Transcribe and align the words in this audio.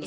de 0.00 0.06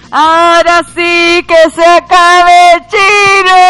Ahora 0.13 0.83
sí, 0.93 1.45
que 1.47 1.71
se 1.73 1.85
acabe 1.85 2.85
Chile. 2.89 3.63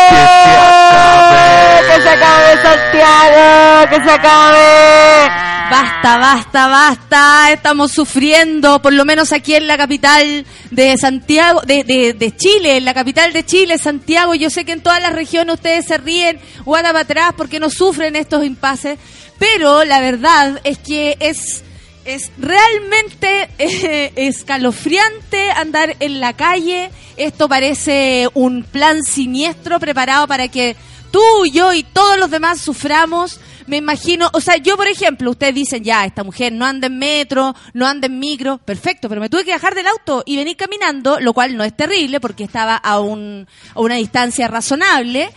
Que 1.88 2.02
se 2.02 2.09
acabe 2.09 2.61
Santiago. 2.64 3.89
Que 3.92 4.03
se 4.03 4.11
acabe. 4.11 5.31
Basta, 5.70 6.17
basta, 6.17 6.67
basta. 6.67 7.52
Estamos 7.52 7.92
sufriendo, 7.92 8.81
por 8.81 8.92
lo 8.92 9.06
menos 9.06 9.31
aquí 9.31 9.53
en 9.53 9.67
la 9.67 9.78
capital 9.78 10.45
de 10.72 10.98
Santiago, 10.98 11.61
de, 11.61 11.83
de, 11.83 12.14
de 12.14 12.36
Chile, 12.36 12.78
en 12.78 12.86
la 12.86 12.95
capital 12.95 13.31
de 13.33 13.45
Chile, 13.45 13.78
Santiago. 13.78 14.33
Yo 14.33 14.50
sé 14.50 14.66
que 14.66 14.72
en 14.72 14.81
todas 14.81 15.00
las 15.00 15.14
regiones 15.14 15.55
ustedes 15.55 15.86
se 15.86 16.00
ríen 16.00 16.39
o 16.66 16.72
para 16.72 17.02
atrás 17.02 17.33
porque 17.38 17.59
no 17.59 17.70
sufren 17.70 18.16
estos 18.16 18.44
impases. 18.44 18.98
Pero 19.38 19.83
la 19.86 20.02
verdad 20.02 20.59
es 20.64 20.80
que 20.80 21.17
es 21.20 21.64
es 22.05 22.31
realmente 22.38 23.49
eh, 23.57 24.11
escalofriante 24.16 25.52
andar 25.52 25.95
en 25.99 26.19
la 26.19 26.33
calle. 26.33 26.91
Esto 27.17 27.47
parece 27.47 28.30
un 28.33 28.63
plan 28.63 29.03
siniestro 29.03 29.80
preparado 29.80 30.27
para 30.27 30.47
que 30.47 30.75
tú, 31.11 31.21
yo 31.52 31.73
y 31.73 31.83
todos 31.83 32.17
los 32.17 32.31
demás 32.31 32.59
suframos. 32.59 33.39
Me 33.67 33.77
imagino, 33.77 34.30
o 34.33 34.41
sea, 34.41 34.58
yo 34.58 34.75
por 34.75 34.88
ejemplo, 34.88 35.30
ustedes 35.30 35.53
dicen, 35.53 35.83
ya, 35.83 36.03
esta 36.05 36.23
mujer 36.23 36.52
no 36.52 36.66
anda 36.66 36.88
en 36.88 36.97
metro, 36.97 37.55
no 37.73 37.88
anda 37.88 38.08
en 38.08 38.19
micro, 38.19 38.58
perfecto, 38.58 39.08
pero 39.08 39.21
me 39.21 39.30
tuve 39.30 39.45
que 39.45 39.52
bajar 39.52 39.75
del 39.75 39.88
auto 39.88 40.23
y 40.25 40.36
venir 40.36 40.58
caminando, 40.58 41.19
lo 41.19 41.33
cual 41.33 41.55
no 41.55 41.63
es 41.63 41.75
terrible 41.75 42.19
porque 42.19 42.43
estaba 42.43 42.75
a, 42.75 42.99
un, 42.99 43.47
a 43.73 43.80
una 43.80 43.95
distancia 43.95 44.47
razonable. 44.47 45.31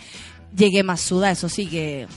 Llegué 0.55 0.83
más 0.83 1.01
suda, 1.01 1.31
eso 1.31 1.49
sí 1.49 1.67
que 1.67 2.07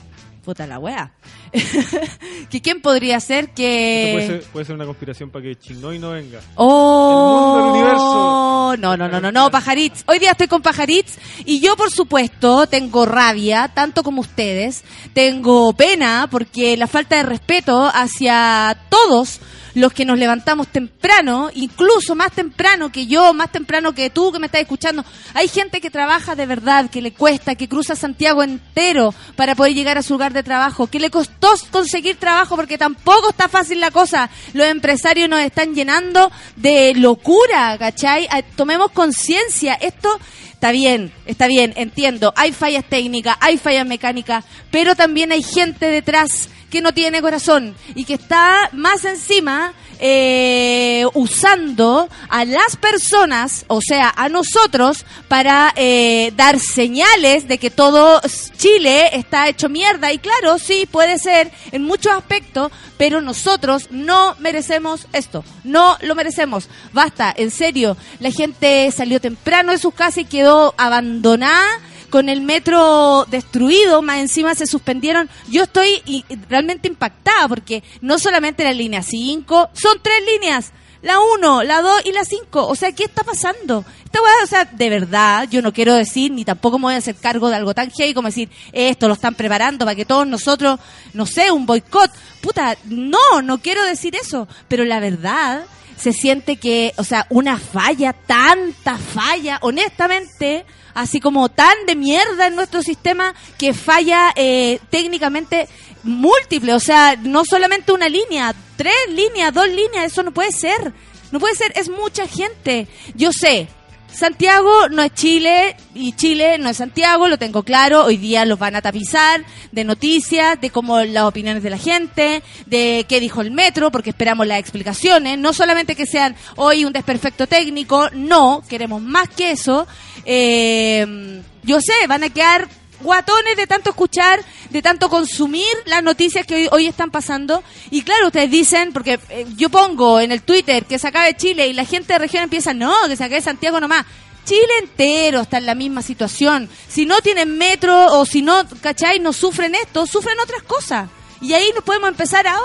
puta 0.44 0.66
la 0.66 0.78
wea. 0.78 1.12
que 2.50 2.60
quién 2.60 2.80
podría 2.80 3.20
ser 3.20 3.50
que 3.50 4.10
puede 4.14 4.26
ser, 4.26 4.42
puede 4.52 4.66
ser, 4.66 4.74
una 4.74 4.86
conspiración 4.86 5.30
para 5.30 5.44
que 5.44 5.56
Chinoy 5.56 5.98
no 5.98 6.10
venga. 6.10 6.40
Oh, 6.56 8.74
no, 8.78 8.96
no, 8.96 9.08
no, 9.08 9.20
no, 9.20 9.32
no, 9.32 9.50
Pajaritz. 9.50 10.04
Hoy 10.06 10.18
día 10.18 10.32
estoy 10.32 10.48
con 10.48 10.62
Pajaritz 10.62 11.18
y 11.44 11.60
yo 11.60 11.76
por 11.76 11.90
supuesto 11.90 12.66
tengo 12.66 13.06
rabia, 13.06 13.70
tanto 13.74 14.02
como 14.02 14.20
ustedes. 14.20 14.84
Tengo 15.12 15.72
pena 15.72 16.28
porque 16.30 16.76
la 16.76 16.86
falta 16.86 17.16
de 17.16 17.22
respeto 17.22 17.90
hacia 17.92 18.76
todos 18.88 19.40
los 19.78 19.92
que 19.92 20.04
nos 20.04 20.18
levantamos 20.18 20.66
temprano, 20.68 21.50
incluso 21.54 22.16
más 22.16 22.32
temprano 22.32 22.90
que 22.90 23.06
yo, 23.06 23.32
más 23.32 23.52
temprano 23.52 23.94
que 23.94 24.10
tú 24.10 24.32
que 24.32 24.40
me 24.40 24.46
estás 24.46 24.62
escuchando. 24.62 25.04
Hay 25.34 25.46
gente 25.46 25.80
que 25.80 25.88
trabaja 25.88 26.34
de 26.34 26.46
verdad, 26.46 26.90
que 26.90 27.00
le 27.00 27.12
cuesta, 27.12 27.54
que 27.54 27.68
cruza 27.68 27.94
Santiago 27.94 28.42
entero 28.42 29.14
para 29.36 29.54
poder 29.54 29.74
llegar 29.74 29.96
a 29.96 30.02
su 30.02 30.14
lugar 30.14 30.32
de 30.32 30.42
trabajo, 30.42 30.88
que 30.88 30.98
le 30.98 31.10
costó 31.10 31.54
conseguir 31.70 32.16
trabajo 32.16 32.56
porque 32.56 32.76
tampoco 32.76 33.30
está 33.30 33.48
fácil 33.48 33.78
la 33.78 33.92
cosa. 33.92 34.30
Los 34.52 34.66
empresarios 34.66 35.28
nos 35.28 35.40
están 35.40 35.74
llenando 35.74 36.32
de 36.56 36.94
locura, 36.94 37.76
¿cachai? 37.78 38.26
Ah, 38.30 38.42
tomemos 38.56 38.90
conciencia. 38.90 39.74
Esto 39.74 40.18
está 40.50 40.72
bien, 40.72 41.12
está 41.24 41.46
bien, 41.46 41.72
entiendo. 41.76 42.32
Hay 42.36 42.50
fallas 42.52 42.84
técnicas, 42.84 43.36
hay 43.40 43.58
fallas 43.58 43.86
mecánicas, 43.86 44.44
pero 44.72 44.96
también 44.96 45.30
hay 45.30 45.44
gente 45.44 45.86
detrás 45.86 46.48
que 46.70 46.80
no 46.80 46.92
tiene 46.92 47.22
corazón 47.22 47.74
y 47.94 48.04
que 48.04 48.14
está 48.14 48.70
más 48.72 49.04
encima 49.04 49.72
eh, 50.00 51.04
usando 51.14 52.08
a 52.28 52.44
las 52.44 52.76
personas, 52.76 53.64
o 53.66 53.80
sea, 53.80 54.12
a 54.16 54.28
nosotros, 54.28 55.04
para 55.26 55.72
eh, 55.74 56.32
dar 56.36 56.60
señales 56.60 57.48
de 57.48 57.58
que 57.58 57.70
todo 57.70 58.20
Chile 58.56 59.16
está 59.16 59.48
hecho 59.48 59.68
mierda. 59.68 60.12
Y 60.12 60.18
claro, 60.18 60.58
sí, 60.58 60.86
puede 60.90 61.18
ser 61.18 61.50
en 61.72 61.82
muchos 61.82 62.12
aspectos, 62.12 62.70
pero 62.96 63.20
nosotros 63.20 63.88
no 63.90 64.36
merecemos 64.38 65.08
esto, 65.12 65.44
no 65.64 65.96
lo 66.00 66.14
merecemos. 66.14 66.68
Basta, 66.92 67.34
en 67.36 67.50
serio, 67.50 67.96
la 68.20 68.30
gente 68.30 68.90
salió 68.92 69.20
temprano 69.20 69.72
de 69.72 69.78
sus 69.78 69.94
casas 69.94 70.18
y 70.18 70.24
quedó 70.26 70.74
abandonada 70.76 71.66
con 72.10 72.28
el 72.28 72.40
metro 72.40 73.26
destruido, 73.30 74.02
más 74.02 74.18
encima 74.18 74.54
se 74.54 74.66
suspendieron. 74.66 75.28
Yo 75.48 75.64
estoy 75.64 76.24
realmente 76.48 76.88
impactada 76.88 77.48
porque 77.48 77.82
no 78.00 78.18
solamente 78.18 78.64
la 78.64 78.72
línea 78.72 79.02
5, 79.02 79.70
son 79.72 79.98
tres 80.02 80.20
líneas. 80.32 80.72
La 81.00 81.20
1, 81.20 81.62
la 81.62 81.80
2 81.80 82.06
y 82.06 82.12
la 82.12 82.24
5. 82.24 82.66
O 82.66 82.74
sea, 82.74 82.90
¿qué 82.92 83.04
está 83.04 83.22
pasando? 83.22 83.84
Esta 84.04 84.18
o 84.42 84.46
sea, 84.46 84.64
de 84.64 84.90
verdad, 84.90 85.46
yo 85.48 85.62
no 85.62 85.72
quiero 85.72 85.94
decir, 85.94 86.32
ni 86.32 86.44
tampoco 86.44 86.78
me 86.78 86.84
voy 86.84 86.94
a 86.94 86.98
hacer 86.98 87.14
cargo 87.14 87.48
de 87.48 87.56
algo 87.56 87.72
tan 87.72 87.90
heavy 87.90 88.14
como 88.14 88.28
decir, 88.28 88.48
esto 88.72 89.06
lo 89.06 89.14
están 89.14 89.34
preparando 89.34 89.84
para 89.84 89.94
que 89.94 90.04
todos 90.04 90.26
nosotros, 90.26 90.80
no 91.12 91.24
sé, 91.24 91.52
un 91.52 91.66
boicot. 91.66 92.10
Puta, 92.40 92.76
no, 92.86 93.42
no 93.42 93.58
quiero 93.58 93.84
decir 93.84 94.16
eso. 94.16 94.48
Pero 94.66 94.84
la 94.84 94.98
verdad, 94.98 95.66
se 95.98 96.12
siente 96.12 96.56
que, 96.56 96.94
o 96.96 97.04
sea, 97.04 97.26
una 97.30 97.58
falla, 97.58 98.12
tanta 98.12 98.96
falla, 98.96 99.58
honestamente, 99.62 100.64
así 100.94 101.20
como 101.20 101.48
tan 101.48 101.74
de 101.86 101.96
mierda 101.96 102.46
en 102.46 102.56
nuestro 102.56 102.82
sistema 102.82 103.34
que 103.58 103.74
falla 103.74 104.32
eh, 104.36 104.80
técnicamente 104.90 105.68
múltiple, 106.02 106.74
o 106.74 106.80
sea, 106.80 107.16
no 107.16 107.44
solamente 107.44 107.92
una 107.92 108.08
línea, 108.08 108.54
tres 108.76 108.94
líneas, 109.10 109.52
dos 109.52 109.68
líneas, 109.68 110.06
eso 110.06 110.22
no 110.22 110.32
puede 110.32 110.52
ser. 110.52 110.92
No 111.30 111.40
puede 111.40 111.54
ser, 111.54 111.72
es 111.76 111.90
mucha 111.90 112.26
gente. 112.26 112.88
Yo 113.14 113.32
sé, 113.32 113.68
Santiago 114.12 114.88
no 114.90 115.02
es 115.02 115.12
Chile 115.14 115.76
y 115.94 116.12
Chile 116.12 116.58
no 116.58 116.68
es 116.68 116.78
Santiago, 116.78 117.28
lo 117.28 117.38
tengo 117.38 117.62
claro. 117.62 118.04
Hoy 118.04 118.16
día 118.16 118.44
los 118.44 118.58
van 118.58 118.74
a 118.74 118.82
tapizar 118.82 119.44
de 119.70 119.84
noticias, 119.84 120.60
de 120.60 120.70
cómo 120.70 121.00
las 121.00 121.24
opiniones 121.24 121.62
de 121.62 121.70
la 121.70 121.78
gente, 121.78 122.42
de 122.66 123.04
qué 123.08 123.20
dijo 123.20 123.40
el 123.40 123.50
metro, 123.50 123.90
porque 123.90 124.10
esperamos 124.10 124.46
las 124.46 124.58
explicaciones. 124.58 125.38
No 125.38 125.52
solamente 125.52 125.94
que 125.94 126.06
sean 126.06 126.34
hoy 126.56 126.84
un 126.84 126.92
desperfecto 126.92 127.46
técnico, 127.46 128.08
no, 128.12 128.62
queremos 128.68 129.02
más 129.02 129.28
que 129.28 129.52
eso. 129.52 129.86
Eh, 130.24 131.42
yo 131.62 131.80
sé, 131.80 132.06
van 132.08 132.24
a 132.24 132.30
quedar 132.30 132.68
guatones 133.00 133.56
de 133.56 133.66
tanto 133.66 133.90
escuchar, 133.90 134.44
de 134.70 134.82
tanto 134.82 135.08
consumir 135.08 135.66
las 135.86 136.02
noticias 136.02 136.46
que 136.46 136.68
hoy, 136.70 136.86
están 136.86 137.10
pasando. 137.10 137.62
Y 137.90 138.02
claro, 138.02 138.26
ustedes 138.26 138.50
dicen, 138.50 138.92
porque 138.92 139.18
eh, 139.28 139.46
yo 139.56 139.68
pongo 139.68 140.20
en 140.20 140.32
el 140.32 140.42
Twitter 140.42 140.84
que 140.84 140.98
se 140.98 141.08
acabe 141.08 141.36
Chile 141.36 141.68
y 141.68 141.72
la 141.72 141.84
gente 141.84 142.12
de 142.12 142.18
región 142.18 142.44
empieza, 142.44 142.74
no, 142.74 142.94
que 143.06 143.16
se 143.16 143.24
acabe 143.24 143.40
Santiago 143.40 143.80
nomás. 143.80 144.06
Chile 144.44 144.78
entero 144.80 145.42
está 145.42 145.58
en 145.58 145.66
la 145.66 145.74
misma 145.74 146.00
situación. 146.00 146.70
Si 146.88 147.04
no 147.04 147.20
tienen 147.20 147.58
metro 147.58 148.14
o 148.18 148.24
si 148.24 148.40
no, 148.40 148.62
¿cachai? 148.80 149.20
No 149.20 149.32
sufren 149.34 149.74
esto, 149.74 150.06
sufren 150.06 150.40
otras 150.40 150.62
cosas. 150.62 151.10
Y 151.40 151.52
ahí 151.52 151.70
nos 151.74 151.84
podemos 151.84 152.08
empezar 152.08 152.46
a 152.46 152.58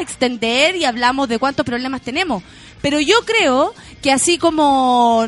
extender 0.00 0.76
y 0.76 0.84
hablamos 0.84 1.28
de 1.28 1.38
cuántos 1.38 1.64
problemas 1.64 2.02
tenemos. 2.02 2.42
Pero 2.82 3.00
yo 3.00 3.24
creo 3.24 3.74
que 4.02 4.12
así 4.12 4.36
como 4.36 5.26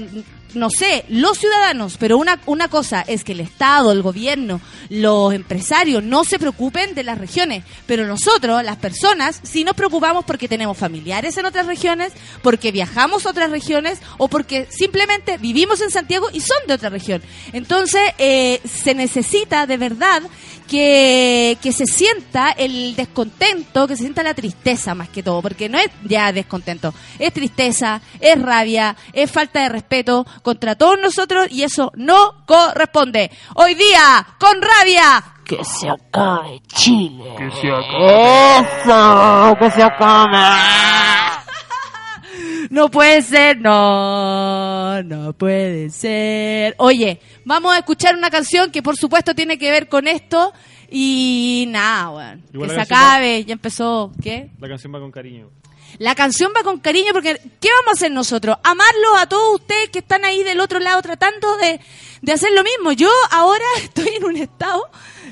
no 0.56 0.70
sé, 0.70 1.04
los 1.08 1.38
ciudadanos, 1.38 1.96
pero 1.98 2.18
una, 2.18 2.40
una 2.46 2.68
cosa 2.68 3.02
es 3.02 3.24
que 3.24 3.32
el 3.32 3.40
Estado, 3.40 3.92
el 3.92 4.02
gobierno, 4.02 4.60
los 4.88 5.34
empresarios 5.34 6.02
no 6.02 6.24
se 6.24 6.38
preocupen 6.38 6.94
de 6.94 7.04
las 7.04 7.18
regiones, 7.18 7.64
pero 7.86 8.06
nosotros, 8.06 8.64
las 8.64 8.76
personas, 8.76 9.40
sí 9.42 9.64
nos 9.64 9.74
preocupamos 9.74 10.24
porque 10.24 10.48
tenemos 10.48 10.76
familiares 10.76 11.36
en 11.36 11.46
otras 11.46 11.66
regiones, 11.66 12.12
porque 12.42 12.72
viajamos 12.72 13.26
a 13.26 13.30
otras 13.30 13.50
regiones 13.50 14.00
o 14.18 14.28
porque 14.28 14.66
simplemente 14.70 15.38
vivimos 15.38 15.80
en 15.80 15.90
Santiago 15.90 16.28
y 16.32 16.40
son 16.40 16.58
de 16.66 16.74
otra 16.74 16.88
región. 16.88 17.22
Entonces, 17.52 18.02
eh, 18.18 18.60
se 18.64 18.94
necesita 18.94 19.66
de 19.66 19.76
verdad 19.76 20.22
que, 20.66 21.58
que 21.62 21.72
se 21.72 21.86
sienta 21.86 22.50
el 22.50 22.96
descontento, 22.96 23.86
que 23.86 23.96
se 23.96 24.02
sienta 24.02 24.22
la 24.22 24.34
tristeza 24.34 24.94
más 24.94 25.08
que 25.08 25.22
todo, 25.22 25.42
porque 25.42 25.68
no 25.68 25.78
es 25.78 25.88
ya 26.04 26.32
descontento, 26.32 26.92
es 27.18 27.32
tristeza, 27.32 28.00
es 28.20 28.40
rabia, 28.40 28.96
es 29.12 29.30
falta 29.30 29.62
de 29.62 29.68
respeto 29.68 30.26
contra 30.46 30.76
todos 30.76 30.96
nosotros 31.02 31.48
y 31.50 31.64
eso 31.64 31.90
no 31.96 32.44
corresponde. 32.46 33.32
Hoy 33.56 33.74
día, 33.74 34.24
con 34.38 34.62
rabia, 34.62 35.24
que 35.44 35.58
se 35.64 35.88
acabe 35.88 36.62
Chile. 36.68 37.34
Que 37.36 37.50
se 37.50 37.66
acabe. 37.68 38.60
Eso, 38.60 39.56
que 39.58 39.70
se 39.72 39.82
acabe. 39.82 40.36
No 42.70 42.90
puede 42.90 43.22
ser, 43.22 43.58
no, 43.60 45.02
no 45.04 45.32
puede 45.32 45.88
ser. 45.90 46.74
Oye, 46.78 47.20
vamos 47.44 47.72
a 47.74 47.78
escuchar 47.78 48.14
una 48.16 48.28
canción 48.30 48.70
que 48.70 48.82
por 48.82 48.96
supuesto 48.96 49.34
tiene 49.34 49.56
que 49.58 49.70
ver 49.70 49.88
con 49.88 50.06
esto 50.08 50.52
y 50.90 51.66
nada. 51.68 52.38
Igual 52.52 52.68
Que 52.70 52.74
se 52.74 52.76
va- 52.78 52.82
acabe, 52.82 53.44
ya 53.44 53.52
empezó, 53.52 54.10
¿qué? 54.22 54.50
La 54.60 54.68
canción 54.68 54.92
va 54.94 54.98
con 55.00 55.10
cariño. 55.12 55.48
La 55.98 56.14
canción 56.14 56.52
va 56.56 56.62
con 56.62 56.78
cariño 56.78 57.12
porque 57.12 57.40
¿qué 57.60 57.68
vamos 57.80 57.88
a 57.88 57.92
hacer 57.92 58.10
nosotros? 58.10 58.56
Amarlos 58.62 59.18
a 59.18 59.26
todos 59.26 59.60
ustedes 59.60 59.90
que 59.90 60.00
están 60.00 60.24
ahí 60.24 60.42
del 60.42 60.60
otro 60.60 60.78
lado 60.78 61.00
tratando 61.02 61.56
de, 61.56 61.80
de 62.22 62.32
hacer 62.32 62.52
lo 62.52 62.62
mismo. 62.62 62.92
Yo 62.92 63.10
ahora 63.30 63.64
estoy 63.82 64.08
en 64.08 64.24
un 64.24 64.36
estado 64.36 64.90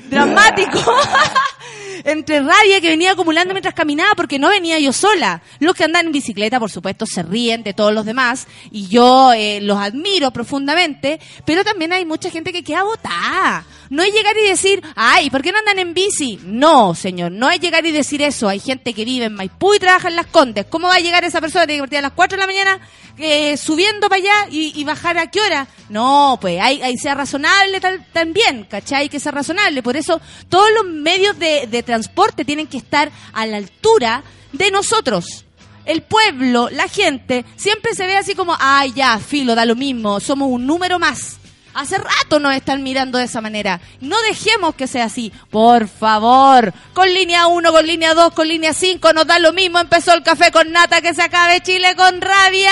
dramático 0.09 0.79
entre 2.03 2.39
rabia 2.39 2.79
que 2.81 2.89
venía 2.89 3.11
acumulando 3.11 3.53
mientras 3.53 3.73
caminaba 3.73 4.13
porque 4.15 4.37
no 4.39 4.49
venía 4.49 4.79
yo 4.79 4.93
sola. 4.93 5.41
Los 5.59 5.75
que 5.75 5.83
andan 5.83 6.07
en 6.07 6.11
bicicleta, 6.11 6.59
por 6.59 6.69
supuesto, 6.71 7.05
se 7.05 7.23
ríen 7.23 7.63
de 7.63 7.73
todos 7.73 7.93
los 7.93 8.05
demás 8.05 8.47
y 8.71 8.87
yo 8.87 9.33
eh, 9.33 9.59
los 9.61 9.77
admiro 9.79 10.31
profundamente, 10.31 11.19
pero 11.45 11.63
también 11.63 11.93
hay 11.93 12.05
mucha 12.05 12.29
gente 12.29 12.53
que 12.53 12.63
queda 12.63 12.83
botada. 12.83 13.65
No 13.89 14.01
es 14.03 14.13
llegar 14.13 14.35
y 14.43 14.47
decir, 14.47 14.83
ay, 14.95 15.29
¿por 15.29 15.41
qué 15.41 15.51
no 15.51 15.59
andan 15.59 15.79
en 15.79 15.93
bici? 15.93 16.39
No, 16.43 16.95
señor, 16.95 17.31
no 17.31 17.49
es 17.49 17.59
llegar 17.59 17.85
y 17.85 17.91
decir 17.91 18.21
eso. 18.21 18.49
Hay 18.49 18.59
gente 18.59 18.93
que 18.93 19.05
vive 19.05 19.25
en 19.25 19.35
Maipú 19.35 19.73
y 19.75 19.79
trabaja 19.79 20.07
en 20.07 20.15
Las 20.15 20.27
Condes. 20.27 20.65
¿Cómo 20.69 20.87
va 20.87 20.95
a 20.95 20.99
llegar 20.99 21.23
esa 21.23 21.39
persona? 21.41 21.65
Tiene 21.67 21.77
que 21.79 21.83
partir 21.83 21.99
a 21.99 22.03
las 22.03 22.11
4 22.13 22.35
de 22.35 22.41
la 22.41 22.47
mañana 22.47 22.79
eh, 23.17 23.55
subiendo 23.57 24.09
para 24.09 24.21
allá 24.21 24.47
y, 24.51 24.83
bajar 24.83 25.17
a 25.17 25.27
qué 25.31 25.39
hora? 25.39 25.67
No, 25.89 26.37
pues 26.41 26.59
hay, 26.59 26.81
hay 26.81 26.97
sea 26.97 27.13
razonable 27.15 27.79
tal- 27.79 28.05
también, 28.11 28.65
¿cachai? 28.69 29.03
Hay 29.03 29.09
que 29.09 29.19
ser 29.19 29.33
razonable. 29.33 29.81
Por 29.83 29.94
eso 29.95 30.21
todos 30.49 30.69
los 30.75 30.85
medios 30.85 31.37
de, 31.39 31.67
de 31.67 31.83
transporte 31.83 32.45
tienen 32.45 32.67
que 32.67 32.77
estar 32.77 33.11
a 33.33 33.45
la 33.45 33.57
altura 33.57 34.23
de 34.51 34.71
nosotros. 34.71 35.45
El 35.85 36.01
pueblo, 36.01 36.69
la 36.71 36.87
gente, 36.87 37.45
siempre 37.55 37.93
se 37.93 38.07
ve 38.07 38.17
así 38.17 38.33
como, 38.33 38.55
ay, 38.59 38.91
ya, 38.93 39.19
filo, 39.19 39.53
da 39.53 39.65
lo 39.65 39.75
mismo, 39.75 40.19
somos 40.19 40.49
un 40.49 40.65
número 40.65 40.97
más. 40.97 41.37
Hace 41.75 41.97
rato 41.97 42.39
nos 42.39 42.55
están 42.55 42.83
mirando 42.83 43.17
de 43.17 43.25
esa 43.25 43.41
manera. 43.41 43.81
No 43.99 44.15
dejemos 44.21 44.75
que 44.75 44.87
sea 44.87 45.05
así. 45.05 45.33
Por 45.49 45.89
favor. 45.89 46.73
Con 46.93 47.13
línea 47.13 47.47
1, 47.47 47.69
con 47.69 47.85
línea 47.85 48.13
2, 48.13 48.33
con 48.33 48.47
línea 48.47 48.73
5, 48.73 49.11
nos 49.11 49.27
da 49.27 49.39
lo 49.39 49.51
mismo. 49.51 49.79
Empezó 49.79 50.13
el 50.13 50.23
café 50.23 50.51
con 50.51 50.71
nata, 50.71 51.01
que 51.01 51.13
se 51.13 51.21
acabe 51.21 51.59
Chile 51.59 51.93
con 51.97 52.21
rabia. 52.21 52.71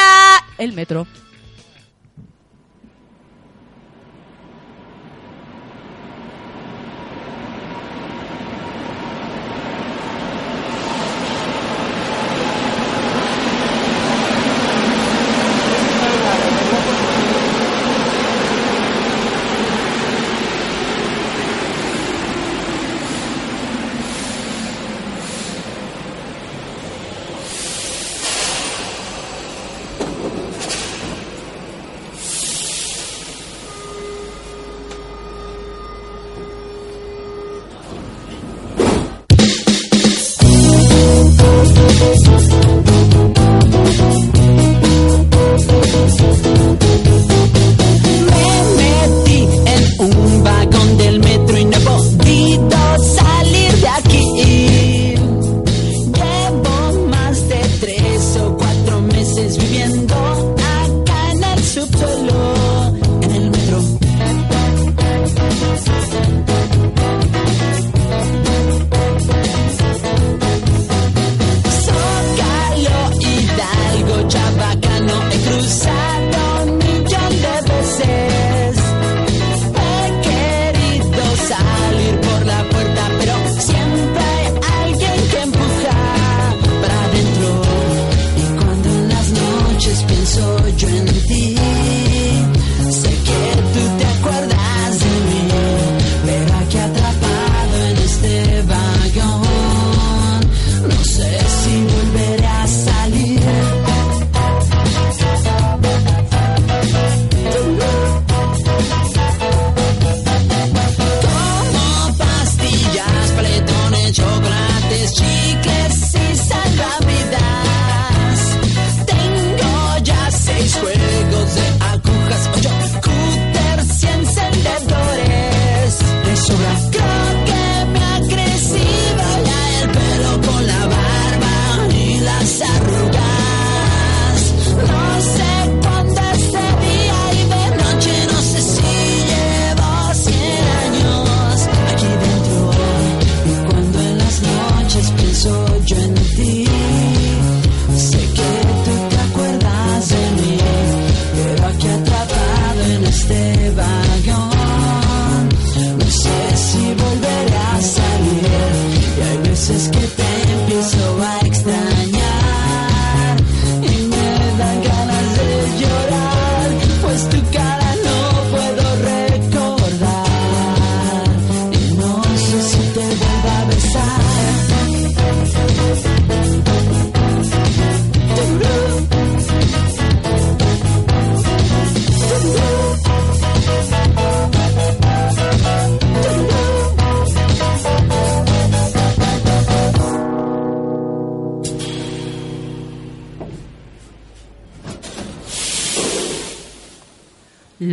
El 0.57 0.71
metro. 0.71 1.05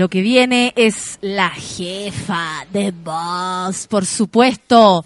Lo 0.00 0.08
que 0.08 0.22
viene 0.22 0.72
es 0.76 1.18
la 1.20 1.50
jefa 1.50 2.66
de 2.72 2.90
Boss, 2.90 3.86
por 3.86 4.06
supuesto. 4.06 5.04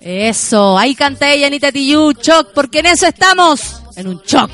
Eso, 0.00 0.76
ahí 0.76 0.96
canta 0.96 1.32
ella, 1.32 1.46
Anita 1.46 1.70
Tijoux, 1.70 2.12
Choc, 2.20 2.48
porque 2.52 2.80
en 2.80 2.86
eso 2.86 3.06
estamos, 3.06 3.80
en 3.94 4.08
un 4.08 4.20
choc. 4.22 4.50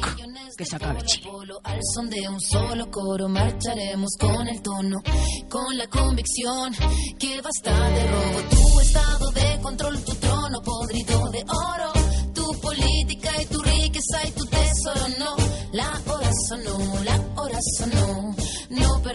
Que 0.58 0.66
se 0.66 0.76
acabe 0.76 1.00
Chile. 1.06 1.30
Al 1.64 1.80
son 1.94 2.10
de 2.10 2.28
un 2.28 2.38
solo 2.38 2.90
coro 2.90 3.30
marcharemos 3.30 4.10
con 4.20 4.46
el 4.46 4.60
tono, 4.60 5.00
con 5.48 5.78
la 5.78 5.86
convicción 5.86 6.74
que 7.18 7.40
basta 7.40 7.88
de 7.88 8.06
robo. 8.08 8.40
Tu 8.50 8.80
estado 8.80 9.30
de 9.30 9.60
control, 9.62 10.04
tu 10.04 10.14
trono 10.16 10.60
podrido 10.60 11.30
de 11.30 11.44
oro, 11.48 11.92
tu 12.34 12.60
política 12.60 13.30
y 13.40 13.46
tu 13.46 13.62
riqueza 13.62 14.28
y 14.28 14.32
tu 14.32 14.44
tesoro. 14.44 15.08
No, 15.18 15.34
la 15.72 15.98
hora 16.12 16.30
sonó, 16.50 17.04
la 17.04 17.40
hora 17.40 17.58
sonó. 17.78 18.41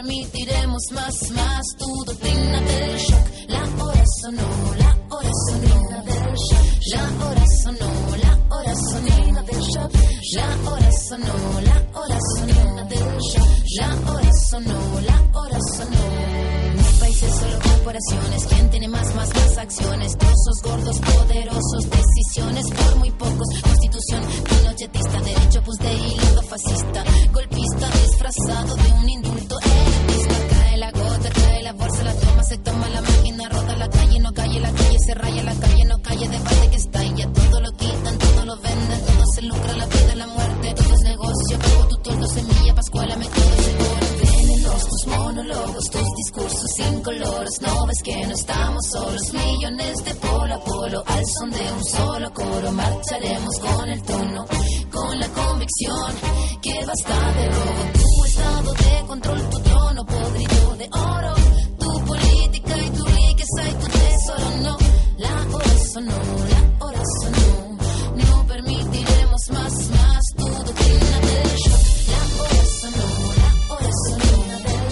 Permitiremos 0.07 0.83
más, 0.93 1.31
más 1.31 1.65
tu 1.77 2.05
doctrina 2.05 2.61
del 2.61 2.97
shock. 2.97 3.27
La 3.49 3.83
hora 3.83 4.03
sonó, 4.21 4.75
la 4.79 4.97
hora 5.09 5.31
sonó 5.49 6.03
del 6.05 6.33
shock. 6.33 6.65
La 6.93 7.25
hora 7.25 7.43
sonó, 7.63 8.15
la 8.23 8.55
hora 8.55 8.73
sonó 8.73 9.43
del 9.43 9.61
shock. 9.63 9.91
La 10.33 10.71
hora 10.71 10.91
sonó, 11.09 11.61
la 11.61 11.99
hora 11.99 12.17
del 12.87 13.17
shock. 13.19 13.47
La 13.79 14.11
hora 14.11 14.31
sonó, 14.49 15.01
la 15.01 15.39
hora 15.39 15.59
sonó. 15.75 15.97
Países, 17.01 17.35
solo 17.35 17.59
corporaciones. 17.59 18.45
¿Quién 18.47 18.69
tiene 18.69 18.87
más, 18.87 19.13
más, 19.13 19.35
más 19.35 19.57
acciones? 19.57 20.17
Trozos 20.17 20.61
gordos, 20.63 20.99
poderosos, 20.99 21.89
decisiones 21.89 22.65
por 22.71 22.95
muy 22.95 23.11
pocos. 23.11 23.47
Constitución 23.61 24.23
pinochetista, 24.45 25.19
derecho 25.19 25.61
pues 25.65 25.77
de 25.79 25.93
hilo 25.93 26.41
fascista. 26.43 27.03
Golpista 27.33 27.89
disfrazado 28.05 28.75
de 28.77 28.91
un 28.93 29.09
indulto 29.09 29.46
la 32.07 32.13
toma, 32.13 32.43
se 32.43 32.57
toma 32.57 32.89
la 32.89 33.01
máquina, 33.01 33.49
rota 33.49 33.75
la 33.75 33.89
calle, 33.89 34.19
no 34.19 34.33
calle, 34.33 34.59
la 34.59 34.71
calle 34.71 34.97
se 35.05 35.13
raya, 35.13 35.43
la 35.43 35.55
calle 35.55 35.85
no 35.85 36.01
calle, 36.01 36.27
debate 36.27 36.69
que 36.71 36.75
está 36.77 37.03
y 37.03 37.13
ya 37.15 37.27
todo 37.31 37.59
lo 37.61 37.71
quitan, 37.71 38.17
todo 38.17 38.45
lo 38.45 38.55
venden, 38.57 38.99
todo 39.07 39.23
se 39.35 39.41
lucra, 39.41 39.73
la 39.73 39.85
vida, 39.85 40.15
la 40.15 40.27
muerte, 40.27 40.73
todo 40.73 40.93
es 40.93 41.01
negocio, 41.01 41.59
pago 41.59 41.87
tu 41.87 41.97
tordo, 41.97 42.27
semilla, 42.27 42.75
pascuala, 42.75 43.15
me 43.17 43.25
todo 43.25 43.55
se 43.65 43.71
cobra. 43.79 44.07
Venenos 44.21 44.83
tus 44.89 45.07
monólogos, 45.07 45.85
tus 45.91 46.09
discursos 46.21 46.79
incoloros, 46.91 47.61
no 47.61 47.85
ves 47.87 48.01
que 48.03 48.27
no 48.27 48.33
estamos 48.33 48.83
solos, 48.91 49.33
millones 49.33 49.95
de 50.05 50.15
polo 50.15 50.53
a 50.55 50.63
polo, 50.63 51.03
al 51.05 51.25
son 51.37 51.49
de 51.51 51.71
un 51.77 51.85
solo 51.85 52.33
coro, 52.33 52.71
marcharemos 52.71 53.55
con 53.59 53.89
el 53.89 54.01
tono, 54.03 54.45
con 54.91 55.19
la 55.19 55.27
convicción 55.27 56.11
que 56.61 56.85
basta 56.85 57.33
de 57.37 57.45
robo, 57.49 57.83
tu 57.93 58.25
estado 58.25 58.73
de 58.73 59.07
control, 59.07 59.49
tu 59.49 59.59
trono 59.59 60.05
podrido 60.05 60.75
de 60.77 60.89
oro, 60.91 61.33
no, 64.35 64.77
la 65.17 65.55
hora 65.55 65.77
sonó, 65.93 66.11
la 66.11 66.85
hora 66.85 67.01
sonó, 67.21 67.77
no 68.15 68.47
permitiremos 68.47 69.49
más, 69.51 69.73
más 69.89 70.23
tu 70.35 70.45
doctrina 70.45 71.19
del 71.19 71.55
shock, 71.55 71.83
la 72.11 72.21
hora 72.41 72.65
sonó, 72.81 73.07
la 73.37 73.51
hora 73.73 73.91
sonó 74.07 74.37
la 74.47 74.57
hora 74.67 74.91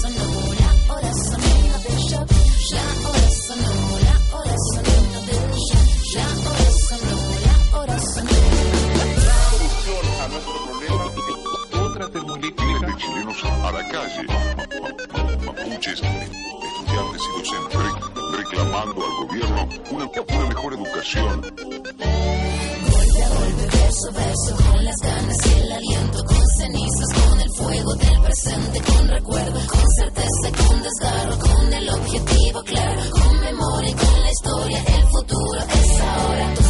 sonó, 0.00 0.28
la 0.60 0.70
hora 0.94 1.12
sonó 1.12 1.50
la 2.70 2.86
hora 3.08 3.28
sonó, 3.28 3.72
la 4.04 4.16
hora 4.36 4.56
sonó 4.56 5.06
la 6.14 6.26
hora 6.48 6.70
sonó, 6.88 7.18
la 7.44 7.78
hora 7.78 7.98
sonó. 7.98 8.36
solución 9.50 10.04
a 10.22 10.28
nuestro 10.28 10.56
problema 10.66 11.04
otra 11.86 12.08
termolítica 12.10 12.86
de 12.86 12.96
chilenos 12.96 13.44
a 13.44 13.72
la 13.72 13.88
calle 13.88 14.22
mapuches 15.44 16.00
estudiantes 16.02 17.22
y 17.22 17.38
docentes 17.38 17.95
reclamando 18.56 19.04
al 19.04 19.26
gobierno 19.26 19.68
una, 19.90 20.48
mejor 20.48 20.72
educación 20.72 21.40
Golpe 21.42 23.22
a 23.22 23.28
golpe, 23.28 23.66
verso 23.76 24.12
verso, 24.12 24.56
con 24.56 24.84
las 24.84 24.96
ganas 25.02 25.46
y 25.46 25.60
el 25.60 25.72
aliento, 25.72 26.24
con 26.24 26.46
cenizas, 26.58 27.28
con 27.28 27.40
el 27.40 27.50
fuego 27.50 27.94
del 27.94 28.20
presente, 28.22 28.80
con 28.80 29.08
recuerdo, 29.08 29.60
con 29.66 29.90
certeza, 29.98 30.66
con 30.68 30.82
desgarro, 30.82 31.38
con 31.38 31.74
el 31.74 31.88
objetivo 31.90 32.62
claro, 32.62 33.02
con 33.10 33.40
memoria 33.40 33.90
y 33.90 33.94
con 33.94 34.20
la 34.22 34.30
historia, 34.30 34.78
el 34.78 35.06
futuro 35.08 35.60
es 35.60 36.00
ahora. 36.00 36.65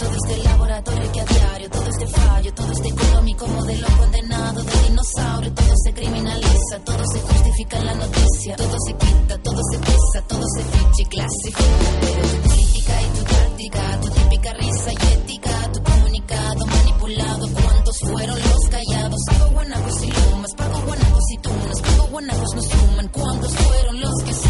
Todo 0.00 0.14
este 0.14 0.44
laboratorio 0.44 1.12
que 1.12 1.20
a 1.20 1.24
diario, 1.24 1.68
todo 1.68 1.86
este 1.86 2.06
fallo, 2.06 2.54
todo 2.54 2.72
este 2.72 2.88
económico 2.88 3.46
modelo 3.48 3.86
condenado 3.98 4.62
de 4.62 4.88
dinosaurio, 4.88 5.52
todo 5.52 5.74
se 5.84 5.92
criminaliza, 5.92 6.78
todo 6.84 7.04
se 7.12 7.20
justifica 7.20 7.78
en 7.78 7.86
la 7.86 7.94
noticia, 7.96 8.56
todo 8.56 8.76
se 8.86 8.92
quita, 8.94 9.38
todo 9.42 9.60
se 9.70 9.78
pisa, 9.78 10.22
todo 10.26 10.42
se 10.56 10.62
ficha 10.62 11.02
y 11.02 11.52
pero 12.00 12.28
tu 12.28 12.48
política 12.48 13.02
y 13.02 13.18
tu 13.18 13.24
táctica, 13.24 14.00
tu 14.00 14.08
típica 14.10 14.52
risa 14.54 14.92
y 14.92 15.14
ética, 15.14 15.72
tu 15.72 15.82
comunicado 15.82 16.66
manipulado, 16.66 17.48
¿cuántos 17.52 17.98
fueron 17.98 18.38
los 18.38 18.68
callados? 18.70 19.20
Pago 19.26 19.50
guanacos 19.50 20.02
y 20.02 20.06
lumas, 20.06 20.54
pago 20.56 20.80
guanacos 20.86 21.24
y 21.30 21.38
tunas, 21.38 21.80
pago 21.82 22.06
guanacos 22.10 22.54
no 22.54 22.62
suman, 22.62 23.08
¿cuántos 23.08 23.52
fueron 23.54 24.00
los 24.00 24.22
que 24.24 24.32
se 24.32 24.49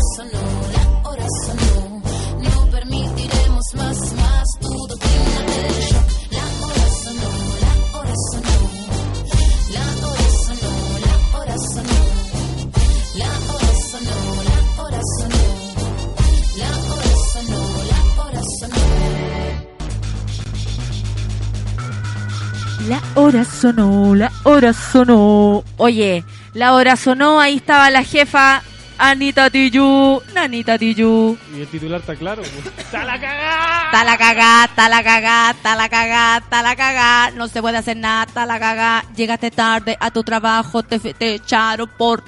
hora 23.15 23.43
sonó, 23.45 24.15
la 24.15 24.31
hora 24.43 24.73
sonó. 24.73 25.63
Oye, 25.77 26.23
la 26.53 26.73
hora 26.73 26.95
sonó, 26.95 27.39
ahí 27.39 27.57
estaba 27.57 27.89
la 27.89 28.03
jefa 28.03 28.61
Anita 28.97 29.49
Tiyu, 29.49 30.21
Nanita 30.33 30.77
Tiyu. 30.77 31.37
Y 31.55 31.61
el 31.61 31.67
titular 31.67 31.99
está 31.99 32.15
claro. 32.15 32.43
pues. 32.43 32.73
¡Está 32.77 33.03
la 33.03 33.19
cagada! 33.19 33.91
Ta 33.91 34.03
la 34.03 34.17
cagá, 34.17 34.69
ta 34.75 34.89
la 34.89 35.03
cagá, 35.03 35.55
ta 35.61 35.75
la 35.75 35.89
cagá, 35.89 36.43
ta 36.49 36.61
la 36.61 36.75
cagá, 36.75 37.31
no 37.31 37.47
se 37.47 37.61
puede 37.61 37.77
hacer 37.77 37.97
nada, 37.97 38.25
ta 38.27 38.45
la 38.45 38.59
cagá, 38.59 39.03
llegaste 39.15 39.51
tarde 39.51 39.97
a 39.99 40.11
tu 40.11 40.23
trabajo, 40.23 40.83
te, 40.83 40.99
te 40.99 41.35
echaron 41.35 41.89
por. 41.97 42.23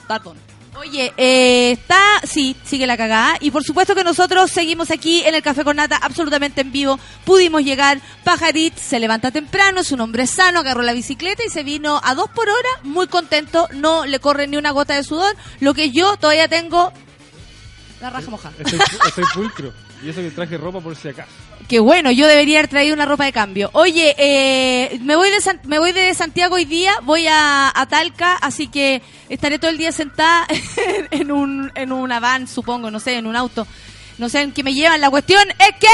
Oye, 0.75 1.13
eh, 1.17 1.71
está, 1.71 2.01
sí, 2.23 2.55
sigue 2.63 2.87
la 2.87 2.97
cagada. 2.97 3.37
Y 3.39 3.51
por 3.51 3.63
supuesto 3.63 3.95
que 3.95 4.03
nosotros 4.03 4.51
seguimos 4.51 4.91
aquí 4.91 5.21
en 5.23 5.35
el 5.35 5.41
Café 5.43 5.63
con 5.63 5.77
Nata, 5.77 5.97
absolutamente 5.97 6.61
en 6.61 6.71
vivo. 6.71 6.99
Pudimos 7.25 7.63
llegar, 7.63 8.01
Pajarit 8.23 8.75
se 8.77 8.99
levanta 8.99 9.31
temprano, 9.31 9.81
es 9.81 9.91
un 9.91 10.01
hombre 10.01 10.27
sano, 10.27 10.59
agarró 10.59 10.81
la 10.81 10.93
bicicleta 10.93 11.43
y 11.45 11.49
se 11.49 11.63
vino 11.63 12.01
a 12.03 12.15
dos 12.15 12.29
por 12.29 12.49
hora, 12.49 12.69
muy 12.83 13.07
contento, 13.07 13.67
no 13.73 14.05
le 14.05 14.19
corre 14.19 14.47
ni 14.47 14.57
una 14.57 14.71
gota 14.71 14.95
de 14.95 15.03
sudor. 15.03 15.35
Lo 15.59 15.73
que 15.73 15.91
yo 15.91 16.17
todavía 16.17 16.47
tengo, 16.47 16.91
la 18.03 18.09
raja 18.09 18.29
mojada. 18.29 18.53
Estoy, 18.59 18.79
estoy 19.07 19.23
pulcro. 19.33 19.73
Y 20.03 20.09
eso 20.09 20.19
que 20.19 20.31
traje 20.31 20.57
ropa 20.57 20.81
por 20.81 20.95
si 20.95 21.07
acaso. 21.07 21.31
Que 21.67 21.79
bueno, 21.79 22.11
yo 22.11 22.27
debería 22.27 22.59
haber 22.59 22.69
traído 22.69 22.93
una 22.93 23.05
ropa 23.05 23.25
de 23.25 23.31
cambio. 23.31 23.69
Oye, 23.73 24.13
eh, 24.17 24.99
me 25.01 25.15
voy 25.15 25.29
de 25.31 25.39
San- 25.41 25.61
me 25.65 25.79
voy 25.79 25.91
de 25.91 26.13
Santiago 26.13 26.55
hoy 26.55 26.65
día, 26.65 26.93
voy 27.03 27.25
a, 27.27 27.71
a 27.73 27.85
Talca, 27.87 28.35
así 28.35 28.67
que 28.67 29.01
estaré 29.29 29.59
todo 29.59 29.71
el 29.71 29.77
día 29.77 29.91
sentada 29.91 30.45
en 31.11 31.31
un 31.31 31.71
en 31.75 31.91
una 31.91 32.19
van, 32.19 32.47
supongo, 32.47 32.91
no 32.91 32.99
sé, 32.99 33.15
en 33.17 33.27
un 33.27 33.35
auto. 33.35 33.65
No 34.17 34.29
sé 34.29 34.41
en 34.41 34.51
qué 34.51 34.63
me 34.63 34.73
llevan. 34.73 34.99
La 35.01 35.09
cuestión 35.09 35.41
es 35.51 35.75
que 35.79 35.87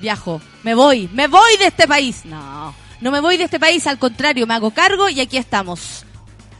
viajo, 0.00 0.40
me 0.62 0.74
voy, 0.74 1.08
me 1.12 1.26
voy 1.28 1.56
de 1.58 1.66
este 1.68 1.88
país. 1.88 2.20
No, 2.24 2.74
no 3.00 3.10
me 3.10 3.20
voy 3.20 3.36
de 3.36 3.44
este 3.44 3.58
país, 3.58 3.86
al 3.86 3.98
contrario, 3.98 4.46
me 4.46 4.54
hago 4.54 4.70
cargo 4.70 5.08
y 5.08 5.20
aquí 5.20 5.38
estamos. 5.38 6.04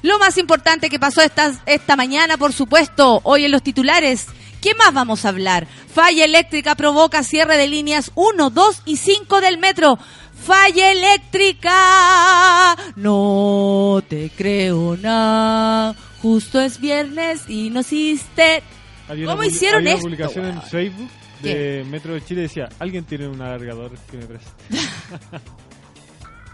Lo 0.02 0.18
más 0.18 0.38
importante 0.38 0.88
que 0.88 0.98
pasó 0.98 1.20
esta, 1.20 1.52
esta 1.66 1.96
mañana, 1.96 2.36
por 2.36 2.52
supuesto, 2.52 3.20
hoy 3.24 3.44
en 3.44 3.50
los 3.52 3.62
titulares. 3.62 4.26
¿Qué 4.66 4.74
más 4.74 4.92
vamos 4.92 5.24
a 5.24 5.28
hablar? 5.28 5.68
Falla 5.68 6.24
eléctrica 6.24 6.74
provoca 6.74 7.22
cierre 7.22 7.56
de 7.56 7.68
líneas 7.68 8.10
1, 8.16 8.50
2 8.50 8.82
y 8.84 8.96
5 8.96 9.40
del 9.40 9.58
metro. 9.58 9.96
Falla 10.34 10.90
eléctrica. 10.90 12.76
No 12.96 14.02
te 14.08 14.28
creo 14.30 14.96
nada. 14.96 15.94
Justo 16.20 16.60
es 16.60 16.80
viernes 16.80 17.48
y 17.48 17.70
no 17.70 17.78
hiciste. 17.78 18.64
¿Cómo 19.06 19.44
hicieron 19.44 19.82
había 19.82 19.94
esto, 19.94 20.08
una 20.08 20.16
publicación 20.16 20.46
en? 20.46 20.60
Facebook 20.62 21.10
de 21.42 21.86
Metro 21.88 22.14
de 22.14 22.24
Chile 22.24 22.40
decía, 22.40 22.68
alguien 22.80 23.04
tiene 23.04 23.28
un 23.28 23.40
alargador 23.40 23.92
que 24.10 24.16
me 24.16 24.26
preste. 24.26 24.50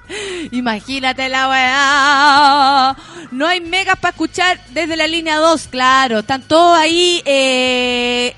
Imagínate 0.51 1.29
la 1.29 1.49
weá. 1.49 2.97
No 3.31 3.47
hay 3.47 3.61
megas 3.61 3.99
para 3.99 4.11
escuchar 4.11 4.61
desde 4.71 4.97
la 4.97 5.07
línea 5.07 5.37
2, 5.39 5.69
claro. 5.69 6.21
Están 6.21 6.43
todos 6.43 6.79
ahí. 6.79 7.23
Eh, 7.25 8.35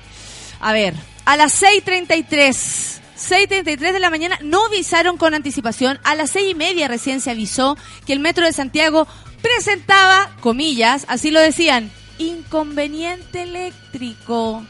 A 0.61 0.73
ver, 0.73 0.93
a 1.25 1.37
las 1.37 1.61
6.33. 1.61 2.93
6.33 3.17 3.77
de 3.93 3.99
la 3.99 4.09
mañana 4.09 4.37
no 4.41 4.65
avisaron 4.65 5.17
con 5.17 5.33
anticipación. 5.33 5.99
A 6.03 6.15
las 6.15 6.31
seis 6.31 6.51
y 6.51 6.55
media 6.55 6.87
recién 6.87 7.21
se 7.21 7.31
avisó 7.31 7.77
que 8.05 8.13
el 8.13 8.19
Metro 8.19 8.45
de 8.45 8.51
Santiago 8.53 9.07
presentaba, 9.41 10.31
comillas, 10.41 11.05
así 11.07 11.31
lo 11.31 11.39
decían, 11.39 11.91
inconveniente 12.17 13.43
eléctrico. 13.43 14.63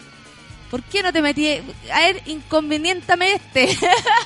¿Por 0.75 0.83
qué 0.83 1.01
no 1.01 1.13
te 1.13 1.21
metí? 1.21 1.47
A 1.89 1.99
ver, 2.01 2.21
inconvenientemente. 2.25 3.77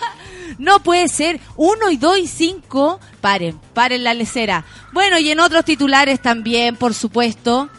no 0.57 0.81
puede 0.81 1.07
ser. 1.07 1.39
Uno 1.55 1.91
y 1.91 1.97
dos 1.97 2.17
y 2.17 2.25
cinco. 2.25 2.99
Paren, 3.21 3.59
paren 3.75 4.03
la 4.03 4.15
lecera. 4.15 4.65
Bueno, 4.91 5.19
y 5.19 5.29
en 5.29 5.41
otros 5.41 5.63
titulares 5.63 6.19
también, 6.19 6.75
por 6.75 6.95
supuesto. 6.95 7.69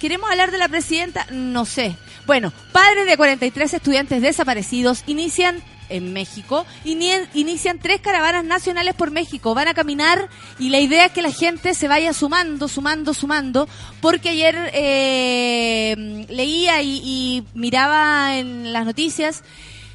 ¿Queremos 0.00 0.30
hablar 0.30 0.52
de 0.52 0.58
la 0.58 0.68
presidenta? 0.68 1.26
No 1.32 1.64
sé. 1.64 1.96
Bueno, 2.24 2.52
padres 2.70 3.04
de 3.04 3.16
43 3.16 3.74
estudiantes 3.74 4.22
desaparecidos 4.22 5.02
inician 5.08 5.60
en 5.92 6.12
México, 6.12 6.66
ini- 6.84 7.26
inician 7.34 7.78
tres 7.78 8.00
caravanas 8.00 8.44
nacionales 8.44 8.94
por 8.94 9.10
México. 9.10 9.54
Van 9.54 9.68
a 9.68 9.74
caminar 9.74 10.28
y 10.58 10.70
la 10.70 10.80
idea 10.80 11.06
es 11.06 11.12
que 11.12 11.22
la 11.22 11.32
gente 11.32 11.74
se 11.74 11.88
vaya 11.88 12.12
sumando, 12.12 12.68
sumando, 12.68 13.14
sumando, 13.14 13.68
porque 14.00 14.30
ayer 14.30 14.70
eh, 14.74 16.26
leía 16.28 16.82
y, 16.82 17.00
y 17.04 17.44
miraba 17.54 18.36
en 18.38 18.72
las 18.72 18.84
noticias 18.84 19.42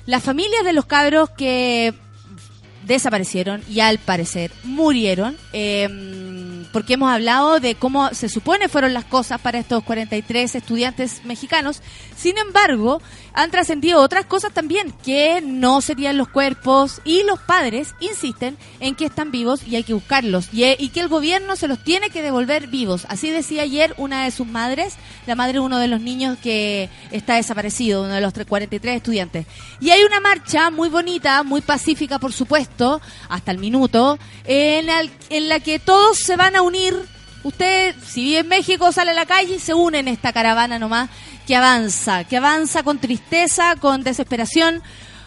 las 0.06 0.24
familias 0.24 0.64
de 0.64 0.74
los 0.74 0.86
cabros 0.86 1.30
que 1.32 1.94
desaparecieron 2.86 3.62
y 3.70 3.82
al 3.82 3.98
parecer 4.00 4.52
murieron, 4.64 5.36
eh, 5.52 5.90
porque 6.72 6.94
hemos 6.94 7.10
hablado 7.12 7.60
de 7.60 7.76
cómo 7.76 8.10
se 8.14 8.30
supone 8.30 8.70
fueron 8.70 8.94
las 8.94 9.06
cosas 9.06 9.40
para 9.42 9.60
estos 9.60 9.84
43 9.84 10.56
estudiantes 10.56 11.22
mexicanos. 11.26 11.82
Sin 12.16 12.38
embargo, 12.38 13.02
han 13.34 13.52
trascendido 13.52 14.02
otras 14.02 14.26
cosas 14.26 14.52
también, 14.54 14.92
que 15.04 15.42
no 15.42 15.82
serían 15.82 16.18
los 16.18 16.28
cuerpos 16.30 17.02
y 17.06 17.24
los 17.24 17.40
padres 17.40 17.90
insisten 18.00 18.58
en 18.80 18.96
que 18.96 19.06
están 19.06 19.30
vivos 19.32 19.62
y 19.68 19.76
hay 19.76 19.84
que 19.84 19.94
buscarlos 19.94 20.48
y, 20.52 20.90
que 20.90 21.00
el 21.00 21.08
gobierno 21.08 21.56
se 21.56 21.68
los 21.68 21.84
tiene 21.84 22.10
que 22.10 22.22
devolver 22.24 22.68
vivos. 22.68 23.06
Así 23.10 23.30
decía 23.30 23.62
ayer 23.62 23.94
una 23.98 24.24
de 24.24 24.32
sus 24.32 24.48
madres, 24.48 24.96
la 25.28 25.36
madre 25.36 25.54
de 25.54 25.60
uno 25.60 25.78
de 25.78 25.88
los 25.88 26.02
niños 26.02 26.38
que 26.42 26.90
está 27.12 27.36
desaparecido, 27.36 28.04
uno 28.04 28.14
de 28.14 28.22
los 28.22 28.34
tre- 28.34 28.46
43 28.48 28.96
estudiantes. 28.98 29.46
Y 29.80 29.92
hay 29.92 30.04
una 30.04 30.20
marcha 30.20 30.72
muy 30.72 30.90
bonita, 30.90 31.44
muy 31.44 31.62
pacífica, 31.62 32.18
por 32.18 32.34
supuesto, 32.34 33.00
hasta 33.30 33.52
el 33.52 33.60
minuto, 33.60 34.18
en, 34.46 34.90
el- 34.90 35.12
en 35.30 35.50
la 35.50 35.60
que 35.60 35.78
todos 35.78 36.18
se 36.18 36.36
van 36.38 36.56
a 36.56 36.57
unir. 36.62 36.96
Usted, 37.44 37.96
si 38.06 38.24
vive 38.24 38.40
en 38.40 38.48
México, 38.48 38.92
sale 38.92 39.12
a 39.12 39.14
la 39.14 39.26
calle 39.26 39.56
y 39.56 39.60
se 39.60 39.74
une 39.74 40.00
en 40.00 40.08
esta 40.08 40.34
caravana 40.34 40.80
nomás 40.80 41.10
que 41.46 41.56
avanza, 41.56 42.26
que 42.26 42.38
avanza 42.38 42.84
con 42.84 43.00
tristeza, 43.00 43.76
con 43.80 44.04
desesperación, 44.04 44.84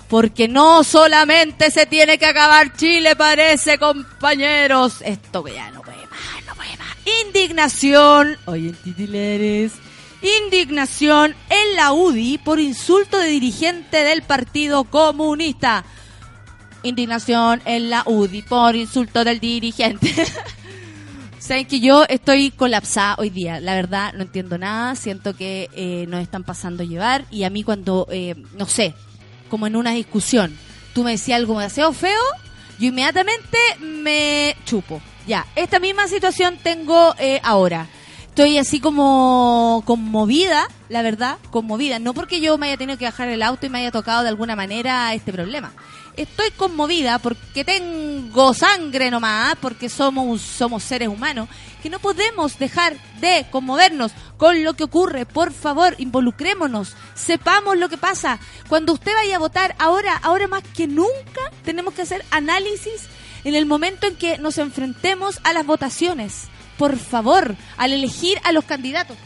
porque 0.09 0.49
no 0.49 0.85
solamente 0.85 1.71
se 1.71 1.87
tiene 1.87 2.19
que 2.19 2.27
acabar 2.27 2.77
Chile, 2.77 3.17
parece, 3.17 3.79
compañeros. 3.79 5.03
Esto 5.03 5.43
que 5.43 5.55
ya 5.55 5.71
no 5.71 5.83
puede 5.83 6.07
más, 6.09 6.45
no 6.47 6.55
puede 6.55 6.77
más. 6.77 6.97
Indignación, 7.25 8.37
oye, 8.45 8.69
en 8.69 8.75
titulares. 8.75 9.73
Indignación 10.45 11.35
en 11.49 11.77
la 11.77 11.93
UDI 11.93 12.37
por 12.39 12.61
insulto 12.61 13.17
de 13.17 13.29
dirigente 13.29 14.03
del 14.03 14.23
Partido 14.23 14.85
Comunista. 14.85 15.85
Indignación 16.83 17.63
en 17.65 17.89
la 17.89 18.03
UDI 18.05 18.43
por 18.43 18.77
insulto 18.77 19.25
del 19.25 19.41
dirigente. 19.41 20.13
Saben 21.41 21.65
que 21.65 21.81
yo 21.81 22.05
estoy 22.11 22.51
colapsada 22.51 23.17
hoy 23.17 23.31
día, 23.31 23.61
la 23.61 23.75
verdad 23.75 24.13
no 24.13 24.23
entiendo 24.23 24.59
nada, 24.59 24.95
siento 24.95 25.35
que 25.35 25.71
eh, 25.73 26.05
nos 26.07 26.21
están 26.21 26.45
pasando 26.45 26.83
a 26.83 26.87
llevar 26.87 27.25
y 27.31 27.45
a 27.45 27.51
mí 27.51 27.63
cuando, 27.63 28.07
eh, 28.11 28.35
no 28.59 28.67
sé, 28.67 28.95
como 29.49 29.67
en 29.67 29.75
una 29.75 29.93
discusión, 29.93 30.55
tú 30.93 31.03
me 31.03 31.13
decías 31.13 31.39
algo 31.39 31.59
demasiado 31.59 31.95
feo, 31.95 32.21
yo 32.79 32.89
inmediatamente 32.89 33.59
me 33.81 34.55
chupo. 34.67 35.01
Ya, 35.27 35.47
esta 35.57 35.81
misma 35.81 36.09
situación 36.09 36.59
tengo 36.63 37.15
eh, 37.19 37.41
ahora. 37.43 37.89
Estoy 38.29 38.59
así 38.59 38.79
como 38.79 39.83
conmovida, 39.87 40.69
la 40.91 41.01
verdad, 41.01 41.39
conmovida. 41.51 41.99
No 41.99 42.13
porque 42.13 42.43
yo 42.43 42.59
me 42.59 42.67
haya 42.67 42.77
tenido 42.77 42.99
que 42.99 43.07
bajar 43.07 43.29
el 43.29 43.43
auto 43.43 43.65
y 43.65 43.71
me 43.71 43.79
haya 43.79 43.91
tocado 43.91 44.23
de 44.23 44.29
alguna 44.29 44.57
manera 44.57 45.15
este 45.15 45.33
problema. 45.33 45.73
Estoy 46.17 46.51
conmovida 46.51 47.19
porque 47.19 47.65
tengo 47.65 48.53
sangre 48.55 49.11
nomás, 49.11 49.57
porque 49.61 49.89
somos, 49.89 50.41
somos 50.41 50.83
seres 50.83 51.09
humanos, 51.09 51.49
que 51.83 51.91
no 51.91 51.99
podemos 51.99 52.59
dejar 52.59 52.97
de 53.21 53.47
conmovernos 53.51 54.13
con 54.37 54.63
lo 54.65 54.75
que 54.75 54.85
ocurre. 54.85 55.27
Por 55.27 55.53
favor, 55.53 55.95
involucrémonos, 55.99 56.97
sepamos 57.15 57.79
lo 57.79 57.89
que 57.89 57.97
pasa. 57.97 58.39
Cuando 58.69 58.93
usted 58.93 59.15
vaya 59.15 59.37
a 59.37 59.41
votar, 59.41 59.75
ahora, 59.79 60.17
ahora 60.17 60.49
más 60.49 60.63
que 60.77 60.87
nunca, 60.87 61.41
tenemos 61.65 61.95
que 61.95 62.03
hacer 62.03 62.25
análisis 62.31 63.09
en 63.45 63.55
el 63.55 63.67
momento 63.67 64.07
en 64.07 64.17
que 64.17 64.39
nos 64.39 64.59
enfrentemos 64.59 65.41
a 65.45 65.53
las 65.53 65.65
votaciones. 65.65 66.49
Por 66.77 66.97
favor, 66.99 67.57
al 67.77 67.93
elegir 67.93 68.39
a 68.45 68.53
los 68.53 68.65
candidatos. 68.65 69.17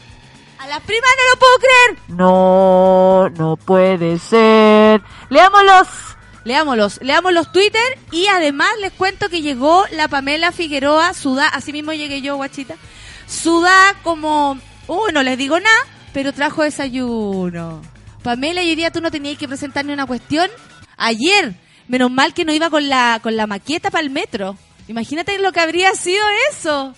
A 0.59 0.67
la 0.67 0.79
prima 0.79 1.07
no 1.17 1.33
lo 1.33 1.39
puedo 1.39 1.57
creer. 1.59 2.17
No, 2.17 3.29
no 3.37 3.57
puede 3.57 4.17
ser. 4.19 5.01
Leámoslos. 5.29 6.14
Leámoslos, 6.45 6.99
leamos 7.01 7.33
los 7.33 7.51
Twitter 7.51 7.81
y 8.11 8.27
además 8.27 8.69
les 8.79 8.93
cuento 8.93 9.29
que 9.29 9.41
llegó 9.41 9.83
la 9.91 10.07
Pamela 10.07 10.51
Figueroa, 10.51 11.15
sudá, 11.15 11.47
así 11.47 11.73
mismo 11.73 11.91
llegué 11.91 12.21
yo, 12.21 12.35
guachita, 12.35 12.75
sudá 13.27 13.95
como, 14.03 14.59
uy, 14.87 15.11
no 15.11 15.23
les 15.23 15.39
digo 15.39 15.59
nada, 15.59 15.75
pero 16.13 16.33
trajo 16.33 16.61
desayuno. 16.61 17.81
Pamela, 18.21 18.61
y 18.61 18.69
hoy 18.69 18.75
día 18.75 18.91
tú 18.91 19.01
no 19.01 19.09
tenías 19.09 19.39
que 19.39 19.47
presentar 19.47 19.85
ni 19.85 19.93
una 19.93 20.05
cuestión. 20.05 20.49
Ayer, 20.97 21.55
menos 21.87 22.11
mal 22.11 22.33
que 22.33 22.45
no 22.45 22.53
iba 22.53 22.69
con 22.69 22.89
la, 22.89 23.19
con 23.21 23.35
la 23.35 23.47
maqueta 23.47 23.89
para 23.89 24.03
el 24.03 24.11
metro. 24.11 24.55
Imagínate 24.87 25.37
lo 25.39 25.51
que 25.51 25.59
habría 25.59 25.93
sido 25.95 26.23
eso. 26.51 26.93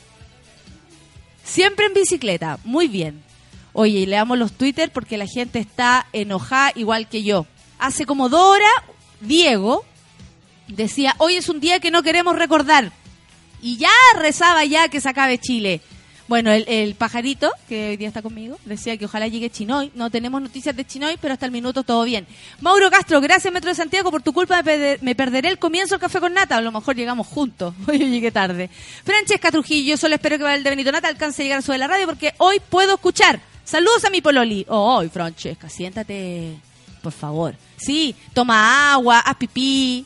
Siempre 1.44 1.86
en 1.86 1.94
bicicleta, 1.94 2.60
muy 2.66 2.90
bien. 2.90 3.24
Oye, 3.72 4.06
leamos 4.08 4.38
los 4.38 4.52
Twitter 4.52 4.92
porque 4.92 5.18
la 5.18 5.26
gente 5.26 5.60
está 5.60 6.08
enojada 6.12 6.74
igual 6.76 7.08
que 7.08 7.24
yo. 7.24 7.46
Hace 7.80 8.06
como 8.06 8.28
dos 8.28 8.42
horas, 8.42 8.72
Diego 9.22 9.84
decía, 10.68 11.16
hoy 11.18 11.36
es 11.36 11.50
un 11.50 11.60
día 11.60 11.80
que 11.80 11.92
no 11.92 12.04
queremos 12.04 12.36
recordar. 12.36 12.92
Y 13.62 13.78
ya 13.78 13.90
rezaba 14.18 14.64
ya 14.66 14.88
que 14.90 15.02
se 15.02 15.10
acabe 15.10 15.40
Chile. 15.40 15.82
Bueno, 16.28 16.52
el, 16.52 16.94
pajarito, 16.96 17.50
que 17.70 17.92
hoy 17.92 17.98
día 17.98 18.10
está 18.10 18.22
conmigo, 18.22 18.60
decía 18.66 18.98
que 18.98 19.06
ojalá 19.06 19.30
llegue 19.30 19.50
Chinoy. 19.50 19.94
No 19.96 20.10
tenemos 20.10 20.42
noticias 20.42 20.76
de 20.76 20.86
Chinoy, 20.86 21.16
pero 21.22 21.34
hasta 21.34 21.46
el 21.46 21.54
minuto 21.54 21.84
todo 21.84 22.04
bien. 22.04 22.28
Mauro 22.60 22.92
Castro, 22.92 23.22
gracias 23.22 23.54
Metro 23.54 23.70
de 23.70 23.76
Santiago, 23.76 24.12
por 24.12 24.22
tu 24.22 24.34
culpa 24.34 24.62
me, 24.62 24.64
perder- 24.70 24.98
me 25.02 25.16
perderé 25.16 25.48
el 25.48 25.58
comienzo 25.58 25.96
del 25.96 26.02
café 26.02 26.20
con 26.20 26.34
nata. 26.34 26.58
A 26.58 26.62
lo 26.62 26.74
mejor 26.74 26.98
llegamos 26.98 27.28
juntos. 27.28 27.74
Hoy 27.88 27.98
llegué 28.00 28.30
tarde. 28.30 28.70
Francesca 29.06 29.52
Trujillo, 29.52 29.96
solo 29.96 30.16
espero 30.16 30.38
que 30.38 30.54
el 30.54 30.64
de 30.64 30.70
Benito 30.70 30.92
Nata 30.92 31.08
alcance 31.08 31.42
a 31.42 31.46
llegar 31.46 31.60
a 31.60 31.62
su 31.62 31.72
de 31.72 31.78
la 31.78 31.88
radio 31.88 32.06
porque 32.06 32.34
hoy 32.40 32.60
puedo 32.60 32.96
escuchar. 32.96 33.40
Saludos 33.64 34.04
a 34.04 34.10
mi 34.10 34.20
pololi. 34.20 34.66
Oh, 34.68 35.02
Francesca, 35.10 35.70
siéntate, 35.70 36.58
por 37.02 37.12
favor. 37.12 37.56
Sí, 37.78 38.16
toma 38.34 38.94
agua, 38.94 39.20
haz 39.20 39.36
pipí. 39.36 40.06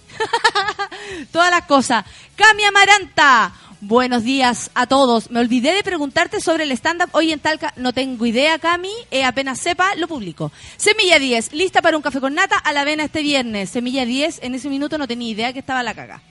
Todas 1.32 1.52
las 1.52 1.64
cosas. 1.64 2.06
Cami 2.36 2.64
Amaranta. 2.64 3.54
Buenos 3.84 4.24
días 4.24 4.70
a 4.76 4.86
todos. 4.86 5.32
Me 5.32 5.40
olvidé 5.40 5.74
de 5.74 5.82
preguntarte 5.82 6.40
sobre 6.40 6.66
el 6.66 6.72
stand-up 6.74 7.10
hoy 7.14 7.32
en 7.32 7.40
Talca. 7.40 7.74
No 7.78 7.94
tengo 7.94 8.28
idea, 8.28 8.60
Cami. 8.60 8.92
Eh, 9.10 9.24
apenas 9.24 9.60
sepa, 9.60 9.96
lo 9.96 10.08
publico. 10.08 10.52
Semilla 10.78 11.18
10, 11.18 11.54
lista 11.54 11.82
para 11.82 11.98
un 11.98 12.04
café 12.04 12.20
con 12.20 12.36
nata 12.36 12.60
a 12.60 12.74
la 12.74 12.82
avena 12.82 13.06
este 13.06 13.24
viernes. 13.24 13.72
Semilla 13.72 14.06
10, 14.06 14.44
en 14.44 14.54
ese 14.54 14.70
minuto 14.70 15.00
no 15.00 15.08
tenía 15.08 15.32
idea 15.32 15.52
que 15.52 15.60
estaba 15.60 15.82
la 15.82 15.96
caga. 15.96 16.22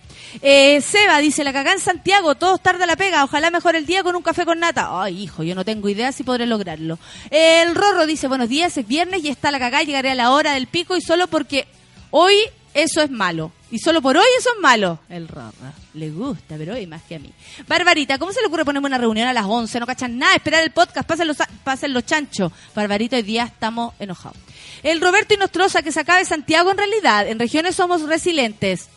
Eh, 0.43 0.81
Seba 0.81 1.19
dice, 1.19 1.45
la 1.45 1.53
cagá 1.53 1.73
en 1.73 1.81
Santiago, 1.81 2.35
todos 2.35 2.63
tarde 2.63 2.85
a 2.85 2.87
la 2.87 2.97
pega, 2.97 3.25
ojalá 3.25 3.51
mejor 3.51 3.77
el 3.77 3.87
día 3.87 4.03
con 4.03 4.17
un 4.17 4.23
café 4.23 4.45
con 4.45 4.61
nata. 4.61 5.03
Ay, 5.03 5.23
hijo, 5.23 5.43
yo 5.43 5.55
no 5.55 5.65
tengo 5.65 5.89
idea 5.89 6.13
si 6.13 6.23
podré 6.23 6.47
lograrlo. 6.47 6.99
El 7.31 7.75
Rorro 7.75 8.07
dice, 8.07 8.29
buenos 8.29 8.49
días, 8.49 8.77
es 8.77 8.87
viernes 8.87 9.25
y 9.25 9.29
está 9.29 9.51
la 9.51 9.59
cagá, 9.59 9.83
llegaré 9.83 10.11
a 10.11 10.15
la 10.15 10.31
hora 10.31 10.55
del 10.55 10.67
pico 10.67 10.97
y 10.97 11.01
solo 11.01 11.27
porque 11.27 11.67
hoy 12.11 12.35
eso 12.75 13.03
es 13.03 13.11
malo. 13.11 13.53
Y 13.73 13.79
solo 13.79 14.03
por 14.03 14.17
hoy 14.17 14.27
eso 14.39 14.51
es 14.55 14.61
malo. 14.61 14.99
El 15.09 15.29
Rorro, 15.29 15.53
le 15.95 16.11
gusta, 16.11 16.57
pero 16.59 16.75
hoy 16.75 16.87
más 16.87 17.03
que 17.03 17.17
a 17.17 17.19
mí. 17.19 17.33
Barbarita, 17.69 18.19
¿cómo 18.19 18.33
se 18.33 18.41
le 18.41 18.49
ocurre 18.49 18.65
ponerme 18.65 18.87
una 18.87 18.99
reunión 18.99 19.29
a 19.29 19.33
las 19.33 19.45
11? 19.45 19.79
No 19.81 19.87
cachan 19.87 20.19
nada, 20.19 20.35
esperar 20.35 20.63
el 20.63 20.71
podcast, 20.71 21.09
pasen 21.09 21.29
los, 21.29 21.37
pasen 21.63 21.95
chanchos. 22.03 22.53
Barbarita, 22.75 23.17
hoy 23.17 23.23
día 23.23 23.45
estamos 23.45 23.95
enojados. 23.99 24.39
El 24.83 25.01
Roberto 25.01 25.35
Inostroza, 25.35 25.83
que 25.83 25.93
se 25.93 26.01
acabe 26.01 26.25
Santiago 26.25 26.71
en 26.71 26.79
realidad. 26.79 27.29
En 27.29 27.39
regiones 27.39 27.77
somos 27.77 28.03
resilientes. 28.03 28.89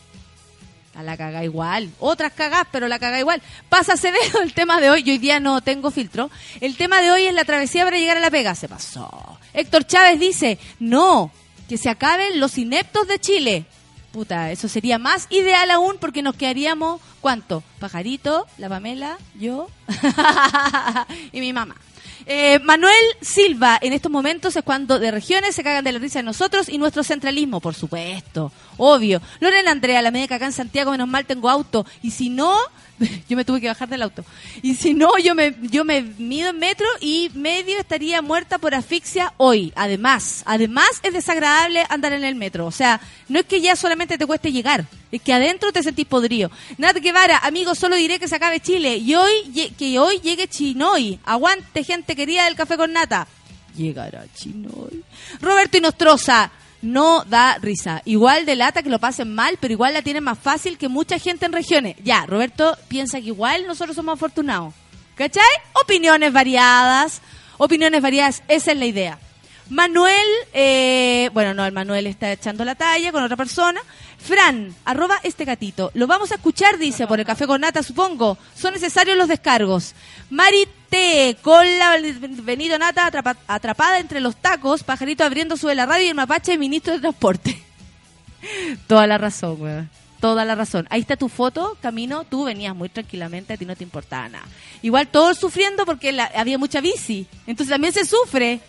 A 0.95 1.01
la 1.01 1.17
caga 1.17 1.43
igual. 1.43 1.89
Otras 1.99 2.33
cagás, 2.33 2.67
pero 2.71 2.87
la 2.87 2.99
caga 2.99 3.19
igual. 3.19 3.41
Pasa 3.69 3.93
Acevedo 3.93 4.41
el 4.41 4.53
tema 4.53 4.79
de 4.79 4.89
hoy. 4.89 5.03
Yo 5.03 5.13
hoy 5.13 5.17
día 5.17 5.39
no 5.39 5.61
tengo 5.61 5.89
filtro. 5.89 6.29
El 6.61 6.77
tema 6.77 7.01
de 7.01 7.11
hoy 7.11 7.25
es 7.25 7.33
la 7.33 7.45
travesía 7.45 7.83
para 7.83 7.97
llegar 7.97 8.17
a 8.17 8.19
la 8.19 8.29
pega. 8.29 8.53
Se 8.53 8.69
pasó. 8.69 9.39
Héctor 9.53 9.85
Chávez 9.85 10.19
dice, 10.19 10.59
no, 10.79 11.31
que 11.67 11.77
se 11.77 11.89
acaben 11.89 12.39
los 12.39 12.57
ineptos 12.57 13.07
de 13.07 13.19
Chile. 13.19 13.65
Puta, 14.11 14.51
eso 14.51 14.67
sería 14.67 14.99
más 14.99 15.25
ideal 15.31 15.71
aún 15.71 15.97
porque 15.99 16.21
nos 16.21 16.35
quedaríamos, 16.35 17.01
¿cuánto? 17.19 17.63
Pajarito, 17.79 18.45
la 18.59 18.69
Pamela, 18.69 19.17
yo 19.33 19.67
y 21.31 21.39
mi 21.39 21.51
mamá. 21.51 21.75
Eh, 22.25 22.59
Manuel 22.59 22.93
Silva, 23.21 23.77
en 23.81 23.93
estos 23.93 24.11
momentos 24.11 24.55
es 24.55 24.63
cuando 24.63 24.99
de 24.99 25.11
regiones 25.11 25.55
se 25.55 25.63
cagan 25.63 25.83
de 25.83 25.91
la 25.91 25.99
risa 25.99 26.19
de 26.19 26.23
nosotros 26.23 26.69
y 26.69 26.77
nuestro 26.77 27.03
centralismo, 27.03 27.59
por 27.59 27.73
supuesto, 27.73 28.51
obvio. 28.77 29.21
Lorena 29.39 29.71
Andrea, 29.71 30.01
la 30.01 30.11
media 30.11 30.35
acá 30.35 30.45
en 30.45 30.53
Santiago, 30.53 30.91
menos 30.91 31.07
mal 31.07 31.25
tengo 31.25 31.49
auto, 31.49 31.85
y 32.01 32.11
si 32.11 32.29
no, 32.29 32.57
yo 33.29 33.37
me 33.37 33.45
tuve 33.45 33.61
que 33.61 33.67
bajar 33.67 33.89
del 33.89 34.01
auto. 34.01 34.23
Y 34.61 34.75
si 34.75 34.93
no, 34.93 35.17
yo 35.17 35.35
me, 35.35 35.55
yo 35.61 35.85
me 35.85 36.01
mido 36.01 36.49
en 36.49 36.59
metro 36.59 36.87
y 36.99 37.29
medio 37.33 37.79
estaría 37.79 38.21
muerta 38.21 38.57
por 38.57 38.75
asfixia 38.75 39.33
hoy. 39.37 39.73
Además, 39.75 40.43
además 40.45 40.89
es 41.03 41.13
desagradable 41.13 41.85
andar 41.89 42.13
en 42.13 42.23
el 42.23 42.35
metro. 42.35 42.65
O 42.65 42.71
sea, 42.71 43.01
no 43.29 43.39
es 43.39 43.45
que 43.45 43.61
ya 43.61 43.75
solamente 43.75 44.17
te 44.17 44.25
cueste 44.25 44.51
llegar, 44.51 44.85
es 45.11 45.21
que 45.21 45.33
adentro 45.33 45.71
te 45.71 45.83
sentís 45.83 46.05
podrido. 46.05 46.51
Nat 46.77 46.97
Guevara, 46.97 47.39
amigos, 47.39 47.79
solo 47.79 47.95
diré 47.95 48.19
que 48.19 48.27
se 48.27 48.35
acabe 48.35 48.59
Chile 48.59 48.97
y 48.97 49.15
hoy, 49.15 49.71
que 49.77 49.99
hoy 49.99 50.19
llegue 50.19 50.47
Chinoy. 50.47 51.19
Aguante, 51.23 51.83
gente 51.83 52.15
querida 52.15 52.45
del 52.45 52.55
café 52.55 52.77
con 52.77 52.93
nata. 52.93 53.27
Llegará 53.75 54.25
Chinoy. 54.35 55.03
Roberto 55.41 55.77
Inostroza. 55.77 56.51
No 56.83 57.23
da 57.23 57.57
risa. 57.59 58.01
Igual 58.03 58.45
de 58.45 58.57
lata 58.57 58.83
que 58.83 58.89
lo 58.89 58.99
pasen 58.99 59.33
mal, 59.33 59.57
pero 59.59 59.71
igual 59.71 59.93
la 59.93 60.01
tienen 60.01 60.23
más 60.23 60.37
fácil 60.37 60.77
que 60.77 60.89
mucha 60.89 61.17
gente 61.17 61.45
en 61.45 61.53
regiones. 61.53 61.95
Ya, 62.03 62.25
Roberto 62.25 62.77
piensa 62.89 63.21
que 63.21 63.27
igual 63.27 63.65
nosotros 63.65 63.95
somos 63.95 64.15
afortunados. 64.15 64.73
¿Cachai? 65.15 65.43
Opiniones 65.81 66.33
variadas. 66.33 67.21
Opiniones 67.57 68.01
variadas, 68.01 68.43
esa 68.49 68.73
es 68.73 68.77
la 68.77 68.85
idea. 68.85 69.17
Manuel, 69.69 70.27
eh, 70.53 71.29
bueno, 71.33 71.53
no, 71.53 71.65
el 71.65 71.71
Manuel 71.71 72.05
está 72.07 72.31
echando 72.31 72.65
la 72.65 72.75
talla 72.75 73.11
con 73.11 73.23
otra 73.23 73.37
persona. 73.37 73.79
Fran, 74.19 74.73
arroba 74.85 75.19
este 75.23 75.45
gatito. 75.45 75.91
Lo 75.93 76.07
vamos 76.07 76.31
a 76.31 76.35
escuchar, 76.35 76.77
dice, 76.77 77.07
por 77.07 77.19
el 77.19 77.25
café 77.25 77.47
con 77.47 77.61
nata, 77.61 77.81
supongo. 77.83 78.37
Son 78.55 78.73
necesarios 78.73 79.17
los 79.17 79.27
descargos. 79.27 79.95
Mari 80.29 80.67
T, 80.89 81.37
con 81.41 81.65
la 81.79 81.97
venido 82.43 82.77
nata 82.77 83.05
atrapa- 83.09 83.37
atrapada 83.47 83.99
entre 83.99 84.19
los 84.21 84.35
tacos, 84.35 84.83
pajarito 84.83 85.23
abriendo 85.23 85.57
sube 85.57 85.75
la 85.75 85.85
radio 85.85 86.05
y 86.05 86.09
el 86.09 86.15
mapache 86.15 86.57
ministro 86.57 86.93
de 86.93 86.99
transporte. 86.99 87.61
Toda 88.87 89.07
la 89.07 89.17
razón, 89.17 89.61
weón. 89.61 89.89
Toda 90.19 90.45
la 90.45 90.55
razón. 90.55 90.87
Ahí 90.89 91.01
está 91.01 91.17
tu 91.17 91.27
foto, 91.27 91.77
Camino. 91.81 92.23
Tú 92.23 92.45
venías 92.45 92.73
muy 92.73 92.87
tranquilamente, 92.87 93.53
a 93.53 93.57
ti 93.57 93.65
no 93.65 93.75
te 93.75 93.83
importaba 93.83 94.29
nada. 94.29 94.45
Igual 94.81 95.07
todos 95.09 95.37
sufriendo 95.37 95.85
porque 95.85 96.13
la- 96.13 96.31
había 96.35 96.57
mucha 96.57 96.79
bici. 96.79 97.27
Entonces 97.45 97.71
también 97.73 97.93
se 97.93 98.05
sufre. 98.05 98.61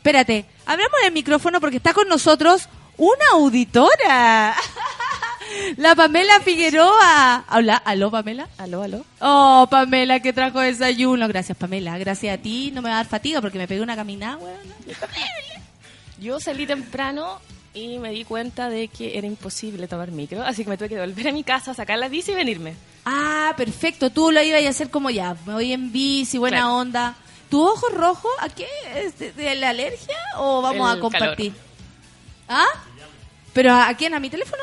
Espérate, 0.00 0.46
abramos 0.64 0.94
el 1.04 1.12
micrófono 1.12 1.60
porque 1.60 1.76
está 1.76 1.92
con 1.92 2.08
nosotros 2.08 2.68
una 2.96 3.24
auditora. 3.34 4.56
La 5.76 5.94
Pamela 5.94 6.40
Figueroa. 6.40 7.44
Hola, 7.52 7.76
aló 7.76 8.10
Pamela. 8.10 8.48
Aló, 8.56 8.82
aló. 8.82 9.04
Oh, 9.20 9.66
Pamela, 9.70 10.20
que 10.20 10.32
trajo 10.32 10.60
desayuno. 10.60 11.28
Gracias, 11.28 11.58
Pamela. 11.58 11.98
Gracias 11.98 12.38
a 12.38 12.40
ti. 12.40 12.70
No 12.72 12.80
me 12.80 12.88
va 12.88 12.94
a 12.94 12.98
dar 12.98 13.06
fatiga 13.08 13.40
porque 13.42 13.58
me 13.58 13.68
pegué 13.68 13.82
una 13.82 13.94
caminada, 13.96 14.36
weón. 14.38 14.56
Yo 16.18 16.40
salí 16.40 16.66
temprano 16.66 17.40
y 17.74 17.98
me 17.98 18.10
di 18.10 18.24
cuenta 18.24 18.68
de 18.70 18.88
que 18.88 19.18
era 19.18 19.26
imposible 19.26 19.86
tomar 19.88 20.10
micro, 20.12 20.42
así 20.42 20.64
que 20.64 20.70
me 20.70 20.76
tuve 20.78 20.88
que 20.88 20.98
volver 21.00 21.28
a 21.28 21.32
mi 21.32 21.44
casa, 21.44 21.72
sacar 21.74 21.98
la 21.98 22.08
bici 22.08 22.32
y 22.32 22.34
venirme. 22.34 22.74
Ah, 23.04 23.52
perfecto. 23.56 24.10
Tú 24.10 24.30
lo 24.30 24.42
ibas 24.42 24.64
a 24.64 24.68
hacer 24.70 24.88
como 24.90 25.10
ya. 25.10 25.36
Me 25.46 25.52
voy 25.54 25.72
en 25.72 25.92
bici, 25.92 26.38
buena 26.38 26.58
Claro. 26.58 26.74
onda. 26.76 27.14
¿Tu 27.50 27.60
ojo 27.60 27.88
rojo? 27.88 28.28
¿A 28.38 28.48
qué? 28.48 28.68
¿Es 28.94 29.18
de, 29.18 29.32
de 29.32 29.54
la 29.56 29.70
alergia 29.70 30.16
o 30.36 30.62
vamos 30.62 30.90
El 30.92 30.98
a 30.98 31.00
compartir? 31.00 31.52
¿Ah? 32.48 32.64
¿Pero 33.52 33.72
a, 33.72 33.88
a 33.88 33.96
quién? 33.96 34.14
¿A 34.14 34.20
mi 34.20 34.30
teléfono? 34.30 34.62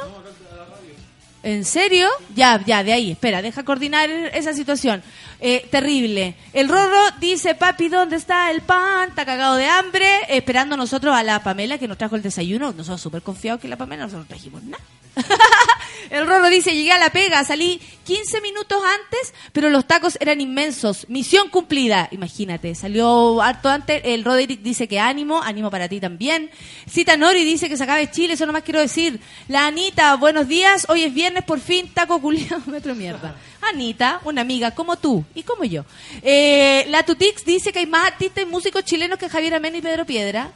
¿En 1.43 1.63
serio? 1.65 2.10
Ya, 2.36 2.62
ya, 2.65 2.84
de 2.84 2.93
ahí. 2.93 3.12
Espera, 3.12 3.41
deja 3.41 3.63
coordinar 3.63 4.10
esa 4.10 4.54
situación. 4.54 5.04
Eh, 5.39 5.67
terrible. 5.69 6.36
El 6.54 6.67
Rorro 6.67 7.12
dice, 7.19 7.56
papi, 7.56 7.89
¿dónde 7.89 8.15
está 8.15 8.50
el 8.52 8.62
pan? 8.62 9.10
Está 9.10 9.26
cagado 9.26 9.56
de 9.56 9.67
hambre. 9.67 10.08
Esperando 10.30 10.76
nosotros 10.78 11.15
a 11.15 11.23
la 11.23 11.43
Pamela 11.43 11.78
que 11.78 11.88
nos 11.88 11.97
trajo 11.97 12.15
el 12.15 12.23
desayuno. 12.23 12.73
Nosotros 12.73 13.02
súper 13.02 13.21
confiados 13.21 13.62
que 13.62 13.67
la 13.67 13.78
Pamela 13.78 14.04
nosotros 14.04 14.28
trajimos 14.28 14.63
nada. 14.63 14.84
El 16.10 16.26
Rorro 16.26 16.50
dice, 16.50 16.73
llegué 16.73 16.91
a 16.91 17.00
la 17.00 17.10
pega, 17.10 17.43
salí 17.43 17.82
15 18.06 18.41
minutos 18.41 18.82
antes, 18.82 19.34
pero 19.52 19.69
los 19.69 19.86
tacos 19.86 20.17
eran 20.21 20.39
inmensos. 20.39 21.06
Misión 21.10 21.50
cumplida. 21.50 22.08
Imagínate, 22.12 22.76
salió 22.76 23.41
harto 23.41 23.69
antes. 23.69 24.02
El 24.06 24.23
Roderick 24.23 24.62
dice 24.62 24.88
que 24.88 25.00
ánimo, 25.00 25.41
ánimo 25.41 25.69
para 25.69 25.89
ti 25.89 26.00
también. 26.00 26.50
Cita 26.88 27.17
Nori 27.17 27.43
dice 27.43 27.67
que 27.67 27.78
se 27.78 27.84
acabe 27.84 28.10
Chile, 28.10 28.34
eso 28.34 28.45
nomás 28.45 28.63
quiero 28.63 28.80
decir. 28.80 29.19
La 29.47 29.67
Anita, 29.67 30.15
buenos 30.15 30.47
días, 30.47 30.86
hoy 30.89 31.04
es 31.04 31.13
viernes, 31.13 31.43
por 31.43 31.60
fin, 31.60 31.89
taco 31.93 32.21
culiado, 32.21 32.62
metro 32.67 32.95
mierda. 32.95 33.36
Anita, 33.62 34.21
una 34.23 34.41
amiga 34.41 34.71
como 34.71 34.95
tú 34.97 35.26
y 35.38 35.43
como 35.43 35.63
yo. 35.63 35.86
Eh, 36.23 36.86
la 36.89 37.04
Tutix 37.04 37.45
dice 37.45 37.71
que 37.71 37.80
hay 37.80 37.86
más 37.86 38.08
artistas 38.08 38.43
y 38.43 38.47
músicos 38.47 38.84
chilenos 38.84 39.19
que 39.19 39.30
Javier 39.30 39.56
Amena 39.56 39.78
y 39.78 39.82
Pedro 39.82 40.06
Piedra. 40.06 40.52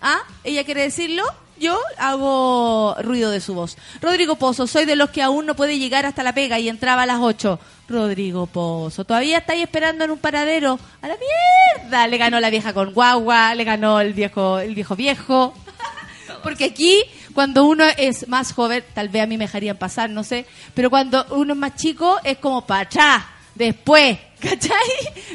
¿Ah? 0.00 0.22
¿Ella 0.44 0.64
quiere 0.64 0.82
decirlo? 0.82 1.24
Yo 1.58 1.78
hago 1.98 2.96
ruido 3.02 3.30
de 3.30 3.40
su 3.40 3.52
voz. 3.52 3.76
Rodrigo 4.00 4.36
Pozo, 4.36 4.66
soy 4.66 4.86
de 4.86 4.96
los 4.96 5.10
que 5.10 5.22
aún 5.22 5.44
no 5.44 5.54
puede 5.54 5.78
llegar 5.78 6.06
hasta 6.06 6.22
la 6.22 6.32
pega 6.32 6.58
y 6.58 6.70
entraba 6.70 7.02
a 7.02 7.06
las 7.06 7.18
8. 7.20 7.58
Rodrigo 7.88 8.46
Pozo, 8.46 9.04
todavía 9.04 9.38
estáis 9.38 9.64
esperando 9.64 10.04
en 10.04 10.12
un 10.12 10.18
paradero. 10.18 10.78
A 11.02 11.08
la 11.08 11.16
mierda. 11.16 12.06
Le 12.06 12.16
ganó 12.16 12.40
la 12.40 12.48
vieja 12.48 12.72
con 12.72 12.94
guagua, 12.94 13.54
le 13.54 13.64
ganó 13.64 14.00
el 14.00 14.14
viejo, 14.14 14.58
el 14.58 14.74
viejo 14.74 14.96
viejo. 14.96 15.52
Porque 16.42 16.64
aquí, 16.64 17.02
cuando 17.34 17.64
uno 17.64 17.84
es 17.98 18.26
más 18.28 18.52
joven, 18.52 18.82
tal 18.94 19.10
vez 19.10 19.24
a 19.24 19.26
mí 19.26 19.36
me 19.36 19.44
dejarían 19.44 19.76
pasar, 19.76 20.08
no 20.08 20.24
sé, 20.24 20.46
pero 20.74 20.88
cuando 20.88 21.26
uno 21.30 21.52
es 21.52 21.58
más 21.58 21.76
chico, 21.76 22.18
es 22.24 22.38
como 22.38 22.66
para 22.66 22.82
atrás, 22.82 23.24
después, 23.66 24.18
¿cachai? 24.40 24.78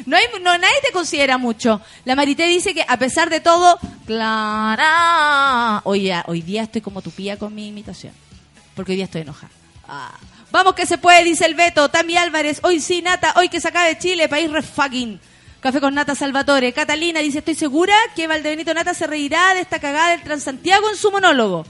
No 0.06 0.16
hay, 0.16 0.24
no, 0.42 0.58
nadie 0.58 0.76
te 0.84 0.92
considera 0.92 1.38
mucho. 1.38 1.80
La 2.04 2.14
Marité 2.14 2.46
dice 2.46 2.74
que 2.74 2.84
a 2.86 2.98
pesar 2.98 3.30
de 3.30 3.40
todo, 3.40 3.78
Clara, 4.06 5.80
hoy, 5.84 6.10
día 6.42 6.62
estoy 6.62 6.80
como 6.80 7.02
tupía 7.02 7.38
con 7.38 7.54
mi 7.54 7.68
imitación, 7.68 8.12
porque 8.74 8.92
hoy 8.92 8.96
día 8.96 9.06
estoy 9.06 9.22
enojada. 9.22 9.52
Ah. 9.88 10.12
Vamos 10.50 10.74
que 10.74 10.86
se 10.86 10.96
puede, 10.96 11.24
dice 11.24 11.44
el 11.44 11.54
Beto. 11.54 11.88
Tami 11.88 12.16
Álvarez, 12.16 12.60
hoy 12.62 12.80
sí, 12.80 13.02
Nata, 13.02 13.34
hoy 13.36 13.48
que 13.48 13.60
se 13.60 13.68
acabe 13.68 13.98
Chile, 13.98 14.28
país 14.28 14.50
re 14.50 14.62
fucking. 14.62 15.20
Café 15.60 15.80
con 15.80 15.94
Nata 15.94 16.14
Salvatore. 16.14 16.72
Catalina 16.72 17.20
dice, 17.20 17.38
estoy 17.38 17.54
segura 17.54 17.94
que 18.14 18.26
Valdebenito 18.26 18.72
Nata 18.72 18.94
se 18.94 19.06
reirá 19.06 19.54
de 19.54 19.60
esta 19.60 19.80
cagada 19.80 20.10
del 20.10 20.22
Transantiago 20.22 20.88
en 20.88 20.96
su 20.96 21.10
monólogo. 21.10 21.66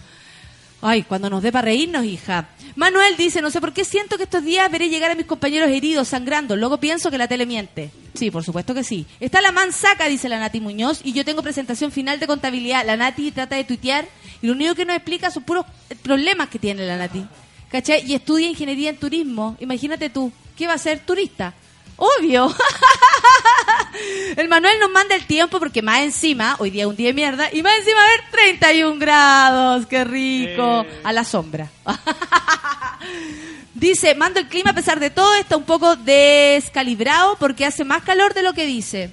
Ay, 0.88 1.02
cuando 1.02 1.28
nos 1.28 1.42
dé 1.42 1.50
para 1.50 1.64
reírnos, 1.64 2.04
hija. 2.04 2.46
Manuel 2.76 3.16
dice, 3.16 3.42
no 3.42 3.50
sé 3.50 3.60
por 3.60 3.72
qué 3.72 3.84
siento 3.84 4.16
que 4.16 4.22
estos 4.22 4.44
días 4.44 4.70
veré 4.70 4.88
llegar 4.88 5.10
a 5.10 5.16
mis 5.16 5.26
compañeros 5.26 5.68
heridos, 5.68 6.06
sangrando. 6.06 6.54
Luego 6.54 6.78
pienso 6.78 7.10
que 7.10 7.18
la 7.18 7.26
tele 7.26 7.44
miente. 7.44 7.90
Sí, 8.14 8.30
por 8.30 8.44
supuesto 8.44 8.72
que 8.72 8.84
sí. 8.84 9.04
Está 9.18 9.40
la 9.40 9.50
mansaca, 9.50 10.06
dice 10.06 10.28
la 10.28 10.38
Nati 10.38 10.60
Muñoz, 10.60 11.00
y 11.02 11.12
yo 11.12 11.24
tengo 11.24 11.42
presentación 11.42 11.90
final 11.90 12.20
de 12.20 12.28
contabilidad. 12.28 12.86
La 12.86 12.96
Nati 12.96 13.32
trata 13.32 13.56
de 13.56 13.64
tuitear 13.64 14.06
y 14.40 14.46
lo 14.46 14.52
único 14.52 14.76
que 14.76 14.84
nos 14.84 14.94
explica 14.94 15.32
son 15.32 15.42
puros 15.42 15.66
problemas 16.04 16.50
que 16.50 16.60
tiene 16.60 16.86
la 16.86 16.96
Nati. 16.96 17.26
¿Cachai? 17.68 18.08
Y 18.08 18.14
estudia 18.14 18.46
ingeniería 18.46 18.90
en 18.90 18.96
turismo. 18.96 19.56
Imagínate 19.58 20.08
tú, 20.08 20.30
¿qué 20.56 20.68
va 20.68 20.74
a 20.74 20.78
ser 20.78 21.00
turista? 21.00 21.52
Obvio. 21.96 22.54
El 24.36 24.48
Manuel 24.48 24.78
nos 24.80 24.90
manda 24.90 25.14
el 25.14 25.26
tiempo 25.26 25.58
porque 25.58 25.82
más 25.82 26.00
encima, 26.00 26.56
hoy 26.58 26.70
día 26.70 26.82
es 26.82 26.88
un 26.88 26.96
día 26.96 27.08
de 27.08 27.14
mierda, 27.14 27.48
y 27.52 27.62
más 27.62 27.76
encima 27.78 28.00
a 28.02 28.08
ver 28.08 28.20
31 28.30 28.98
grados, 28.98 29.86
qué 29.86 30.04
rico, 30.04 30.82
Eh. 30.82 31.00
a 31.04 31.12
la 31.12 31.24
sombra. 31.24 31.68
dice, 33.74 34.14
mando 34.14 34.40
el 34.40 34.48
clima 34.48 34.70
a 34.70 34.74
pesar 34.74 35.00
de 35.00 35.10
todo, 35.10 35.34
está 35.34 35.56
un 35.56 35.64
poco 35.64 35.96
descalibrado 35.96 37.36
porque 37.38 37.64
hace 37.66 37.84
más 37.84 38.02
calor 38.02 38.34
de 38.34 38.42
lo 38.42 38.52
que 38.52 38.66
dice. 38.66 39.10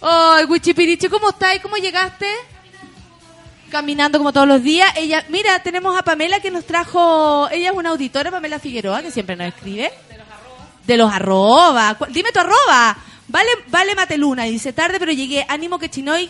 Ay, 0.00 0.44
Wichipiriche, 0.46 1.08
¿cómo 1.10 1.30
estás? 1.30 1.58
¿Cómo 1.60 1.76
llegaste? 1.76 2.26
Caminando 3.70 4.18
como 4.18 4.32
todos 4.32 4.48
los 4.48 4.62
días. 4.62 4.90
Ella, 4.96 5.24
mira, 5.28 5.62
tenemos 5.62 5.96
a 5.98 6.02
Pamela 6.02 6.40
que 6.40 6.50
nos 6.50 6.64
trajo, 6.64 7.48
ella 7.52 7.70
es 7.70 7.76
una 7.76 7.90
auditora, 7.90 8.30
Pamela 8.30 8.58
Figueroa, 8.58 9.02
que 9.02 9.10
siempre 9.10 9.36
nos 9.36 9.48
escribe. 9.48 9.92
De 10.86 10.96
los 10.96 11.12
arroba. 11.12 11.94
Cu- 11.96 12.06
Dime 12.08 12.32
tu 12.32 12.40
arroba. 12.40 12.96
Vale, 13.30 13.48
vale 13.68 13.94
Mateluna. 13.94 14.44
Dice, 14.44 14.72
tarde 14.72 14.98
pero 14.98 15.12
llegué. 15.12 15.46
Ánimo 15.48 15.78
que 15.78 15.88
Chinoy. 15.88 16.28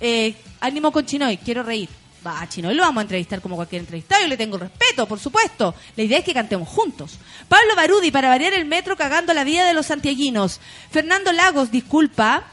Eh, 0.00 0.34
ánimo 0.60 0.90
con 0.90 1.06
Chinoy. 1.06 1.36
Quiero 1.36 1.62
reír. 1.62 1.88
Va, 2.26 2.42
a 2.42 2.48
Chinoy 2.48 2.74
lo 2.74 2.82
vamos 2.82 2.98
a 2.98 3.02
entrevistar 3.02 3.40
como 3.40 3.54
cualquier 3.54 3.80
entrevistado. 3.80 4.20
Yo 4.20 4.28
le 4.28 4.36
tengo 4.36 4.58
respeto, 4.58 5.06
por 5.06 5.20
supuesto. 5.20 5.74
La 5.96 6.02
idea 6.02 6.18
es 6.18 6.24
que 6.24 6.34
cantemos 6.34 6.68
juntos. 6.68 7.18
Pablo 7.48 7.76
Barudi, 7.76 8.10
para 8.10 8.28
variar 8.28 8.52
el 8.52 8.66
metro 8.66 8.96
cagando 8.96 9.32
la 9.32 9.44
vida 9.44 9.64
de 9.64 9.74
los 9.74 9.86
santiaguinos. 9.86 10.60
Fernando 10.90 11.32
Lagos, 11.32 11.70
disculpa. 11.70 12.44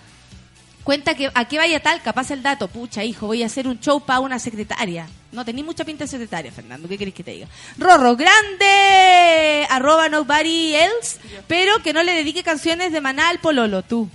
Cuenta 0.88 1.16
que 1.16 1.30
a 1.34 1.44
qué 1.50 1.58
vaya 1.58 1.82
tal, 1.82 2.02
capaz 2.02 2.32
el 2.32 2.42
dato. 2.42 2.70
Pucha, 2.70 3.04
hijo, 3.04 3.28
voy 3.28 3.44
a 3.44 3.48
hacer 3.48 3.68
un 3.68 3.78
show 3.78 4.00
para 4.00 4.22
una 4.22 4.40
secretaria. 4.40 5.06
No 5.34 5.44
tenés 5.44 5.66
mucha 5.66 5.84
pinta 5.84 6.06
de 6.06 6.08
secretaria, 6.08 6.50
Fernando. 6.50 6.88
¿Qué 6.88 6.98
querés 6.98 7.14
que 7.14 7.26
te 7.26 7.32
diga? 7.32 7.48
Rorro, 7.78 8.16
grande, 8.16 9.68
arroba 9.70 10.08
nobody 10.08 10.76
else, 10.76 11.20
pero 11.46 11.84
que 11.84 11.92
no 11.92 12.04
le 12.04 12.14
dedique 12.14 12.42
canciones 12.42 12.94
de 12.94 13.02
maná 13.02 13.28
al 13.28 13.40
pololo, 13.40 13.82
tú. 13.82 14.10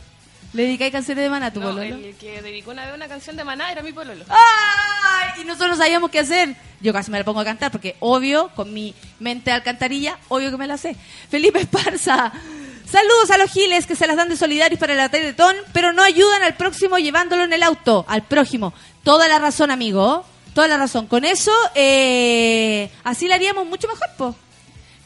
¿Le 0.54 0.62
dedicáis 0.62 0.92
canciones 0.92 1.22
de 1.24 1.28
maná 1.28 1.46
a 1.48 1.52
tu 1.52 1.61
No, 1.61 1.66
pololo? 1.72 1.94
el 1.96 2.14
que 2.14 2.40
dedicó 2.40 2.70
una 2.70 2.87
vez 2.87 2.94
una 2.94 3.06
canción 3.06 3.37
de 3.37 3.44
Maná 3.44 3.70
era 3.70 3.82
mi 3.82 3.92
pololo. 3.92 4.24
¡Ay! 4.30 5.42
Y 5.42 5.44
nosotros 5.44 5.72
no 5.72 5.76
sabíamos 5.76 6.11
qué 6.11 6.20
hacer. 6.20 6.56
Yo 6.80 6.94
casi 6.94 7.11
me 7.11 7.18
la 7.18 7.24
pongo 7.24 7.40
a 7.40 7.44
cantar 7.44 7.70
porque, 7.70 7.96
obvio, 8.00 8.48
con 8.56 8.72
mi 8.72 8.94
mente 9.20 9.52
alcantarilla, 9.52 10.18
obvio 10.28 10.50
que 10.50 10.56
me 10.56 10.66
la 10.66 10.78
sé. 10.78 10.96
Felipe 11.30 11.61
Esparza. 11.61 12.32
Saludos 12.92 13.31
a 13.31 13.38
los 13.38 13.50
giles 13.50 13.87
que 13.87 13.96
se 13.96 14.07
las 14.07 14.16
dan 14.16 14.28
de 14.28 14.37
solidarios 14.37 14.78
para 14.78 14.94
la 14.94 15.09
Teletón, 15.09 15.57
pero 15.72 15.94
no 15.94 16.02
ayudan 16.02 16.42
al 16.42 16.57
próximo 16.57 16.98
llevándolo 16.98 17.42
en 17.42 17.55
el 17.55 17.62
auto, 17.62 18.05
al 18.07 18.20
prójimo. 18.20 18.74
Toda 19.02 19.28
la 19.28 19.38
razón, 19.38 19.70
amigo. 19.70 20.26
Toda 20.52 20.68
la 20.68 20.76
razón. 20.76 21.07
Con 21.07 21.24
eso, 21.24 21.52
eh, 21.74 22.90
así 23.02 23.28
la 23.28 23.37
haríamos 23.37 23.64
mucho 23.64 23.88
mejor, 23.88 24.09
po. 24.18 24.37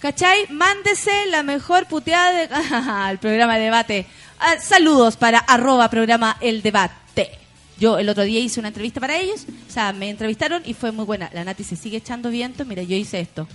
¿Cachai? 0.01 0.49
Mándese 0.51 1.27
la 1.27 1.45
mejor 1.45 1.87
puteada 1.87 2.33
de... 2.33 2.49
al 2.91 3.19
programa 3.19 3.57
de 3.57 3.65
debate. 3.67 4.07
Ah, 4.41 4.57
saludos 4.61 5.17
para 5.17 5.39
arroba 5.39 5.89
programa 5.89 6.39
El 6.41 6.63
Debate. 6.63 7.39
Yo 7.79 7.99
el 7.99 8.09
otro 8.09 8.25
día 8.25 8.41
hice 8.41 8.59
una 8.59 8.69
entrevista 8.69 8.99
para 8.99 9.17
ellos, 9.17 9.45
o 9.69 9.73
sea, 9.73 9.93
me 9.93 10.11
entrevistaron 10.11 10.63
y 10.65 10.75
fue 10.75 10.91
muy 10.91 11.05
buena. 11.05 11.31
La 11.33 11.45
Nati 11.45 11.63
se 11.63 11.77
sigue 11.77 11.99
echando 11.99 12.31
viento, 12.31 12.65
mira, 12.65 12.83
yo 12.83 12.97
hice 12.97 13.21
esto. 13.21 13.47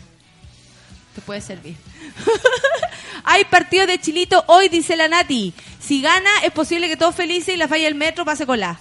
Te 1.16 1.22
puede 1.22 1.42
servir. 1.42 1.76
Hay 3.24 3.46
partido 3.46 3.86
de 3.88 4.00
Chilito 4.00 4.44
hoy, 4.48 4.70
dice 4.70 4.96
la 4.96 5.08
Nati. 5.08 5.54
Si 5.80 6.02
gana, 6.02 6.30
es 6.44 6.52
posible 6.52 6.88
que 6.88 6.98
todos 6.98 7.16
felices 7.16 7.56
y 7.56 7.58
la 7.58 7.68
falla 7.68 7.86
del 7.86 7.96
metro 7.96 8.26
pase 8.26 8.46
con 8.46 8.60
la. 8.60 8.80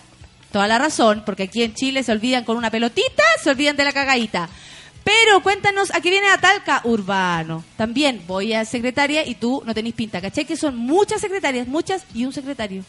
Toda 0.53 0.67
la 0.67 0.79
razón, 0.79 1.23
porque 1.25 1.45
aquí 1.45 1.63
en 1.63 1.75
Chile 1.75 2.03
se 2.03 2.13
olvidan 2.13 2.45
con 2.45 2.57
una 2.57 2.71
pelotita, 2.71 3.23
se 3.43 3.51
olvidan 3.51 3.77
de 3.77 3.85
la 3.85 3.93
cagadita. 3.93 4.49
Pero 5.05 5.43
cuéntanos, 5.43 5.95
¿a 5.95 6.01
qué 6.01 6.11
viene 6.11 6.29
Atalca? 6.29 6.83
Urbano. 6.85 7.65
También 7.77 8.23
voy 8.27 8.53
a 8.53 8.65
secretaria 8.65 9.27
y 9.27 9.35
tú 9.35 9.63
no 9.65 9.75
tenés 9.75 9.95
pinta. 9.95 10.21
¿Cachai? 10.21 10.45
Que 10.45 10.57
son 10.57 10.77
muchas 10.77 11.21
secretarias, 11.21 11.67
muchas 11.69 12.05
y 12.15 12.25
un 12.25 12.33
secretario. 12.33 12.85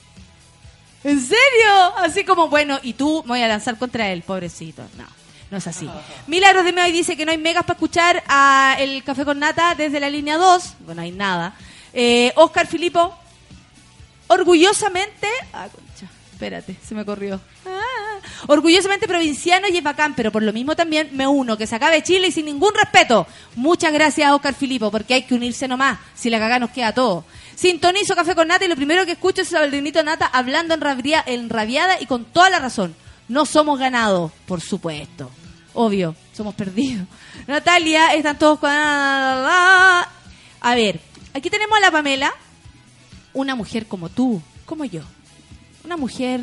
¿En 1.03 1.19
serio? 1.19 1.97
Así 1.97 2.23
como, 2.23 2.47
bueno, 2.49 2.79
y 2.83 2.93
tú 2.93 3.23
me 3.23 3.29
voy 3.29 3.41
a 3.41 3.47
lanzar 3.47 3.77
contra 3.77 4.11
él, 4.11 4.21
pobrecito. 4.21 4.83
No, 4.97 5.05
no 5.51 5.57
es 5.57 5.67
así. 5.67 5.87
Milagros 6.27 6.65
de 6.65 6.71
Meoy 6.73 6.91
dice 6.91 7.15
que 7.17 7.25
no 7.25 7.31
hay 7.31 7.37
megas 7.37 7.63
para 7.65 7.75
escuchar 7.75 8.23
a 8.27 8.75
el 8.79 9.03
café 9.03 9.25
con 9.25 9.37
nata 9.37 9.75
desde 9.75 9.99
la 9.99 10.09
línea 10.09 10.37
2. 10.37 10.73
Bueno, 10.85 11.01
hay 11.01 11.11
nada. 11.11 11.53
Eh, 11.93 12.31
Oscar 12.35 12.65
Filipo, 12.67 13.13
orgullosamente. 14.27 15.27
Ah, 15.53 15.67
concha, 15.73 16.07
espérate, 16.31 16.75
se 16.87 16.95
me 16.95 17.03
corrió. 17.05 17.39
Ah, 17.65 18.19
orgullosamente 18.47 19.07
provinciano 19.07 19.67
y 19.67 19.77
es 19.77 19.83
bacán, 19.83 20.13
pero 20.15 20.31
por 20.31 20.43
lo 20.43 20.53
mismo 20.53 20.75
también 20.75 21.09
me 21.11 21.27
uno, 21.27 21.57
que 21.57 21.67
se 21.67 21.75
acabe 21.75 22.01
Chile 22.03 22.27
y 22.27 22.31
sin 22.31 22.45
ningún 22.45 22.73
respeto. 22.73 23.27
Muchas 23.55 23.91
gracias, 23.93 24.31
Oscar 24.31 24.53
Filipo, 24.53 24.89
porque 24.91 25.13
hay 25.15 25.23
que 25.23 25.33
unirse 25.35 25.67
nomás. 25.67 25.99
Si 26.15 26.29
la 26.29 26.39
cagá 26.39 26.59
nos 26.59 26.69
queda 26.71 26.93
todo. 26.93 27.25
Sintonizo 27.55 28.15
café 28.15 28.33
con 28.33 28.47
nata 28.47 28.65
y 28.65 28.67
lo 28.69 28.75
primero 28.75 29.05
que 29.05 29.11
escucho 29.11 29.41
es 29.41 29.53
a 29.53 29.59
Valdenito 29.59 30.01
Nata 30.01 30.25
hablando 30.25 30.73
en 30.73 30.81
rabia- 30.81 31.23
enrabiada 31.27 31.99
y 32.01 32.05
con 32.07 32.25
toda 32.25 32.49
la 32.49 32.57
razón. 32.59 32.95
No 33.31 33.45
somos 33.45 33.79
ganados, 33.79 34.29
por 34.45 34.59
supuesto. 34.59 35.31
Obvio, 35.73 36.17
somos 36.33 36.53
perdidos. 36.53 37.07
Natalia, 37.47 38.13
están 38.13 38.37
todos 38.37 38.59
con... 38.59 38.69
A 38.69 40.05
ver, 40.75 40.99
aquí 41.33 41.49
tenemos 41.49 41.77
a 41.77 41.79
la 41.79 41.91
Pamela, 41.91 42.33
una 43.33 43.55
mujer 43.55 43.87
como 43.87 44.09
tú, 44.09 44.41
como 44.65 44.83
yo. 44.83 45.03
Una 45.85 45.95
mujer... 45.95 46.41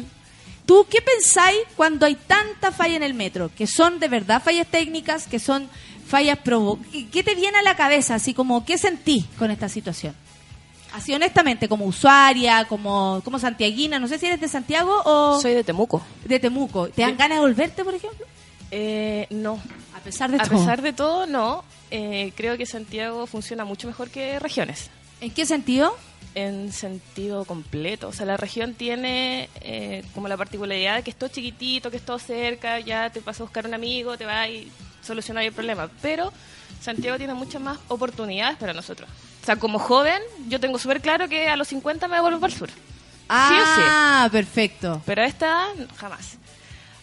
¿Tú 0.65 0.87
qué 0.89 1.03
pensáis 1.03 1.59
cuando 1.77 2.07
hay 2.07 2.15
tanta 2.15 2.73
falla 2.73 2.97
en 2.97 3.03
el 3.03 3.13
metro? 3.13 3.51
Que 3.55 3.67
son 3.67 4.01
de 4.01 4.09
verdad 4.09 4.43
fallas 4.43 4.67
técnicas, 4.67 5.27
que 5.27 5.39
son 5.39 5.69
fallas 6.07 6.39
provo... 6.39 6.79
¿Qué 6.91 7.23
te 7.23 7.35
viene 7.35 7.59
a 7.59 7.63
la 7.63 7.77
cabeza? 7.77 8.15
Así 8.15 8.33
como, 8.33 8.65
¿qué 8.65 8.79
sentís 8.79 9.27
con 9.39 9.51
esta 9.51 9.69
situación? 9.69 10.15
Así 10.93 11.13
honestamente, 11.15 11.69
como 11.69 11.85
usuaria, 11.85 12.65
como, 12.67 13.21
como 13.25 13.39
santiaguina, 13.39 13.99
no 13.99 14.09
sé 14.09 14.19
si 14.19 14.27
eres 14.27 14.41
de 14.41 14.49
Santiago 14.49 15.03
o 15.05 15.39
Soy 15.41 15.53
de 15.55 15.63
Temuco. 15.65 16.03
de 16.25 16.39
Temuco. 16.41 16.89
¿Te 16.89 17.03
dan 17.03 17.17
ganas 17.17 17.39
de 17.39 17.43
volverte, 17.43 17.85
por 17.85 17.95
ejemplo? 17.95 18.27
Eh, 18.71 19.27
no. 19.31 19.61
A 19.95 20.01
pesar 20.01 20.31
de 20.31 20.39
A 20.39 20.45
todo. 20.45 20.59
pesar 20.59 20.83
de 20.83 20.93
todo, 20.93 21.27
no. 21.27 21.63
Eh, 21.91 22.33
creo 22.37 22.57
que 22.57 22.67
Santiago 22.67 23.27
funciona 23.27 23.65
mucho 23.65 23.87
mejor 23.87 24.11
que 24.11 24.39
regiones. 24.39 24.91
¿En 25.21 25.31
qué 25.31 25.45
sentido? 25.47 25.95
En 26.35 26.73
sentido 26.73 27.45
completo. 27.45 28.09
O 28.09 28.13
sea, 28.13 28.25
la 28.27 28.37
región 28.37 28.75
tiene 28.75 29.49
eh, 29.61 30.05
como 30.15 30.29
la 30.29 30.37
particularidad 30.37 30.97
de 30.97 31.03
que 31.03 31.11
es 31.11 31.17
todo 31.17 31.29
chiquitito, 31.29 31.91
que 31.91 31.97
es 31.99 32.05
todo 32.05 32.19
cerca, 32.19 32.79
ya 32.81 33.11
te 33.11 33.21
vas 33.21 33.41
a 33.41 33.43
buscar 33.45 33.67
un 33.67 33.75
amigo, 33.75 34.17
te 34.17 34.25
vas 34.25 34.49
y 34.49 34.71
solucionar 35.03 35.45
el 35.45 35.53
problema. 35.53 35.91
Pero 36.03 36.33
Santiago 36.81 37.19
tiene 37.19 37.35
muchas 37.35 37.61
más 37.61 37.79
oportunidades 37.89 38.57
para 38.59 38.73
nosotros. 38.73 39.09
O 39.49 39.51
sea, 39.51 39.57
como 39.59 39.79
joven, 39.79 40.21
yo 40.49 40.61
tengo 40.61 40.79
súper 40.79 41.01
claro 41.01 41.27
que 41.27 41.49
a 41.49 41.57
los 41.57 41.69
50 41.69 42.07
me 42.07 42.21
vuelvo 42.21 42.39
para 42.39 42.53
el 42.53 42.59
sur. 42.59 42.69
Ah, 43.31 44.29
perfecto. 44.31 45.01
Pero 45.07 45.23
a 45.23 45.25
esta 45.25 45.47
edad, 45.75 45.87
jamás. 45.97 46.37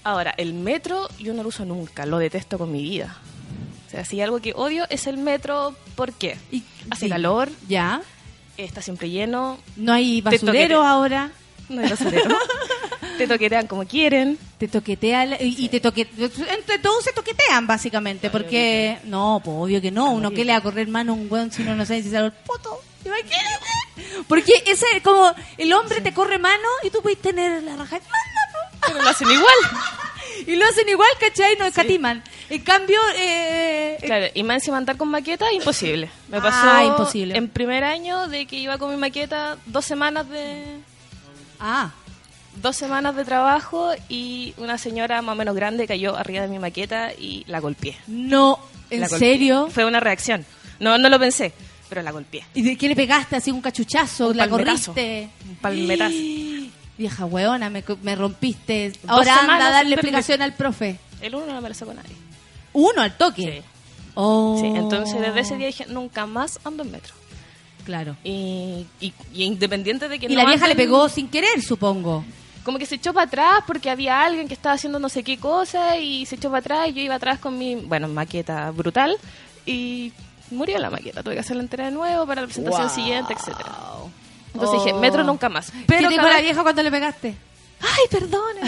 Ahora, 0.04 0.32
el 0.38 0.54
metro 0.54 1.10
yo 1.18 1.34
no 1.34 1.42
lo 1.42 1.50
uso 1.50 1.66
nunca, 1.66 2.06
lo 2.06 2.20
detesto 2.20 2.60
con 2.60 2.72
mi 2.72 2.84
vida. 2.84 3.18
O 3.88 3.90
sea, 3.90 4.06
si 4.06 4.18
hay 4.18 4.22
algo 4.22 4.42
que 4.42 4.54
odio 4.56 4.86
es 4.92 5.08
el 5.08 5.18
metro, 5.18 5.74
¿por 5.96 6.14
qué? 6.14 6.38
Y- 6.52 6.62
Hace 6.92 7.06
sí. 7.06 7.10
calor, 7.10 7.50
Ya. 7.68 8.04
está 8.58 8.84
siempre 8.84 9.10
lleno, 9.10 9.58
No 9.76 9.94
hay 9.94 10.22
basurero 10.22 10.84
ahora. 10.84 11.32
no 11.68 11.82
hay 11.82 11.90
basurero. 11.90 12.30
Te 13.18 13.28
toquetean 13.28 13.68
como 13.68 13.86
quieren. 13.86 14.38
Te 14.58 14.68
toquetea 14.68 15.26
la- 15.26 15.42
y 15.42 15.56
y 15.66 15.70
te 15.70 15.80
toque 15.80 16.08
entre 16.18 16.80
todos 16.80 17.04
se 17.04 17.12
toquetean 17.14 17.68
básicamente 17.68 18.30
porque 18.30 18.98
no, 19.06 19.42
pues 19.44 19.56
obvio 19.58 19.82
que 19.82 19.92
no, 19.92 20.12
uno 20.12 20.32
que 20.32 20.46
le 20.46 20.52
va 20.54 20.58
a 20.60 20.62
correr 20.62 20.88
mano 20.88 21.12
a 21.14 21.16
un 21.16 21.28
weón 21.30 21.52
si 21.52 21.62
uno 21.62 21.76
no 21.76 21.86
sabe 21.86 22.04
si 22.04 22.12
sale 22.12 22.28
el 22.28 22.32
poto. 22.32 22.82
Imagínate. 23.06 23.66
Porque 24.28 24.54
ese 24.66 24.86
es 24.96 25.04
como 25.04 25.34
el 25.58 25.72
hombre 25.74 26.02
te 26.02 26.14
corre 26.14 26.40
mano 26.40 26.68
y 26.84 26.90
tú 26.90 27.02
puedes 27.02 27.22
tener 27.22 27.62
la 27.64 27.76
raja 27.76 28.00
de 28.00 28.06
mano, 28.06 28.42
¿no? 28.54 28.80
Pero 28.88 29.02
lo 29.04 29.10
hacen 29.10 29.30
igual. 29.30 29.56
Y 30.48 30.58
lo 30.58 30.66
hacen 30.66 30.88
igual, 30.90 31.10
¿cachai? 31.18 31.56
No 31.58 31.66
escatiman. 31.66 32.22
En 32.50 32.62
cambio, 32.62 33.00
eh, 33.16 33.98
Claro, 34.04 34.26
y 34.34 34.44
más 34.44 34.56
encima 34.56 34.78
andar 34.78 34.98
con 34.98 35.08
maqueta, 35.08 35.52
imposible. 35.54 36.10
Me 36.28 36.38
Ah, 36.38 36.42
pasó 36.42 36.86
imposible. 36.88 37.38
en 37.38 37.48
primer 37.48 37.86
año 37.86 38.28
de 38.28 38.46
que 38.46 38.58
iba 38.58 38.78
con 38.78 38.92
mi 38.92 38.98
maqueta 38.98 39.58
dos 39.66 39.86
semanas 39.86 40.28
de 40.30 40.62
ah, 41.60 41.90
dos 42.62 42.76
semanas 42.76 43.16
de 43.16 43.26
trabajo 43.26 43.92
y 44.10 44.54
una 44.58 44.78
señora 44.78 45.22
más 45.22 45.34
o 45.34 45.36
menos 45.36 45.56
grande 45.56 45.88
cayó 45.88 46.16
arriba 46.16 46.42
de 46.42 46.48
mi 46.48 46.60
maqueta 46.60 47.12
y 47.14 47.44
la 47.48 47.60
golpeé. 47.60 47.98
no, 48.08 48.60
¿en 48.90 49.02
La 49.02 49.08
golpeé. 49.08 49.20
serio? 49.34 49.68
Fue 49.72 49.86
una 49.86 50.00
reacción. 50.00 50.46
No, 50.80 50.98
no 50.98 51.10
lo 51.10 51.20
pensé, 51.20 51.54
pero 51.90 52.02
la 52.02 52.12
golpeé. 52.12 52.44
¿Y 52.54 52.62
de 52.62 52.78
qué 52.78 52.88
le 52.88 52.96
pegaste? 52.96 53.36
¿Así 53.38 53.52
un 53.52 53.62
cachuchazo? 53.62 54.30
Un 54.30 54.38
¿La 54.38 54.48
corriste? 54.50 55.30
Un 55.50 55.56
palmerazo. 55.56 56.16
Vieja 56.98 57.26
hueona, 57.26 57.70
me, 57.70 57.84
me 58.04 58.16
rompiste. 58.16 58.94
Ahora 59.08 59.40
anda 59.42 59.68
a 59.68 59.72
darle 59.72 59.96
explicación 59.96 60.42
al 60.42 60.54
profe. 60.54 60.98
El 61.22 61.36
uno 61.36 61.48
no 61.54 61.62
me 61.62 61.68
lo 61.70 61.76
sacó 61.76 61.94
nadie. 61.94 62.16
Uno 62.74 63.02
al 63.02 63.18
toque. 63.18 63.62
Sí. 63.64 63.70
Oh. 64.14 64.58
Sí, 64.62 64.68
entonces 64.68 65.20
desde 65.20 65.42
ese 65.42 65.58
día 65.58 65.68
dije, 65.68 65.86
nunca 65.88 66.26
más 66.26 66.60
ando 66.64 66.84
en 66.84 66.92
metro. 66.92 67.14
Claro. 67.84 68.16
Y, 68.24 68.86
y, 69.02 69.14
y 69.34 69.44
independiente 69.44 70.08
de 70.08 70.18
que 70.20 70.26
Y 70.28 70.30
no 70.36 70.44
la 70.44 70.50
vieja 70.50 70.68
le 70.68 70.76
pegó 70.76 71.08
sin 71.10 71.28
querer, 71.28 71.62
supongo. 71.62 72.24
Como 72.66 72.78
que 72.80 72.86
se 72.86 72.96
echó 72.96 73.14
para 73.14 73.28
atrás 73.28 73.64
porque 73.66 73.90
había 73.90 74.22
alguien 74.24 74.48
que 74.50 74.54
estaba 74.56 74.76
haciendo 74.76 75.00
no 75.00 75.08
sé 75.08 75.24
qué 75.24 75.38
cosa 75.38 75.96
y 75.98 76.26
se 76.26 76.36
echó 76.36 76.50
para 76.50 76.60
atrás 76.60 76.90
y 76.90 76.94
yo 76.94 77.02
iba 77.02 77.16
atrás 77.16 77.40
con 77.40 77.58
mi, 77.58 77.76
bueno, 77.76 78.08
maqueta 78.10 78.72
brutal 78.72 79.16
y 79.66 80.12
murió 80.52 80.78
la 80.80 80.90
maqueta. 80.90 81.24
Tuve 81.24 81.36
que 81.36 81.40
hacerla 81.42 81.62
entera 81.64 81.86
de 81.86 81.92
nuevo 81.92 82.26
para 82.26 82.42
la 82.42 82.48
presentación 82.48 82.90
siguiente, 82.90 83.34
etcétera. 83.34 83.72
Entonces 84.54 84.80
dije, 84.84 84.94
Oh. 84.94 85.00
metro 85.00 85.24
nunca 85.24 85.48
más. 85.48 85.70
¿Qué 85.72 85.84
Pero 85.88 86.10
dijo 86.10 86.22
cada- 86.24 86.34
la 86.36 86.42
vieja 86.42 86.64
cuando 86.64 86.82
le 86.84 86.92
pegaste? 86.92 87.36
Ay, 87.82 88.04
perdón. 88.10 88.42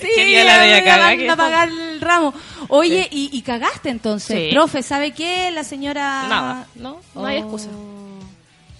Sí, 0.00 0.08
que 0.14 0.30
ya 0.32 0.44
la 0.44 0.58
veía 0.58 0.84
cagada, 0.84 1.06
van 1.08 1.18
que- 1.18 1.30
a 1.30 1.36
pagar 1.36 1.68
el 1.68 2.00
ramo. 2.00 2.32
Oye, 2.68 3.08
y, 3.10 3.28
y 3.36 3.42
cagaste 3.42 3.88
entonces. 3.90 4.50
Sí. 4.50 4.54
Profe, 4.54 4.82
¿sabe 4.84 5.10
qué? 5.12 5.50
La 5.50 5.64
señora... 5.64 6.26
Nada, 6.28 6.66
no, 6.76 7.00
no 7.14 7.26
hay 7.26 7.38
Oh. 7.38 7.40
excusa. 7.40 7.68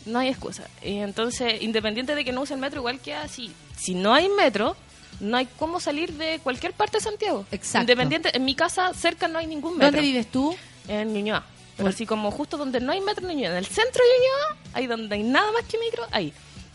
No 0.08 0.18
hay 0.18 0.28
excusa. 0.28 0.64
Y 0.82 0.98
entonces, 0.98 1.62
independiente 1.62 2.14
de 2.14 2.24
que 2.24 2.32
no 2.32 2.42
use 2.42 2.54
el 2.54 2.60
metro, 2.60 2.80
igual 2.80 2.98
que 3.00 3.14
así, 3.14 3.52
si 3.76 3.94
no 3.94 4.14
hay 4.14 4.28
metro, 4.28 4.76
no 5.20 5.36
hay 5.36 5.46
cómo 5.58 5.80
salir 5.80 6.12
de 6.14 6.40
cualquier 6.40 6.72
parte 6.72 6.98
de 6.98 7.04
Santiago. 7.04 7.44
Exacto. 7.50 7.80
Independiente, 7.80 8.36
en 8.36 8.44
mi 8.44 8.54
casa 8.54 8.94
cerca 8.94 9.28
no 9.28 9.38
hay 9.38 9.46
ningún 9.46 9.74
metro. 9.74 9.92
¿Dónde 9.92 10.00
vives 10.00 10.30
tú? 10.30 10.56
En 10.88 11.12
Ñuñoa. 11.12 11.44
Pero 11.76 11.90
así 11.90 12.06
como 12.06 12.30
justo 12.32 12.56
donde 12.56 12.80
no 12.80 12.90
hay 12.90 13.00
metro 13.00 13.28
en 13.28 13.36
Ñuñoa, 13.36 13.52
en 13.52 13.58
el 13.58 13.66
centro 13.66 14.02
de 14.02 14.10
Ñuñoa, 14.18 14.56
ahí 14.74 14.86
donde 14.86 15.14
hay 15.14 15.22
nada 15.22 15.52
más 15.52 15.62
que 15.64 15.78
micro, 15.78 16.04
ahí. 16.10 16.32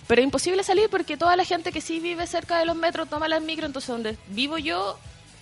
Pero 0.08 0.22
es 0.22 0.26
imposible 0.26 0.63
salir 0.63 0.89
porque 0.89 1.17
toda 1.17 1.36
la 1.36 1.46
gente 1.46 1.72
que 1.72 1.82
sí 1.82 2.00
vive 2.00 2.28
cerca 2.28 2.58
de 2.58 2.65
los 2.65 2.76
metros 2.76 3.10
toma 3.10 3.28
las 3.28 3.41
micro, 3.41 3.65
entonces 3.65 3.89
donde 3.89 4.17
vivo 4.28 4.58
yo 4.58 4.98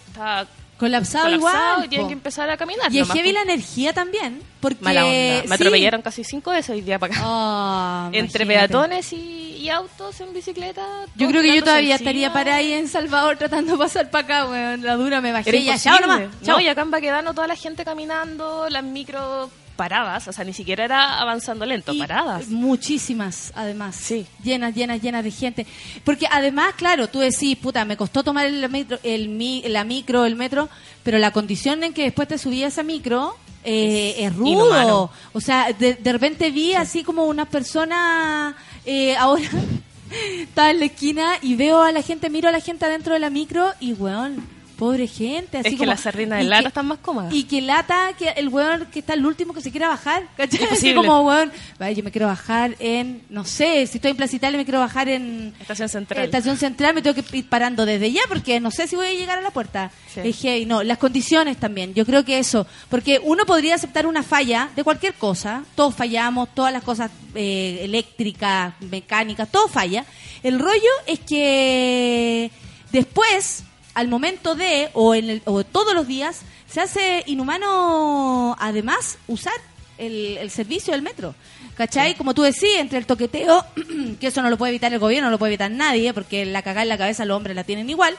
está 0.08 0.48
Colapsado, 0.82 1.26
colapsado 1.26 1.58
igual. 1.60 1.86
y 1.86 1.90
tienen 1.90 2.06
po. 2.06 2.08
que 2.10 2.14
empezar 2.14 2.50
a 2.50 2.58
caminar. 2.58 2.92
Y 2.92 3.00
es 3.00 3.08
heavy 3.08 3.30
po. 3.30 3.36
la 3.36 3.42
energía 3.44 3.94
también. 3.94 4.42
Porque... 4.60 4.84
Mala 4.84 5.06
onda. 5.06 5.14
Me 5.44 5.48
sí. 5.48 5.54
atropellaron 5.54 6.02
casi 6.02 6.24
cinco 6.24 6.50
veces 6.50 6.72
hoy 6.72 6.82
día 6.82 6.98
para 6.98 7.14
acá. 7.14 7.24
Ah, 7.24 8.10
Entre 8.14 8.44
imagínate. 8.44 8.68
peatones 8.74 9.14
y, 9.14 9.58
y 9.58 9.70
autos 9.70 10.20
en 10.22 10.34
bicicleta. 10.34 10.86
Yo 11.16 11.28
creo 11.28 11.44
que 11.44 11.56
yo 11.56 11.64
todavía 11.64 11.94
encima. 11.94 12.10
estaría 12.10 12.34
para 12.34 12.56
ahí 12.56 12.74
en 12.74 12.88
Salvador 12.88 13.38
tratando 13.38 13.74
de 13.74 13.78
pasar 13.78 14.10
para 14.10 14.24
acá, 14.26 14.50
weón. 14.50 14.82
La 14.84 14.96
dura 14.96 15.22
me 15.22 15.32
bajé 15.32 15.64
ya, 15.64 15.78
chao 15.78 16.00
nomás. 16.00 16.22
Chao. 16.44 16.58
No, 16.58 16.60
y 16.60 16.68
acá 16.68 16.82
en 16.82 16.90
Baquedano 16.90 17.36
toda 17.36 17.46
la 17.46 17.56
gente 17.56 17.86
caminando, 17.86 18.68
las 18.70 18.84
micro 18.84 19.52
paradas, 19.76 20.28
o 20.28 20.32
sea, 20.34 20.44
ni 20.46 20.54
siquiera 20.54 20.84
era 20.86 21.20
avanzando 21.20 21.66
lento, 21.66 21.94
Y 21.94 22.00
paradas. 22.00 22.48
Muchísimas, 22.50 23.52
además. 23.56 23.96
Sí. 23.96 24.26
Llenas, 24.44 24.74
llenas, 24.76 25.02
llenas 25.02 25.24
de 25.24 25.32
gente. 25.32 25.66
Porque 26.04 26.28
además, 26.32 26.74
claro, 26.76 27.08
tú 27.08 27.20
decís, 27.20 27.58
puta, 27.58 27.86
me 27.86 27.98
costó 27.98 28.24
tomar 28.24 28.46
el 28.48 28.68
metro, 28.70 29.00
el 29.04 29.30
mi- 29.30 29.64
la 29.68 29.84
micro, 29.84 30.26
el 30.26 30.36
metro, 30.36 30.70
pero 31.04 31.18
la 31.20 31.32
condición 31.32 31.84
en 31.84 31.94
que 31.94 32.04
después 32.04 32.28
te 32.28 32.38
subí 32.38 32.64
a 32.64 32.68
esa 32.68 32.84
micro 32.84 33.36
eh, 33.64 34.16
es 34.18 34.36
rudo. 34.36 34.52
inhumano. 34.52 35.12
O 35.34 35.42
sea, 35.42 35.72
de, 35.74 35.94
de 35.96 36.12
repente 36.12 36.50
vi 36.52 36.74
así 36.74 37.04
como 37.04 37.26
unas 37.26 37.48
personas 37.48 38.56
eh, 38.86 39.16
ahora 39.18 39.44
estaba 40.40 40.72
en 40.72 40.80
la 40.80 40.86
esquina 40.86 41.34
y 41.42 41.56
veo 41.56 41.82
a 41.82 41.92
la 41.92 42.02
gente, 42.02 42.30
miro 42.30 42.50
a 42.50 42.52
la 42.52 42.60
gente 42.60 42.86
adentro 42.86 43.14
de 43.14 43.20
la 43.20 43.30
micro 43.30 43.72
y 43.80 43.94
weón, 43.94 44.44
pobre 44.82 45.06
gente, 45.06 45.60
así 45.60 45.68
es 45.68 45.74
que 45.74 45.78
como 45.78 45.92
las 45.92 46.00
sardinas 46.00 46.40
de 46.40 46.46
lata 46.46 46.62
que- 46.64 46.68
están 46.70 46.88
más 46.88 46.98
cómodas. 46.98 47.32
y 47.32 47.44
que 47.44 47.62
lata 47.62 48.14
que 48.18 48.30
el 48.30 48.50
weón 48.50 48.88
que 48.92 48.98
está 48.98 49.14
el 49.14 49.24
último 49.24 49.54
que 49.54 49.62
se 49.62 49.70
quiera 49.70 49.88
bajar, 49.90 50.24
¿cachai? 50.36 50.64
Así 50.72 50.96
como 50.96 51.22
weón, 51.22 51.52
yo 51.96 52.04
me 52.04 52.10
quiero 52.10 52.26
bajar 52.26 52.76
en, 52.80 53.22
no 53.30 53.46
sé, 53.46 53.86
si 53.86 54.00
estoy 54.00 54.10
en 54.10 54.18
Plaza 54.18 54.36
Italia 54.36 54.58
me 54.58 54.66
quiero 54.66 54.80
bajar 54.80 55.08
en 55.08 55.54
Estación 55.60 55.88
Central. 55.88 56.26
Estación 56.26 56.58
Central, 56.58 56.96
me 56.96 57.04
tengo 57.04 57.14
que 57.14 57.38
ir 57.38 57.48
parando 57.48 57.86
desde 57.86 58.12
ya 58.12 58.22
porque 58.28 58.60
no 58.60 58.72
sé 58.72 58.88
si 58.88 58.96
voy 58.96 59.06
a 59.06 59.14
llegar 59.14 59.38
a 59.38 59.42
la 59.42 59.52
puerta. 59.52 59.92
Sí. 60.12 60.22
Dije, 60.22 60.58
y 60.58 60.66
no, 60.66 60.82
las 60.82 60.98
condiciones 60.98 61.58
también, 61.58 61.94
yo 61.94 62.04
creo 62.04 62.26
que 62.26 62.40
eso, 62.40 62.66
porque 62.90 63.22
uno 63.24 63.46
podría 63.46 63.76
aceptar 63.76 64.08
una 64.08 64.24
falla 64.24 64.70
de 64.76 64.84
cualquier 64.84 65.14
cosa, 65.14 65.64
todos 65.76 65.94
fallamos, 65.94 66.50
todas 66.56 66.74
las 66.74 66.82
cosas 66.82 67.12
eh, 67.36 67.82
eléctricas, 67.84 68.74
mecánicas, 68.82 69.48
todo 69.52 69.68
falla. 69.68 70.06
El 70.42 70.58
rollo 70.58 70.90
es 71.06 71.20
que 71.20 72.50
después, 72.92 73.64
al 73.94 74.08
momento 74.08 74.56
de, 74.56 74.90
o, 74.94 75.14
en 75.16 75.30
el- 75.30 75.42
o 75.46 75.64
todos 75.64 75.94
los 75.94 76.08
días, 76.08 76.42
se 76.70 76.80
hace 76.82 77.24
inhumano 77.28 78.56
además 78.60 79.18
usar 79.28 79.54
el, 79.98 80.38
el 80.38 80.50
servicio 80.52 80.94
del 80.94 81.02
metro. 81.02 81.36
¿Cachai? 81.76 82.16
Como 82.16 82.34
tú 82.34 82.42
decías, 82.44 82.80
entre 82.80 82.98
el 83.00 83.06
toqueteo, 83.06 83.66
que 84.20 84.28
eso 84.28 84.42
no 84.42 84.50
lo 84.50 84.58
puede 84.58 84.72
evitar 84.72 84.92
el 84.94 85.00
gobierno, 85.00 85.28
no 85.28 85.32
lo 85.32 85.40
puede 85.40 85.54
evitar 85.54 85.72
nadie, 85.72 86.14
porque 86.14 86.46
la 86.46 86.62
cagada 86.62 86.84
en 86.84 86.90
la 86.90 86.98
cabeza 86.98 87.26
los 87.26 87.36
hombres 87.38 87.56
la 87.56 87.64
tienen 87.64 87.90
igual. 87.90 88.16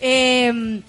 Eh, 0.00 0.80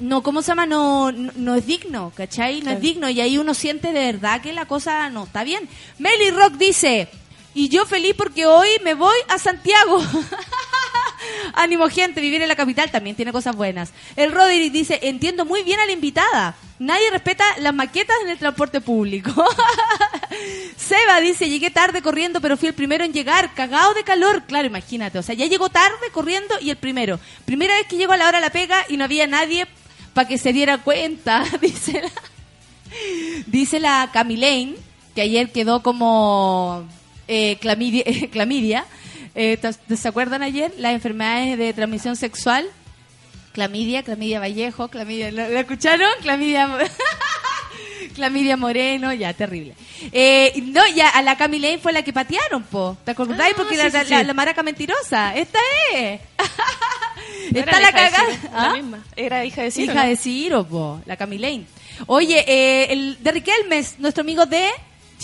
no, 0.00 0.22
¿cómo 0.22 0.42
se 0.42 0.48
llama? 0.48 0.66
No, 0.66 1.12
no, 1.12 1.32
no 1.36 1.54
es 1.54 1.66
digno, 1.66 2.12
¿cachai? 2.16 2.56
No 2.56 2.62
Claro. 2.62 2.76
es 2.78 2.82
digno 2.82 3.08
y 3.10 3.20
ahí 3.20 3.38
uno 3.38 3.54
siente 3.54 3.92
de 3.92 4.12
verdad 4.12 4.40
que 4.42 4.52
la 4.52 4.66
cosa 4.66 5.08
no 5.10 5.24
está 5.24 5.44
bien. 5.44 5.68
Meli 5.98 6.30
Rock 6.30 6.54
dice, 6.54 7.08
y 7.54 7.68
yo 7.68 7.86
feliz 7.86 8.14
porque 8.16 8.46
hoy 8.46 8.68
me 8.82 8.94
voy 8.94 9.16
a 9.28 9.38
Santiago. 9.38 10.02
Ánimo 11.54 11.88
gente, 11.88 12.20
vivir 12.20 12.42
en 12.42 12.48
la 12.48 12.56
capital 12.56 12.90
también 12.90 13.16
tiene 13.16 13.32
cosas 13.32 13.56
buenas. 13.56 13.92
El 14.16 14.32
Roderick 14.32 14.72
dice, 14.72 14.98
entiendo 15.02 15.44
muy 15.44 15.62
bien 15.62 15.80
a 15.80 15.86
la 15.86 15.92
invitada. 15.92 16.56
Nadie 16.78 17.10
respeta 17.10 17.44
las 17.58 17.74
maquetas 17.74 18.16
en 18.24 18.30
el 18.30 18.38
transporte 18.38 18.80
público. 18.80 19.32
Seba 20.76 21.20
dice, 21.20 21.48
llegué 21.48 21.70
tarde 21.70 22.02
corriendo, 22.02 22.40
pero 22.40 22.56
fui 22.56 22.68
el 22.68 22.74
primero 22.74 23.04
en 23.04 23.12
llegar, 23.12 23.54
cagado 23.54 23.94
de 23.94 24.02
calor. 24.02 24.42
Claro, 24.46 24.66
imagínate, 24.66 25.18
o 25.18 25.22
sea, 25.22 25.34
ya 25.34 25.46
llegó 25.46 25.68
tarde 25.68 26.10
corriendo 26.12 26.54
y 26.60 26.70
el 26.70 26.76
primero. 26.76 27.20
Primera 27.44 27.74
vez 27.76 27.86
que 27.86 27.96
llego 27.96 28.12
a 28.12 28.16
la 28.16 28.28
hora 28.28 28.38
de 28.38 28.44
la 28.44 28.50
pega 28.50 28.84
y 28.88 28.96
no 28.96 29.04
había 29.04 29.26
nadie 29.26 29.66
para 30.14 30.28
que 30.28 30.38
se 30.38 30.52
diera 30.52 30.78
cuenta, 30.78 31.44
dice 31.60 32.02
la, 32.02 32.12
dice 33.46 33.80
la 33.80 34.10
que 35.14 35.20
ayer 35.20 35.52
quedó 35.52 35.82
como 35.82 36.88
eh, 37.28 37.56
clamidia. 37.60 38.04
clamidia. 38.32 38.86
Eh, 39.34 39.56
¿te- 39.56 39.96
¿Se 39.96 40.08
acuerdan 40.08 40.42
ayer? 40.42 40.72
Las 40.78 40.92
enfermedades 40.94 41.58
de 41.58 41.72
transmisión 41.72 42.16
sexual. 42.16 42.66
Clamidia, 43.52 44.02
clamidia 44.02 44.40
Vallejo, 44.40 44.88
clamidia... 44.88 45.30
¿La, 45.30 45.48
la 45.48 45.60
escucharon? 45.60 46.08
Clamidia... 46.22 46.68
Clamidia 48.14 48.56
Moreno, 48.56 49.12
ya, 49.12 49.32
terrible. 49.32 49.74
Eh, 50.12 50.52
no, 50.66 50.86
ya 50.94 51.08
a 51.08 51.22
la 51.22 51.36
Camilane 51.36 51.78
fue 51.78 51.92
la 51.92 52.02
que 52.02 52.12
patearon, 52.12 52.62
po. 52.62 52.96
¿Te 53.04 53.10
acordáis? 53.10 53.54
Ah, 53.54 53.56
Porque 53.56 53.74
sí, 53.76 53.82
la, 53.82 53.90
sí, 53.90 54.10
la- 54.10 54.20
sí. 54.20 54.24
la 54.26 54.34
maraca 54.34 54.62
mentirosa. 54.62 55.34
Esta 55.34 55.58
es. 55.92 56.20
No 57.50 57.58
Está 57.60 57.80
la 57.80 57.90
cagada. 57.92 58.24
¿Ah? 58.52 58.68
La 58.68 58.72
misma. 58.74 59.04
Era 59.16 59.44
hija 59.44 59.62
de 59.62 59.70
Ciro. 59.72 59.92
Hija 59.92 60.02
¿no? 60.04 60.08
de 60.08 60.16
Ciro, 60.16 60.64
po, 60.66 61.00
la 61.06 61.16
Camilane. 61.16 61.64
Oye, 62.06 62.44
eh, 62.46 62.92
el 62.92 63.18
de 63.22 63.32
Riquelmes, 63.32 63.98
nuestro 63.98 64.20
amigo 64.22 64.46
de 64.46 64.68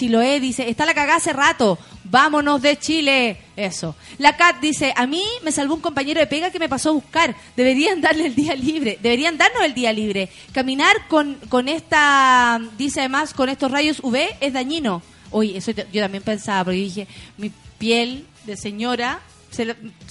Chiloé, 0.00 0.40
dice, 0.40 0.70
está 0.70 0.86
la 0.86 0.94
cagada 0.94 1.18
hace 1.18 1.34
rato, 1.34 1.78
vámonos 2.04 2.62
de 2.62 2.78
Chile. 2.78 3.36
Eso. 3.54 3.94
La 4.16 4.34
Cat 4.34 4.58
dice, 4.58 4.94
a 4.96 5.06
mí 5.06 5.22
me 5.42 5.52
salvó 5.52 5.74
un 5.74 5.82
compañero 5.82 6.20
de 6.20 6.26
pega 6.26 6.50
que 6.50 6.58
me 6.58 6.70
pasó 6.70 6.88
a 6.88 6.92
buscar. 6.92 7.36
Deberían 7.54 8.00
darle 8.00 8.24
el 8.24 8.34
día 8.34 8.54
libre, 8.54 8.98
deberían 9.02 9.36
darnos 9.36 9.62
el 9.62 9.74
día 9.74 9.92
libre. 9.92 10.30
Caminar 10.52 11.06
con, 11.08 11.34
con 11.50 11.68
esta, 11.68 12.58
dice 12.78 13.00
además, 13.00 13.34
con 13.34 13.50
estos 13.50 13.70
rayos 13.70 14.00
UV 14.02 14.38
es 14.40 14.54
dañino. 14.54 15.02
Oye, 15.32 15.58
eso 15.58 15.72
yo 15.72 16.00
también 16.00 16.22
pensaba, 16.22 16.64
porque 16.64 16.78
dije, 16.78 17.06
mi 17.36 17.52
piel 17.76 18.26
de 18.46 18.56
señora 18.56 19.20
se, 19.50 19.66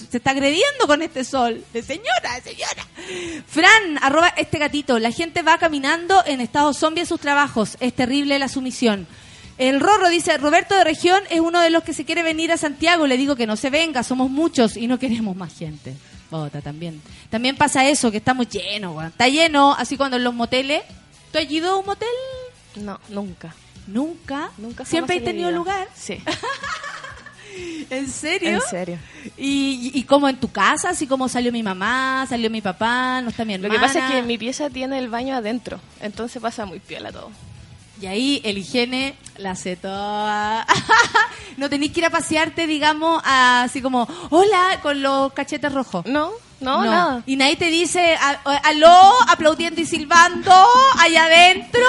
se 0.08 0.18
está 0.18 0.30
agrediendo 0.30 0.86
con 0.86 1.02
este 1.02 1.24
sol. 1.24 1.64
De 1.72 1.82
señora, 1.82 2.36
de 2.36 2.42
señora. 2.52 2.86
Fran, 3.44 3.98
arroba 4.02 4.28
este 4.36 4.58
gatito. 4.58 5.00
La 5.00 5.10
gente 5.10 5.42
va 5.42 5.58
caminando 5.58 6.22
en 6.26 6.40
estado 6.40 6.72
zombie 6.74 7.02
a 7.02 7.06
sus 7.06 7.18
trabajos. 7.18 7.76
Es 7.80 7.92
terrible 7.92 8.38
la 8.38 8.48
sumisión. 8.48 9.08
El 9.60 9.78
Rorro 9.78 10.08
dice, 10.08 10.36
Roberto 10.38 10.74
de 10.74 10.84
Región 10.84 11.22
es 11.28 11.38
uno 11.40 11.60
de 11.60 11.68
los 11.68 11.82
que 11.84 11.92
se 11.92 12.06
quiere 12.06 12.22
venir 12.22 12.50
a 12.50 12.56
Santiago. 12.56 13.06
Le 13.06 13.18
digo 13.18 13.36
que 13.36 13.46
no 13.46 13.56
se 13.56 13.68
venga, 13.68 14.02
somos 14.02 14.30
muchos 14.30 14.74
y 14.76 14.86
no 14.86 14.98
queremos 14.98 15.36
más 15.36 15.54
gente. 15.56 15.94
Bota, 16.30 16.62
también. 16.62 17.02
También 17.28 17.56
pasa 17.56 17.86
eso, 17.86 18.10
que 18.10 18.16
estamos 18.16 18.48
llenos. 18.48 19.04
Está 19.04 19.28
lleno, 19.28 19.74
así 19.74 19.98
cuando 19.98 20.16
en 20.16 20.24
los 20.24 20.32
moteles... 20.32 20.82
¿Tú 21.30 21.38
has 21.38 21.50
ido 21.50 21.72
a 21.72 21.76
un 21.76 21.84
motel? 21.84 22.08
No, 22.76 22.98
nunca. 23.10 23.54
Nunca. 23.86 24.50
Nunca 24.56 24.84
Siempre 24.86 25.20
mi 25.20 25.26
tenido 25.26 25.48
vida. 25.48 25.58
lugar. 25.58 25.88
Sí, 25.94 26.18
¿En 27.90 28.08
serio? 28.08 28.48
en 28.50 28.60
serio. 28.62 28.98
Y, 29.36 29.90
y 29.92 30.04
como 30.04 30.28
en 30.28 30.36
tu 30.36 30.50
casa, 30.50 30.88
así 30.90 31.06
como 31.06 31.28
salió 31.28 31.52
mi 31.52 31.62
mamá, 31.62 32.24
salió 32.28 32.48
mi 32.48 32.62
papá, 32.62 33.20
no 33.20 33.28
está 33.28 33.44
mi 33.44 33.58
Lo 33.58 33.66
hermana. 33.66 33.74
que 33.74 33.86
pasa 33.86 34.08
es 34.08 34.14
que 34.14 34.22
mi 34.22 34.38
pieza 34.38 34.70
tiene 34.70 34.98
el 34.98 35.08
baño 35.08 35.34
adentro, 35.36 35.80
entonces 36.00 36.40
pasa 36.40 36.64
muy 36.64 36.78
piola 36.80 37.12
todo. 37.12 37.30
Y 38.00 38.06
ahí 38.06 38.40
el 38.44 38.58
higiene 38.58 39.14
la 39.36 39.50
hace 39.52 39.76
toda. 39.76 40.66
no 41.56 41.68
tenéis 41.68 41.92
que 41.92 42.00
ir 42.00 42.06
a 42.06 42.10
pasearte, 42.10 42.66
digamos, 42.66 43.20
a- 43.24 43.64
así 43.64 43.82
como, 43.82 44.08
hola, 44.30 44.78
con 44.82 45.02
los 45.02 45.32
cachetes 45.32 45.72
rojos. 45.72 46.06
No, 46.06 46.30
no, 46.60 46.84
nada. 46.84 47.22
Y 47.26 47.36
nadie 47.36 47.56
te 47.56 47.66
dice, 47.66 48.14
"A- 48.20 48.40
a- 48.44 48.56
aló, 48.68 49.12
aplaudiendo 49.28 49.80
y 49.80 49.86
silbando, 49.86 50.52
allá 50.98 51.24
adentro. 51.24 51.80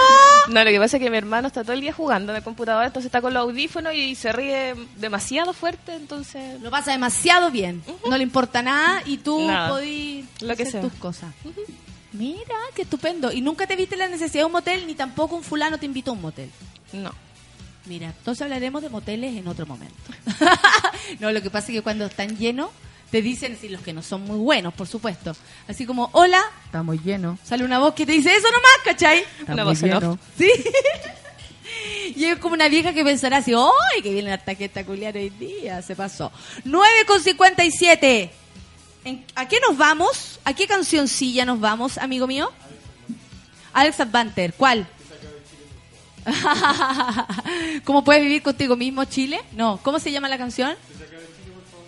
No, 0.50 0.64
lo 0.64 0.70
que 0.70 0.80
pasa 0.80 0.98
es 0.98 1.04
que 1.04 1.10
mi 1.10 1.18
hermano 1.18 1.48
está 1.48 1.62
todo 1.64 1.74
el 1.74 1.82
día 1.82 1.94
jugando 1.94 2.32
en 2.32 2.38
el 2.38 2.44
computador, 2.44 2.86
entonces 2.86 3.06
está 3.08 3.22
con 3.22 3.34
los 3.34 3.42
audífonos 3.44 3.94
y 3.94 4.16
se 4.16 4.32
ríe 4.34 4.76
demasiado 4.98 5.54
fuerte, 5.54 5.94
entonces... 5.94 6.60
Lo 6.62 6.72
pasa 6.72 6.92
demasiado 6.92 7.52
bien, 7.52 7.84
no 8.10 8.18
le 8.18 8.24
importa 8.24 8.62
nada 8.62 9.02
y 9.06 9.18
tú 9.18 9.46
Nada. 9.48 9.70
podís 9.70 10.26
Lo 10.42 10.56
que 10.56 10.64
hacer 10.64 10.72
sea. 10.74 10.82
tus 10.82 10.94
cosas. 10.94 11.34
Mira, 12.14 12.56
qué 12.76 12.82
estupendo. 12.84 13.32
Y 13.32 13.42
nunca 13.42 13.68
te 13.68 13.76
viste 13.76 13.96
la 13.96 14.08
necesidad 14.08 14.42
de 14.42 14.46
un 14.46 14.52
motel, 14.52 14.86
ni 14.88 14.96
tampoco 14.96 15.36
un 15.36 15.44
fulano 15.44 15.78
te 15.78 15.86
invitó 15.86 16.12
a 16.12 16.14
un 16.14 16.22
motel. 16.22 16.50
No. 16.94 17.12
Mira, 17.86 18.08
entonces 18.08 18.42
hablaremos 18.42 18.82
de 18.82 18.90
moteles 18.90 19.36
en 19.36 19.48
otro 19.48 19.66
momento. 19.66 19.96
no, 21.20 21.32
lo 21.32 21.42
que 21.42 21.50
pasa 21.50 21.68
es 21.68 21.74
que 21.78 21.82
cuando 21.82 22.06
están 22.06 22.38
llenos, 22.38 22.70
te 23.10 23.22
dicen, 23.22 23.58
sí, 23.60 23.70
los 23.70 23.82
que 23.82 23.92
no 23.94 24.02
son 24.04 24.22
muy 24.24 24.38
buenos, 24.38 24.74
por 24.74 24.88
supuesto. 24.88 25.36
Así 25.68 25.86
como, 25.86 26.10
hola, 26.14 26.42
estamos 26.66 27.04
llenos. 27.04 27.40
Sale 27.44 27.64
una 27.66 27.80
voz 27.80 27.94
que 27.94 28.06
te 28.06 28.12
dice 28.12 28.30
eso 28.34 28.48
nomás, 28.48 28.72
¿cachai? 28.86 29.24
Una 29.48 29.64
voz 29.64 29.82
en 29.84 29.94
off. 29.94 30.20
Sí. 30.38 30.50
Y 32.16 32.26
es 32.26 32.38
como 32.40 32.54
una 32.56 32.68
vieja 32.68 32.94
que 32.94 33.04
pensará 33.04 33.38
así, 33.38 33.54
¡ay, 33.54 34.02
que 34.02 34.12
viene 34.12 34.30
la 34.30 34.38
taqueta 34.38 34.84
culiar 34.86 35.16
hoy 35.16 35.30
día! 35.30 35.82
Se 35.82 35.96
pasó. 35.96 36.32
9 36.66 37.06
con 37.08 37.22
57. 37.22 38.22
¿En- 38.24 38.41
¿A 39.36 39.48
qué 39.48 39.60
nos 39.68 39.78
vamos? 39.78 40.40
¿A 40.46 40.54
qué 40.54 40.68
cancioncilla 40.68 41.46
nos 41.46 41.60
vamos, 41.60 41.98
amigo 41.98 42.28
mío? 42.28 42.52
Alex 43.74 44.00
Advanter, 44.00 44.54
¿cuál? 44.54 44.88
¿Cómo 47.84 48.04
puedes 48.04 48.22
vivir 48.22 48.44
contigo 48.44 48.76
mismo, 48.76 49.06
Chile? 49.06 49.42
No, 49.54 49.80
¿cómo 49.82 49.98
se 50.00 50.12
llama 50.12 50.30
la 50.30 50.38
canción? 50.38 50.76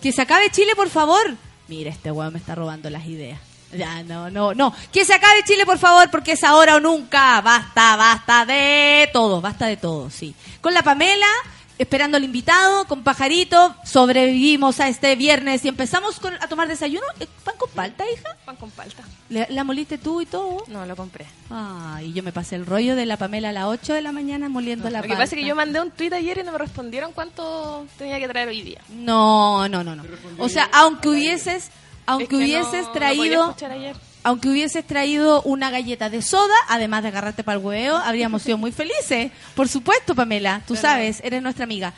Que 0.02 0.12
se 0.12 0.22
acabe 0.22 0.50
Chile, 0.50 0.74
por 0.76 0.90
favor. 0.90 1.36
Mira, 1.68 1.92
este 1.92 2.12
weón 2.12 2.34
me 2.34 2.40
está 2.40 2.56
robando 2.56 2.90
las 2.90 3.06
ideas. 3.06 3.40
Ya, 3.72 4.04
no, 4.04 4.30
no, 4.30 4.54
no. 4.54 4.74
Que 4.92 5.06
se 5.06 5.14
acabe 5.14 5.44
Chile, 5.46 5.66
por 5.66 5.78
favor, 5.78 6.10
porque 6.12 6.34
es 6.34 6.44
ahora 6.44 6.76
o 6.76 6.80
nunca. 6.80 7.42
Basta, 7.42 7.96
basta 7.96 8.46
de 8.46 9.10
todo, 9.14 9.40
basta 9.42 9.68
de 9.68 9.78
todo, 9.78 10.10
sí. 10.10 10.36
Con 10.62 10.74
la 10.74 10.84
Pamela, 10.84 11.28
esperando 11.78 12.18
al 12.18 12.24
invitado, 12.24 12.86
con 12.86 13.04
Pajarito, 13.04 13.76
sobrevivimos 13.84 14.80
a 14.80 14.88
este 14.90 15.16
viernes 15.16 15.66
y 15.66 15.68
empezamos 15.70 16.20
con- 16.20 16.36
a 16.36 16.48
tomar 16.48 16.68
desayuno. 16.68 17.06
Eh, 17.20 17.28
¿Pan 17.44 17.56
con 17.58 17.70
palta, 17.72 18.04
hija? 18.12 18.36
Pan 18.46 18.56
con 18.58 18.70
palta. 18.72 19.04
¿Le- 19.30 19.48
¿La 19.50 19.64
moliste 19.64 19.98
tú 19.98 20.22
y 20.22 20.26
todo? 20.26 20.64
No, 20.68 20.86
lo 20.86 20.96
compré. 20.96 21.26
Ay, 21.50 22.14
yo 22.14 22.22
me 22.24 22.32
pasé 22.32 22.56
el 22.56 22.66
rollo 22.66 22.96
de 22.96 23.06
la 23.06 23.18
Pamela 23.18 23.50
a 23.50 23.54
las 23.54 23.66
8 23.66 23.94
de 23.94 24.02
la 24.02 24.12
mañana 24.12 24.50
moliendo 24.50 24.90
la 24.90 25.00
Lo 25.00 25.04
que 25.04 25.10
palta. 25.10 25.24
pasa 25.24 25.36
es 25.36 25.42
que 25.42 25.48
yo 25.48 25.56
mandé 25.56 25.82
un 25.82 25.92
tweet 25.92 26.14
ayer 26.14 26.38
y 26.40 26.44
no 26.44 26.52
me 26.52 26.58
respondieron 26.58 27.12
cuánto 27.12 27.86
tenía 27.98 28.20
que 28.20 28.28
traer 28.28 28.50
hoy 28.50 28.62
día. 28.62 28.82
No, 28.90 29.68
no, 29.68 29.84
no, 29.84 29.96
no. 29.96 30.04
O 30.40 30.50
sea, 30.50 30.70
aunque 30.74 31.10
hubieses, 31.10 31.70
aunque 32.06 32.24
Es 32.26 32.30
que 32.30 32.36
no- 32.36 32.42
hubieses 32.44 32.72
no 32.74 32.80
podía 32.80 32.94
traído, 32.94 33.44
escuchar 33.50 33.72
ayer. 33.72 33.96
Aunque 34.24 34.50
hubieses 34.50 34.86
traído 34.86 35.42
una 35.44 35.70
galleta 35.70 36.10
de 36.10 36.22
soda, 36.22 36.54
además 36.70 37.04
de 37.04 37.10
agarrarte 37.10 37.44
para 37.44 37.58
el 37.58 37.64
huevo, 37.64 37.98
habríamos 37.98 38.42
sido 38.42 38.58
muy 38.58 38.72
felices. 38.72 39.32
Por 39.56 39.68
supuesto, 39.68 40.16
Pamela, 40.16 40.62
tú 40.66 40.76
sabes, 40.76 41.22
eres 41.24 41.42
nuestra 41.42 41.66
amiga. 41.66 41.94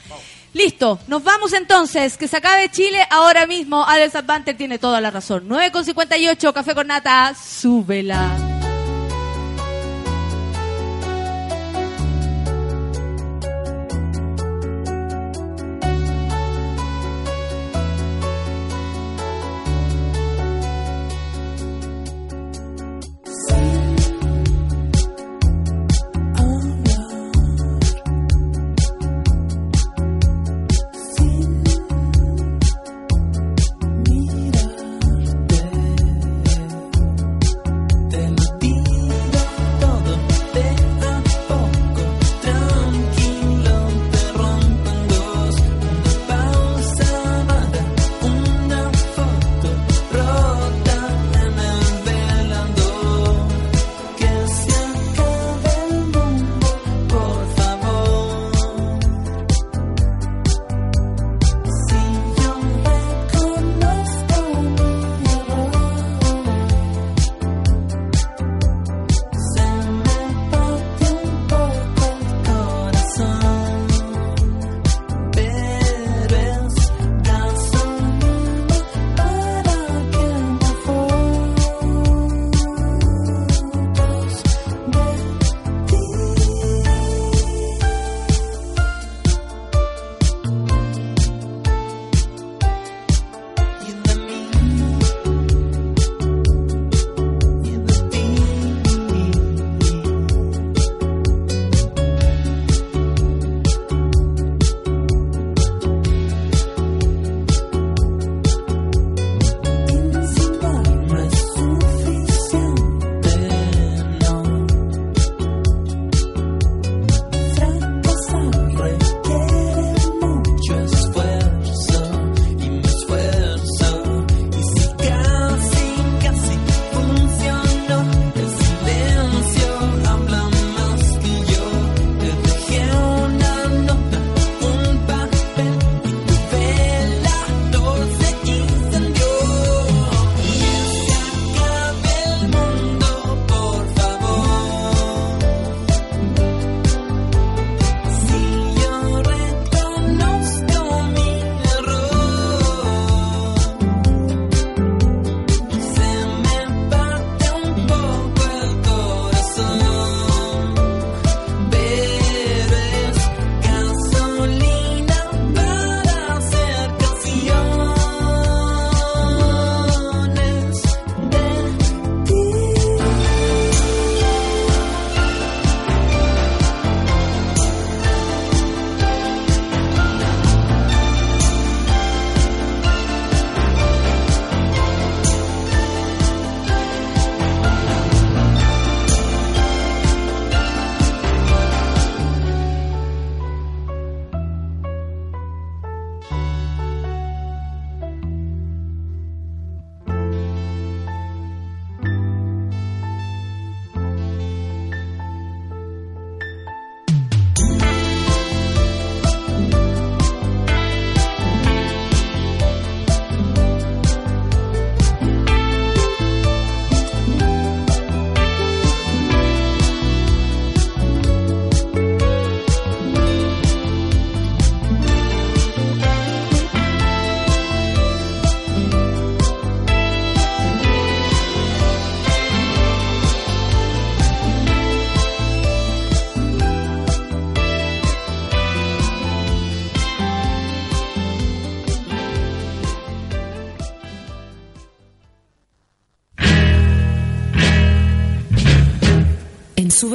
Listo, 0.53 0.99
nos 1.07 1.23
vamos 1.23 1.51
entonces, 1.53 2.17
que 2.17 2.27
se 2.27 2.37
acabe 2.37 2.69
Chile 2.71 3.05
ahora 3.09 3.45
mismo. 3.45 3.85
Alex 3.85 4.15
Advanter 4.15 4.55
tiene 4.55 4.79
toda 4.79 5.01
la 5.01 5.11
razón. 5.11 5.49
9,58, 5.49 6.53
café 6.53 6.73
con 6.73 6.87
nata, 6.87 7.35
súbela. 7.35 8.54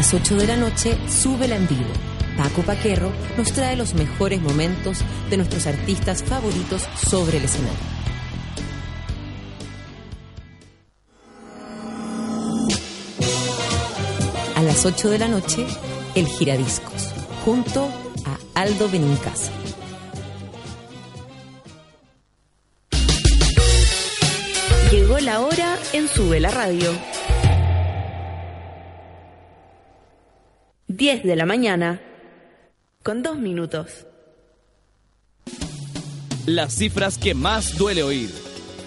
Las 0.00 0.14
8 0.14 0.36
de 0.36 0.46
la 0.46 0.56
noche, 0.56 0.96
sube 1.10 1.44
en 1.54 1.68
vivo. 1.68 1.92
Paco 2.34 2.62
Paquerro 2.62 3.12
nos 3.36 3.52
trae 3.52 3.76
los 3.76 3.92
mejores 3.92 4.40
momentos 4.40 5.00
de 5.28 5.36
nuestros 5.36 5.66
artistas 5.66 6.22
favoritos 6.22 6.88
sobre 7.06 7.36
el 7.36 7.44
escenario. 7.44 7.78
A 14.56 14.62
las 14.62 14.86
8 14.86 15.10
de 15.10 15.18
la 15.18 15.28
noche, 15.28 15.66
El 16.14 16.26
Giradiscos, 16.26 17.10
junto 17.44 17.90
a 18.24 18.62
Aldo 18.62 18.88
Benincasa. 18.88 19.52
Llegó 24.90 25.18
la 25.18 25.40
hora 25.40 25.76
en 25.92 26.08
Sube 26.08 26.40
la 26.40 26.50
Radio. 26.50 27.19
10 30.96 31.22
de 31.22 31.36
la 31.36 31.46
mañana, 31.46 32.00
con 33.04 33.22
dos 33.22 33.38
minutos. 33.38 34.08
Las 36.46 36.74
cifras 36.74 37.16
que 37.16 37.32
más 37.32 37.78
duele 37.78 38.02
oír. 38.02 38.28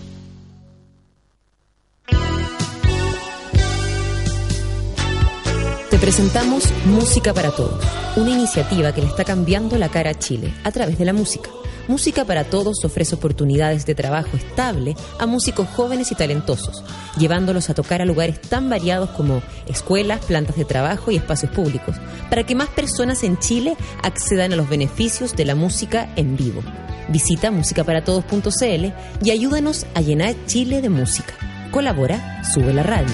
Presentamos 6.02 6.64
Música 6.86 7.34
para 7.34 7.52
Todos, 7.52 7.84
una 8.16 8.30
iniciativa 8.30 8.94
que 8.94 9.02
le 9.02 9.08
está 9.08 9.26
cambiando 9.26 9.78
la 9.78 9.90
cara 9.90 10.12
a 10.12 10.18
Chile 10.18 10.54
a 10.64 10.72
través 10.72 10.98
de 10.98 11.04
la 11.04 11.12
música. 11.12 11.50
Música 11.90 12.24
para 12.24 12.46
Todos 12.46 12.86
ofrece 12.86 13.16
oportunidades 13.16 13.86
de 13.86 13.96
trabajo 13.96 14.38
estable 14.38 14.96
a 15.20 15.26
músicos 15.26 15.68
jóvenes 15.68 16.14
y 16.14 16.16
talentosos, 16.16 16.86
llevándolos 17.18 17.70
a 17.70 17.74
tocar 17.74 18.02
a 18.02 18.06
lugares 18.06 18.40
tan 18.40 18.70
variados 18.70 19.10
como 19.10 19.42
escuelas, 19.68 20.24
plantas 20.24 20.56
de 20.56 20.64
trabajo 20.64 21.12
y 21.12 21.18
espacios 21.18 21.52
públicos, 21.52 21.98
para 22.30 22.46
que 22.46 22.56
más 22.56 22.70
personas 22.70 23.22
en 23.24 23.38
Chile 23.38 23.76
accedan 24.02 24.54
a 24.54 24.56
los 24.56 24.70
beneficios 24.70 25.36
de 25.36 25.44
la 25.44 25.56
música 25.56 26.14
en 26.16 26.38
vivo. 26.38 26.62
Visita 27.10 27.52
musicaparatodos.cl 27.52 28.86
y 29.22 29.32
ayúdanos 29.32 29.86
a 29.96 30.02
llenar 30.02 30.34
Chile 30.46 30.82
de 30.82 30.90
música. 30.90 31.34
Colabora, 31.72 32.42
sube 32.46 32.74
la 32.74 32.84
radio. 32.84 33.14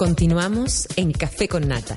Continuamos 0.00 0.88
en 0.96 1.12
Café 1.12 1.46
con 1.46 1.68
Nata. 1.68 1.94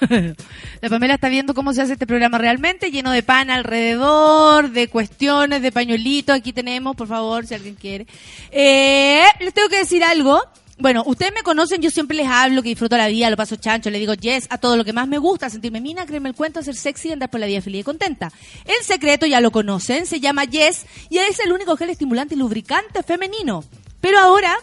La 0.80 0.88
Pamela 0.88 1.14
está 1.14 1.28
viendo 1.28 1.54
cómo 1.54 1.72
se 1.72 1.82
hace 1.82 1.92
este 1.92 2.04
programa 2.04 2.36
realmente, 2.38 2.90
lleno 2.90 3.12
de 3.12 3.22
pan 3.22 3.48
alrededor, 3.48 4.72
de 4.72 4.88
cuestiones, 4.88 5.62
de 5.62 5.70
pañuelitos. 5.70 6.34
Aquí 6.34 6.52
tenemos, 6.52 6.96
por 6.96 7.06
favor, 7.06 7.46
si 7.46 7.54
alguien 7.54 7.76
quiere. 7.76 8.08
Eh, 8.50 9.22
les 9.38 9.54
tengo 9.54 9.68
que 9.68 9.78
decir 9.78 10.02
algo. 10.02 10.42
Bueno, 10.80 11.04
ustedes 11.06 11.32
me 11.32 11.44
conocen, 11.44 11.80
yo 11.80 11.92
siempre 11.92 12.16
les 12.16 12.26
hablo 12.26 12.60
que 12.60 12.70
disfruto 12.70 12.96
la 12.96 13.06
vida, 13.06 13.30
lo 13.30 13.36
paso 13.36 13.54
chancho, 13.54 13.88
le 13.88 14.00
digo 14.00 14.14
yes 14.14 14.48
a 14.50 14.58
todo 14.58 14.76
lo 14.76 14.84
que 14.84 14.92
más 14.92 15.06
me 15.06 15.18
gusta, 15.18 15.48
sentirme 15.48 15.80
mina, 15.80 16.06
creerme 16.06 16.30
el 16.30 16.34
cuento, 16.34 16.60
ser 16.64 16.74
sexy 16.74 17.10
y 17.10 17.12
andar 17.12 17.30
por 17.30 17.38
la 17.38 17.46
vida 17.46 17.62
feliz 17.62 17.82
y 17.82 17.84
contenta. 17.84 18.32
El 18.64 18.84
secreto 18.84 19.26
ya 19.26 19.40
lo 19.40 19.52
conocen, 19.52 20.06
se 20.06 20.18
llama 20.18 20.44
yes 20.44 20.86
y 21.08 21.18
es 21.18 21.38
el 21.38 21.52
único 21.52 21.76
gel 21.76 21.90
estimulante 21.90 22.34
y 22.34 22.38
lubricante 22.38 23.04
femenino. 23.04 23.62
Pero 24.00 24.18
ahora 24.18 24.58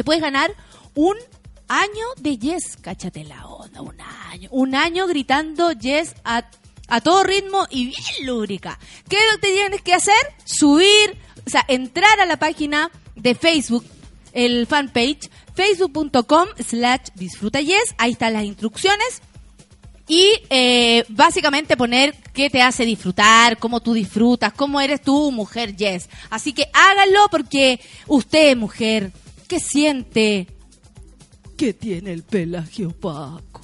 te 0.00 0.04
puedes 0.04 0.22
ganar 0.22 0.50
un 0.94 1.14
año 1.68 2.06
de 2.16 2.38
yes, 2.38 2.78
cáchate 2.80 3.22
la 3.22 3.46
onda, 3.46 3.82
un 3.82 4.00
año. 4.30 4.48
Un 4.50 4.74
año 4.74 5.06
gritando 5.06 5.72
yes 5.72 6.14
a, 6.24 6.48
a 6.88 7.00
todo 7.02 7.22
ritmo 7.22 7.66
y 7.68 7.88
bien 7.88 8.24
lúbrica. 8.26 8.78
¿Qué 9.10 9.16
es 9.16 9.22
lo 9.30 9.40
que 9.40 9.52
tienes 9.52 9.82
que 9.82 9.92
hacer? 9.92 10.14
Subir, 10.46 11.18
o 11.46 11.50
sea, 11.50 11.66
entrar 11.68 12.18
a 12.18 12.24
la 12.24 12.38
página 12.38 12.90
de 13.14 13.34
Facebook, 13.34 13.84
el 14.32 14.66
fanpage, 14.66 15.28
facebook.com 15.54 16.48
slash 16.66 17.08
disfruta 17.14 17.60
yes, 17.60 17.94
ahí 17.98 18.12
están 18.12 18.32
las 18.32 18.44
instrucciones. 18.44 19.20
Y 20.08 20.32
eh, 20.48 21.04
básicamente 21.10 21.76
poner 21.76 22.16
qué 22.32 22.48
te 22.48 22.62
hace 22.62 22.86
disfrutar, 22.86 23.58
cómo 23.58 23.80
tú 23.80 23.92
disfrutas, 23.92 24.54
cómo 24.54 24.80
eres 24.80 25.02
tú, 25.02 25.30
mujer 25.30 25.76
yes. 25.76 26.08
Así 26.30 26.54
que 26.54 26.70
háganlo 26.72 27.28
porque 27.30 27.80
usted, 28.06 28.56
mujer, 28.56 29.12
¿qué 29.50 29.58
siente? 29.58 30.46
Que 31.56 31.74
tiene 31.74 32.12
el 32.12 32.22
pelaje 32.22 32.86
opaco. 32.86 33.60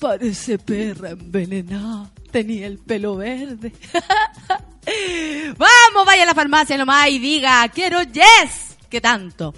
Parece 0.00 0.58
perra 0.58 1.10
envenenada. 1.10 2.10
Tenía 2.32 2.66
el 2.66 2.78
pelo 2.78 3.14
verde. 3.14 3.72
Vamos, 5.56 6.06
vaya 6.06 6.24
a 6.24 6.26
la 6.26 6.34
farmacia 6.34 6.76
nomás 6.76 7.08
y 7.10 7.20
diga, 7.20 7.66
quiero 7.68 8.02
yes. 8.02 8.76
¿Qué 8.90 9.00
tanto? 9.00 9.54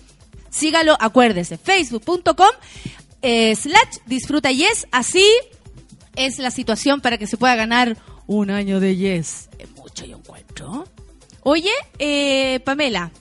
Sígalo, 0.51 0.99
acuérdese, 1.01 1.57
facebook.com 1.57 2.51
eh, 3.23 3.57
slash 3.57 4.01
disfruta 4.05 4.53
yes. 4.53 4.87
Así 4.93 5.27
es 6.15 6.39
la 6.39 6.51
situación 6.51 7.01
para 7.01 7.17
que 7.17 7.27
se 7.27 7.39
pueda 7.39 7.55
ganar 7.55 7.97
un 8.27 8.51
año 8.51 8.81
de 8.81 8.97
yes. 8.97 9.49
Es 9.59 9.71
mucho, 9.71 10.05
yo 10.05 10.19
encuentro. 10.19 10.85
Oye, 11.43 11.73
eh, 11.99 12.61
Pamela, 12.65 13.13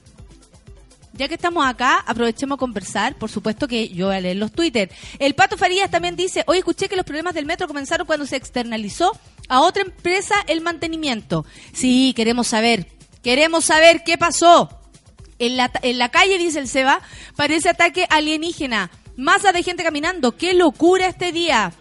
ya 1.20 1.28
que 1.28 1.36
estamos 1.36 1.66
acá, 1.68 2.02
aprovechemos 2.08 2.56
a 2.56 2.60
conversar. 2.60 3.18
Por 3.18 3.30
supuesto 3.30 3.68
que 3.68 3.90
yo 3.90 4.08
voy 4.08 4.16
a 4.16 4.22
leer 4.22 4.38
los 4.38 4.54
Twitter. 4.54 4.90
El 5.20 5.36
Pato 5.36 5.58
Farías 5.58 5.92
también 5.92 6.16
dice, 6.16 6.46
hoy 6.48 6.60
escuché 6.60 6.88
que 6.88 6.96
los 6.96 7.04
problemas 7.04 7.34
del 7.34 7.46
metro 7.46 7.68
comenzaron 7.68 8.08
cuando 8.08 8.26
se 8.26 8.38
externalizó 8.38 9.12
a 9.50 9.60
otra 9.60 9.84
empresa 9.84 10.36
el 10.48 10.62
mantenimiento. 10.62 11.46
Sí, 11.74 12.14
queremos 12.16 12.48
saber. 12.48 12.88
Queremos 13.22 13.66
saber 13.66 14.04
qué 14.06 14.18
pasó. 14.18 14.70
En 15.40 15.58
la, 15.58 15.70
en 15.82 15.98
la 15.98 16.10
calle, 16.10 16.38
dice 16.38 16.60
el 16.60 16.70
Seba, 16.70 17.02
parece 17.36 17.68
ataque 17.68 18.08
alienígena. 18.10 18.90
Masa 19.18 19.52
de 19.52 19.62
gente 19.62 19.84
caminando. 19.84 20.38
¡Qué 20.38 20.54
locura 20.54 21.08
este 21.08 21.34
día! 21.34 21.74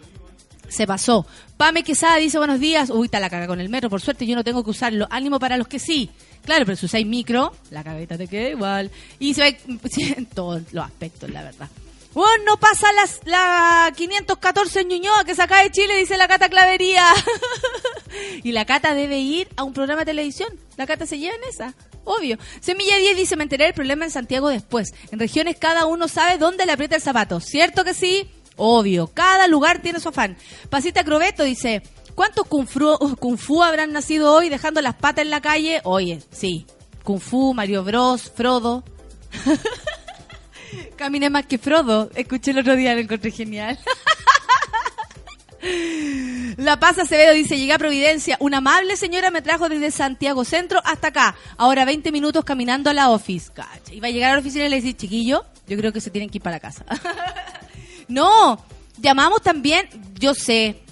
Se 0.69 0.85
pasó. 0.85 1.27
Pame 1.57 1.85
Quesada 1.85 2.17
dice 2.17 2.39
buenos 2.39 2.59
días. 2.59 2.91
Uy, 2.91 3.07
está 3.07 3.21
la 3.21 3.31
caga 3.31 3.47
con 3.47 3.61
el 3.61 3.69
metro. 3.69 3.89
Por 3.89 4.01
suerte 4.01 4.27
yo 4.27 4.35
no 4.35 4.43
tengo 4.43 4.65
que 4.65 4.71
usarlo. 4.71 5.07
Ánimo 5.11 5.39
para 5.39 5.57
los 5.57 5.69
que 5.69 5.79
sí. 5.79 6.11
Claro, 6.45 6.65
pero 6.65 6.77
si 6.77 6.87
usáis 6.87 7.07
micro, 7.07 7.53
la 7.71 7.85
cagueta 7.85 8.17
te 8.17 8.27
queda 8.27 8.49
igual. 8.51 8.91
Y 9.19 9.35
se 9.35 9.43
ve 9.43 9.59
en 10.17 10.27
todos 10.27 10.63
los 10.73 10.85
aspectos, 10.85 11.31
la 11.31 11.43
verdad. 11.43 11.69
Bueno, 12.15 12.45
no 12.47 12.57
pasa 12.59 12.93
las, 12.95 13.21
la 13.27 13.93
514 13.95 14.81
en 14.81 14.89
Ñuñoa 14.89 15.25
que 15.25 15.35
saca 15.35 15.63
de 15.63 15.71
Chile, 15.71 15.97
dice 15.97 16.17
la 16.17 16.27
Cata 16.27 16.49
Clavería. 16.49 17.05
y 18.43 18.53
la 18.53 18.65
Cata 18.65 18.95
debe 18.95 19.19
ir 19.19 19.49
a 19.57 19.63
un 19.63 19.73
programa 19.73 20.01
de 20.01 20.07
televisión. 20.07 20.49
La 20.77 20.87
Cata 20.87 21.07
se 21.07 21.19
lleva 21.19 21.37
en 21.37 21.45
esa. 21.45 21.75
Obvio. 22.05 22.39
Semilla 22.61 22.97
10 22.97 23.17
dice, 23.17 23.37
me 23.37 23.43
enteré 23.43 23.67
del 23.67 23.75
problema 23.75 24.07
en 24.07 24.11
Santiago 24.11 24.49
después. 24.49 24.95
En 25.13 25.19
regiones 25.19 25.57
cada 25.59 25.85
uno 25.85 26.09
sabe 26.09 26.39
dónde 26.39 26.65
le 26.65 26.73
aprieta 26.73 26.97
el 26.97 27.03
zapato. 27.03 27.39
¿Cierto 27.41 27.85
que 27.85 27.93
sí? 27.93 28.29
Obvio. 28.57 29.09
Cada 29.09 29.47
lugar 29.47 29.83
tiene 29.83 30.01
su 30.01 30.09
afán. 30.09 30.37
Pasita 30.71 31.05
Crobeto 31.05 31.45
dice, 31.45 31.83
¿cuántos 32.19 32.49
kung 32.49 32.67
fu, 32.67 32.99
kung 33.21 33.39
fu 33.39 33.63
habrán 33.63 33.93
nacido 33.93 34.35
hoy 34.35 34.49
dejando 34.49 34.81
las 34.81 34.97
patas 34.97 35.23
en 35.23 35.31
la 35.31 35.41
calle? 35.41 35.81
Oye, 35.85 36.21
sí. 36.33 36.67
Kung 37.05 37.21
Fu, 37.21 37.55
Mario 37.55 37.85
Bros, 37.85 38.31
Frodo. 38.35 38.83
Caminé 40.97 41.31
más 41.31 41.47
que 41.47 41.57
Frodo. 41.57 42.11
Escuché 42.15 42.51
el 42.51 42.59
otro 42.59 42.77
día, 42.77 42.93
lo 42.93 43.01
encontré 43.01 43.31
genial. 43.31 43.79
La 46.59 46.79
Paz 46.79 46.99
Acevedo 46.99 47.33
dice, 47.33 47.57
llegué 47.57 47.73
a 47.73 47.79
Providencia. 47.79 48.37
Una 48.41 48.59
amable 48.59 48.97
señora 48.97 49.31
me 49.31 49.41
trajo 49.41 49.71
desde 49.71 49.91
Santiago 49.91 50.45
Centro 50.45 50.83
hasta 50.85 51.09
acá. 51.09 51.37
Ahora 51.57 51.87
20 51.87 52.13
minutos 52.13 52.45
caminando 52.45 52.91
a 52.91 52.93
la 52.93 53.09
office. 53.09 53.53
Iba 53.91 54.09
a 54.09 54.11
llegar 54.11 54.33
a 54.33 54.35
la 54.35 54.41
oficina 54.41 54.67
y 54.67 54.69
le 54.69 54.81
dice, 54.81 54.95
chiquillo, 54.95 55.47
yo 55.67 55.79
creo 55.79 55.93
que 55.93 56.03
se 56.03 56.11
tienen 56.11 56.29
que 56.29 56.39
ir 56.39 56.43
para 56.43 56.61
casa. 56.61 56.85
no, 58.09 58.63
llamamos 58.99 59.41
también, 59.41 59.89
yo 60.19 60.35
sé, 60.35 60.83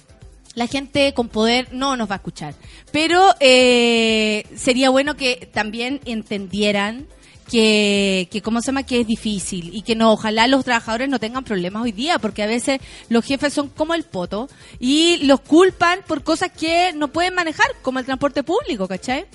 la 0.57 0.65
gente 0.67 1.13
con 1.13 1.29
poder 1.29 1.67
no 1.71 1.95
nos 1.95 2.09
va 2.09 2.15
a 2.15 2.17
escuchar. 2.17 2.55
Pero 2.91 3.23
eh, 3.39 4.43
sería 4.55 4.89
bueno 4.89 5.15
que 5.15 5.47
también 5.53 6.01
entendieran 6.05 7.05
que, 7.49 8.27
que 8.31 8.41
cómo 8.41 8.59
se 8.61 8.67
llama 8.67 8.83
que 8.83 8.99
es 9.01 9.07
difícil 9.07 9.69
y 9.73 9.83
que 9.83 9.95
no 9.95 10.11
ojalá 10.11 10.47
los 10.47 10.65
trabajadores 10.65 11.07
no 11.09 11.19
tengan 11.19 11.43
problemas 11.45 11.83
hoy 11.83 11.91
día 11.93 12.19
porque 12.19 12.43
a 12.43 12.47
veces 12.47 12.81
los 13.07 13.23
jefes 13.23 13.53
son 13.53 13.69
como 13.69 13.93
el 13.93 14.03
poto 14.03 14.49
y 14.79 15.17
los 15.23 15.39
culpan 15.41 15.99
por 16.07 16.23
cosas 16.23 16.51
que 16.51 16.91
no 16.93 17.07
pueden 17.09 17.35
manejar 17.35 17.67
como 17.83 17.99
el 17.99 18.05
transporte 18.05 18.43
público 18.43 18.87
¿cachai? 18.89 19.27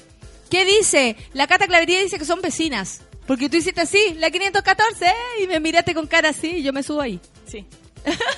¿qué 0.51 0.67
dice? 0.67 1.17
la 1.33 1.47
Cata 1.47 1.67
Clavería 1.67 2.01
dice 2.03 2.19
que 2.19 2.27
son 2.27 2.43
vecinas 2.43 3.01
porque 3.27 3.49
tú 3.49 3.57
hiciste 3.57 3.81
así 3.81 4.15
la 4.19 4.31
514 4.31 5.07
¿eh? 5.07 5.13
y 5.43 5.47
me 5.47 5.59
miraste 5.61 5.95
con 5.95 6.07
cara 6.07 6.29
así 6.31 6.49
y 6.57 6.63
yo 6.63 6.73
me 6.75 6.83
subo 6.83 7.01
ahí 7.01 7.19
Sí. 7.47 7.65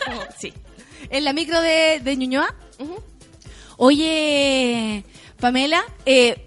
Como- 0.06 0.20
sí. 0.38 0.52
en 1.10 1.24
la 1.24 1.32
micro 1.32 1.60
de, 1.60 1.98
de 1.98 2.16
Ñuñoa 2.16 2.54
oye 3.76 5.04
Pamela 5.40 5.82
eh, 6.06 6.46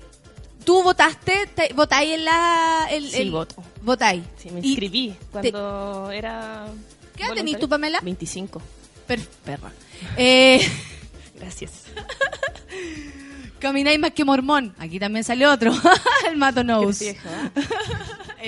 ¿Tú 0.64 0.84
votaste? 0.84 1.48
te- 1.56 1.72
¿Votáis 1.74 2.12
en 2.12 2.26
la...? 2.26 2.88
el- 2.92 3.10
Sí, 3.10 3.22
el- 3.22 3.32
voto. 3.32 3.56
¿Votáis? 3.84 4.22
Sí, 4.36 4.50
me 4.50 4.60
Y 4.60 4.68
inscribí 4.72 5.16
cuando 5.32 6.12
era... 6.12 6.68
¿Qué 7.16 7.24
edad 7.24 7.36
tenés 7.36 7.58
tú, 7.58 7.70
Pamela? 7.70 8.02
25. 8.02 8.62
Per- 9.08 9.28
perra. 9.46 9.72
Eh, 10.18 10.60
Gracias. 11.40 11.84
camináis 13.60 13.98
más 13.98 14.12
que 14.12 14.26
mormón. 14.26 14.76
Aquí 14.78 15.00
también 15.00 15.24
salió 15.24 15.54
otro. 15.54 15.72
el 16.30 16.36
Mato 16.36 16.66
Nose. 16.66 17.16
Qué 17.16 17.22
viejo, 17.24 17.30
¿eh? 17.30 17.62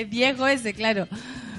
es 0.02 0.10
viejo 0.10 0.48
ese, 0.48 0.74
claro. 0.74 1.08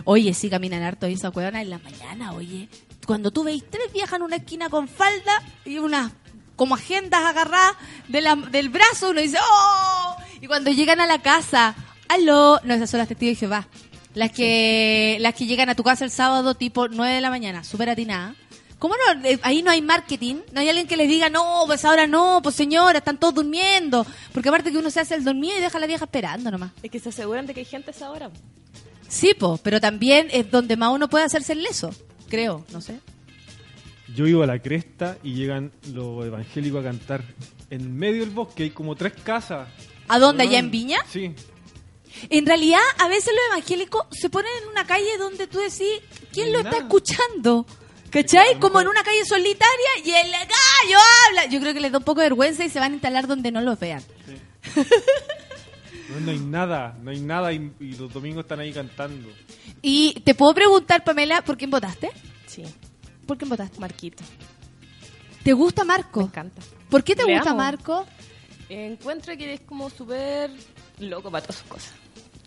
Oye, 0.04 0.34
sí 0.34 0.50
caminan 0.50 0.82
harto 0.82 1.08
y 1.08 1.14
esa 1.14 1.30
huevona 1.30 1.62
en 1.62 1.70
la 1.70 1.78
mañana, 1.78 2.32
oye. 2.34 2.68
Cuando 3.10 3.32
tú 3.32 3.42
veis 3.42 3.64
tres 3.68 3.92
viejas 3.92 4.14
en 4.18 4.22
una 4.22 4.36
esquina 4.36 4.68
con 4.70 4.86
falda 4.86 5.42
y 5.64 5.78
unas 5.78 6.12
como 6.54 6.76
agendas 6.76 7.24
agarradas 7.24 7.74
de 8.06 8.20
la- 8.20 8.36
del 8.36 8.68
brazo, 8.68 9.10
uno 9.10 9.20
dice, 9.20 9.36
¡oh! 9.42 10.14
Y 10.40 10.46
cuando 10.46 10.70
llegan 10.70 11.00
a 11.00 11.08
la 11.08 11.20
casa, 11.20 11.74
¡aló! 12.06 12.60
No, 12.62 12.72
esas 12.74 12.88
son 12.88 12.98
las 12.98 13.08
testigos 13.08 13.34
de 13.34 13.40
Jehová. 13.40 13.66
Las 14.14 14.30
que, 14.30 15.16
las 15.18 15.34
que 15.34 15.46
llegan 15.46 15.68
a 15.70 15.74
tu 15.74 15.82
casa 15.82 16.04
el 16.04 16.12
sábado 16.12 16.54
tipo 16.54 16.86
9 16.86 17.12
de 17.16 17.20
la 17.20 17.30
mañana, 17.30 17.64
súper 17.64 17.90
atinadas. 17.90 18.36
¿Cómo 18.78 18.94
no? 18.94 19.24
Eh, 19.26 19.40
Ahí 19.42 19.62
no 19.64 19.72
hay 19.72 19.82
marketing. 19.82 20.36
No 20.52 20.60
hay 20.60 20.68
alguien 20.68 20.86
que 20.86 20.96
les 20.96 21.08
diga, 21.08 21.28
no, 21.28 21.64
pues 21.66 21.84
ahora 21.84 22.06
no, 22.06 22.38
pues 22.44 22.54
señora, 22.54 22.98
están 22.98 23.18
todos 23.18 23.34
durmiendo. 23.34 24.06
Porque 24.32 24.50
aparte 24.50 24.70
que 24.70 24.78
uno 24.78 24.90
se 24.92 25.00
hace 25.00 25.16
el 25.16 25.24
dormido 25.24 25.58
y 25.58 25.60
deja 25.60 25.78
a 25.78 25.80
la 25.80 25.88
vieja 25.88 26.04
esperando 26.04 26.48
nomás. 26.52 26.70
Es 26.80 26.92
que 26.92 27.00
se 27.00 27.08
aseguran 27.08 27.44
de 27.46 27.54
que 27.54 27.60
hay 27.60 27.66
gente 27.66 27.90
a 27.90 27.94
esa 27.94 28.08
hora. 28.12 28.30
Sí, 29.08 29.34
po, 29.34 29.58
pero 29.64 29.80
también 29.80 30.28
es 30.30 30.48
donde 30.48 30.76
más 30.76 30.92
uno 30.94 31.08
puede 31.08 31.24
hacerse 31.24 31.54
el 31.54 31.64
leso, 31.64 31.90
creo, 32.30 32.64
no 32.72 32.80
sé. 32.80 33.00
Yo 34.14 34.26
iba 34.26 34.44
a 34.44 34.46
la 34.46 34.58
cresta 34.58 35.18
y 35.22 35.34
llegan 35.34 35.70
los 35.92 36.24
evangélicos 36.24 36.80
a 36.80 36.84
cantar. 36.84 37.22
En 37.68 37.96
medio 37.96 38.20
del 38.20 38.30
bosque 38.30 38.64
hay 38.64 38.70
como 38.70 38.96
tres 38.96 39.12
casas. 39.22 39.68
¿A 40.08 40.18
dónde? 40.18 40.44
¿Allá 40.44 40.58
en 40.58 40.70
Viña? 40.70 40.98
Sí. 41.08 41.34
En 42.28 42.46
realidad, 42.46 42.80
a 42.98 43.08
veces 43.08 43.32
los 43.34 43.56
evangélicos 43.56 44.06
se 44.10 44.30
ponen 44.30 44.50
en 44.62 44.68
una 44.70 44.86
calle 44.86 45.16
donde 45.18 45.46
tú 45.46 45.58
decís, 45.58 46.00
¿quién 46.32 46.52
lo 46.52 46.60
está 46.60 46.78
escuchando? 46.78 47.66
¿Cachai? 48.10 48.58
Como 48.58 48.80
en 48.80 48.88
una 48.88 49.04
calle 49.04 49.24
solitaria 49.24 49.88
y 50.04 50.10
el 50.10 50.32
gallo 50.32 50.98
habla. 51.28 51.46
Yo 51.46 51.60
creo 51.60 51.72
que 51.72 51.80
les 51.80 51.92
da 51.92 51.98
un 51.98 52.04
poco 52.04 52.20
de 52.20 52.26
vergüenza 52.26 52.64
y 52.64 52.68
se 52.68 52.80
van 52.80 52.90
a 52.92 52.94
instalar 52.94 53.28
donde 53.28 53.52
no 53.52 53.60
los 53.60 53.78
vean. 53.78 54.02
No, 56.12 56.20
no 56.20 56.30
hay 56.30 56.38
nada, 56.38 56.96
no 57.02 57.10
hay 57.10 57.20
nada 57.20 57.52
y, 57.52 57.72
y 57.80 57.92
los 57.96 58.12
domingos 58.12 58.44
están 58.44 58.60
ahí 58.60 58.72
cantando. 58.72 59.28
Y 59.82 60.14
te 60.24 60.34
puedo 60.34 60.54
preguntar, 60.54 61.04
Pamela, 61.04 61.42
¿por 61.42 61.56
quién 61.56 61.70
votaste? 61.70 62.10
Sí. 62.46 62.64
¿Por 63.26 63.38
quién 63.38 63.48
votaste? 63.48 63.78
Marquito. 63.78 64.24
¿Te 65.42 65.52
gusta 65.52 65.84
Marco? 65.84 66.20
Me 66.20 66.26
encanta. 66.26 66.62
¿Por 66.88 67.04
qué 67.04 67.14
te 67.14 67.24
Le 67.24 67.34
gusta 67.34 67.50
amo. 67.50 67.58
Marco? 67.58 68.06
Encuentro 68.68 69.36
que 69.36 69.54
es 69.54 69.60
como 69.60 69.88
súper 69.90 70.50
loco 70.98 71.30
para 71.30 71.42
todas 71.42 71.56
sus 71.60 71.68
cosas. 71.68 71.92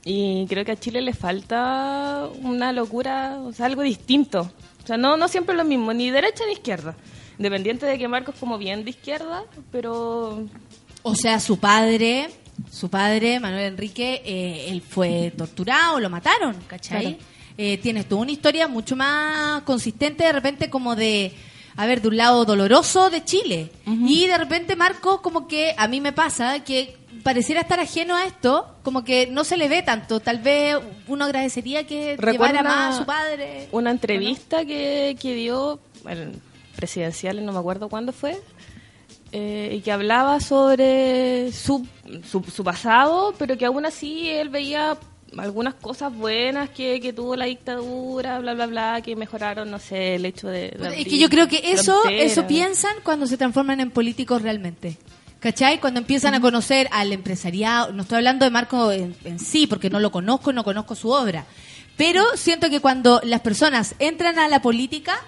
Y 0.06 0.46
creo 0.48 0.66
que 0.66 0.74
a 0.74 0.80
Chile 0.80 1.02
le 1.02 1.14
falta 1.14 2.30
una 2.42 2.72
locura, 2.74 3.40
o 3.42 3.54
sea, 3.54 3.66
algo 3.68 3.82
distinto. 3.82 4.52
O 4.84 4.88
sea, 4.88 4.98
no, 4.98 5.16
no 5.16 5.28
siempre 5.30 5.56
lo 5.56 5.64
mismo, 5.64 5.94
ni 5.94 6.12
derecha 6.12 6.44
ni 6.46 6.54
izquierda. 6.54 6.96
Independiente 7.38 7.86
de 7.86 7.98
que 7.98 8.08
Marcos 8.08 8.36
como 8.40 8.58
bien 8.58 8.84
de 8.84 8.92
izquierda, 8.92 9.46
pero 9.72 10.46
O 11.02 11.16
sea, 11.16 11.40
su 11.40 11.58
padre, 11.58 12.30
su 12.72 12.90
padre, 12.90 13.40
Manuel 13.40 13.66
Enrique, 13.74 14.22
eh, 14.26 14.68
él 14.70 14.82
fue 14.82 15.32
torturado, 15.38 16.00
lo 16.00 16.10
mataron, 16.10 16.56
¿cachai? 16.68 17.02
Claro. 17.16 17.18
Eh, 17.58 17.78
tienes 17.78 18.08
tú 18.08 18.20
una 18.20 18.32
historia 18.32 18.68
mucho 18.68 18.96
más 18.96 19.62
consistente, 19.64 20.24
de 20.24 20.32
repente 20.32 20.70
como 20.70 20.96
de, 20.96 21.34
a 21.76 21.86
ver, 21.86 22.02
de 22.02 22.08
un 22.08 22.18
lado 22.18 22.46
doloroso 22.46 23.10
de 23.10 23.24
Chile. 23.24 23.72
Y 23.86 24.26
de 24.28 24.38
repente 24.38 24.76
Marcos 24.76 25.22
como 25.22 25.48
que, 25.48 25.74
a 25.78 25.88
mí 25.88 26.02
me 26.02 26.14
pasa, 26.14 26.64
que 26.64 26.98
pareciera 27.24 27.62
estar 27.62 27.80
ajeno 27.80 28.16
a 28.16 28.26
esto, 28.26 28.76
como 28.84 29.04
que 29.04 29.28
no 29.28 29.44
se 29.44 29.56
le 29.58 29.68
ve 29.70 29.82
tanto. 29.84 30.20
Tal 30.20 30.40
vez 30.40 30.78
uno 31.08 31.26
agradecería 31.26 31.86
que 31.86 32.16
Recuerdo 32.18 32.32
llevara 32.56 32.62
una- 32.62 32.70
más 32.70 32.96
a 32.96 32.98
su 33.00 33.06
padre. 33.06 33.68
una 33.72 33.92
entrevista 33.92 34.66
que, 34.66 35.16
que 35.22 35.36
dio, 35.36 35.80
bueno, 36.04 36.32
presidencial, 36.76 37.46
no 37.46 37.54
me 37.54 37.60
acuerdo 37.60 37.88
cuándo 37.88 38.12
fue, 38.12 38.42
eh, 39.36 39.72
y 39.74 39.82
que 39.82 39.92
hablaba 39.92 40.40
sobre 40.40 41.52
su, 41.52 41.88
su, 42.24 42.44
su 42.44 42.64
pasado, 42.64 43.34
pero 43.40 43.58
que 43.58 43.66
aún 43.66 43.84
así 43.84 44.30
él 44.30 44.50
veía 44.50 44.96
algunas 45.40 45.74
cosas 45.74 46.16
buenas 46.16 46.70
que, 46.70 47.02
que 47.02 47.14
tuvo 47.14 47.36
la 47.36 47.46
dictadura, 47.46 48.38
bla, 48.38 48.54
bla, 48.54 48.68
bla, 48.68 49.02
que 49.02 49.16
mejoraron, 49.16 49.72
no 49.72 49.80
sé, 49.80 50.16
el 50.16 50.28
hecho 50.28 50.50
de... 50.50 50.70
de 50.70 51.02
Es 51.02 51.08
que 51.08 51.18
yo 51.18 51.30
creo 51.30 51.48
que 51.48 51.72
eso, 51.72 52.00
eso 52.12 52.46
piensan 52.46 52.94
cuando 53.04 53.26
se 53.26 53.36
transforman 53.36 53.80
en 53.80 53.90
políticos 53.90 54.44
realmente. 54.44 54.98
¿Cachai? 55.40 55.80
Cuando 55.80 56.00
empiezan 56.00 56.36
a 56.36 56.40
conocer 56.40 56.88
al 56.92 57.12
empresariado, 57.12 57.92
no 57.92 58.04
estoy 58.04 58.18
hablando 58.18 58.46
de 58.46 58.52
Marco 58.52 58.92
en, 58.92 59.16
en 59.24 59.40
sí, 59.40 59.66
porque 59.66 59.90
no 59.90 60.00
lo 60.00 60.12
conozco, 60.12 60.54
no 60.54 60.64
conozco 60.64 60.94
su 60.94 61.10
obra, 61.10 61.46
pero 61.98 62.24
siento 62.36 62.70
que 62.70 62.82
cuando 62.82 63.20
las 63.24 63.42
personas 63.42 63.96
entran 63.98 64.38
a 64.38 64.48
la 64.48 64.62
política, 64.62 65.20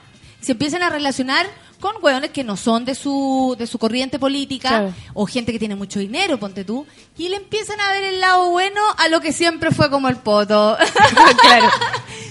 se 0.42 0.52
empiezan 0.52 0.84
a 0.84 0.92
relacionar 0.92 1.48
con 1.80 1.96
hueones 2.02 2.32
que 2.32 2.44
no 2.44 2.58
son 2.58 2.86
de 2.86 2.96
su, 2.96 3.56
de 3.58 3.68
su 3.68 3.78
corriente 3.78 4.18
política, 4.20 4.70
Claro. 4.70 4.94
o 5.14 5.26
gente 5.26 5.52
que 5.52 5.60
tiene 5.60 5.76
mucho 5.76 6.00
dinero, 6.00 6.38
ponte 6.40 6.64
tú, 6.64 6.86
y 7.18 7.30
le 7.30 7.38
empiezan 7.38 7.80
a 7.82 7.92
ver 7.92 8.04
el 8.04 8.20
lado 8.22 8.50
bueno 8.50 8.82
a 8.98 9.08
lo 9.10 9.22
que 9.22 9.32
siempre 9.34 9.72
fue 9.72 9.90
como 9.90 10.08
el 10.10 10.16
poto. 10.18 10.78
claro. 11.42 11.70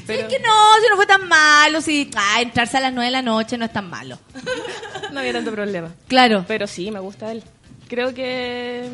Es 0.07 0.25
que 0.27 0.39
no, 0.39 0.51
si 0.83 0.89
no 0.91 0.97
fue 0.97 1.07
tan 1.07 1.27
malo, 1.29 1.81
si 1.81 2.11
ah, 2.15 2.43
entrarse 2.43 2.77
a 2.77 2.81
las 2.81 2.93
nueve 2.93 3.07
de 3.07 3.13
la 3.13 3.23
noche 3.23 3.57
no 3.57 3.65
es 3.65 3.73
tan 3.73 3.89
malo. 3.89 4.19
No 5.13 5.21
había 5.21 5.33
tanto 5.33 5.53
problema. 5.53 5.95
Claro. 6.09 6.45
Pero 6.49 6.67
sí, 6.67 6.91
me 6.91 6.99
gusta 6.99 7.31
él. 7.31 7.43
Creo 7.89 8.13
que, 8.13 8.91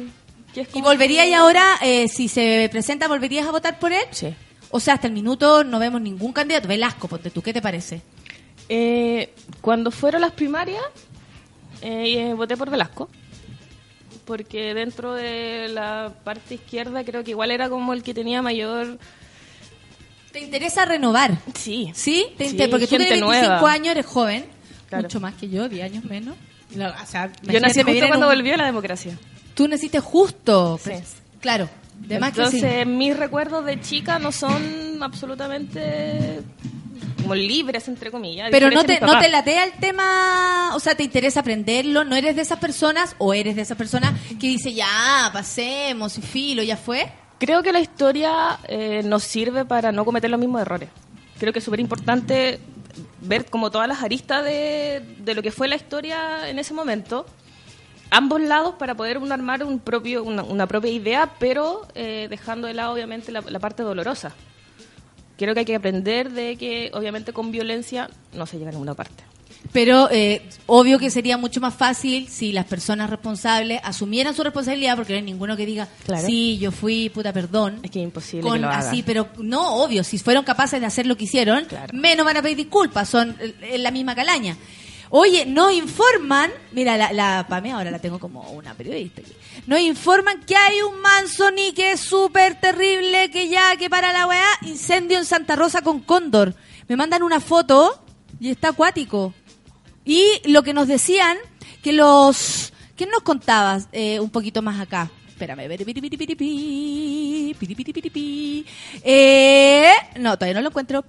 que 0.54 0.60
es 0.62 0.68
¿Y 0.68 0.72
como 0.72 0.84
volvería 0.84 1.24
que- 1.24 1.30
y 1.30 1.34
ahora, 1.34 1.78
eh, 1.82 2.08
si 2.08 2.28
se 2.28 2.68
presenta, 2.70 3.08
volverías 3.08 3.46
a 3.46 3.50
votar 3.50 3.78
por 3.78 3.92
él? 3.92 4.04
Sí. 4.10 4.34
O 4.70 4.78
sea, 4.80 4.94
hasta 4.94 5.06
el 5.06 5.14
minuto 5.14 5.64
no 5.64 5.78
vemos 5.78 6.00
ningún 6.00 6.32
candidato. 6.32 6.68
Velasco, 6.68 7.08
ponte 7.08 7.30
tú, 7.30 7.40
¿qué 7.42 7.52
te 7.54 7.62
parece? 7.62 8.02
Eh, 8.72 9.34
cuando 9.60 9.90
fueron 9.90 10.20
las 10.20 10.30
primarias, 10.30 10.82
eh, 11.82 12.32
voté 12.36 12.56
por 12.56 12.70
Velasco. 12.70 13.10
Porque 14.24 14.74
dentro 14.74 15.14
de 15.14 15.66
la 15.68 16.12
parte 16.22 16.54
izquierda 16.54 17.02
creo 17.04 17.24
que 17.24 17.32
igual 17.32 17.50
era 17.50 17.68
como 17.68 17.92
el 17.92 18.02
que 18.04 18.14
tenía 18.14 18.42
mayor... 18.42 18.98
¿Te 20.30 20.38
interesa 20.40 20.84
renovar? 20.84 21.36
Sí. 21.54 21.90
¿Sí? 21.94 22.26
¿Te 22.38 22.48
Sí, 22.48 22.56
Porque 22.70 22.86
tú 22.86 22.90
tienes 22.96 23.10
25 23.10 23.26
nueva. 23.26 23.72
años, 23.72 23.88
eres 23.90 24.06
joven. 24.06 24.44
Claro. 24.88 25.02
Mucho 25.02 25.18
más 25.20 25.34
que 25.34 25.48
yo, 25.48 25.68
10 25.68 25.84
años 25.84 26.04
menos. 26.04 26.36
No, 26.76 26.86
o 26.88 27.06
sea, 27.06 27.32
Yo 27.42 27.58
nací 27.58 27.82
justo 27.82 28.06
cuando 28.06 28.28
un- 28.28 28.34
volvió 28.36 28.56
la 28.56 28.66
democracia. 28.66 29.18
Tú 29.54 29.66
naciste 29.66 29.98
justo. 29.98 30.78
Sí. 30.78 30.90
pues, 30.90 31.16
Claro. 31.40 31.68
De 31.98 32.20
más 32.20 32.32
que 32.32 32.46
sí. 32.46 32.56
Entonces 32.58 32.86
mis 32.86 33.16
recuerdos 33.16 33.64
de 33.64 33.80
chica 33.80 34.20
no 34.20 34.30
son 34.30 35.02
absolutamente 35.02 36.40
como 37.30 37.40
libres, 37.40 37.86
entre 37.86 38.10
comillas. 38.10 38.48
Pero 38.50 38.70
no 38.70 38.84
te, 38.84 39.00
no 39.00 39.18
te 39.18 39.28
latea 39.28 39.64
el 39.64 39.72
tema, 39.72 40.72
o 40.74 40.80
sea, 40.80 40.96
te 40.96 41.04
interesa 41.04 41.40
aprenderlo, 41.40 42.04
no 42.04 42.16
eres 42.16 42.34
de 42.34 42.42
esas 42.42 42.58
personas 42.58 43.14
o 43.18 43.32
eres 43.32 43.56
de 43.56 43.62
esas 43.62 43.76
personas 43.76 44.14
que 44.40 44.48
dice 44.48 44.72
ya, 44.72 45.30
pasemos 45.32 46.18
y 46.18 46.22
filo, 46.22 46.62
ya 46.62 46.76
fue. 46.76 47.10
Creo 47.38 47.62
que 47.62 47.72
la 47.72 47.80
historia 47.80 48.58
eh, 48.68 49.02
nos 49.04 49.22
sirve 49.22 49.64
para 49.64 49.92
no 49.92 50.04
cometer 50.04 50.28
los 50.28 50.40
mismos 50.40 50.60
errores. 50.60 50.88
Creo 51.38 51.52
que 51.52 51.60
es 51.60 51.64
súper 51.64 51.80
importante 51.80 52.58
ver 53.20 53.46
como 53.46 53.70
todas 53.70 53.86
las 53.86 54.02
aristas 54.02 54.44
de, 54.44 55.02
de 55.18 55.34
lo 55.34 55.42
que 55.42 55.52
fue 55.52 55.68
la 55.68 55.76
historia 55.76 56.48
en 56.48 56.58
ese 56.58 56.74
momento, 56.74 57.26
ambos 58.10 58.40
lados 58.40 58.74
para 58.78 58.94
poder 58.96 59.18
uno 59.18 59.32
armar 59.32 59.62
un 59.64 59.78
propio, 59.78 60.24
una, 60.24 60.42
una 60.42 60.66
propia 60.66 60.90
idea, 60.90 61.30
pero 61.38 61.86
eh, 61.94 62.26
dejando 62.28 62.66
de 62.66 62.74
lado 62.74 62.92
obviamente 62.92 63.30
la, 63.30 63.40
la 63.42 63.58
parte 63.60 63.84
dolorosa. 63.84 64.34
Creo 65.40 65.54
que 65.54 65.60
hay 65.60 65.66
que 65.66 65.74
aprender 65.74 66.30
de 66.32 66.56
que 66.56 66.90
obviamente 66.92 67.32
con 67.32 67.50
violencia 67.50 68.10
no 68.34 68.44
se 68.44 68.58
llega 68.58 68.68
a 68.68 68.72
ninguna 68.72 68.92
parte. 68.94 69.24
Pero 69.72 70.08
eh, 70.10 70.42
obvio 70.66 70.98
que 70.98 71.10
sería 71.10 71.36
mucho 71.38 71.60
más 71.60 71.74
fácil 71.74 72.28
si 72.28 72.52
las 72.52 72.66
personas 72.66 73.08
responsables 73.08 73.80
asumieran 73.84 74.34
su 74.34 74.42
responsabilidad, 74.42 74.96
porque 74.96 75.14
no 75.14 75.18
hay 75.18 75.22
ninguno 75.24 75.56
que 75.56 75.64
diga, 75.64 75.88
Claro. 76.04 76.26
sí, 76.26 76.58
yo 76.58 76.72
fui, 76.72 77.08
puta, 77.08 77.32
perdón. 77.32 77.78
Es 77.82 77.90
que 77.90 78.00
es 78.00 78.04
imposible 78.04 78.42
Con 78.42 78.54
que 78.54 78.60
lo 78.60 78.68
haga. 78.68 78.90
así, 78.90 79.02
pero 79.02 79.28
no, 79.38 79.76
obvio, 79.76 80.04
si 80.04 80.18
fueron 80.18 80.44
capaces 80.44 80.78
de 80.80 80.86
hacer 80.86 81.06
lo 81.06 81.16
que 81.16 81.24
hicieron, 81.24 81.66
menos 81.92 82.26
van 82.26 82.36
a 82.36 82.42
pedir 82.42 82.56
disculpas, 82.58 83.08
son 83.08 83.34
eh, 83.40 83.54
en 83.62 83.82
la 83.82 83.90
misma 83.90 84.14
calaña. 84.14 84.58
Oye, 85.12 85.44
nos 85.44 85.72
informan, 85.72 86.52
mira, 86.70 86.96
la, 86.96 87.12
la 87.12 87.40
ahora 87.40 87.90
la 87.90 87.98
tengo 87.98 88.20
como 88.20 88.42
una 88.52 88.74
periodista 88.74 89.20
aquí. 89.20 89.32
Nos 89.66 89.80
informan 89.80 90.40
que 90.44 90.54
hay 90.56 90.82
un 90.82 91.00
Manzoni 91.00 91.72
que 91.72 91.92
es 91.92 92.00
súper 92.00 92.60
terrible, 92.60 93.28
que 93.30 93.48
ya, 93.48 93.76
que 93.76 93.90
para 93.90 94.12
la 94.12 94.28
weá, 94.28 94.46
incendio 94.62 95.18
en 95.18 95.24
Santa 95.24 95.56
Rosa 95.56 95.82
con 95.82 95.98
cóndor. 96.00 96.54
Me 96.86 96.96
mandan 96.96 97.24
una 97.24 97.40
foto 97.40 98.04
y 98.38 98.50
está 98.50 98.68
acuático. 98.68 99.34
Y 100.04 100.24
lo 100.44 100.62
que 100.62 100.74
nos 100.74 100.86
decían, 100.86 101.36
que 101.82 101.92
los... 101.92 102.72
¿Quién 102.96 103.10
nos 103.10 103.22
contabas 103.22 103.88
eh, 103.92 104.20
un 104.20 104.30
poquito 104.30 104.62
más 104.62 104.78
acá? 104.78 105.10
Espérame. 105.40 105.68
Eh, 109.02 109.92
no, 110.18 110.36
todavía 110.36 110.54
no 110.54 110.60
lo 110.60 110.68
encuentro. 110.68 111.02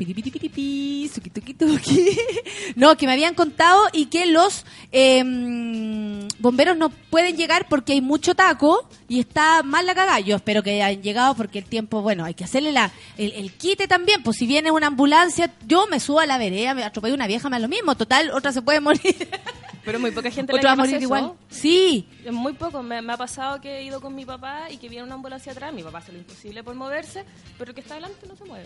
No, 2.75 2.95
que 2.95 3.05
me 3.05 3.11
habían 3.11 3.33
contado 3.35 3.81
y 3.91 4.05
que 4.05 4.25
los 4.25 4.65
em, 4.93 6.25
bomberos 6.39 6.77
no 6.77 6.89
pueden 6.89 7.35
llegar 7.35 7.67
porque 7.67 7.93
hay 7.93 8.01
mucho 8.01 8.33
taco 8.33 8.87
y 9.09 9.19
está 9.19 9.61
mal 9.63 9.85
la 9.85 9.93
cagada. 9.93 10.21
Yo 10.21 10.37
espero 10.37 10.63
que 10.63 10.81
hayan 10.81 11.01
llegado 11.01 11.35
porque 11.35 11.59
el 11.59 11.65
tiempo, 11.65 12.01
bueno, 12.01 12.23
hay 12.23 12.33
que 12.33 12.45
hacerle 12.45 12.71
la, 12.71 12.91
el, 13.17 13.33
el 13.33 13.51
quite 13.51 13.87
también. 13.87 14.23
Pues 14.23 14.37
si 14.37 14.47
viene 14.47 14.71
una 14.71 14.87
ambulancia, 14.87 15.53
yo 15.67 15.87
me 15.87 15.99
subo 15.99 16.21
a 16.21 16.25
la 16.25 16.37
vereda, 16.37 16.73
me 16.73 16.83
atropello 16.83 17.15
una 17.15 17.27
vieja, 17.27 17.49
me 17.49 17.57
da 17.57 17.59
lo 17.59 17.67
mismo. 17.67 17.95
Total, 17.95 18.31
otra 18.31 18.53
se 18.53 18.61
puede 18.61 18.79
morir. 18.79 19.27
Pero 19.83 19.99
muy 19.99 20.11
poca 20.11 20.29
gente 20.29 20.53
Otra 20.53 20.71
va 20.71 20.75
le 20.75 20.81
a 20.81 20.83
morir 20.85 20.95
eso. 20.95 21.03
igual. 21.03 21.33
Sí. 21.49 22.07
Muy 22.31 22.53
poco. 22.53 22.83
Me, 22.83 23.01
me 23.01 23.13
ha 23.13 23.17
pasado 23.17 23.59
que 23.59 23.79
he 23.79 23.83
ido 23.83 23.99
con 24.01 24.13
mi 24.15 24.25
papá 24.25 24.69
y 24.69 24.77
que 24.77 24.87
viene 24.89 25.03
una 25.03 25.15
ambulancia 25.15 25.51
atrás. 25.51 25.73
Mi 25.73 25.81
papá 25.83 25.99
hace 25.99 26.11
lo 26.11 26.19
imposible 26.19 26.63
por 26.63 26.75
moverse, 26.75 27.25
pero 27.57 27.71
el 27.71 27.75
que 27.75 27.81
está 27.81 27.95
adelante 27.95 28.27
no 28.27 28.35
se 28.35 28.43
mueve. 28.45 28.65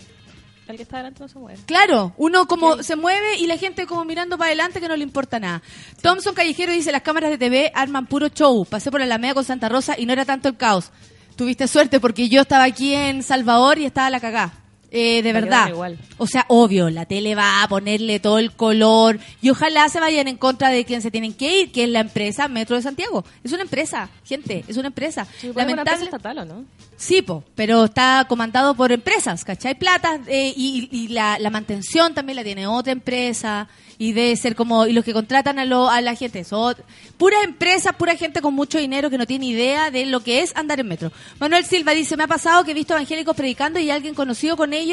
El 0.68 0.78
que 0.78 0.84
está 0.84 0.96
adelante 0.98 1.20
no 1.22 1.28
se 1.28 1.38
mueve. 1.38 1.60
Claro, 1.68 2.14
uno 2.18 2.48
como 2.48 2.82
se 2.82 2.96
mueve 2.96 3.38
y 3.38 3.46
la 3.46 3.56
gente 3.56 3.86
como 3.86 4.04
mirando 4.04 4.36
para 4.38 4.48
adelante 4.48 4.82
que 4.82 4.88
no 4.88 4.96
le 4.96 5.04
importa 5.04 5.40
nada. 5.40 5.62
Thompson 6.02 6.34
Callejero 6.34 6.72
dice, 6.74 6.92
las 6.92 7.04
cámaras 7.04 7.30
de 7.30 7.38
TV 7.38 7.72
arman 7.76 8.08
puro 8.08 8.28
show. 8.30 8.66
Pasé 8.66 8.90
por 8.90 9.00
la 9.00 9.06
Alameda 9.06 9.36
con 9.36 9.44
Santa 9.46 9.70
Rosa 9.70 9.96
y 9.98 10.06
no 10.08 10.14
era 10.14 10.26
tanto 10.26 10.50
el 10.50 10.58
caos. 10.58 10.92
Tuviste 11.36 11.68
suerte 11.68 12.00
porque 12.00 12.30
yo 12.30 12.42
estaba 12.42 12.64
aquí 12.64 12.94
en 12.96 13.22
Salvador 13.22 13.78
y 13.78 13.86
estaba 13.86 14.10
la 14.10 14.20
cagá. 14.20 14.54
Eh, 14.96 15.22
de 15.22 15.34
verdad. 15.34 15.68
igual. 15.70 15.98
O 16.18 16.26
sea, 16.26 16.46
obvio, 16.48 16.90
la 16.90 17.06
tele 17.06 17.36
va 17.36 17.62
a 17.64 17.68
ponerle 17.68 18.20
todo 18.20 18.40
el 18.40 18.52
color 18.54 19.20
y 19.42 19.50
ojalá 19.50 19.88
se 19.90 20.00
vayan 20.00 20.28
en 20.28 20.38
contra 20.38 20.70
de 20.70 20.86
quien 20.86 21.02
se 21.02 21.12
tienen 21.12 21.34
que 21.34 21.62
ir, 21.62 21.72
que 21.72 21.84
es 21.84 21.90
la 21.90 22.00
empresa 22.00 22.48
Metro 22.48 22.76
de 22.76 22.82
Santiago. 22.82 23.26
Es 23.44 23.52
una 23.52 23.64
empresa, 23.64 24.10
gente, 24.24 24.64
es 24.68 24.78
una 24.78 24.88
empresa. 24.88 25.28
Sí, 25.40 25.50
una 25.50 25.64
empresa 25.64 25.84
Lamentable- 25.84 26.04
estatal, 26.06 26.38
¿o 26.40 26.46
no? 26.46 26.66
Sí, 26.98 27.22
po, 27.22 27.44
pero 27.56 27.84
está 27.86 28.26
comandado 28.30 28.74
por 28.74 28.94
empresas, 28.94 29.44
¿cachai? 29.44 29.76
Plata 29.78 30.18
eh, 30.28 30.54
y, 30.56 30.88
y 30.92 31.10
la, 31.10 31.38
la 31.40 31.50
mantención 31.50 32.14
también 32.14 32.38
la 32.38 32.44
tiene 32.46 32.68
otra 32.68 32.94
empresa 32.94 33.68
y 33.98 34.14
debe 34.14 34.36
ser 34.38 34.56
como, 34.56 34.86
y 34.88 34.94
los 34.94 35.04
que 35.04 35.12
contratan 35.14 35.60
a, 35.60 35.66
lo, 35.66 35.90
a 35.90 36.00
la 36.02 36.16
gente 36.16 36.44
son 36.46 36.76
pura 37.18 37.36
empresa, 37.44 37.94
pura 37.94 38.16
gente 38.16 38.42
con 38.42 38.54
mucho 38.54 38.78
dinero 38.78 39.10
que 39.10 39.18
no 39.18 39.26
tiene 39.26 39.46
idea 39.48 39.92
de 39.92 40.06
lo 40.06 40.22
que 40.22 40.40
es 40.42 40.56
andar 40.56 40.80
en 40.80 40.88
metro. 40.88 41.12
Manuel 41.40 41.66
Silva 41.66 41.92
dice, 41.92 42.16
me 42.16 42.24
ha 42.24 42.28
pasado 42.28 42.64
que 42.64 42.72
he 42.72 42.74
visto 42.74 42.94
evangélicos 42.94 43.36
predicando 43.36 43.78
y 43.80 43.90
alguien 43.90 44.16
conocido 44.16 44.56
con 44.56 44.72
ellos 44.72 44.85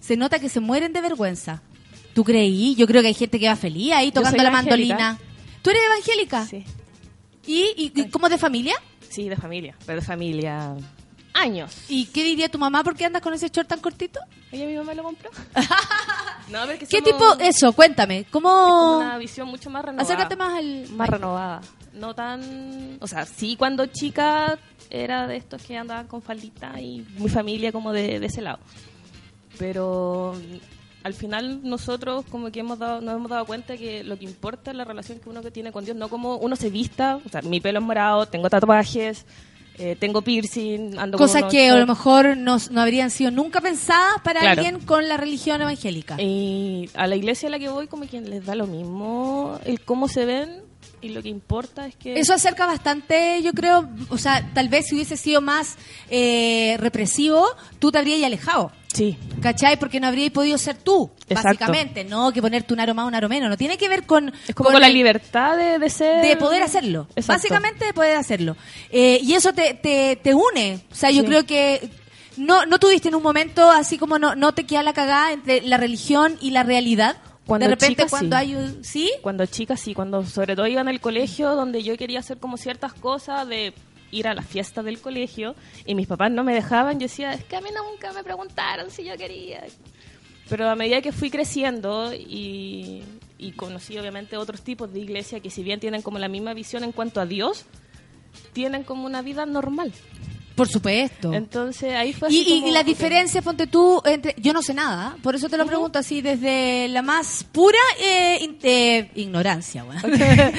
se 0.00 0.16
nota 0.16 0.38
que 0.38 0.48
se 0.48 0.60
mueren 0.60 0.92
de 0.92 1.00
vergüenza. 1.00 1.62
¿Tú 2.14 2.24
creí? 2.24 2.74
Yo 2.74 2.86
creo 2.86 3.02
que 3.02 3.08
hay 3.08 3.14
gente 3.14 3.38
que 3.38 3.48
va 3.48 3.56
feliz 3.56 3.92
ahí 3.92 4.10
tocando 4.10 4.42
la 4.42 4.48
evangélica. 4.48 4.94
mandolina. 4.96 5.18
¿Tú 5.62 5.70
eres 5.70 5.82
evangélica? 5.86 6.46
Sí. 6.46 6.64
¿Y, 7.46 7.62
y, 7.76 7.92
y 7.94 8.08
cómo 8.10 8.28
de 8.28 8.38
familia? 8.38 8.74
Sí, 9.08 9.28
de 9.28 9.36
familia. 9.36 9.74
Pero 9.86 10.00
de 10.00 10.06
familia... 10.06 10.74
Años. 11.34 11.72
¿Y 11.88 12.06
qué 12.06 12.24
diría 12.24 12.48
tu 12.48 12.58
mamá 12.58 12.82
por 12.82 12.96
qué 12.96 13.04
andas 13.04 13.22
con 13.22 13.32
ese 13.32 13.48
short 13.48 13.68
tan 13.68 13.78
cortito? 13.78 14.18
Ella 14.50 14.66
mi 14.66 14.74
mamá 14.76 14.92
lo 14.94 15.04
compró. 15.04 15.30
no, 16.48 16.66
¿Qué 16.88 17.00
tipo? 17.00 17.36
Eso, 17.38 17.72
cuéntame. 17.72 18.20
Es 18.20 18.26
¿Cómo...? 18.28 18.48
como 18.48 18.96
una 18.98 19.18
visión 19.18 19.46
mucho 19.46 19.70
más 19.70 19.84
renovada. 19.84 20.02
Acércate 20.02 20.34
más 20.34 20.58
al... 20.58 20.88
Más 20.90 21.08
renovada. 21.08 21.60
No 21.92 22.14
tan... 22.14 22.98
O 23.00 23.06
sea, 23.06 23.24
sí 23.24 23.54
cuando 23.56 23.86
chica 23.86 24.58
era 24.90 25.28
de 25.28 25.36
estos 25.36 25.62
que 25.62 25.76
andaban 25.76 26.08
con 26.08 26.22
faldita 26.22 26.80
y 26.80 27.06
mi 27.18 27.28
familia 27.28 27.70
como 27.70 27.92
de, 27.92 28.18
de 28.18 28.26
ese 28.26 28.42
lado. 28.42 28.58
Pero 29.58 30.34
al 31.04 31.14
final 31.14 31.60
nosotros 31.62 32.24
como 32.30 32.50
que 32.50 32.60
hemos 32.60 32.78
dado, 32.78 33.00
nos 33.00 33.14
hemos 33.16 33.30
dado 33.30 33.44
cuenta 33.46 33.76
que 33.76 34.04
lo 34.04 34.18
que 34.18 34.24
importa 34.24 34.70
es 34.72 34.76
la 34.76 34.84
relación 34.84 35.18
que 35.20 35.28
uno 35.28 35.42
que 35.42 35.50
tiene 35.50 35.72
con 35.72 35.84
Dios, 35.84 35.96
no 35.96 36.08
como 36.08 36.36
uno 36.36 36.56
se 36.56 36.70
vista. 36.70 37.18
O 37.24 37.28
sea, 37.28 37.42
mi 37.42 37.60
pelo 37.60 37.78
es 37.78 37.84
morado, 37.84 38.26
tengo 38.26 38.50
tatuajes, 38.50 39.24
eh, 39.78 39.96
tengo 39.98 40.22
piercing, 40.22 40.98
ando 40.98 41.18
Cosas 41.18 41.44
que 41.44 41.70
a 41.70 41.76
lo 41.76 41.86
mejor 41.86 42.36
no, 42.36 42.56
no 42.70 42.80
habrían 42.80 43.10
sido 43.10 43.30
nunca 43.30 43.60
pensadas 43.60 44.20
para 44.24 44.40
Claro. 44.40 44.60
alguien 44.60 44.80
con 44.84 45.08
la 45.08 45.16
religión 45.16 45.62
evangélica. 45.62 46.20
Y 46.20 46.90
a 46.94 47.06
la 47.06 47.14
iglesia 47.16 47.48
a 47.48 47.52
la 47.52 47.58
que 47.58 47.68
voy 47.68 47.86
como 47.86 48.06
que 48.08 48.20
les 48.20 48.44
da 48.44 48.54
lo 48.56 48.66
mismo 48.66 49.58
el 49.64 49.80
cómo 49.80 50.08
se 50.08 50.24
ven 50.24 50.67
y 51.00 51.10
lo 51.10 51.22
que 51.22 51.28
importa 51.28 51.86
es 51.86 51.96
que... 51.96 52.18
Eso 52.18 52.32
acerca 52.34 52.66
bastante, 52.66 53.40
yo 53.42 53.52
creo, 53.52 53.88
o 54.08 54.18
sea, 54.18 54.50
tal 54.54 54.68
vez 54.68 54.86
si 54.86 54.94
hubiese 54.94 55.16
sido 55.16 55.40
más 55.40 55.76
eh, 56.10 56.76
represivo, 56.78 57.46
tú 57.78 57.90
te 57.92 57.98
habrías 57.98 58.22
alejado. 58.24 58.72
Sí. 58.92 59.16
¿Cachai? 59.42 59.78
Porque 59.78 60.00
no 60.00 60.06
habrías 60.08 60.30
podido 60.30 60.56
ser 60.58 60.76
tú, 60.76 61.10
Exacto. 61.28 61.42
básicamente. 61.48 62.04
No 62.04 62.32
que 62.32 62.40
ponerte 62.40 62.72
un 62.72 62.80
aro 62.80 62.94
más, 62.94 63.06
un 63.06 63.14
aro 63.14 63.28
menos. 63.28 63.48
No 63.50 63.56
tiene 63.56 63.76
que 63.76 63.88
ver 63.88 64.06
con... 64.06 64.32
Es 64.48 64.54
como 64.54 64.70
con 64.70 64.80
la 64.80 64.86
el- 64.88 64.94
libertad 64.94 65.56
de, 65.56 65.78
de 65.78 65.90
ser... 65.90 66.24
de 66.26 66.36
poder 66.36 66.62
hacerlo. 66.62 67.06
Exacto. 67.14 67.32
Básicamente 67.34 67.84
de 67.84 67.92
poder 67.92 68.16
hacerlo. 68.16 68.56
Eh, 68.90 69.20
y 69.22 69.34
eso 69.34 69.52
te, 69.52 69.74
te, 69.74 70.16
te 70.16 70.34
une. 70.34 70.80
O 70.90 70.94
sea, 70.94 71.10
yo 71.10 71.20
Sí. 71.20 71.26
creo 71.28 71.44
que 71.46 71.90
no, 72.38 72.64
no 72.66 72.78
tuviste 72.78 73.08
en 73.08 73.14
un 73.14 73.22
momento 73.22 73.70
así 73.70 73.98
como 73.98 74.18
no, 74.18 74.34
no 74.34 74.54
te 74.54 74.64
queda 74.64 74.82
la 74.82 74.94
cagada 74.94 75.32
entre 75.32 75.60
la 75.62 75.76
religión 75.76 76.36
y 76.40 76.50
la 76.50 76.62
realidad. 76.62 77.18
Cuando 77.48 77.64
de 77.66 77.70
repente 77.74 78.02
chica, 78.04 78.08
cuando 78.08 78.36
sí. 78.36 78.40
hay 78.40 78.54
un- 78.54 78.84
¿Sí? 78.84 79.10
Cuando 79.22 79.46
chica 79.46 79.76
sí, 79.76 79.94
cuando 79.94 80.24
sobre 80.24 80.54
todo 80.54 80.66
iba 80.68 80.80
en 80.82 80.88
el 80.88 81.00
colegio 81.00 81.56
donde 81.56 81.82
yo 81.82 81.96
quería 81.96 82.20
hacer 82.20 82.38
como 82.38 82.56
ciertas 82.56 82.92
cosas 82.92 83.48
de 83.48 83.72
ir 84.12 84.28
a 84.28 84.34
la 84.34 84.42
fiesta 84.42 84.82
del 84.84 85.00
colegio 85.00 85.54
y 85.84 85.94
mis 85.96 86.06
papás 86.06 86.30
no 86.30 86.44
me 86.44 86.54
dejaban, 86.54 86.94
yo 87.00 87.06
decía, 87.08 87.32
es 87.32 87.42
que 87.44 87.56
a 87.56 87.60
mí 87.60 87.70
nunca 87.90 88.12
me 88.12 88.22
preguntaron 88.22 88.90
si 88.90 89.02
yo 89.04 89.16
quería. 89.16 89.64
Pero 90.48 90.68
a 90.70 90.76
medida 90.76 91.02
que 91.02 91.10
fui 91.12 91.30
creciendo 91.30 92.14
y, 92.14 93.02
y 93.38 93.52
conocí 93.52 93.98
obviamente 93.98 94.36
otros 94.36 94.62
tipos 94.62 94.92
de 94.92 95.00
iglesia 95.00 95.40
que 95.40 95.50
si 95.50 95.62
bien 95.62 95.80
tienen 95.80 96.00
como 96.02 96.18
la 96.18 96.28
misma 96.28 96.54
visión 96.54 96.84
en 96.84 96.92
cuanto 96.92 97.20
a 97.20 97.26
Dios, 97.26 97.64
tienen 98.52 98.82
como 98.84 99.04
una 99.04 99.20
vida 99.22 99.44
normal. 99.46 99.92
Por 100.58 100.68
supuesto. 100.68 101.32
Entonces 101.32 101.94
ahí 101.94 102.12
fue 102.12 102.28
así 102.28 102.42
y- 102.46 102.54
como, 102.60 102.68
y 102.68 102.70
la 102.72 102.82
diferencia, 102.82 103.40
ponte 103.40 103.66
tú, 103.66 104.02
entre, 104.04 104.34
yo 104.38 104.52
no 104.52 104.60
sé 104.60 104.74
nada, 104.74 105.16
por 105.22 105.34
eso 105.34 105.48
te 105.48 105.56
lo 105.56 105.64
pregunto 105.64 105.98
así 105.98 106.20
desde 106.20 106.88
la 106.88 107.00
más 107.00 107.44
pura 107.50 107.78
eh, 107.98 108.38
in- 108.42 108.58
eh, 108.62 109.10
ignorancia. 109.14 109.84
weón. 109.84 110.02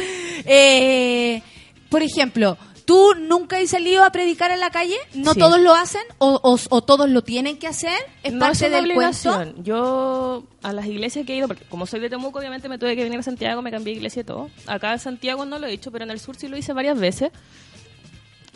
Eh, 0.45 1.41
por 1.89 2.01
ejemplo, 2.01 2.57
¿tú 2.85 3.13
nunca 3.19 3.57
has 3.57 3.69
salido 3.69 4.03
a 4.03 4.09
predicar 4.11 4.51
en 4.51 4.59
la 4.59 4.69
calle? 4.69 4.95
¿No 5.13 5.33
Sí. 5.33 5.39
todos 5.39 5.59
lo 5.59 5.73
hacen? 5.75 6.01
¿O, 6.17 6.39
o- 6.41 6.57
o 6.75 6.81
todos 6.81 7.09
lo 7.09 7.21
tienen 7.23 7.57
que 7.57 7.67
hacer? 7.67 7.97
¿Es 8.23 8.33
no 8.33 8.39
parte 8.39 8.65
es 8.65 8.71
una 8.71 8.81
del 8.81 8.93
cuento? 8.93 9.53
Yo 9.63 10.43
a 10.63 10.73
las 10.73 10.85
iglesias 10.85 11.25
que 11.25 11.33
he 11.33 11.37
ido, 11.37 11.47
porque 11.47 11.65
como 11.65 11.85
soy 11.85 11.99
de 11.99 12.09
Temuco, 12.09 12.39
obviamente 12.39 12.69
me 12.69 12.77
tuve 12.77 12.95
que 12.95 13.03
venir 13.03 13.19
a 13.19 13.23
Santiago, 13.23 13.61
me 13.61 13.69
cambié 13.71 13.93
de 13.93 13.97
iglesia 13.97 14.21
y 14.21 14.25
todo. 14.25 14.49
Acá 14.65 14.93
en 14.93 14.99
Santiago 14.99 15.45
no 15.45 15.59
lo 15.59 15.67
he 15.67 15.73
hecho, 15.73 15.91
pero 15.91 16.05
en 16.05 16.11
el 16.11 16.19
sur 16.19 16.35
sí 16.37 16.47
lo 16.47 16.57
hice 16.57 16.73
varias 16.73 16.97
veces. 16.97 17.31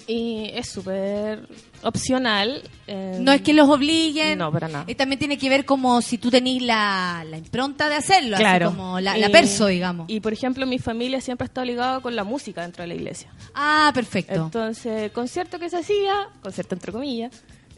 Y 0.06 0.50
es 0.54 0.68
súper 0.70 1.48
opcional. 1.82 2.62
eh, 2.88 3.18
No 3.22 3.32
es 3.32 3.42
que 3.42 3.54
los 3.54 3.70
obliguen. 3.70 4.38
No, 4.40 4.52
para 4.52 4.68
nada. 4.68 4.86
Y 4.88 4.96
también 4.96 5.18
tiene 5.20 5.38
que 5.38 5.48
ver 5.50 5.64
como 5.66 6.02
si 6.02 6.18
tú 6.18 6.30
tenés 6.30 6.62
la, 6.62 7.24
la 7.30 7.38
impronta 7.38 7.88
de 7.88 7.96
hacerlo, 7.96 8.36
Claro. 8.38 8.68
así 8.68 8.76
como 8.76 9.00
la, 9.00 9.18
la 9.18 9.30
perso, 9.30 9.68
digamos. 9.68 10.10
Y 10.10 10.20
por 10.20 10.34
ejemplo, 10.34 10.66
mi 10.68 10.78
familia 10.80 11.22
siempre 11.22 11.46
está 11.46 11.64
ligada 11.64 12.02
con 12.02 12.16
la 12.16 12.24
música 12.26 12.62
dentro 12.64 12.84
de 12.84 12.88
la 12.90 12.96
iglesia. 12.96 13.30
Ah, 13.56 13.92
perfecto. 13.94 14.34
Entonces, 14.46 15.12
concierto 15.14 15.58
que 15.58 15.70
se 15.70 15.78
hacía, 15.78 16.28
concierto 16.42 16.76
entre 16.76 16.92
comillas, 16.92 17.32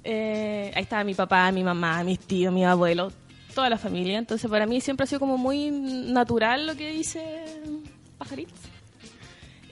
eh, 0.04 0.72
ahí 0.76 0.84
estaba 0.84 1.04
mi 1.04 1.14
papá, 1.14 1.52
mi 1.52 1.64
mamá, 1.64 2.04
mis 2.04 2.20
tíos, 2.20 2.52
mis 2.54 2.66
abuelos, 2.66 3.14
toda 3.54 3.70
la 3.70 3.78
familia. 3.78 4.18
Entonces 4.18 4.50
para 4.50 4.66
mí 4.66 4.82
siempre 4.82 5.04
ha 5.04 5.08
sido 5.08 5.20
como 5.20 5.38
muy 5.38 5.70
natural 5.72 6.66
lo 6.68 6.76
que 6.76 6.90
dice 6.92 7.24
Pajaritos. 8.18 8.58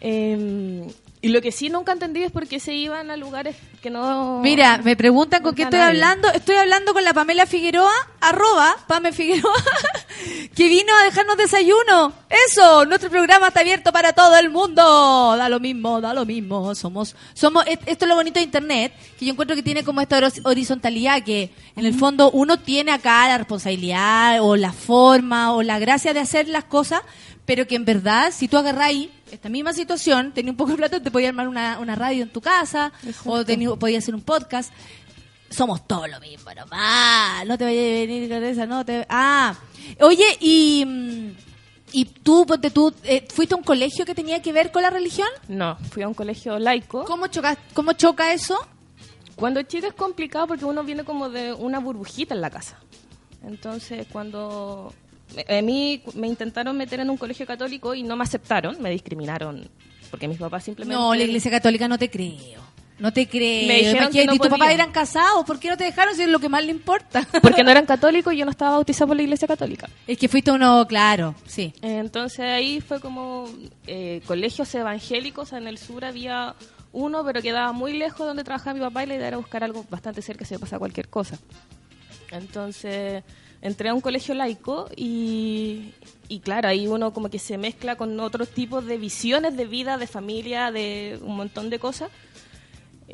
Eh, 0.01 0.88
y 1.24 1.30
lo 1.30 1.41
que 1.41 1.51
sí 1.53 1.69
nunca 1.69 1.93
entendí 1.93 2.21
es 2.21 2.32
por 2.32 2.47
qué 2.47 2.59
se 2.59 2.74
iban 2.74 3.09
a 3.09 3.15
lugares 3.17 3.55
que 3.82 3.89
no... 3.89 4.39
Mira, 4.43 4.78
me 4.84 4.95
preguntan 4.97 5.41
con 5.41 5.55
qué 5.55 5.63
estoy 5.63 5.80
nadie. 5.80 5.91
hablando. 5.93 6.30
Estoy 6.32 6.55
hablando 6.57 6.93
con 6.93 7.03
la 7.03 7.13
Pamela 7.13 7.45
Figueroa, 7.45 7.91
arroba 8.21 8.76
Pame 8.88 9.11
Figueroa, 9.13 9.53
que 10.55 10.67
vino 10.67 10.91
a 11.01 11.03
dejarnos 11.05 11.38
desayuno. 11.38 12.13
Eso, 12.49 12.86
nuestro 12.86 13.09
programa 13.09 13.47
está 13.47 13.61
abierto 13.61 13.91
para 13.93 14.13
todo 14.13 14.36
el 14.38 14.49
mundo. 14.49 15.36
Da 15.38 15.47
lo 15.49 15.59
mismo, 15.59 16.01
da 16.01 16.13
lo 16.13 16.26
mismo. 16.26 16.76
Somos, 16.76 17.15
somos, 17.34 17.65
et- 17.67 17.82
esto 17.88 18.05
es 18.05 18.09
lo 18.09 18.15
bonito 18.15 18.39
de 18.39 18.45
Internet, 18.45 18.93
que 19.17 19.26
yo 19.26 19.32
encuentro 19.32 19.55
que 19.55 19.63
tiene 19.63 19.84
como 19.84 20.01
esta 20.01 20.19
horiz- 20.19 20.41
horizontalidad, 20.45 21.24
que 21.24 21.51
en 21.76 21.86
el 21.86 21.93
fondo 21.93 22.32
uno 22.32 22.59
tiene 22.59 22.91
acá 22.91 23.28
la 23.28 23.38
responsabilidad 23.38 24.39
o 24.41 24.55
la 24.55 24.74
forma 24.74 25.53
o 25.53 25.63
la 25.63 25.80
gracia 25.80 26.13
de 26.13 26.19
hacer 26.19 26.47
las 26.47 26.65
cosas, 26.65 27.01
pero 27.45 27.65
que 27.67 27.76
en 27.76 27.86
verdad, 27.86 28.32
si 28.36 28.47
tú 28.47 28.57
agarras 28.57 28.88
ahí 28.88 29.11
esta 29.34 29.49
misma 29.49 29.73
situación, 29.73 30.31
tenía 30.31 30.51
un 30.51 30.57
poco 30.57 30.71
de 30.71 30.77
plata, 30.77 31.01
te 31.01 31.11
podías 31.11 31.29
armar 31.29 31.47
una, 31.47 31.79
una 31.79 31.95
radio 31.95 32.23
en 32.23 32.29
tu 32.29 32.41
casa, 32.41 32.91
o 33.25 33.43
tenía, 33.43 33.75
podías 33.75 34.03
hacer 34.03 34.15
un 34.15 34.21
podcast. 34.21 34.71
Somos 35.49 35.88
todo 35.88 36.07
lo 36.07 36.19
mismo, 36.19 36.51
nomás. 36.53 37.45
No 37.45 37.57
te 37.57 37.65
vayas 37.65 37.84
a 37.84 37.89
venir 38.07 38.29
con 38.29 38.43
esa, 38.43 38.65
no 38.65 38.86
te... 38.86 39.05
Ah, 39.09 39.55
oye, 39.99 40.25
y... 40.39 40.86
mm, 40.86 41.31
¿Y 41.95 42.05
tú, 42.05 42.43
ponte 42.47 42.71
tú, 42.71 42.91
eh, 43.03 43.27
fuiste 43.31 43.53
a 43.53 43.57
un 43.57 43.63
colegio 43.63 44.03
que 44.03 44.15
tenía 44.15 44.41
que 44.41 44.51
ver 44.51 44.71
con 44.71 44.81
la 44.81 44.89
religión? 44.89 45.27
No, 45.47 45.77
fui 45.91 46.01
a 46.01 46.07
un 46.07 46.15
colegio 46.15 46.57
laico. 46.57 47.05
¿Cómo 47.05 47.27
choca, 47.27 47.55
cómo 47.75 47.93
choca 47.93 48.34
eso? 48.34 48.57
Cuando 49.36 49.61
chica 49.61 49.88
es 49.88 49.93
complicado 49.93 50.47
porque 50.47 50.65
uno 50.65 50.84
viene 50.84 51.03
como 51.03 51.29
de 51.29 51.53
una 51.53 51.77
burbujita 51.77 52.34
en 52.34 52.41
la 52.41 52.49
casa. 52.49 52.79
Entonces, 53.43 54.07
cuando 54.11 54.91
a 55.47 55.61
mí 55.61 56.01
me 56.15 56.27
intentaron 56.27 56.77
meter 56.77 56.99
en 56.99 57.09
un 57.09 57.17
colegio 57.17 57.45
católico 57.45 57.93
y 57.95 58.03
no 58.03 58.15
me 58.15 58.23
aceptaron, 58.23 58.81
me 58.81 58.89
discriminaron 58.89 59.69
porque 60.13 60.27
mis 60.27 60.38
papás 60.38 60.63
simplemente 60.63 60.95
No, 60.95 61.15
la 61.15 61.23
iglesia 61.23 61.49
católica 61.49 61.88
no 61.88 61.97
te 61.97 62.07
creo. 62.07 62.61
No 62.99 63.11
te 63.11 63.27
creo. 63.27 63.67
Me 63.67 63.79
dijeron 63.79 64.11
que 64.11 64.25
no 64.27 64.36
¿Y 64.36 64.38
tu 64.38 64.43
papá 64.43 64.57
podía. 64.59 64.73
eran 64.73 64.91
casados? 64.91 65.43
¿Por 65.43 65.59
qué 65.59 65.69
no 65.69 65.75
te 65.75 65.86
dejaron 65.86 66.13
si 66.15 66.21
es 66.21 66.29
lo 66.29 66.38
que 66.39 66.49
más 66.49 66.63
le 66.63 66.69
importa? 66.69 67.27
porque 67.41 67.63
no 67.63 67.71
eran 67.71 67.86
católicos 67.88 68.31
y 68.31 68.38
yo 68.38 68.45
no 68.45 68.51
estaba 68.51 68.71
bautizado 68.73 69.07
por 69.07 69.17
la 69.17 69.23
iglesia 69.23 69.47
católica. 69.47 69.89
Es 70.05 70.19
que 70.19 70.27
fuiste 70.27 70.51
uno, 70.51 70.86
claro, 70.88 71.34
sí. 71.47 71.73
Entonces 71.81 72.41
ahí 72.41 72.79
fue 72.79 72.99
como 72.99 73.49
eh, 73.88 74.21
colegios 74.27 74.73
evangélicos. 74.75 75.51
En 75.53 75.67
el 75.67 75.79
sur 75.79 76.05
había 76.05 76.53
uno, 76.91 77.25
pero 77.25 77.41
quedaba 77.41 77.71
muy 77.71 77.93
lejos 77.97 78.27
donde 78.27 78.43
trabajaba 78.43 78.75
mi 78.75 78.81
papá 78.81 79.03
y 79.03 79.07
la 79.07 79.15
idea 79.15 79.29
era 79.29 79.38
buscar 79.38 79.63
algo 79.63 79.84
bastante 79.89 80.21
cerca 80.21 80.45
si 80.45 80.53
me 80.53 80.59
pasaba 80.59 80.77
cualquier 80.77 81.09
cosa. 81.09 81.39
Entonces 82.31 83.23
entré 83.64 83.89
a 83.89 83.93
un 83.95 84.01
colegio 84.01 84.36
laico 84.36 84.88
y, 84.95 85.93
y 86.30 86.39
claro, 86.41 86.68
ahí 86.68 86.86
uno 86.86 87.11
como 87.14 87.30
que 87.30 87.39
se 87.39 87.57
mezcla 87.57 87.95
con 87.95 88.20
otros 88.20 88.49
tipos 88.49 88.86
de 88.86 88.97
visiones 88.97 89.57
de 89.57 89.66
vida, 89.66 89.97
de 89.97 90.05
familia, 90.05 90.72
de 90.72 91.18
un 91.24 91.36
montón 91.36 91.72
de 91.72 91.80
cosas. 91.80 92.11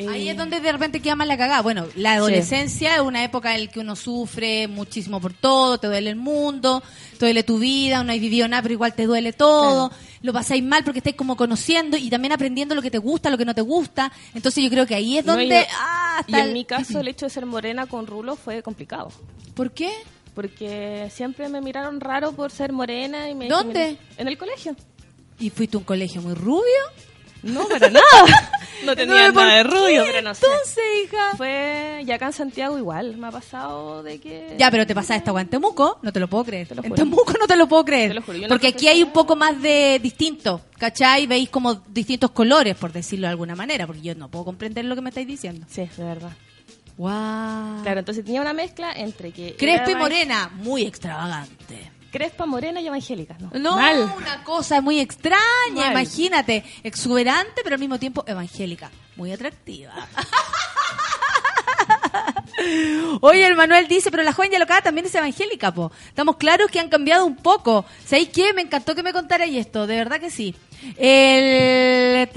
Ahí 0.08 0.28
Eh, 0.30 0.32
es 0.32 0.38
donde 0.38 0.60
de 0.62 0.72
repente 0.72 1.02
queda 1.02 1.16
más 1.16 1.28
la 1.28 1.38
cagada. 1.38 1.62
Bueno, 1.62 1.86
la 1.96 2.14
adolescencia 2.14 2.96
es 2.96 3.02
una 3.02 3.24
época 3.24 3.56
en 3.56 3.66
la 3.66 3.72
que 3.72 3.80
uno 3.80 3.96
sufre 3.96 4.68
muchísimo 4.68 5.20
por 5.20 5.34
todo, 5.34 5.78
te 5.78 5.88
duele 5.88 6.12
el 6.12 6.16
mundo, 6.16 6.82
te 7.18 7.26
duele 7.26 7.44
tu 7.44 7.60
vida, 7.60 8.02
no 8.04 8.12
has 8.14 8.20
vivido 8.20 8.48
nada, 8.48 8.62
pero 8.62 8.74
igual 8.76 8.94
te 8.94 9.06
duele 9.08 9.34
todo. 9.34 9.92
Lo 10.22 10.32
pasáis 10.32 10.64
mal 10.64 10.84
porque 10.84 11.00
estáis 11.00 11.16
como 11.16 11.36
conociendo 11.36 11.98
y 11.98 12.10
también 12.10 12.32
aprendiendo 12.32 12.76
lo 12.76 12.82
que 12.82 12.92
te 12.92 12.98
gusta, 12.98 13.30
lo 13.30 13.38
que 13.38 13.46
no 13.46 13.56
te 13.56 13.62
gusta. 13.62 14.12
Entonces 14.34 14.64
yo 14.64 14.70
creo 14.70 14.86
que 14.88 14.96
ahí 14.96 15.18
es 15.18 15.26
donde... 15.26 15.48
yo- 15.50 15.66
ah, 15.78 16.24
y 16.28 16.34
en 16.34 16.40
el- 16.40 16.54
mi 16.54 16.66
caso 16.66 17.00
el 17.02 17.08
hecho 17.08 17.26
de 17.26 17.30
ser 17.32 17.46
morena 17.46 17.86
con 17.88 18.08
rulo 18.08 18.36
fue 18.36 18.62
complicado. 18.64 19.12
¿Por 19.54 19.72
qué? 19.72 19.92
Porque 20.40 21.10
siempre 21.12 21.50
me 21.50 21.60
miraron 21.60 22.00
raro 22.00 22.32
por 22.32 22.50
ser 22.50 22.72
morena 22.72 23.30
y 23.30 23.36
me 23.36 23.50
¿Dónde? 23.50 23.98
En 24.18 24.26
el 24.26 24.38
colegio. 24.38 24.74
¿Y 25.38 25.50
fuiste 25.50 25.76
a 25.76 25.80
un 25.80 25.84
colegio 25.84 26.22
muy 26.22 26.34
rubio? 26.34 26.64
No, 27.44 27.68
para 27.68 27.90
nada. 27.90 28.06
No 28.86 28.96
tenía 28.96 29.28
No, 29.28 29.34
¿por 29.34 29.44
nada 29.44 29.58
de 29.58 29.64
rubio, 29.64 30.04
pero 30.06 30.22
no 30.22 30.34
sé. 30.34 30.46
Entonces, 30.46 30.84
hija. 31.04 31.36
Fue, 31.36 32.02
y 32.08 32.12
acá 32.12 32.28
en 32.28 32.32
Santiago 32.32 32.78
igual, 32.78 33.18
me 33.18 33.28
ha 33.28 33.32
pasado 33.32 34.02
de 34.02 34.22
que... 34.22 34.56
Ya, 34.58 34.72
pero 34.72 34.88
te 34.88 34.96
pasa 34.96 35.18
esta 35.18 35.32
agua 35.32 35.42
en 35.42 35.50
Temuco, 35.50 36.00
no 36.02 36.14
te 36.14 36.22
lo 36.22 36.30
puedo 36.30 36.46
creer. 36.46 36.74
lo 36.74 36.82
en. 36.86 36.96
Temuco 36.96 37.34
no 37.38 37.46
te 37.46 37.58
lo 37.58 37.68
puedo 37.68 37.84
creer. 37.84 38.12
Te 38.12 38.14
lo 38.14 38.22
juro, 38.22 38.40
Porque 38.48 38.68
aquí 38.68 38.88
hay 38.88 39.04
un 39.04 39.12
poco 39.12 39.36
más 39.36 39.62
de 39.62 40.00
distinto, 40.02 40.62
¿cachai? 40.78 41.28
Veis 41.28 41.50
como 41.50 41.74
distintos 41.90 42.32
colores, 42.32 42.78
por 42.78 42.94
decirlo 42.94 43.28
de 43.28 43.32
alguna 43.32 43.54
manera, 43.54 43.86
porque 43.86 44.02
yo 44.02 44.16
no 44.16 44.30
puedo 44.30 44.46
comprender 44.46 44.86
lo 44.86 44.96
que 44.96 45.02
me 45.02 45.10
estáis 45.10 45.28
diciendo. 45.28 45.66
Sí, 45.70 45.90
de 45.98 46.04
verdad. 46.06 46.32
Wow. 47.00 47.82
Claro, 47.82 48.00
entonces 48.00 48.26
tenía 48.26 48.42
una 48.42 48.52
mezcla 48.52 48.92
entre 48.92 49.32
que... 49.32 49.56
Crespa 49.56 49.92
y 49.92 49.96
morena, 49.96 50.52
muy 50.56 50.84
extravagante. 50.86 51.90
Crespa, 52.12 52.46
morena 52.46 52.82
y 52.82 52.88
evangélica, 52.88 53.38
¿no? 53.40 53.52
No, 53.54 53.78
Mal. 53.78 54.12
una 54.18 54.44
cosa 54.44 54.82
muy 54.82 55.00
extraña, 55.00 55.40
Mal. 55.76 55.92
imagínate. 55.92 56.66
Exuberante, 56.84 57.62
pero 57.64 57.76
al 57.76 57.80
mismo 57.80 58.00
tiempo 58.00 58.26
evangélica. 58.28 58.92
Muy 59.16 59.32
atractiva. 59.32 59.94
Oye, 63.22 63.46
el 63.46 63.56
Manuel 63.56 63.88
dice, 63.88 64.12
pero 64.12 64.24
la 64.24 64.34
joven 64.34 64.52
ya 64.52 64.60
locada 64.60 64.82
también 64.82 65.06
es 65.06 65.16
evangélica, 65.16 65.74
po. 65.74 65.92
Estamos 66.08 66.38
claros 66.38 66.70
que 66.72 66.80
han 66.80 66.90
cambiado 66.90 67.26
un 67.26 67.36
poco. 67.36 67.86
¿Sabéis 68.06 68.30
qué? 68.30 68.54
Me 68.54 68.62
encantó 68.62 68.96
que 68.96 69.04
me 69.04 69.14
contarais 69.14 69.56
esto, 69.56 69.88
de 69.88 69.96
verdad 69.96 70.20
que 70.20 70.30
sí. 70.30 70.56
El... 70.98 72.30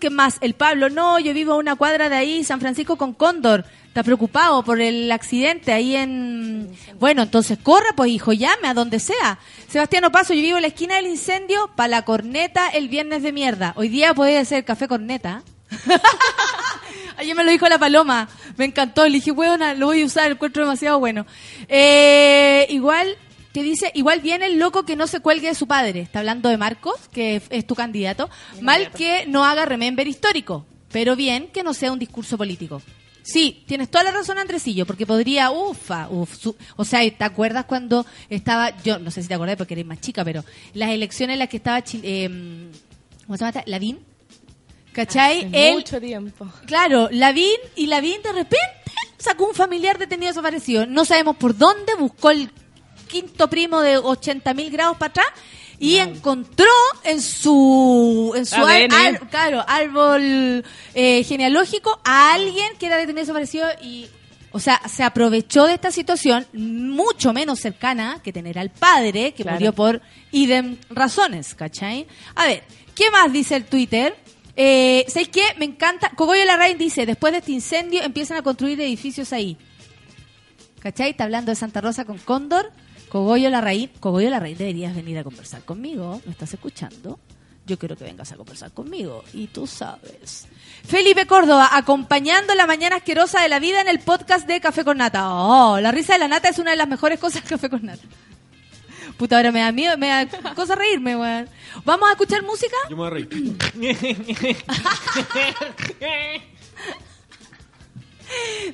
¿Qué 0.00 0.10
más? 0.10 0.38
El 0.40 0.54
Pablo, 0.54 0.90
no, 0.90 1.18
yo 1.18 1.32
vivo 1.32 1.52
a 1.52 1.56
una 1.56 1.76
cuadra 1.76 2.08
de 2.08 2.16
ahí, 2.16 2.44
San 2.44 2.60
Francisco 2.60 2.96
con 2.96 3.12
Cóndor. 3.12 3.64
Está 3.86 4.02
preocupado 4.02 4.62
por 4.62 4.80
el 4.80 5.10
accidente 5.10 5.72
ahí 5.72 5.96
en... 5.96 6.70
Bueno, 6.98 7.22
entonces 7.22 7.58
corra, 7.60 7.94
pues 7.96 8.10
hijo, 8.10 8.32
llame 8.32 8.68
a 8.68 8.74
donde 8.74 9.00
sea. 9.00 9.38
Sebastián 9.68 10.04
Paso, 10.12 10.34
yo 10.34 10.42
vivo 10.42 10.56
en 10.56 10.62
la 10.62 10.68
esquina 10.68 10.96
del 10.96 11.06
incendio, 11.06 11.70
para 11.74 11.88
la 11.88 12.02
corneta 12.02 12.68
el 12.68 12.88
viernes 12.88 13.22
de 13.22 13.32
mierda. 13.32 13.72
Hoy 13.76 13.88
día 13.88 14.14
puede 14.14 14.44
ser 14.44 14.64
café 14.64 14.88
corneta. 14.88 15.42
Ayer 17.16 17.34
me 17.34 17.44
lo 17.44 17.50
dijo 17.50 17.68
la 17.68 17.78
paloma. 17.78 18.28
Me 18.56 18.64
encantó. 18.64 19.04
Le 19.06 19.14
dije, 19.14 19.30
huevona, 19.30 19.74
lo 19.74 19.86
voy 19.86 20.02
a 20.02 20.06
usar, 20.06 20.26
lo 20.28 20.34
encuentro 20.34 20.62
demasiado 20.62 20.98
bueno. 20.98 21.26
Eh, 21.68 22.66
igual, 22.70 23.16
que 23.52 23.62
dice, 23.62 23.90
igual 23.94 24.20
viene 24.20 24.46
el 24.46 24.58
loco 24.58 24.84
que 24.84 24.96
no 24.96 25.06
se 25.06 25.20
cuelgue 25.20 25.48
de 25.48 25.54
su 25.54 25.66
padre. 25.66 26.00
Está 26.00 26.20
hablando 26.20 26.48
de 26.48 26.56
Marcos, 26.58 26.94
que 27.12 27.42
es- 27.50 27.66
tu 27.66 27.74
candidato. 27.74 28.30
Mal 28.60 28.90
que 28.92 29.26
no 29.26 29.44
haga 29.44 29.64
remember 29.66 30.06
histórico, 30.06 30.64
pero 30.92 31.16
bien 31.16 31.48
que 31.48 31.62
no 31.62 31.74
sea 31.74 31.92
un 31.92 31.98
discurso 31.98 32.38
político. 32.38 32.82
Sí, 33.22 33.62
tienes 33.66 33.90
toda 33.90 34.04
la 34.04 34.10
razón, 34.12 34.38
Andresillo, 34.38 34.86
porque 34.86 35.04
podría, 35.04 35.50
ufa, 35.50 36.08
uf, 36.08 36.34
su- 36.38 36.56
o 36.76 36.84
sea, 36.84 37.00
¿te 37.10 37.24
acuerdas 37.24 37.66
cuando 37.66 38.06
estaba, 38.30 38.74
yo 38.82 38.98
no 38.98 39.10
sé 39.10 39.20
si 39.22 39.28
te 39.28 39.34
acordás 39.34 39.56
porque 39.56 39.74
eres 39.74 39.84
más 39.84 40.00
chica, 40.00 40.24
pero 40.24 40.44
las 40.72 40.90
elecciones 40.90 41.34
en 41.34 41.40
las 41.40 41.48
que 41.50 41.58
estaba, 41.58 41.82
eh, 42.02 42.70
¿cómo 43.26 43.36
se 43.36 43.44
llama? 43.44 43.48
esta? 43.50 43.64
Lavín, 43.70 43.98
¿cachai? 45.06 45.44
Hace 45.46 45.68
Él, 45.68 45.74
mucho 45.76 46.00
tiempo. 46.00 46.46
Claro, 46.66 47.08
Lavín 47.12 47.56
y 47.76 47.86
Lavín 47.86 48.20
de 48.22 48.32
repente 48.32 48.58
sacó 49.16 49.46
un 49.46 49.54
familiar 49.54 49.98
detenido 49.98 50.28
desaparecido. 50.30 50.86
No 50.86 51.04
sabemos 51.04 51.36
por 51.36 51.56
dónde, 51.56 51.94
buscó 51.98 52.30
el 52.30 52.50
quinto 53.08 53.48
primo 53.48 53.80
de 53.80 53.96
80 53.98 54.52
mil 54.54 54.70
grados 54.70 54.96
para 54.96 55.10
atrás 55.10 55.26
y 55.78 55.96
encontró 55.96 56.66
en 57.04 57.22
su, 57.22 58.32
en 58.36 58.44
su 58.44 58.56
ar- 58.56 58.82
ADN. 58.82 58.92
ar- 58.94 59.28
claro, 59.30 59.64
árbol 59.66 60.64
eh, 60.94 61.22
genealógico 61.24 62.00
a 62.04 62.34
alguien 62.34 62.66
que 62.78 62.86
era 62.86 62.96
detenido 62.96 63.20
desaparecido 63.22 63.68
y, 63.82 64.06
o 64.50 64.58
sea, 64.58 64.80
se 64.88 65.04
aprovechó 65.04 65.66
de 65.66 65.74
esta 65.74 65.90
situación 65.92 66.46
mucho 66.52 67.32
menos 67.32 67.60
cercana 67.60 68.20
que 68.24 68.32
tener 68.32 68.58
al 68.58 68.70
padre 68.70 69.32
que 69.32 69.42
Claro. 69.44 69.54
murió 69.56 69.72
por 69.72 70.02
idem 70.32 70.76
razones, 70.90 71.54
¿cachai? 71.54 72.06
A 72.34 72.44
ver, 72.46 72.64
¿qué 72.94 73.10
más 73.12 73.32
dice 73.32 73.54
el 73.56 73.64
Twitter? 73.64 74.16
Eh, 74.60 75.04
¿Sabéis 75.06 75.28
qué? 75.28 75.44
Me 75.56 75.66
encanta. 75.66 76.10
Cogollo 76.16 76.44
Larraín 76.44 76.78
dice, 76.78 77.06
después 77.06 77.32
de 77.32 77.38
este 77.38 77.52
incendio 77.52 78.02
empiezan 78.02 78.38
a 78.38 78.42
construir 78.42 78.80
edificios 78.80 79.32
ahí. 79.32 79.56
¿Cachai? 80.80 81.10
Está 81.10 81.24
hablando 81.24 81.52
de 81.52 81.54
Santa 81.54 81.80
Rosa 81.80 82.04
con 82.04 82.18
Cóndor. 82.18 82.72
Cogollo 83.08 83.50
Larraín. 83.50 83.88
Cogollo 84.00 84.28
Larraín, 84.30 84.58
deberías 84.58 84.96
venir 84.96 85.16
a 85.16 85.22
conversar 85.22 85.62
conmigo. 85.62 86.20
¿Me 86.26 86.32
estás 86.32 86.52
escuchando? 86.52 87.20
Yo 87.66 87.78
quiero 87.78 87.96
que 87.96 88.02
vengas 88.02 88.32
a 88.32 88.36
conversar 88.36 88.72
conmigo. 88.72 89.22
Y 89.32 89.46
tú 89.46 89.68
sabes. 89.68 90.48
Felipe 90.84 91.26
Córdoba, 91.28 91.68
acompañando 91.72 92.52
la 92.56 92.66
mañana 92.66 92.96
asquerosa 92.96 93.40
de 93.40 93.48
la 93.48 93.60
vida 93.60 93.80
en 93.80 93.86
el 93.86 94.00
podcast 94.00 94.48
de 94.48 94.60
Café 94.60 94.84
con 94.84 94.98
Nata. 94.98 95.34
Oh, 95.34 95.78
la 95.78 95.92
risa 95.92 96.14
de 96.14 96.18
la 96.18 96.28
nata 96.28 96.48
es 96.48 96.58
una 96.58 96.72
de 96.72 96.78
las 96.78 96.88
mejores 96.88 97.20
cosas 97.20 97.44
de 97.44 97.48
Café 97.48 97.70
con 97.70 97.86
Nata. 97.86 98.02
Puta, 99.18 99.36
ahora 99.36 99.50
me 99.52 99.60
da 99.60 99.72
miedo, 99.72 99.98
me 99.98 100.08
da 100.08 100.26
cosa 100.54 100.74
reírme, 100.76 101.16
weón. 101.16 101.48
¿Vamos 101.84 102.08
a 102.08 102.12
escuchar 102.12 102.42
música? 102.44 102.76
Yo 102.88 102.96
me 102.96 103.02
voy 103.02 103.06
a 103.08 103.10
reír. 103.10 103.28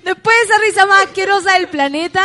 Después 0.04 0.36
de 0.36 0.44
esa 0.52 0.62
risa 0.62 0.86
más 0.86 1.04
asquerosa 1.04 1.52
del 1.54 1.68
planeta, 1.68 2.24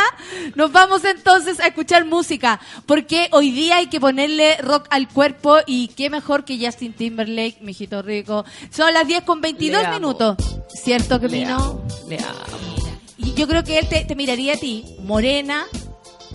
nos 0.56 0.72
vamos 0.72 1.04
entonces 1.04 1.60
a 1.60 1.68
escuchar 1.68 2.04
música. 2.04 2.60
Porque 2.86 3.28
hoy 3.32 3.52
día 3.52 3.76
hay 3.76 3.86
que 3.86 4.00
ponerle 4.00 4.56
rock 4.58 4.86
al 4.90 5.08
cuerpo 5.08 5.58
y 5.66 5.88
qué 5.88 6.10
mejor 6.10 6.44
que 6.44 6.58
Justin 6.64 6.92
Timberlake, 6.92 7.58
mijito 7.60 8.02
rico. 8.02 8.44
Son 8.70 8.92
las 8.92 9.06
10 9.06 9.22
con 9.22 9.40
22 9.40 9.80
Le 9.80 9.86
amo. 9.86 9.96
minutos. 9.98 10.36
¿Cierto 10.82 11.20
que 11.20 11.28
Le 11.28 11.38
vino? 11.38 11.54
amo, 11.56 11.84
le 12.08 12.18
amo. 12.18 12.38
Y 13.16 13.34
yo 13.34 13.46
creo 13.46 13.62
que 13.62 13.78
él 13.78 13.88
te, 13.88 14.04
te 14.04 14.16
miraría 14.16 14.54
a 14.54 14.56
ti, 14.56 14.84
morena, 15.02 15.66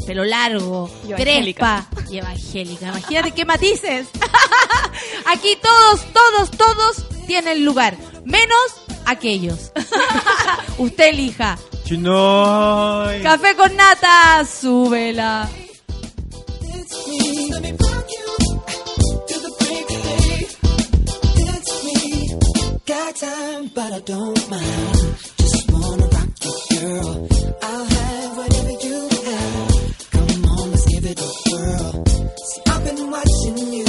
pelo 0.05 0.23
largo, 0.23 0.89
y 1.07 1.13
crespa 1.13 1.87
y 2.09 2.17
evangélica. 2.17 2.89
Imagínate 2.89 3.31
qué 3.31 3.45
matices. 3.45 4.07
Aquí 5.25 5.57
todos, 5.61 6.05
todos, 6.13 6.51
todos 6.51 7.25
tienen 7.25 7.65
lugar, 7.65 7.97
menos 8.23 8.85
aquellos. 9.05 9.71
Usted 10.77 11.09
elija. 11.09 11.57
Chinoy. 11.85 13.21
Café 13.21 13.55
con 13.55 13.75
nata, 13.75 14.45
súbela. 14.45 15.49
Got 22.87 24.05
don't 24.05 24.49
mind. 24.49 25.17
Just 25.37 25.71
wanna 25.71 26.07
rock 26.07 26.29
girl. 26.69 27.94
See, 31.65 32.61
I've 32.67 32.83
been 32.83 33.09
watching 33.09 33.57
you. 33.73 33.84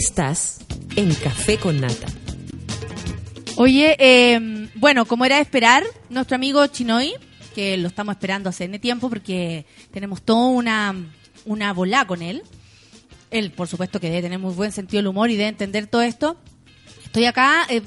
Estás 0.00 0.60
en 0.96 1.14
Café 1.14 1.58
con 1.58 1.78
Nata. 1.78 2.06
Oye, 3.56 3.96
em, 3.98 4.70
bueno, 4.76 5.04
como 5.04 5.26
era 5.26 5.36
de 5.36 5.42
esperar, 5.42 5.84
nuestro 6.08 6.36
amigo 6.36 6.66
Chinoy, 6.68 7.12
que 7.54 7.76
lo 7.76 7.88
estamos 7.88 8.14
esperando 8.14 8.48
hace 8.48 8.66
tiempo 8.78 9.10
porque 9.10 9.66
tenemos 9.90 10.22
toda 10.22 10.46
una, 10.46 10.94
una 11.44 11.74
bola 11.74 12.06
con 12.06 12.22
él. 12.22 12.42
Él, 13.30 13.50
por 13.50 13.68
supuesto, 13.68 14.00
que 14.00 14.08
debe 14.08 14.22
tener 14.22 14.38
muy 14.38 14.54
buen 14.54 14.72
sentido 14.72 15.00
del 15.00 15.08
humor 15.08 15.28
y 15.28 15.36
debe 15.36 15.50
entender 15.50 15.86
todo 15.86 16.00
esto. 16.00 16.38
Estoy 17.04 17.26
acá, 17.26 17.66
eh, 17.68 17.82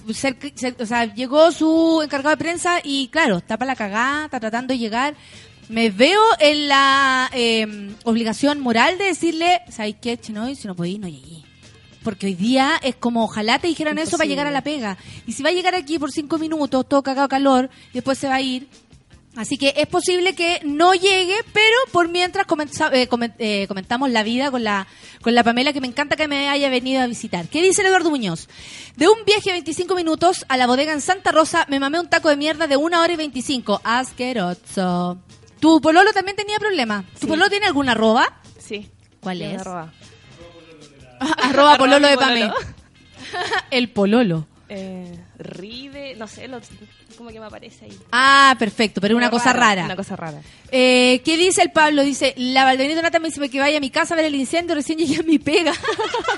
llegó 1.15 1.51
su 1.51 2.01
encargado 2.03 2.35
de 2.35 2.37
prensa 2.37 2.79
y, 2.83 3.07
claro, 3.07 3.37
está 3.37 3.57
para 3.57 3.71
la 3.71 3.75
cagada, 3.75 4.25
está 4.25 4.39
tratando 4.39 4.73
de 4.73 4.77
llegar. 4.77 5.15
Me 5.67 5.89
veo 5.89 6.21
en 6.39 6.67
la 6.67 7.31
em, 7.33 7.95
obligación 8.03 8.59
moral 8.59 8.99
de 8.99 9.05
decirle, 9.05 9.61
¿sabes 9.71 9.95
qué, 9.99 10.15
Chinoy? 10.19 10.55
Si 10.55 10.67
no 10.67 10.75
podéis, 10.75 10.99
no 10.99 11.07
llegué. 11.07 11.42
Porque 12.03 12.27
hoy 12.27 12.35
día 12.35 12.79
es 12.81 12.95
como 12.95 13.23
ojalá 13.23 13.59
te 13.59 13.67
dijeran 13.67 13.97
eso 13.97 14.17
para 14.17 14.27
llegar 14.27 14.47
a 14.47 14.51
la 14.51 14.61
pega. 14.61 14.97
Y 15.25 15.33
si 15.33 15.43
va 15.43 15.49
a 15.49 15.53
llegar 15.53 15.75
aquí 15.75 15.99
por 15.99 16.11
cinco 16.11 16.37
minutos, 16.37 16.87
todo 16.87 17.03
cagado 17.03 17.27
calor, 17.27 17.69
y 17.91 17.95
después 17.95 18.17
se 18.17 18.27
va 18.27 18.35
a 18.35 18.41
ir. 18.41 18.67
Así 19.35 19.57
que 19.57 19.73
es 19.77 19.87
posible 19.87 20.35
que 20.35 20.61
no 20.63 20.93
llegue, 20.93 21.35
pero 21.53 21.75
por 21.91 22.07
mientras 22.07 22.45
eh, 22.91 23.07
coment, 23.07 23.33
eh, 23.39 23.65
comentamos 23.67 24.11
la 24.11 24.21
vida 24.21 24.51
con 24.51 24.63
la, 24.63 24.85
con 25.23 25.33
la 25.33 25.43
Pamela, 25.43 25.73
que 25.73 25.81
me 25.81 25.87
encanta 25.87 26.15
que 26.15 26.27
me 26.27 26.49
haya 26.49 26.69
venido 26.69 27.01
a 27.01 27.07
visitar. 27.07 27.47
¿Qué 27.47 27.61
dice 27.61 27.81
el 27.81 27.87
Eduardo 27.87 28.11
Muñoz? 28.11 28.47
De 28.95 29.07
un 29.07 29.25
viaje 29.25 29.49
a 29.49 29.53
25 29.53 29.95
minutos 29.95 30.45
a 30.49 30.57
la 30.57 30.67
bodega 30.67 30.93
en 30.93 31.01
Santa 31.01 31.31
Rosa, 31.31 31.65
me 31.67 31.79
mamé 31.79 31.99
un 31.99 32.09
taco 32.09 32.29
de 32.29 32.37
mierda 32.37 32.67
de 32.67 32.77
una 32.77 33.01
hora 33.01 33.13
y 33.13 33.15
25. 33.15 33.81
Asqueroso. 33.83 35.17
¿Tu 35.59 35.81
pololo 35.81 36.13
también 36.13 36.37
tenía 36.37 36.59
problemas? 36.59 37.05
¿Tu 37.13 37.21
sí. 37.21 37.27
pololo 37.27 37.49
tiene 37.49 37.65
alguna 37.65 37.93
arroba? 37.93 38.39
Sí. 38.59 38.87
¿Cuál 39.19 39.41
es? 39.41 39.61
Arroba. 39.61 39.91
arroba 41.43 41.77
pololo 41.77 42.07
de 42.07 42.17
Pame. 42.17 42.51
el 43.71 43.89
pololo. 43.89 44.47
Eh, 44.69 45.19
Rive, 45.37 46.15
no 46.15 46.27
sé, 46.27 46.47
lo, 46.47 46.59
como 47.17 47.29
que 47.29 47.39
me 47.39 47.45
aparece 47.45 47.85
ahí. 47.85 47.99
Ah, 48.11 48.55
perfecto, 48.57 49.01
pero 49.01 49.15
una 49.15 49.29
Como 49.29 49.39
cosa 49.39 49.53
rara, 49.53 49.67
rara. 49.67 49.85
Una 49.85 49.95
cosa 49.95 50.15
rara. 50.15 50.41
Eh, 50.71 51.21
¿Qué 51.23 51.37
dice 51.37 51.61
el 51.61 51.71
Pablo? 51.71 52.03
Dice, 52.03 52.33
la 52.37 52.63
Valdenito 52.63 53.01
Nata 53.01 53.19
me 53.19 53.29
dice 53.29 53.49
que 53.49 53.59
vaya 53.59 53.77
a 53.77 53.81
mi 53.81 53.89
casa 53.89 54.13
a 54.13 54.17
ver 54.17 54.25
el 54.25 54.35
incendio, 54.35 54.75
recién 54.75 54.97
llegué 54.97 55.19
a 55.19 55.23
mi 55.23 55.39
pega. 55.39 55.73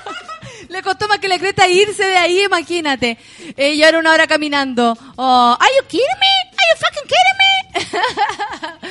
le 0.68 0.82
costó 0.82 1.08
más 1.08 1.18
que 1.18 1.28
la 1.28 1.38
creta 1.38 1.68
irse 1.68 2.04
de 2.04 2.16
ahí, 2.16 2.42
imagínate. 2.44 3.18
Eh, 3.56 3.74
y 3.74 3.82
ahora 3.84 3.98
una 3.98 4.12
hora 4.12 4.26
caminando. 4.26 4.96
Oh, 5.16 5.56
¿Are 5.58 5.72
you 5.80 5.86
kidding 5.86 6.06
me? 6.20 6.50
¿Are 6.50 6.68
you 6.70 6.78
fucking 6.84 7.08
kidding 7.08 7.38
me? 7.38 7.98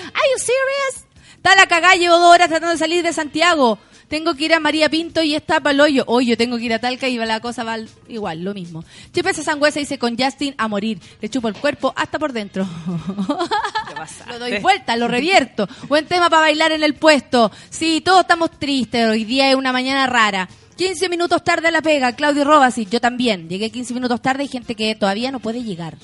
¿Are 0.07 0.29
you 0.31 0.39
serious? 0.39 1.05
Está 1.35 1.55
la 1.55 1.67
cagada, 1.67 1.95
llevo 1.95 2.17
dos 2.17 2.33
horas 2.33 2.47
tratando 2.47 2.71
de 2.71 2.77
salir 2.77 3.03
de 3.03 3.13
Santiago. 3.13 3.77
Tengo 4.07 4.35
que 4.35 4.45
ir 4.45 4.53
a 4.53 4.59
María 4.59 4.89
Pinto 4.89 5.23
y 5.23 5.33
está 5.35 5.61
hoyo. 5.79 6.03
Hoy 6.07 6.27
yo 6.27 6.37
tengo 6.37 6.57
que 6.57 6.63
ir 6.65 6.73
a 6.73 6.79
Talca 6.79 7.07
y 7.07 7.17
la 7.17 7.39
cosa 7.39 7.63
va 7.63 7.73
al- 7.73 7.89
igual, 8.07 8.43
lo 8.43 8.53
mismo. 8.53 8.83
Chipesa 9.11 9.41
Sangüesa 9.43 9.79
dice 9.79 9.97
con 9.97 10.17
Justin 10.17 10.53
a 10.57 10.67
morir. 10.67 10.99
Le 11.21 11.29
chupo 11.29 11.47
el 11.47 11.55
cuerpo 11.55 11.93
hasta 11.95 12.19
por 12.19 12.31
dentro. 12.31 12.67
lo 14.29 14.39
doy 14.39 14.59
vuelta, 14.59 14.95
lo 14.95 15.07
revierto. 15.07 15.67
Buen 15.87 16.05
tema 16.05 16.29
para 16.29 16.43
bailar 16.43 16.71
en 16.71 16.83
el 16.83 16.93
puesto. 16.93 17.51
Sí, 17.69 18.01
todos 18.01 18.21
estamos 18.21 18.51
tristes. 18.59 19.07
Hoy 19.09 19.23
día 19.23 19.49
es 19.49 19.55
una 19.55 19.71
mañana 19.71 20.05
rara. 20.07 20.49
15 20.77 21.09
minutos 21.09 21.43
tarde 21.43 21.69
a 21.69 21.71
la 21.71 21.81
pega. 21.81 22.13
Claudio 22.15 22.43
Robasi, 22.43 22.85
yo 22.85 22.99
también. 23.01 23.49
Llegué 23.49 23.71
15 23.71 23.93
minutos 23.93 24.21
tarde. 24.21 24.43
Hay 24.43 24.49
gente 24.49 24.75
que 24.75 24.93
todavía 24.95 25.31
no 25.31 25.39
puede 25.39 25.63
llegar. 25.63 25.97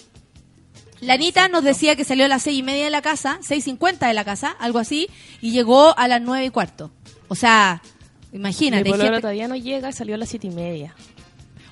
La 1.02 1.14
Anita 1.14 1.48
nos 1.50 1.64
decía 1.64 1.96
que 1.96 2.04
salió 2.04 2.26
a 2.26 2.28
las 2.28 2.44
seis 2.44 2.60
y 2.60 2.64
media 2.64 2.84
de 2.86 2.92
la 2.92 3.02
casa, 3.02 3.40
seis 3.42 3.64
cincuenta 3.64 4.08
de 4.08 4.14
la 4.14 4.24
casa, 4.24 4.56
algo 4.60 4.78
así, 4.78 5.10
y 5.42 5.50
llegó 5.52 5.98
a 5.98 6.08
las 6.08 6.22
nueve 6.22 6.46
y 6.46 6.50
cuarto. 6.52 6.92
O 7.28 7.34
sea, 7.34 7.82
imagínate. 8.34 8.84
Mi 8.84 8.98
gente- 8.98 9.22
todavía 9.22 9.48
no 9.48 9.56
llega, 9.56 9.92
salió 9.92 10.16
a 10.16 10.18
las 10.18 10.30
siete 10.30 10.48
y 10.48 10.52
media. 10.52 10.96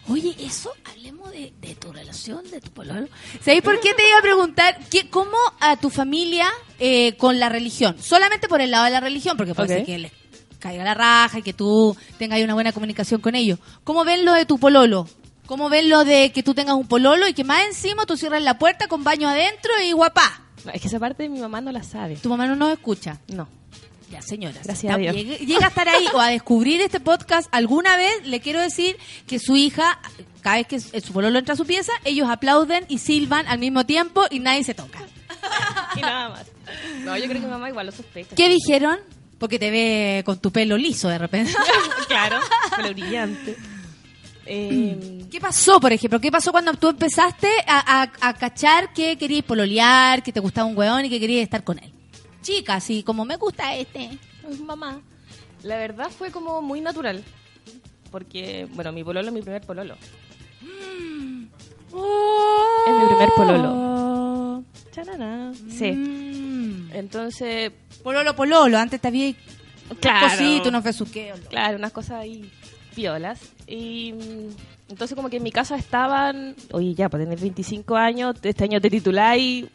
Oye, 0.08 0.36
eso, 0.40 0.72
hablemos 0.92 1.32
de, 1.32 1.54
de 1.62 1.76
tu 1.76 1.92
relación, 1.94 2.44
de 2.50 2.60
tu 2.62 2.72
pololo. 2.72 3.08
¿Sabéis 3.44 3.62
por 3.62 3.80
qué 3.80 3.94
te 3.94 4.08
iba 4.10 4.18
a 4.18 4.22
preguntar 4.24 4.80
qué, 4.90 5.08
cómo 5.10 5.38
a 5.60 5.78
tu 5.78 5.92
familia 5.92 6.48
eh, 6.80 7.14
con 7.18 7.40
la 7.40 7.48
religión? 7.50 7.96
Solamente 8.02 8.48
por 8.48 8.60
el 8.60 8.72
lado 8.72 8.86
de 8.86 8.92
la 8.92 9.00
religión, 9.02 9.38
porque 9.38 9.54
puede 9.54 9.68
ser 9.70 9.86
que 9.86 9.98
les 10.00 10.12
caiga 10.58 10.84
la 10.84 10.96
raja 10.96 11.40
y 11.40 11.42
que 11.44 11.54
tú 11.54 11.96
tengas 12.18 12.42
una 12.42 12.56
buena 12.56 12.72
comunicación 12.72 13.22
con 13.22 13.36
ellos. 13.36 13.60
¿Cómo 13.84 14.04
ven 14.04 14.26
lo 14.26 14.34
de 14.34 14.46
tu 14.46 14.58
pololo? 14.58 15.08
¿Cómo 15.46 15.70
ven 15.70 15.90
lo 15.90 16.04
de 16.06 16.32
que 16.32 16.42
tú 16.44 16.54
tengas 16.56 16.76
un 16.76 16.88
pololo 16.88 17.28
y 17.28 17.34
que 17.34 17.44
más 17.44 17.64
encima 17.66 18.06
tú 18.08 18.18
cierras 18.18 18.42
la 18.42 18.58
puerta 18.58 18.88
con 18.88 19.04
baño 19.04 19.30
adentro 19.30 19.72
y 19.84 19.92
guapá? 19.92 20.42
No, 20.66 20.72
es 20.72 20.82
que 20.82 20.88
esa 20.88 21.00
parte 21.00 21.24
de 21.24 21.30
mi 21.30 21.40
mamá 21.40 21.62
no 21.62 21.72
la 21.72 21.84
sabe. 21.84 22.16
Tu 22.18 22.30
mamá 22.30 22.48
no 22.48 22.56
nos 22.56 22.72
escucha. 22.72 23.20
No. 23.28 23.48
Ya, 24.10 24.22
señoras. 24.22 24.64
Gracias 24.64 24.94
a 24.94 24.98
Dios. 24.98 25.16
Llega 25.16 25.66
a 25.66 25.70
estar 25.70 25.88
ahí 25.88 26.06
o 26.14 26.20
a 26.20 26.28
descubrir 26.30 26.82
este 26.82 27.00
podcast 27.00 27.48
alguna 27.52 27.96
vez, 27.96 28.26
le 28.26 28.40
quiero 28.40 28.60
decir 28.60 28.98
que 29.28 29.38
su 29.40 29.56
hija, 29.56 30.00
cada 30.42 30.58
vez 30.58 30.68
que 30.68 30.80
su 30.80 31.14
pololo 31.14 31.38
entra 31.38 31.54
a 31.54 31.58
su 31.58 31.66
pieza, 31.66 31.92
ellos 32.06 32.28
aplauden 32.30 32.86
y 32.90 32.98
silban 32.98 33.48
al 33.48 33.60
mismo 33.60 33.86
tiempo 33.86 34.24
y 34.32 34.40
nadie 34.40 34.64
se 34.64 34.74
toca. 34.74 35.00
y 35.96 36.02
nada 36.02 36.30
más. 36.30 36.46
No, 37.04 37.16
yo 37.18 37.24
creo 37.26 37.36
que 37.36 37.46
mi 37.46 37.52
mamá 37.52 37.70
igual 37.70 37.86
lo 37.86 37.92
sospecha. 37.92 38.36
¿Qué 38.36 38.50
dijeron? 38.50 38.98
Porque 39.38 39.58
te 39.60 39.70
ve 39.72 40.24
con 40.26 40.40
tu 40.40 40.52
pelo 40.52 40.76
liso 40.78 41.08
de 41.08 41.18
repente. 41.18 41.54
claro, 42.08 42.40
pelo 42.76 42.90
brillante. 42.90 43.56
Eh, 44.46 45.26
¿Qué 45.32 45.40
pasó, 45.40 45.80
por 45.80 45.94
ejemplo? 45.94 46.20
¿Qué 46.20 46.32
pasó 46.32 46.52
cuando 46.52 46.74
tú 46.74 46.90
empezaste 46.90 47.48
a, 47.68 48.02
a- 48.02 48.12
a 48.30 48.34
cachar 48.34 48.92
que 48.94 49.16
querías 49.18 49.44
pololear, 49.46 50.24
que 50.24 50.34
te 50.34 50.40
gustaba 50.40 50.66
un 50.68 50.76
weón 50.76 51.06
y 51.06 51.10
que 51.10 51.20
querías 51.20 51.44
estar 51.44 51.64
con 51.64 51.78
él? 51.78 51.94
Chica, 52.42 52.76
así 52.76 53.04
como 53.04 53.26
me 53.26 53.36
gusta 53.36 53.76
este. 53.76 54.10
mamá. 54.66 55.02
La 55.64 55.78
verdad 55.78 56.10
fue 56.10 56.32
como 56.32 56.62
muy 56.62 56.82
natural. 56.82 57.24
Porque, 58.12 58.68
bueno, 58.74 58.92
mi 58.92 59.04
pololo 59.04 59.28
es 59.28 59.34
mi 59.34 59.42
primer 59.42 59.62
pololo. 59.62 59.96
Es 61.92 62.94
mi 62.94 63.06
primer 63.08 63.30
pololo. 63.36 64.64
Charana. 64.92 65.52
Sí. 65.70 66.88
Entonces. 66.94 67.72
Pololo, 68.04 68.36
pololo. 68.36 68.78
Antes 68.78 69.00
te 69.02 69.08
había. 69.08 69.34
Claro. 70.00 70.28
Cosito, 70.30 70.70
unos 70.70 70.84
besuqueos. 70.84 71.40
Claro, 71.50 71.78
unas 71.78 71.92
cosas 71.92 72.22
ahí 72.22 72.50
piolas. 72.96 73.40
Y 73.68 74.14
mm, 74.14 74.90
entonces, 74.90 75.16
como 75.16 75.30
que 75.30 75.38
en 75.38 75.44
mi 75.44 75.52
casa 75.52 75.76
estaban. 75.76 76.56
Oye, 76.72 76.94
ya, 76.96 77.10
para 77.10 77.24
tener 77.24 77.40
25 77.40 77.96
años, 77.96 78.36
este 78.42 78.64
año 78.64 78.82
te 78.82 78.90
tituláis. 78.90 79.66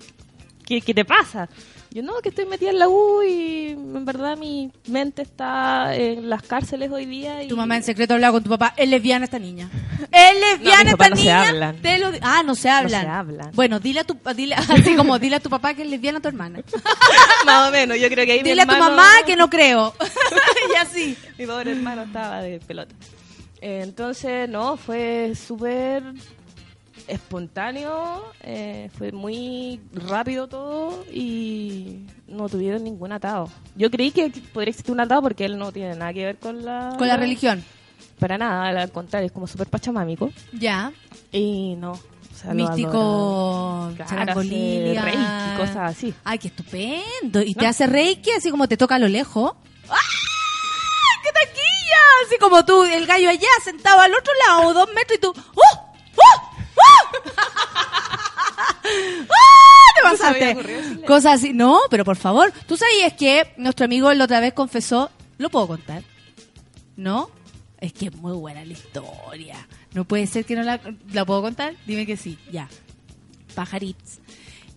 ¿Qué, 0.65 0.81
¿Qué 0.81 0.95
te 0.95 1.05
pasa? 1.05 1.49
Yo 1.95 2.03
no, 2.03 2.15
que 2.21 2.31
estoy 2.31 2.45
metida 2.47 2.71
en 2.71 2.81
la 2.81 2.89
U 2.89 3.23
y 3.23 3.69
en 3.69 4.05
verdad 4.05 4.37
mi 4.37 4.73
mente 4.89 5.23
está 5.23 5.95
en 5.95 6.29
las 6.29 6.43
cárceles 6.43 6.91
hoy 6.91 7.07
día. 7.07 7.45
Y... 7.45 7.47
Tu 7.49 7.57
mamá 7.57 7.77
en 7.77 7.85
secreto 7.85 8.15
hablaba 8.15 8.33
con 8.33 8.43
tu 8.43 8.51
papá. 8.51 8.75
Es 8.77 8.89
lesbiana 8.89 9.25
esta 9.27 9.39
niña. 9.39 9.71
Es 10.11 10.41
lesbiana 10.41 10.83
mis 10.85 10.93
esta 10.93 11.09
no 11.09 11.17
se 11.17 11.23
niña. 11.23 11.49
hablan. 11.49 11.77
Te 11.83 11.99
lo 11.99 12.11
ah, 12.21 12.43
no 12.45 12.55
se 12.57 12.69
hablan. 12.69 13.03
se 13.03 13.09
hablan. 13.09 13.51
Bueno, 13.55 13.79
dile 13.79 14.01
a 14.01 14.05
tu 14.05 14.19
dile, 14.35 14.55
así 14.57 14.97
como 14.97 15.19
dile 15.21 15.37
a 15.37 15.41
tu 15.41 15.49
papá 15.51 15.75
que 15.75 15.83
es 15.83 15.89
lesbiana 15.89 16.19
a 16.19 16.21
tu 16.21 16.27
hermana. 16.29 16.61
Más 17.47 17.69
o 17.69 17.71
menos, 17.73 17.97
yo 18.01 18.09
creo 18.09 18.27
que 18.27 18.33
ahí 18.33 18.43
mi 18.43 18.51
Dile 18.51 18.63
a 18.63 18.67
tu 18.67 18.73
hermano- 18.73 18.97
mamá 18.97 19.09
que 19.25 19.37
no 19.37 19.49
creo. 19.49 19.95
y 20.73 20.77
así. 20.77 21.17
Mi 21.39 21.47
pobre 21.47 21.71
hermano 21.73 22.03
estaba 22.03 22.43
de 22.43 22.59
pelota. 22.59 22.93
Eh, 23.61 23.81
entonces, 23.85 24.49
no, 24.49 24.77
fue 24.77 25.33
súper 25.37 26.03
espontáneo, 27.09 28.23
eh, 28.41 28.91
fue 28.97 29.13
muy 29.13 29.81
rápido 29.93 30.49
todo 30.49 31.05
y 31.13 32.07
no 32.27 32.49
tuvieron 32.49 32.85
ningún 32.85 33.13
atado. 33.13 33.51
Yo 33.77 33.91
creí 33.91 34.11
que 34.11 34.31
podría 34.53 34.71
existir 34.71 34.93
un 34.93 35.01
atado 35.01 35.23
porque 35.23 35.45
él 35.45 35.59
no 35.59 35.73
tiene 35.73 35.95
nada 35.97 36.13
que 36.13 36.25
ver 36.25 36.39
con 36.39 36.65
la... 36.65 36.95
Con 36.99 37.09
la 37.09 37.17
religión. 37.17 37.65
Para 38.19 38.39
nada, 38.39 38.69
al 38.69 38.91
contrario, 38.91 39.27
es 39.27 39.33
como 39.33 39.47
súper 39.47 39.67
pachamámico. 39.69 40.33
Ya. 40.53 40.93
Y 41.33 41.75
no. 41.77 41.93
o 41.93 42.37
sea, 42.37 42.55
Místico, 42.55 43.93
hace 43.99 44.17
reiki, 44.17 45.57
cosas 45.57 45.77
así. 45.77 46.15
Ay, 46.25 46.39
qué 46.39 46.49
estupendo. 46.49 47.43
Y 47.43 47.55
te 47.55 47.67
hace 47.67 47.87
reiki 47.87 48.31
así 48.31 48.51
como 48.51 48.69
te 48.69 48.77
toca 48.77 48.95
a 48.95 48.99
lo 48.99 49.09
lejos. 49.09 49.53
¡Ah! 49.89 49.97
¡Qué 51.23 51.31
taquilla! 51.33 52.01
Así 52.27 52.39
como 52.39 52.65
tú, 52.65 52.85
el 52.85 53.07
gallo 53.07 53.29
allá 53.29 53.49
sentado 53.63 54.01
al 54.01 54.13
otro 54.15 54.33
lado, 54.47 54.75
dos 54.75 54.89
metros 54.95 55.19
y 55.19 55.21
tú. 55.21 55.35
¡Oh! 55.55 55.84
¡Ah! 58.85 60.11
Pasaste. 60.11 60.57
Cosas 61.07 61.41
así. 61.41 61.53
No, 61.53 61.81
pero 61.91 62.05
por 62.05 62.17
favor. 62.17 62.53
¿Tú 62.67 62.77
sabías 62.77 63.15
que 63.15 63.55
nuestro 63.57 63.85
amigo 63.87 64.13
la 64.13 64.25
otra 64.25 64.41
vez 64.41 64.53
confesó? 64.53 65.11
¿Lo 65.39 65.51
puedo 65.51 65.67
contar? 65.69 66.03
¿No? 66.97 67.31
Es 67.81 67.93
que 67.93 68.07
es 68.07 68.17
muy 68.17 68.33
buena 68.33 68.65
la 68.65 68.73
historia. 68.73 69.67
No 69.93 70.05
puede 70.05 70.27
ser 70.27 70.45
que 70.45 70.57
no 70.57 70.63
la... 70.63 70.81
¿La 71.13 71.25
puedo 71.25 71.43
contar? 71.43 71.75
Dime 71.87 72.07
que 72.07 72.17
sí. 72.17 72.39
Ya. 72.51 72.69
Pajarits. 73.55 74.21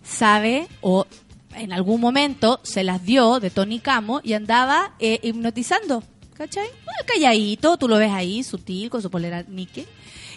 Sabe 0.02 0.68
o 0.80 1.06
en 1.54 1.72
algún 1.72 2.00
momento 2.00 2.60
se 2.62 2.84
las 2.84 3.04
dio 3.04 3.40
de 3.40 3.50
Tony 3.50 3.80
Camo 3.80 4.20
y 4.22 4.32
andaba 4.32 4.94
eh, 4.98 5.20
hipnotizando. 5.22 6.02
¿Cachai? 6.34 6.68
Calladito, 7.04 7.76
tú 7.78 7.88
lo 7.88 7.98
ves 7.98 8.12
ahí, 8.12 8.44
sutil, 8.44 8.90
con 8.90 9.02
su 9.02 9.10
polera 9.10 9.44
Nike. 9.48 9.86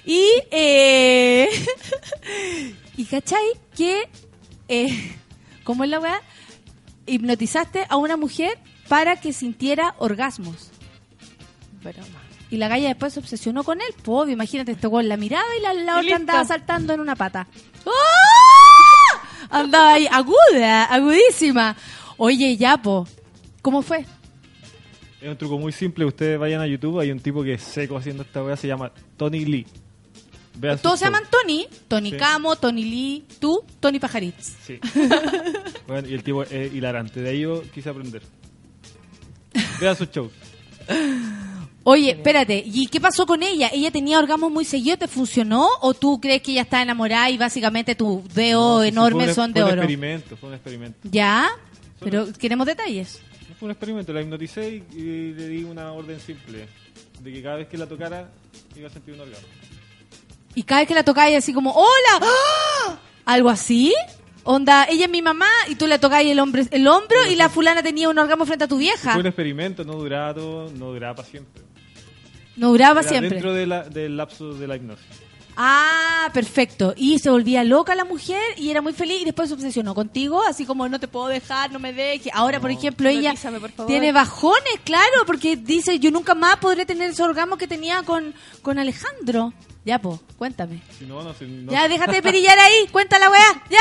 Y, 0.06 0.26
eh, 0.52 1.49
y 2.97 3.06
¿cachai? 3.06 3.43
Que, 3.76 4.10
eh, 4.68 5.16
¿cómo 5.64 5.84
es 5.84 5.89
la 5.89 5.99
weá? 5.99 6.22
Hipnotizaste 7.06 7.86
a 7.89 7.97
una 7.97 8.18
mujer 8.18 8.58
para 8.88 9.16
que 9.20 9.34
sintiera 9.34 9.95
orgasmos. 9.99 10.72
Broma. 11.82 12.22
Y 12.49 12.58
la 12.58 12.68
galla 12.68 12.89
después 12.89 13.14
se 13.14 13.20
obsesionó 13.20 13.64
con 13.64 13.80
él. 13.80 13.88
Pues, 14.04 14.24
obvio, 14.24 14.34
imagínate, 14.34 14.74
este 14.74 14.88
weón 14.88 15.08
la 15.08 15.18
miraba 15.18 15.45
y 15.58 15.62
la, 15.62 15.74
la 15.74 15.91
otra 15.93 16.02
listo. 16.02 16.16
andaba 16.18 16.45
saltando 16.45 16.93
en 16.93 16.99
una 16.99 17.16
pata. 17.16 17.47
¡Ah! 17.86 19.22
Andaba 19.49 19.93
ahí, 19.93 20.08
aguda, 20.12 20.86
agudísima. 20.86 21.76
Oye, 22.18 22.58
ya, 22.58 22.82
po, 22.82 23.08
¿cómo 23.62 23.82
fue? 23.82 24.06
Es 25.22 25.30
un 25.30 25.38
truco 25.38 25.58
muy 25.58 25.72
simple. 25.72 26.04
Ustedes 26.06 26.39
vayan 26.39 26.62
a 26.62 26.68
YouTube. 26.68 26.99
Hay 26.99 27.12
un 27.12 27.20
tipo 27.20 27.43
que 27.43 27.54
es 27.54 27.62
seco 27.62 27.95
haciendo 27.95 28.24
esta 28.24 28.43
weá. 28.43 28.58
Se 28.58 28.68
llama 28.68 28.91
Tony 29.18 29.45
Lee. 29.45 29.68
Todos 30.82 30.99
se 30.99 31.06
llaman 31.06 31.24
Tony. 31.30 31.68
Tony 31.88 32.12
Sí. 32.12 32.18
Camo, 32.18 32.56
Tony 32.56 32.84
Lee, 32.84 33.26
tú, 33.39 33.64
Tony 33.80 33.99
Pajaritz. 33.99 34.54
Sí. 34.66 34.80
Bueno, 35.88 36.08
y 36.08 36.14
el 36.14 36.24
tipo 36.24 36.43
es 36.43 36.74
hilarante. 36.74 37.22
De 37.22 37.30
ahí 37.32 37.41
yo 37.41 37.64
quise 37.74 37.89
aprender. 37.89 38.22
Vean 39.82 39.95
sus 39.97 40.10
shows. 40.10 40.32
Oye, 41.84 42.12
espérate, 42.12 42.62
¿y 42.66 42.86
qué 42.88 43.01
pasó 43.01 43.25
con 43.25 43.42
ella? 43.42 43.70
¿Ella 43.74 43.89
tenía 43.92 44.20
orgasmos 44.20 44.51
muy 44.51 44.63
seguidos? 44.63 45.00
¿Te 45.00 45.08
funcionó? 45.08 45.67
¿O 45.82 45.93
tú 45.96 46.21
crees 46.21 46.42
que 46.43 46.51
ella 46.51 46.62
está 46.62 46.82
enamorada 46.82 47.30
y 47.32 47.38
básicamente 47.38 47.96
tus 47.96 48.24
dedos 48.34 48.84
Sí, 48.84 48.89
enormes 48.89 49.24
fue 49.24 49.30
un- 49.30 49.36
son 49.36 49.54
de 49.54 49.62
fue 49.62 49.67
un 49.70 49.74
oro? 49.74 49.82
experimento, 49.82 50.38
fue 50.38 50.50
un 50.50 50.55
experimento. 50.55 51.00
¿Ya? 51.12 51.50
Pero 52.00 52.32
queremos 52.34 52.67
detalles. 52.67 53.20
Fue 53.59 53.66
un 53.66 53.71
experimento, 53.71 54.13
la 54.13 54.21
hipnoticé 54.21 54.70
y, 54.93 54.97
y 54.97 55.34
le 55.34 55.47
di 55.47 55.63
una 55.63 55.92
orden 55.92 56.20
simple. 56.20 56.67
De 57.20 57.34
que 57.34 57.42
cada 57.42 57.58
vez 57.58 57.67
que 57.67 57.78
la 57.78 57.88
tocara 57.88 58.30
iba 58.78 58.88
a 58.88 58.92
sentir 58.92 59.16
un 59.16 59.21
orgasmo. 59.21 59.47
Y 60.55 60.63
cada 60.63 60.82
vez 60.82 60.87
que 60.87 60.93
la 60.95 61.03
tocáis 61.03 61.37
así 61.37 61.53
como, 61.53 61.71
¡Hola! 61.71 62.19
¡Ah! 62.21 62.97
¿Algo 63.25 63.49
así? 63.49 63.93
Onda, 64.43 64.86
ella 64.89 65.05
es 65.05 65.11
mi 65.11 65.21
mamá 65.21 65.47
y 65.67 65.75
tú 65.75 65.86
le 65.87 65.99
tocáis 65.99 66.29
el, 66.32 66.39
hombre, 66.39 66.65
el 66.71 66.87
hombro 66.87 67.17
y 67.29 67.36
la 67.36 67.47
fulana 67.49 67.83
tenía 67.83 68.09
un 68.09 68.17
orgasmo 68.17 68.45
frente 68.45 68.65
a 68.65 68.67
tu 68.67 68.78
vieja. 68.78 69.11
Fue 69.13 69.21
un 69.21 69.28
experimento, 69.28 69.83
no 69.83 69.93
duraba 69.93 70.33
todo, 70.33 70.71
no 70.71 70.87
duraba 70.91 71.15
para 71.15 71.28
siempre. 71.28 71.61
No 72.55 72.69
duraba 72.69 73.01
Era 73.01 73.09
siempre. 73.09 73.29
Dentro 73.29 73.53
de 73.53 73.67
la- 73.67 73.83
del 73.83 74.17
lapso 74.17 74.53
de 74.53 74.67
la 74.67 74.75
hipnosis. 74.75 75.05
Ah, 75.57 76.29
perfecto. 76.33 76.93
Y 76.95 77.19
se 77.19 77.29
volvía 77.29 77.63
loca 77.63 77.93
la 77.95 78.05
mujer 78.05 78.41
y 78.57 78.69
era 78.69 78.82
muy 78.82 78.93
feliz 78.93 79.21
y 79.21 79.25
después 79.25 79.49
se 79.49 79.55
obsesionó 79.55 79.93
contigo, 79.93 80.41
así 80.47 80.65
como 80.65 80.87
no 80.87 80.99
te 80.99 81.07
puedo 81.07 81.28
dejar, 81.28 81.71
no 81.71 81.79
me 81.79 81.93
dejes. 81.93 82.32
Ahora, 82.33 82.59
por 82.59 82.71
ejemplo, 82.71 83.09
ella 83.09 83.33
por 83.75 83.86
tiene 83.87 84.11
bajones, 84.11 84.79
claro, 84.83 85.25
porque 85.25 85.55
dice, 85.57 85.99
yo 85.99 86.11
nunca 86.11 86.36
más 86.36 86.57
podré 86.57 86.86
tener 86.86 87.11
ese 87.11 87.23
orgasmo 87.23 87.57
que 87.57 87.67
tenía 87.67 88.03
con, 88.03 88.33
con 88.61 88.79
Alejandro. 88.79 89.53
Ya, 89.83 89.99
po, 89.99 90.19
cuéntame. 90.37 90.82
Si 90.97 91.05
no, 91.05 91.21
no, 91.23 91.33
se- 91.33 91.45
no- 91.47 91.71
Ya, 91.71 91.87
déjate 91.87 92.13
de 92.13 92.21
perillar 92.21 92.57
ahí, 92.59 92.87
cuenta 92.91 93.17
la 93.19 93.29
weá, 93.29 93.63
ya. 93.69 93.79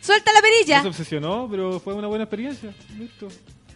Suelta 0.00 0.32
la 0.32 0.40
No 0.40 0.46
se 0.46 0.52
perilla. 0.52 0.88
obsesionó, 0.88 1.46
pero 1.50 1.78
fue 1.78 1.94
una 1.94 2.08
buena 2.08 2.24
experiencia. 2.24 2.74
Listo. 2.98 3.28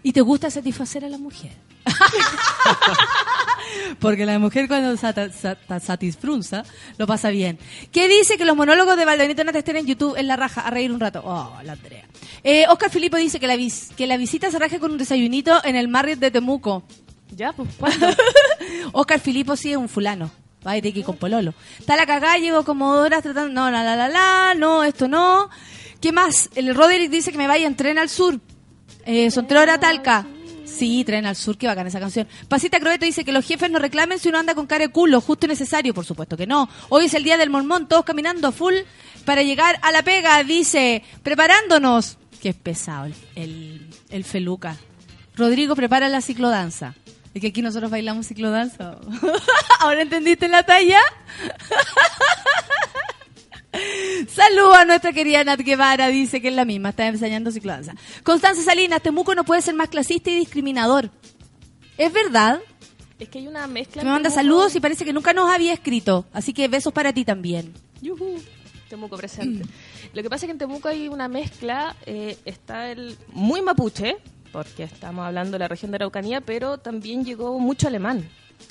¿Y 0.03 0.13
te 0.13 0.21
gusta 0.23 0.51
satisfacer 0.51 1.05
a 1.05 1.09
la 1.09 1.19
mujer? 1.19 1.53
Porque 4.01 4.27
la 4.27 4.39
mujer 4.39 4.69
cuando 4.69 4.97
sata- 4.97 5.31
sata- 5.31 5.81
satisfrunza 5.81 6.65
lo 6.99 7.07
pasa 7.07 7.31
bien. 7.31 7.59
¿Qué 7.93 8.09
dice 8.09 8.37
que 8.37 8.45
los 8.45 8.57
monólogos 8.57 8.97
de 8.97 9.05
Valdenito 9.05 9.45
Nata 9.45 9.59
estén 9.59 9.77
en 9.77 9.87
YouTube 9.87 10.17
en 10.17 10.27
la 10.27 10.37
raja 10.37 10.63
a 10.63 10.71
reír 10.71 10.93
un 10.93 11.01
rato? 11.01 11.23
Oh, 11.25 11.53
la 11.65 11.73
Andrea. 11.73 12.05
Eh, 12.45 12.65
Oscar 12.69 12.91
Filipo 12.91 13.17
dice 13.17 13.41
que 13.41 13.47
la, 13.47 13.57
vis- 13.57 13.91
que 13.97 14.07
la 14.07 14.17
visita 14.17 14.51
se 14.51 14.59
raje 14.59 14.79
con 14.79 14.93
un 14.93 14.99
desayunito 14.99 15.61
en 15.65 15.77
el 15.77 15.89
Marriott 15.89 16.19
de 16.19 16.31
Temuco. 16.31 16.83
Ya, 17.31 17.53
pues, 17.53 17.69
¿cuándo? 17.79 18.07
Oscar 18.93 19.21
Filipo 19.21 19.57
sí 19.57 19.71
es 19.73 19.77
un 19.77 19.89
fulano. 19.89 20.31
Va 20.67 20.77
ir 20.77 20.87
aquí 20.87 21.03
con 21.05 21.17
Pololo. 21.17 21.55
Está 21.79 21.97
la 21.97 22.07
cagada, 22.07 22.39
llevo 22.39 22.65
como 22.65 22.91
horas 22.91 23.23
tratando. 23.23 23.53
No, 23.53 23.71
la, 23.71 23.85
la, 23.85 23.95
la, 23.97 24.09
la, 24.09 24.55
no, 24.57 24.83
esto 24.85 25.07
no. 25.07 25.49
¿Qué 26.01 26.13
más? 26.13 26.51
El 26.57 26.75
Roderick 26.75 27.11
dice 27.11 27.31
que 27.33 27.39
me 27.39 27.47
vaya 27.47 27.67
en 27.67 27.77
tren 27.77 27.99
al 27.99 28.09
sur. 28.09 28.41
Eh, 29.05 29.31
son 29.31 29.47
tres 29.47 29.63
horas 29.63 29.79
Talca. 29.81 30.27
Sí, 30.77 31.05
tren 31.05 31.25
al 31.25 31.37
sur, 31.37 31.57
qué 31.57 31.67
bacana 31.67 31.89
esa 31.89 32.01
canción. 32.01 32.29
Pasita 32.49 32.79
Crobeto 32.79 33.07
dice 33.07 33.25
que 33.25 33.33
los 33.33 33.47
jefes 33.47 33.71
no 33.71 33.79
reclamen 33.79 34.19
si 34.19 34.29
uno 34.29 34.39
anda 34.39 34.55
con 34.55 34.67
cara 34.67 34.87
de 34.87 34.93
culo, 34.93 35.23
justo 35.23 35.47
y 35.47 35.49
necesario, 35.49 35.95
por 35.95 36.05
supuesto 36.05 36.37
que 36.37 36.47
no. 36.47 36.69
Hoy 36.91 37.07
es 37.07 37.15
el 37.15 37.25
día 37.25 37.39
del 37.39 37.49
mormón, 37.49 37.89
todos 37.89 38.05
caminando 38.05 38.49
a 38.49 38.53
full 38.53 38.75
para 39.25 39.43
llegar 39.43 39.79
a 39.81 39.91
la 39.91 40.03
pega, 40.03 40.43
dice, 40.45 41.03
preparándonos. 41.23 42.19
Qué 42.43 42.53
pesado 42.53 43.07
el, 43.07 43.15
el, 43.37 43.87
el 44.11 44.25
feluca. 44.25 44.77
Rodrigo 45.35 45.75
prepara 45.75 46.11
la 46.11 46.21
ciclodanza. 46.21 46.95
Es 47.33 47.41
que 47.41 47.49
aquí 47.49 47.63
nosotros 47.63 47.91
bailamos 47.91 48.27
ciclodanza. 48.27 48.99
¿Ahora 49.81 50.03
entendiste 50.03 50.49
la 50.49 50.63
talla? 50.65 51.01
Saludos 54.29 54.77
a 54.79 54.85
nuestra 54.85 55.13
querida 55.13 55.45
Nat 55.45 55.61
Guevara, 55.61 56.09
dice 56.09 56.41
que 56.41 56.49
es 56.49 56.55
la 56.55 56.65
misma, 56.65 56.91
está 56.91 57.07
enseñando 57.07 57.51
ciclodanza. 57.51 57.95
Constanza 58.23 58.63
Salinas, 58.63 59.03
Temuco 59.03 59.35
no 59.35 59.45
puede 59.45 59.63
ser 59.63 59.75
más 59.75 59.89
clasista 59.89 60.31
y 60.31 60.37
discriminador. 60.37 61.11
¿Es 61.99 62.13
verdad? 62.13 62.61
Es 63.19 63.29
que 63.29 63.39
hay 63.39 63.49
una 63.49 63.67
mezcla. 63.67 64.03
Me 64.03 64.11
manda 64.11 64.29
Temuco- 64.29 64.35
saludos 64.35 64.77
y 64.77 64.81
parece 64.81 65.05
que 65.05 65.13
nunca 65.13 65.33
nos 65.33 65.51
había 65.51 65.73
escrito. 65.73 66.27
Así 66.33 66.53
que 66.53 66.69
besos 66.69 66.93
para 66.93 67.13
ti 67.13 67.25
también. 67.25 67.73
Yujú. 68.03 68.41
Temuco 68.89 69.17
presente. 69.17 69.67
Lo 70.15 70.23
que 70.23 70.29
pasa 70.31 70.45
es 70.45 70.49
que 70.49 70.53
en 70.53 70.59
Temuco 70.59 70.89
hay 70.89 71.09
una 71.09 71.29
mezcla, 71.29 71.97
eh, 72.07 72.37
está 72.45 72.91
el 72.91 73.17
muy 73.33 73.63
mapuche, 73.63 74.17
porque 74.53 74.85
estamos 74.85 75.25
hablando 75.27 75.53
de 75.53 75.59
la 75.61 75.69
región 75.69 75.91
de 75.91 75.97
Araucanía, 75.97 76.41
pero 76.41 76.79
también 76.79 77.25
llegó 77.25 77.59
mucho 77.59 77.89
alemán 77.89 78.29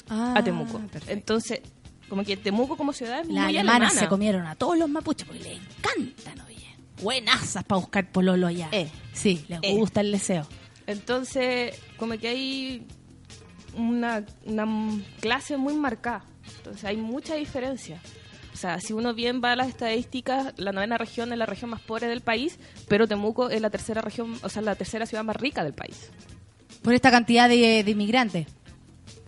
Ah, 0.09 0.33
a 0.37 0.43
Temuco. 0.43 0.81
Entonces, 1.07 1.61
como 2.09 2.23
que 2.23 2.37
Temuco 2.37 2.77
como 2.77 2.93
ciudad 2.93 3.21
es 3.21 3.27
Las 3.27 3.45
muy 3.45 3.57
alemanas 3.57 3.75
alemana. 3.91 3.99
se 4.01 4.07
comieron 4.07 4.45
a 4.45 4.55
todos 4.55 4.77
los 4.77 4.89
mapuches 4.89 5.27
porque 5.27 5.43
les 5.43 5.57
encantan, 5.59 6.45
oye. 6.47 6.55
Buenazas 7.01 7.63
para 7.63 7.79
buscar 7.81 8.09
pololo 8.11 8.47
allá. 8.47 8.69
Sí, 9.13 9.43
les 9.47 9.59
Eh. 9.63 9.73
gusta 9.75 10.01
el 10.01 10.11
deseo. 10.11 10.47
Entonces, 10.87 11.77
como 11.97 12.17
que 12.17 12.27
hay 12.27 12.87
una, 13.75 14.23
una 14.45 14.65
clase 15.19 15.57
muy 15.57 15.73
marcada. 15.73 16.23
Entonces, 16.57 16.83
hay 16.85 16.97
mucha 16.97 17.35
diferencia. 17.35 17.99
O 18.53 18.57
sea, 18.57 18.79
si 18.79 18.93
uno 18.93 19.13
bien 19.13 19.41
va 19.43 19.51
a 19.51 19.55
las 19.57 19.67
estadísticas, 19.67 20.53
la 20.55 20.71
novena 20.71 20.97
región 20.97 21.31
es 21.33 21.37
la 21.37 21.45
región 21.45 21.71
más 21.71 21.81
pobre 21.81 22.07
del 22.07 22.21
país, 22.21 22.57
pero 22.87 23.05
Temuco 23.07 23.49
es 23.49 23.59
la 23.59 23.69
tercera 23.69 24.01
región, 24.01 24.33
o 24.43 24.47
sea, 24.49 24.61
la 24.61 24.75
tercera 24.75 25.05
ciudad 25.05 25.25
más 25.25 25.35
rica 25.35 25.63
del 25.63 25.73
país. 25.73 26.09
Por 26.81 26.93
esta 26.93 27.11
cantidad 27.11 27.49
de, 27.49 27.83
de 27.83 27.91
inmigrantes. 27.91 28.47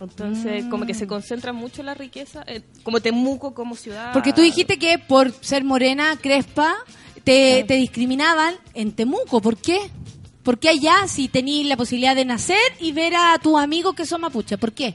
Entonces, 0.00 0.64
como 0.66 0.86
que 0.86 0.94
se 0.94 1.06
concentra 1.06 1.52
mucho 1.52 1.82
la 1.82 1.94
riqueza, 1.94 2.44
eh, 2.46 2.62
como 2.84 3.00
Temuco 3.00 3.52
como 3.54 3.74
ciudad. 3.74 4.12
Porque 4.12 4.32
tú 4.32 4.42
dijiste 4.42 4.78
que 4.78 4.98
por 4.98 5.32
ser 5.32 5.64
morena, 5.64 6.16
crespa, 6.20 6.76
te, 7.24 7.64
te 7.66 7.74
discriminaban 7.74 8.54
en 8.74 8.92
Temuco. 8.92 9.40
¿Por 9.40 9.56
qué? 9.56 9.78
¿Por 10.42 10.58
qué 10.58 10.68
allá 10.68 11.06
si 11.08 11.28
tenías 11.28 11.66
la 11.66 11.76
posibilidad 11.76 12.14
de 12.14 12.24
nacer 12.24 12.56
y 12.80 12.92
ver 12.92 13.14
a 13.16 13.38
tus 13.42 13.58
amigos 13.58 13.94
que 13.94 14.06
son 14.06 14.20
mapuches? 14.20 14.58
¿Por 14.58 14.72
qué? 14.72 14.94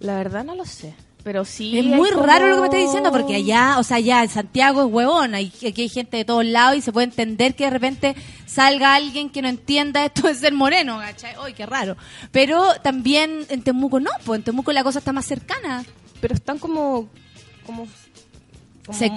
La 0.00 0.16
verdad 0.16 0.44
no 0.44 0.54
lo 0.54 0.64
sé. 0.64 0.94
Pero 1.24 1.44
sí. 1.44 1.78
Es 1.78 1.84
muy 1.84 2.10
como- 2.10 2.24
raro 2.26 2.48
lo 2.48 2.56
que 2.56 2.60
me 2.62 2.66
estás 2.66 2.80
diciendo, 2.80 3.12
porque 3.12 3.36
allá, 3.36 3.76
o 3.78 3.84
sea, 3.84 3.98
allá 3.98 4.22
en 4.24 4.28
Santiago 4.28 4.84
es 4.86 4.92
huevón, 4.92 5.34
hay, 5.34 5.52
aquí 5.68 5.82
hay 5.82 5.88
gente 5.88 6.16
de 6.16 6.24
todos 6.24 6.44
lados 6.44 6.76
y 6.76 6.80
se 6.80 6.90
puede 6.92 7.04
entender 7.04 7.54
que 7.54 7.64
de 7.64 7.70
repente 7.70 8.16
salga 8.46 8.94
alguien 8.94 9.30
que 9.30 9.40
no 9.40 9.48
entienda 9.48 10.04
esto 10.04 10.26
de 10.26 10.34
ser 10.34 10.52
moreno, 10.52 10.98
¿cachai? 10.98 11.34
¡Ay, 11.40 11.52
qué 11.54 11.64
raro! 11.64 11.96
Pero 12.32 12.64
también 12.82 13.46
en 13.50 13.62
Temuco 13.62 14.00
no, 14.00 14.10
pues 14.24 14.38
en 14.38 14.44
Temuco 14.44 14.72
la 14.72 14.82
cosa 14.82 14.98
está 14.98 15.12
más 15.12 15.24
cercana. 15.24 15.84
Pero 16.20 16.34
están 16.34 16.58
como. 16.58 17.08
como, 17.66 17.86
así, 18.88 19.10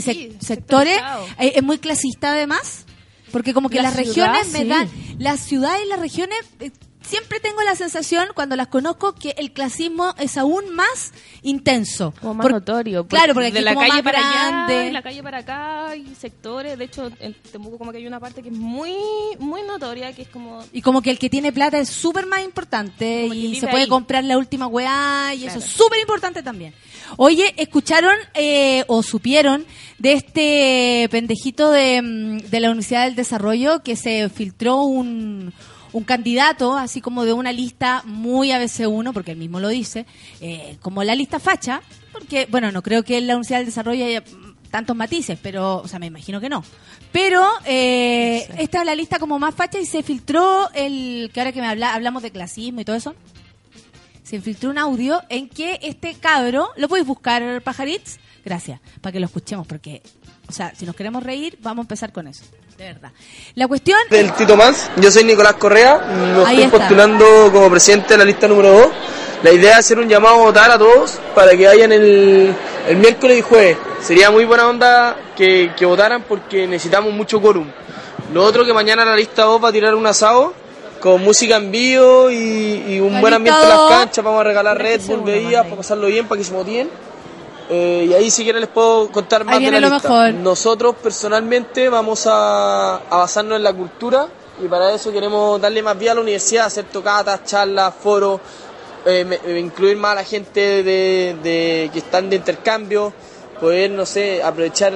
sí, 0.00 0.02
sec- 0.02 0.40
sectores, 0.40 0.98
eh, 1.38 1.52
es 1.56 1.62
muy 1.62 1.78
clasista 1.78 2.30
además, 2.32 2.84
porque 3.32 3.52
como 3.54 3.68
que 3.68 3.76
La 3.76 3.82
las 3.82 3.92
ciudad, 3.94 4.34
regiones 4.34 4.52
me 4.52 4.64
dan, 4.64 4.88
las 5.18 5.40
ciudades 5.40 5.82
y 5.84 5.88
las 5.88 5.98
regiones, 6.00 6.38
eh, 6.60 6.70
siempre 7.10 7.40
tengo 7.40 7.60
la 7.62 7.74
sensación 7.74 8.28
cuando 8.34 8.56
las 8.56 8.68
conozco 8.68 9.14
que 9.14 9.34
el 9.36 9.52
clasismo 9.52 10.14
es 10.18 10.38
aún 10.38 10.74
más 10.74 11.12
intenso. 11.42 12.14
Como 12.20 12.34
más 12.34 12.44
Por- 12.44 12.52
notorio. 12.52 13.06
Claro, 13.06 13.34
porque 13.34 13.50
de 13.50 13.58
aquí 13.58 13.64
la 13.64 13.74
como 13.74 13.80
calle 13.86 14.02
más 14.02 14.02
para 14.02 14.20
grande. 14.20 14.74
allá, 14.76 14.86
y 14.88 14.92
la 14.92 15.02
calle 15.02 15.22
para 15.22 15.38
acá, 15.38 15.88
hay 15.90 16.14
sectores. 16.18 16.78
De 16.78 16.84
hecho, 16.84 17.10
en 17.20 17.34
Temuco 17.52 17.76
como 17.78 17.92
que 17.92 17.98
hay 17.98 18.06
una 18.06 18.20
parte 18.20 18.42
que 18.42 18.48
es 18.48 18.54
muy, 18.56 18.94
muy 19.38 19.62
notoria, 19.62 20.12
que 20.14 20.22
es 20.22 20.28
como... 20.28 20.64
Y 20.72 20.80
como 20.82 21.02
que 21.02 21.10
el 21.10 21.18
que 21.18 21.28
tiene 21.28 21.52
plata 21.52 21.78
es 21.78 21.88
súper 21.90 22.26
más 22.26 22.42
importante 22.44 23.26
y 23.26 23.56
se 23.58 23.66
puede 23.66 23.84
ahí. 23.84 23.88
comprar 23.88 24.24
la 24.24 24.38
última 24.38 24.66
weá 24.66 25.34
y 25.34 25.40
Claro. 25.40 25.58
eso 25.58 25.66
es 25.66 25.72
súper 25.72 26.00
importante 26.00 26.42
también. 26.42 26.72
Oye, 27.16 27.52
¿escucharon 27.56 28.14
eh, 28.34 28.84
o 28.86 29.02
supieron 29.02 29.64
de 29.98 30.12
este 30.12 31.08
pendejito 31.10 31.70
de, 31.70 32.00
mm, 32.02 32.38
de 32.50 32.60
la 32.60 32.68
Universidad 32.68 33.04
del 33.06 33.16
Desarrollo 33.16 33.82
que 33.82 33.96
se 33.96 34.28
filtró 34.28 34.82
un, 34.82 35.52
un 35.92 36.04
candidato, 36.04 36.76
así 36.76 37.00
como 37.00 37.24
de 37.24 37.32
una 37.32 37.52
lista 37.52 38.02
muy 38.04 38.50
ABC1, 38.50 39.12
porque 39.12 39.32
él 39.32 39.38
mismo 39.38 39.60
lo 39.60 39.68
dice, 39.68 40.06
eh, 40.40 40.76
como 40.80 41.02
la 41.04 41.14
lista 41.14 41.38
facha, 41.38 41.82
porque, 42.12 42.46
bueno, 42.50 42.72
no 42.72 42.82
creo 42.82 43.02
que 43.02 43.18
en 43.18 43.26
la 43.26 43.34
Universidad 43.34 43.58
del 43.58 43.66
Desarrollo 43.66 44.04
haya 44.04 44.22
tantos 44.70 44.96
matices, 44.96 45.38
pero, 45.42 45.78
o 45.78 45.88
sea, 45.88 45.98
me 45.98 46.06
imagino 46.06 46.40
que 46.40 46.48
no. 46.48 46.64
Pero 47.12 47.44
eh, 47.64 48.48
esta 48.58 48.80
es 48.80 48.86
la 48.86 48.94
lista 48.94 49.18
como 49.18 49.38
más 49.38 49.54
facha 49.54 49.78
y 49.78 49.86
se 49.86 50.02
filtró 50.02 50.70
el, 50.74 51.30
que 51.34 51.40
ahora 51.40 51.52
que 51.52 51.60
me 51.60 51.66
habla, 51.66 51.94
hablamos 51.94 52.22
de 52.22 52.30
clasismo 52.30 52.80
y 52.80 52.84
todo 52.84 52.96
eso, 52.96 53.14
se 54.22 54.40
filtró 54.40 54.70
un 54.70 54.78
audio 54.78 55.22
en 55.28 55.48
que 55.48 55.80
este 55.82 56.14
cabro, 56.14 56.70
¿lo 56.76 56.88
podéis 56.88 57.06
buscar, 57.06 57.62
pajarits? 57.62 58.20
Gracias, 58.44 58.80
para 59.00 59.12
que 59.12 59.20
lo 59.20 59.26
escuchemos, 59.26 59.66
porque, 59.66 60.02
o 60.50 60.52
sea, 60.52 60.72
si 60.76 60.84
nos 60.84 60.94
queremos 60.94 61.22
reír, 61.22 61.56
vamos 61.62 61.82
a 61.82 61.84
empezar 61.84 62.12
con 62.12 62.26
eso, 62.28 62.42
de 62.76 62.84
verdad. 62.84 63.10
La 63.54 63.66
cuestión... 63.68 63.98
del 64.10 64.32
Tito 64.34 64.56
Más. 64.56 64.90
Yo 64.96 65.10
soy 65.10 65.24
Nicolás 65.24 65.54
Correa, 65.54 66.00
Ahí 66.46 66.56
estoy 66.56 66.62
está. 66.64 66.78
postulando 66.78 67.50
como 67.52 67.70
presidente 67.70 68.14
de 68.14 68.18
la 68.18 68.24
lista 68.24 68.46
número 68.48 68.70
2. 68.72 68.88
La 69.42 69.52
idea 69.52 69.72
es 69.72 69.78
hacer 69.78 69.98
un 69.98 70.08
llamado 70.08 70.34
a 70.34 70.38
votar 70.44 70.70
a 70.70 70.78
todos 70.78 71.18
para 71.34 71.56
que 71.56 71.66
vayan 71.66 71.92
el, 71.92 72.54
el 72.88 72.96
miércoles 72.98 73.38
y 73.38 73.42
jueves. 73.42 73.78
Sería 74.02 74.30
muy 74.30 74.44
buena 74.44 74.68
onda 74.68 75.16
que, 75.36 75.72
que 75.78 75.86
votaran 75.86 76.22
porque 76.28 76.66
necesitamos 76.66 77.12
mucho 77.14 77.40
quórum. 77.40 77.66
Lo 78.34 78.44
otro 78.44 78.64
que 78.64 78.72
mañana 78.74 79.04
la 79.04 79.16
lista 79.16 79.44
2 79.44 79.64
va 79.64 79.68
a 79.68 79.72
tirar 79.72 79.94
un 79.94 80.06
asado 80.06 80.52
con 81.00 81.22
música 81.24 81.56
en 81.56 81.70
vivo 81.72 82.30
y, 82.30 82.84
y 82.86 83.00
un 83.00 83.14
La 83.14 83.20
buen 83.20 83.32
ambiente 83.34 83.62
en 83.62 83.68
las 83.70 83.88
canchas. 83.88 84.22
Vamos 84.24 84.40
a 84.42 84.44
regalar 84.44 84.76
Red 84.76 85.00
Bull, 85.06 85.20
bebidas 85.22 85.64
para 85.64 85.76
pasarlo 85.76 86.08
bien, 86.08 86.26
para 86.28 86.38
que 86.38 86.44
se 86.44 86.52
motiven. 86.52 86.90
Eh, 87.72 88.06
y 88.10 88.14
ahí 88.14 88.30
si 88.30 88.42
quieren 88.42 88.60
les 88.62 88.68
puedo 88.70 89.08
contar 89.12 89.44
más 89.44 89.54
de 89.60 89.60
la 89.80 89.88
lista. 89.94 90.08
mejor. 90.08 90.34
Nosotros 90.34 90.96
personalmente 91.00 91.88
vamos 91.88 92.26
a, 92.26 92.96
a 92.96 93.16
basarnos 93.18 93.56
en 93.58 93.62
la 93.62 93.72
cultura 93.72 94.26
y 94.62 94.66
para 94.66 94.92
eso 94.92 95.12
queremos 95.12 95.60
darle 95.60 95.80
más 95.82 95.96
vía 95.98 96.12
a 96.12 96.14
la 96.16 96.20
universidad, 96.20 96.66
hacer 96.66 96.84
tocatas, 96.86 97.44
charlas, 97.44 97.94
foros, 98.02 98.40
eh, 99.06 99.24
me 99.24 99.58
incluir 99.60 99.96
más 99.96 100.12
a 100.12 100.14
la 100.16 100.24
gente 100.24 100.82
de, 100.82 101.36
de- 101.42 101.90
que 101.92 101.98
están 102.00 102.28
de 102.28 102.36
intercambio, 102.36 103.12
poder, 103.60 103.90
no 103.90 104.04
sé, 104.04 104.42
aprovechar, 104.42 104.92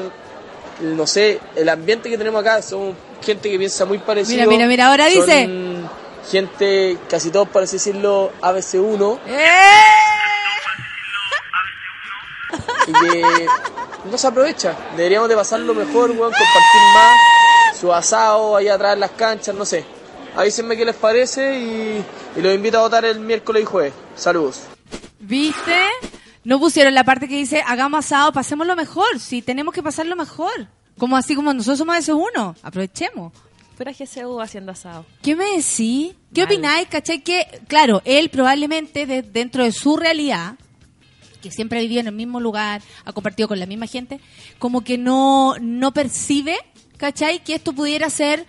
no 0.81 1.07
sé, 1.07 1.39
el 1.55 1.69
ambiente 1.69 2.11
que 2.11 2.19
tenemos 2.19 2.41
acá. 2.43 2.61
Somos 2.61 2.95
gente 3.23 3.51
que 3.51 3.57
piensa 3.57 3.85
muy 3.85 3.99
parecido. 3.99 4.39
Mira, 4.41 4.51
mira, 4.51 4.67
mira, 4.67 4.87
ahora 4.89 5.05
Son 5.11 5.15
dice. 5.21 5.47
Gente, 6.31 6.99
casi 7.09 7.31
todos, 7.31 7.49
por 7.49 7.63
así 7.63 7.77
decirlo, 7.77 8.33
ABC1. 8.43 9.19
¡Eh! 9.29 9.41
Y 12.87 12.93
que 12.93 13.47
no 14.11 14.19
se 14.19 14.27
aprovecha. 14.27 14.77
Deberíamos 14.97 15.29
de 15.29 15.37
pasarlo 15.37 15.75
mejor, 15.75 16.11
weón, 16.11 16.33
compartir 16.33 16.83
más, 16.95 17.79
su 17.81 17.93
asado 17.93 18.57
allá 18.57 18.75
atrás 18.75 18.95
en 18.95 19.01
las 19.01 19.11
canchas, 19.13 19.55
no 19.55 19.65
sé. 19.65 19.85
Avísenme 20.37 20.77
qué 20.77 20.85
les 20.85 20.97
parece 20.97 21.59
y, 21.59 22.05
y 22.37 22.43
los 22.43 22.55
invito 22.55 22.79
a 22.79 22.83
votar 22.83 23.05
el 23.05 23.21
miércoles 23.21 23.63
y 23.63 23.67
jueves. 23.67 23.93
Saludos. 24.17 24.63
¿Viste? 25.21 25.87
No 26.43 26.59
pusieron 26.59 26.93
la 26.95 27.05
parte 27.05 27.29
que 27.29 27.37
dice, 27.37 27.63
hagamos 27.67 28.05
asado, 28.05 28.33
pasémoslo 28.33 28.77
mejor. 28.77 29.19
Si 29.19 29.43
tenemos 29.43 29.73
que 29.73 29.83
pasarlo 29.83 30.17
mejor. 30.17 30.51
Como 30.99 31.17
así 31.17 31.35
como 31.35 31.53
nosotros 31.55 31.79
somos 31.79 31.97
ese 31.97 32.13
uno. 32.13 32.55
Aprovechemos. 32.63 33.33
Fuera 33.77 33.93
GCU 33.93 34.41
haciendo 34.41 34.71
asado. 34.73 35.05
¿Qué 35.23 35.35
me 35.35 35.45
decís? 35.57 36.15
¿Qué 36.33 36.45
opináis? 36.45 36.87
¿Cachai? 36.89 37.23
Que, 37.23 37.63
claro, 37.67 38.03
él 38.05 38.29
probablemente 38.29 39.07
de- 39.07 39.23
dentro 39.23 39.65
de 39.65 39.73
su 39.73 39.97
realidad, 39.97 40.55
que 41.45 41.51
siempre 41.51 41.79
ha 41.79 41.83
vivido 41.83 42.01
en 42.01 42.07
el 42.07 42.15
mismo 42.15 42.41
lugar, 42.41 42.81
ha 43.05 43.13
compartido 43.13 43.49
con 43.49 43.61
la 43.61 43.67
misma 43.67 43.87
gente, 43.87 44.19
como 44.59 44.83
que 44.83 44.97
no, 44.97 45.55
no 45.61 45.93
percibe, 45.93 46.57
¿cachai? 46.97 47.45
Que 47.45 47.55
esto 47.55 47.75
pudiera 47.75 48.09
ser 48.09 48.47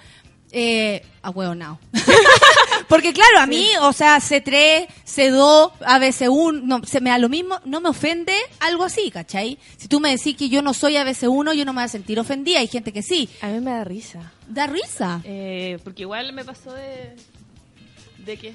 eh, 0.51 1.05
ahueonao. 1.22 1.77
Porque 2.88 3.11
claro, 3.11 3.39
a 3.39 3.45
mí, 3.47 3.67
o 3.81 3.91
sea, 3.91 4.17
C3, 4.19 4.88
C2, 5.05 5.72
ABC1, 5.80 6.61
no, 6.61 6.81
se 6.85 7.01
me 7.01 7.09
da 7.09 7.17
lo 7.17 7.27
mismo, 7.27 7.59
no 7.65 7.81
me 7.81 7.89
ofende 7.89 8.34
algo 8.61 8.85
así, 8.85 9.11
¿cachai? 9.11 9.59
Si 9.76 9.89
tú 9.89 9.99
me 9.99 10.11
decís 10.11 10.38
que 10.38 10.47
yo 10.47 10.61
no 10.61 10.73
soy 10.73 10.93
ABC1, 10.93 11.53
yo 11.53 11.65
no 11.65 11.73
me 11.73 11.81
voy 11.81 11.85
a 11.85 11.89
sentir 11.89 12.17
ofendida, 12.17 12.59
hay 12.59 12.67
gente 12.67 12.93
que 12.93 13.01
sí. 13.01 13.27
A 13.41 13.47
mí 13.47 13.59
me 13.59 13.72
da 13.72 13.84
risa. 13.84 14.31
Da 14.47 14.67
risa. 14.67 15.19
Eh, 15.26 15.80
porque 15.84 16.03
igual 16.03 16.31
me 16.31 16.45
pasó 16.45 16.72
de. 16.72 17.17
de 18.19 18.38
que. 18.38 18.53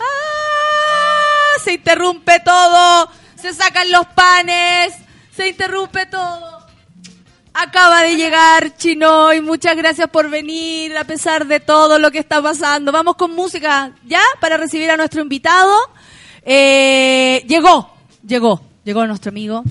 ¡Ah! 0.00 1.58
Se 1.62 1.74
interrumpe 1.74 2.40
todo. 2.40 3.10
Se 3.40 3.54
sacan 3.54 3.90
los 3.90 4.06
panes. 4.06 4.94
Se 5.34 5.48
interrumpe 5.48 6.06
todo. 6.06 6.66
Acaba 7.52 8.02
de 8.02 8.16
llegar 8.16 8.76
Chinoy. 8.76 9.40
Muchas 9.40 9.76
gracias 9.76 10.08
por 10.10 10.28
venir 10.28 10.96
a 10.96 11.04
pesar 11.04 11.46
de 11.46 11.60
todo 11.60 11.98
lo 11.98 12.10
que 12.10 12.18
está 12.18 12.42
pasando. 12.42 12.92
Vamos 12.92 13.16
con 13.16 13.34
música 13.34 13.92
ya 14.04 14.22
para 14.40 14.56
recibir 14.56 14.90
a 14.90 14.96
nuestro 14.96 15.22
invitado. 15.22 15.74
Eh, 16.42 17.44
llegó, 17.48 17.94
llegó, 18.26 18.60
llegó 18.84 19.06
nuestro 19.06 19.30
amigo. 19.30 19.64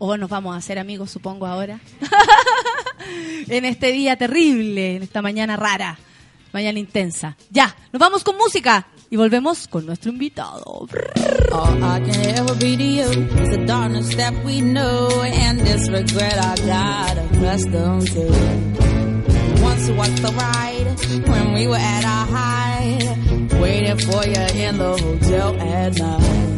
O 0.00 0.16
nos 0.16 0.30
vamos 0.30 0.54
a 0.54 0.58
hacer 0.58 0.78
amigos, 0.78 1.10
supongo, 1.10 1.46
ahora. 1.46 1.80
en 3.48 3.64
este 3.64 3.90
día 3.90 4.16
terrible, 4.16 4.96
en 4.96 5.02
esta 5.02 5.22
mañana 5.22 5.56
rara, 5.56 5.98
mañana 6.52 6.78
intensa. 6.78 7.36
Ya, 7.50 7.74
nos 7.92 7.98
vamos 7.98 8.22
con 8.22 8.36
música 8.36 8.86
y 9.10 9.16
volvemos 9.16 9.66
con 9.68 9.86
nuestro 9.86 10.10
invitado. 10.10 10.86
All 11.52 11.82
I 11.82 12.00
can 12.00 12.38
ever 12.38 12.54
be 12.54 12.76
to 12.76 12.84
you 12.84 13.08
is 13.08 13.50
the 13.50 13.64
darkness 13.66 14.14
that 14.16 14.34
we 14.44 14.60
know 14.60 15.08
and 15.22 15.60
this 15.60 15.88
regret 15.88 16.38
I 16.38 16.56
got 16.66 17.18
accustomed 17.18 18.06
to. 18.12 18.26
Once 19.62 19.90
was 19.90 20.20
the 20.20 20.32
ride 20.36 21.28
when 21.28 21.54
we 21.54 21.66
were 21.66 21.76
at 21.76 22.04
our 22.04 22.26
height, 22.26 23.60
waiting 23.60 23.98
for 23.98 24.24
you 24.26 24.62
in 24.62 24.78
the 24.78 24.96
hotel 24.96 25.60
at 25.60 25.98
night. 25.98 26.57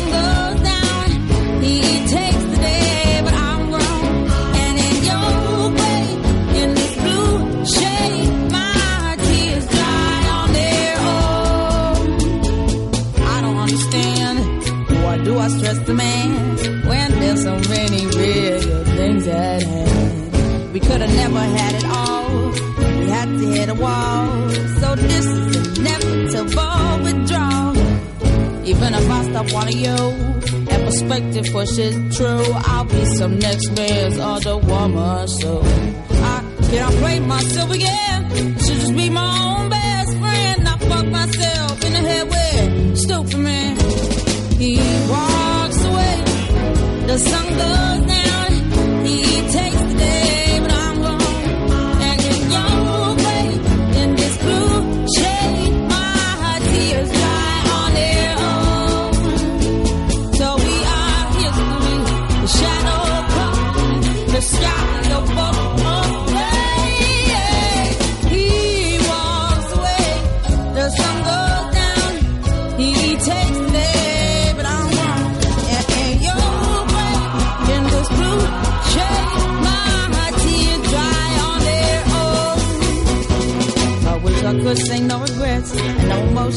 never 21.15 21.39
had 21.39 21.75
it 21.75 21.85
all. 21.85 22.51
We 22.99 23.09
had 23.09 23.27
to 23.39 23.45
hit 23.55 23.69
a 23.69 23.73
wall. 23.73 24.49
So 24.79 24.95
this 24.95 25.25
is 25.25 25.77
inevitable 25.79 27.03
withdrawal. 27.03 27.77
Even 28.65 28.93
if 28.93 29.09
I 29.09 29.23
stop 29.29 29.51
wanting 29.53 29.79
you 29.79 29.99
and 30.71 30.83
perspective 30.85 31.45
pushes 31.51 31.95
true, 32.17 32.45
I'll 32.71 32.85
be 32.85 33.05
some 33.05 33.39
next 33.39 33.69
man's 33.71 34.17
other 34.19 34.57
woman. 34.57 35.27
So 35.27 35.61
I 35.63 36.43
can't 36.69 36.95
play 37.01 37.19
myself 37.19 37.71
again. 37.71 38.29
Should 38.59 38.79
just 38.79 38.95
be 38.95 39.09
my 39.09 39.29
own 39.47 39.69
best 39.69 40.17
friend. 40.17 40.67
I 40.67 40.77
fuck 40.77 41.05
myself 41.07 41.83
in 41.85 41.93
the 41.93 41.99
head 41.99 42.25
with 42.29 42.97
stupid 42.97 43.37
man. 43.37 43.77
He 44.57 44.77
walks 45.09 45.83
away. 45.83 46.23
The 47.07 47.17
sun 47.17 47.47
goes 47.57 47.90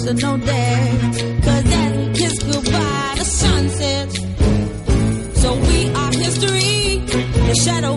personal 0.04 0.36
day. 0.38 0.98
Cause 1.42 1.64
then 1.64 2.14
kiss 2.14 2.38
goodbye 2.42 3.14
the 3.16 3.24
sunset. 3.24 4.10
So 5.36 5.54
we 5.54 5.88
are 6.00 6.12
history. 6.12 6.98
The 7.48 7.54
shadow 7.64 7.93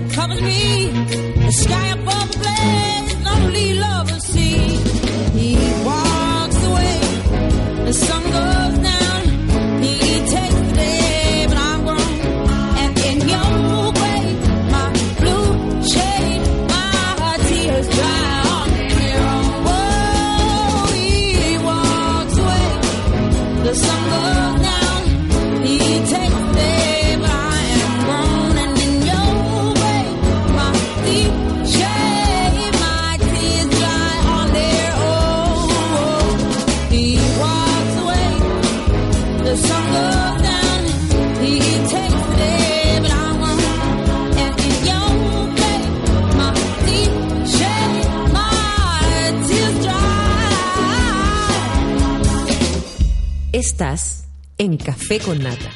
Café 55.17 55.25
con 55.25 55.41
Nata. 55.43 55.71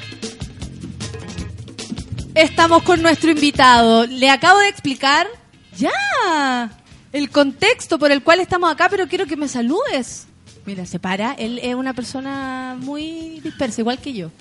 Estamos 2.35 2.84
con 2.84 3.01
nuestro 3.01 3.31
invitado. 3.31 4.05
Le 4.05 4.30
acabo 4.30 4.59
de 4.59 4.69
explicar. 4.69 5.27
Ya. 5.77 6.69
el 7.11 7.30
contexto 7.31 7.97
por 7.97 8.11
el 8.11 8.22
cual 8.22 8.39
estamos 8.39 8.72
acá, 8.72 8.88
pero 8.89 9.07
quiero 9.07 9.26
que 9.26 9.35
me 9.35 9.47
saludes. 9.47 10.27
Mira, 10.65 10.85
se 10.85 10.99
para. 10.99 11.34
Él 11.34 11.59
es 11.63 11.73
una 11.76 11.93
persona 11.93 12.76
muy 12.80 13.39
dispersa, 13.39 13.81
igual 13.81 13.99
que 13.99 14.13
yo. 14.13 14.31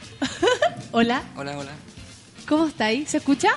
hola, 0.92 1.22
Hola, 1.36 1.58
hola. 1.58 1.72
¿cómo 2.48 2.66
estáis? 2.68 3.10
¿Se 3.10 3.18
escucha? 3.18 3.50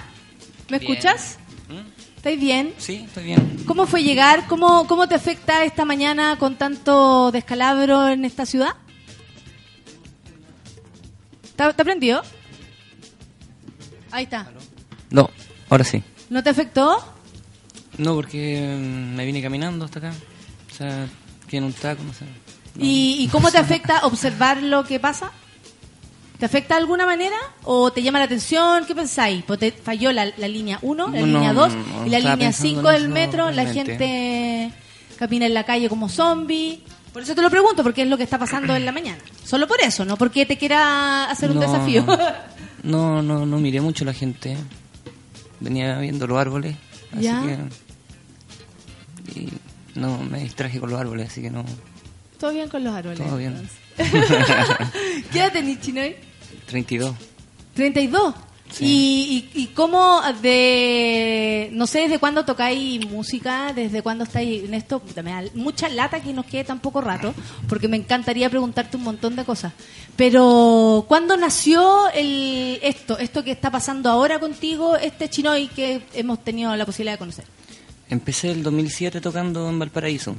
¿Me 0.70 0.80
Bien. 0.80 0.92
escuchas? 0.92 1.38
¿Mm? 1.70 2.18
¿Estáis 2.18 2.40
bien? 2.40 2.74
Sí, 2.78 3.06
estoy 3.08 3.24
bien. 3.26 3.64
¿Cómo 3.66 3.86
fue 3.88 4.04
llegar? 4.04 4.48
¿Cómo, 4.48 4.86
¿Cómo 4.88 5.08
te 5.08 5.16
afecta 5.16 5.64
esta 5.64 5.86
mañana 5.86 6.38
con 6.38 6.56
tanto 6.58 7.32
descalabro 7.32 8.10
en 8.10 8.26
esta 8.26 8.46
ciudad? 8.46 8.76
¿Está, 11.58 11.72
está 11.72 11.84
prendido? 11.84 12.22
Ahí 14.12 14.26
está. 14.26 14.48
No, 15.10 15.28
ahora 15.72 15.84
sí. 15.84 16.04
¿No 16.30 16.44
te 16.44 16.52
afectó? 16.52 17.04
No, 17.98 18.14
porque 18.14 18.76
mm, 18.80 19.16
me 19.16 19.26
vine 19.26 19.42
caminando 19.42 19.86
hasta 19.86 19.98
acá. 19.98 20.14
O 20.72 20.76
sea, 20.76 21.08
que 21.48 21.58
en 21.58 21.64
un 21.64 21.74
taco, 21.74 22.04
no 22.04 22.14
sé. 22.14 22.26
¿Y, 22.80 23.24
y 23.24 23.28
cómo 23.30 23.50
te 23.50 23.58
afecta 23.58 24.06
observar 24.06 24.62
lo 24.62 24.84
que 24.84 25.00
pasa? 25.00 25.32
¿Te 26.38 26.46
afecta 26.46 26.76
de 26.76 26.82
alguna 26.82 27.08
manera? 27.08 27.38
¿O 27.64 27.92
te 27.92 28.04
llama 28.04 28.20
la 28.20 28.26
atención? 28.26 28.86
¿Qué 28.86 28.94
pensáis? 28.94 29.44
Pues 29.44 29.58
te 29.58 29.72
falló 29.72 30.12
la, 30.12 30.32
la 30.38 30.48
línea 30.48 30.78
1, 30.84 31.08
la 31.08 31.20
No, 31.22 31.26
línea 31.26 31.54
no, 31.54 31.62
2 31.62 31.74
no 31.74 32.06
y 32.06 32.10
la 32.12 32.20
línea 32.20 32.38
pensando 32.38 32.82
5 32.82 32.92
en 32.92 33.02
del 33.02 33.10
metro. 33.10 33.50
La 33.50 33.66
gente 33.66 34.72
camina 35.18 35.48
en 35.48 35.56
la 35.56 35.64
calle 35.64 35.90
como 35.90 36.08
zombie. 36.08 36.84
Por 37.18 37.24
eso 37.24 37.34
te 37.34 37.42
lo 37.42 37.50
pregunto, 37.50 37.82
porque 37.82 38.04
es 38.04 38.08
lo 38.08 38.16
que 38.16 38.22
está 38.22 38.38
pasando 38.38 38.76
en 38.76 38.86
la 38.86 38.92
mañana. 38.92 39.18
Solo 39.44 39.68
por 39.68 39.82
eso, 39.82 40.06
no 40.06 40.18
porque 40.18 40.46
te 40.46 40.56
quiera 40.56 41.24
hacer 41.32 41.50
un 41.50 41.56
No, 41.56 41.62
desafío. 41.62 42.06
No, 42.84 43.24
no, 43.24 43.44
no 43.44 43.58
miré 43.58 43.82
mucho 43.82 44.06
la 44.06 44.14
gente. 44.14 44.56
Venía 45.60 45.98
viendo 45.98 46.28
los 46.28 46.38
árboles. 46.38 46.76
Así 47.12 47.24
Ya. 47.24 47.42
que. 47.42 49.40
Y 49.40 49.50
no, 49.96 50.20
me 50.20 50.42
distraje 50.42 50.80
con 50.80 50.92
los 50.92 51.00
árboles, 51.00 51.32
así 51.32 51.42
que 51.42 51.50
no. 51.50 51.66
Todo 52.40 52.52
bien 52.52 52.70
con 52.70 52.84
los 52.84 52.94
árboles. 52.94 53.18
Todo 53.18 53.36
bien. 53.38 53.68
¿Qué 53.98 55.40
edad 55.40 55.52
tenés, 55.52 55.82
Chinoy? 55.82 56.18
32. 56.68 57.16
32. 57.74 58.36
¿Y, 58.80 59.50
y, 59.54 59.62
y 59.64 59.68
cómo 59.68 60.22
de... 60.42 61.70
No 61.74 61.88
sé 61.88 62.02
desde 62.02 62.20
cuándo 62.20 62.46
tocáis 62.46 63.06
música, 63.08 63.74
desde 63.74 64.02
cuándo 64.02 64.24
estáis 64.24 64.64
en 64.64 64.74
esto. 64.74 65.02
Me 65.16 65.32
da 65.32 65.44
mucha 65.56 65.90
lata 65.90 66.22
que 66.22 66.34
nos 66.34 66.46
quede 66.46 66.64
tan 66.64 66.80
poco 66.80 67.02
rato, 67.02 67.34
porque 67.68 67.88
me 67.88 67.98
encantaría 67.98 68.50
preguntarte 68.50 68.98
un 68.98 69.04
montón 69.04 69.36
de 69.36 69.46
cosas. 69.46 69.74
Pero, 70.16 71.06
¿cuándo 71.08 71.38
nació 71.38 72.10
el, 72.14 72.80
esto, 72.84 73.18
esto 73.18 73.44
que 73.44 73.52
está 73.52 73.72
pasando 73.72 74.10
ahora 74.10 74.40
contigo, 74.40 74.96
este 74.98 75.30
Chinoy 75.30 75.68
que 75.68 76.02
hemos 76.14 76.44
tenido 76.44 76.76
la 76.76 76.86
posibilidad 76.86 77.14
de 77.14 77.20
conocer? 77.20 77.46
Empecé 78.10 78.52
el 78.52 78.64
2007 78.64 79.22
tocando 79.22 79.68
en 79.70 79.80
Valparaíso 79.80 80.36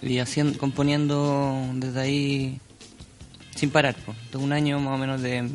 y 0.00 0.18
haciendo, 0.18 0.58
componiendo 0.58 1.60
desde 1.74 2.00
ahí 2.00 2.60
sin 3.54 3.70
parar. 3.70 3.96
pues. 4.04 4.16
Un 4.34 4.52
año 4.52 4.78
más 4.78 4.94
o 4.94 4.98
menos 4.98 5.20
de, 5.20 5.50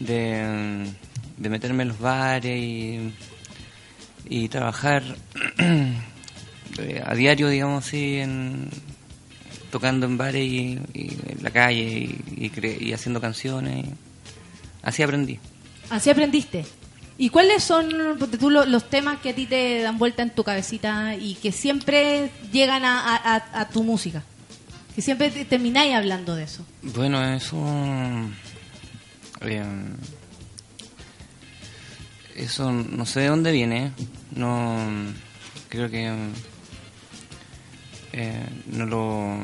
de, 0.00 0.86
de 1.36 1.48
meterme 1.48 1.82
en 1.82 1.88
los 1.88 1.98
bares 1.98 2.58
y, 2.58 3.12
y 4.28 4.48
trabajar 4.48 5.02
eh, 6.78 7.02
a 7.04 7.14
diario, 7.14 7.48
digamos 7.48 7.86
así, 7.86 8.16
en, 8.18 8.68
tocando 9.70 10.06
en 10.06 10.16
bares 10.18 10.44
y, 10.44 10.78
y 10.94 11.18
en 11.28 11.42
la 11.42 11.50
calle 11.50 11.82
y, 11.82 12.44
y 12.46 12.50
cre- 12.50 12.80
y 12.80 12.92
haciendo 12.92 13.20
canciones. 13.20 13.86
así 14.82 15.02
aprendí. 15.02 15.38
Así 15.90 16.10
aprendiste. 16.10 16.64
¿Y 17.20 17.30
cuáles 17.30 17.64
son 17.64 17.88
tú, 18.38 18.48
lo- 18.50 18.64
los 18.66 18.88
temas 18.88 19.18
que 19.20 19.30
a 19.30 19.34
ti 19.34 19.46
te 19.46 19.80
dan 19.82 19.98
vuelta 19.98 20.22
en 20.22 20.30
tu 20.30 20.44
cabecita 20.44 21.16
y 21.16 21.34
que 21.34 21.50
siempre 21.50 22.30
llegan 22.52 22.84
a, 22.84 23.00
a- 23.16 23.36
a- 23.36 23.60
a 23.62 23.68
tu 23.68 23.82
música? 23.82 24.22
Que 24.94 25.02
siempre 25.02 25.30
te- 25.30 25.44
termináis 25.44 25.94
hablando 25.94 26.36
de 26.36 26.44
eso. 26.44 26.64
Bueno, 26.82 27.24
eso. 27.34 27.56
Eh, 29.42 29.64
eso 32.36 32.72
no 32.72 33.06
sé 33.06 33.20
de 33.20 33.28
dónde 33.28 33.52
viene. 33.52 33.92
No. 34.34 34.76
Creo 35.68 35.90
que. 35.90 36.12
eh, 38.12 38.48
no 38.66 38.86
lo. 38.86 39.38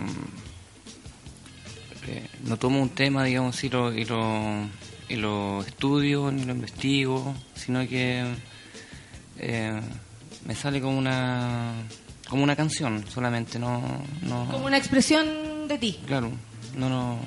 eh, 2.06 2.28
no 2.44 2.56
tomo 2.56 2.80
un 2.82 2.90
tema, 2.90 3.24
digamos, 3.24 3.62
y 3.64 3.68
lo, 3.68 3.92
y 3.92 4.04
lo, 4.04 4.68
y 5.08 5.16
lo 5.16 5.62
estudio 5.62 6.30
ni 6.30 6.44
lo 6.44 6.52
investigo, 6.52 7.34
sino 7.54 7.86
que. 7.88 8.24
me 10.46 10.54
sale 10.54 10.80
como 10.80 10.98
una. 10.98 11.72
como 12.28 12.42
una 12.42 12.56
canción 12.56 13.04
solamente, 13.08 13.58
no. 13.58 13.82
no 14.22 14.48
Como 14.50 14.66
una 14.66 14.78
expresión 14.78 15.68
de 15.68 15.78
ti. 15.78 16.00
Claro, 16.06 16.30
no, 16.76 16.88
no. 16.88 17.18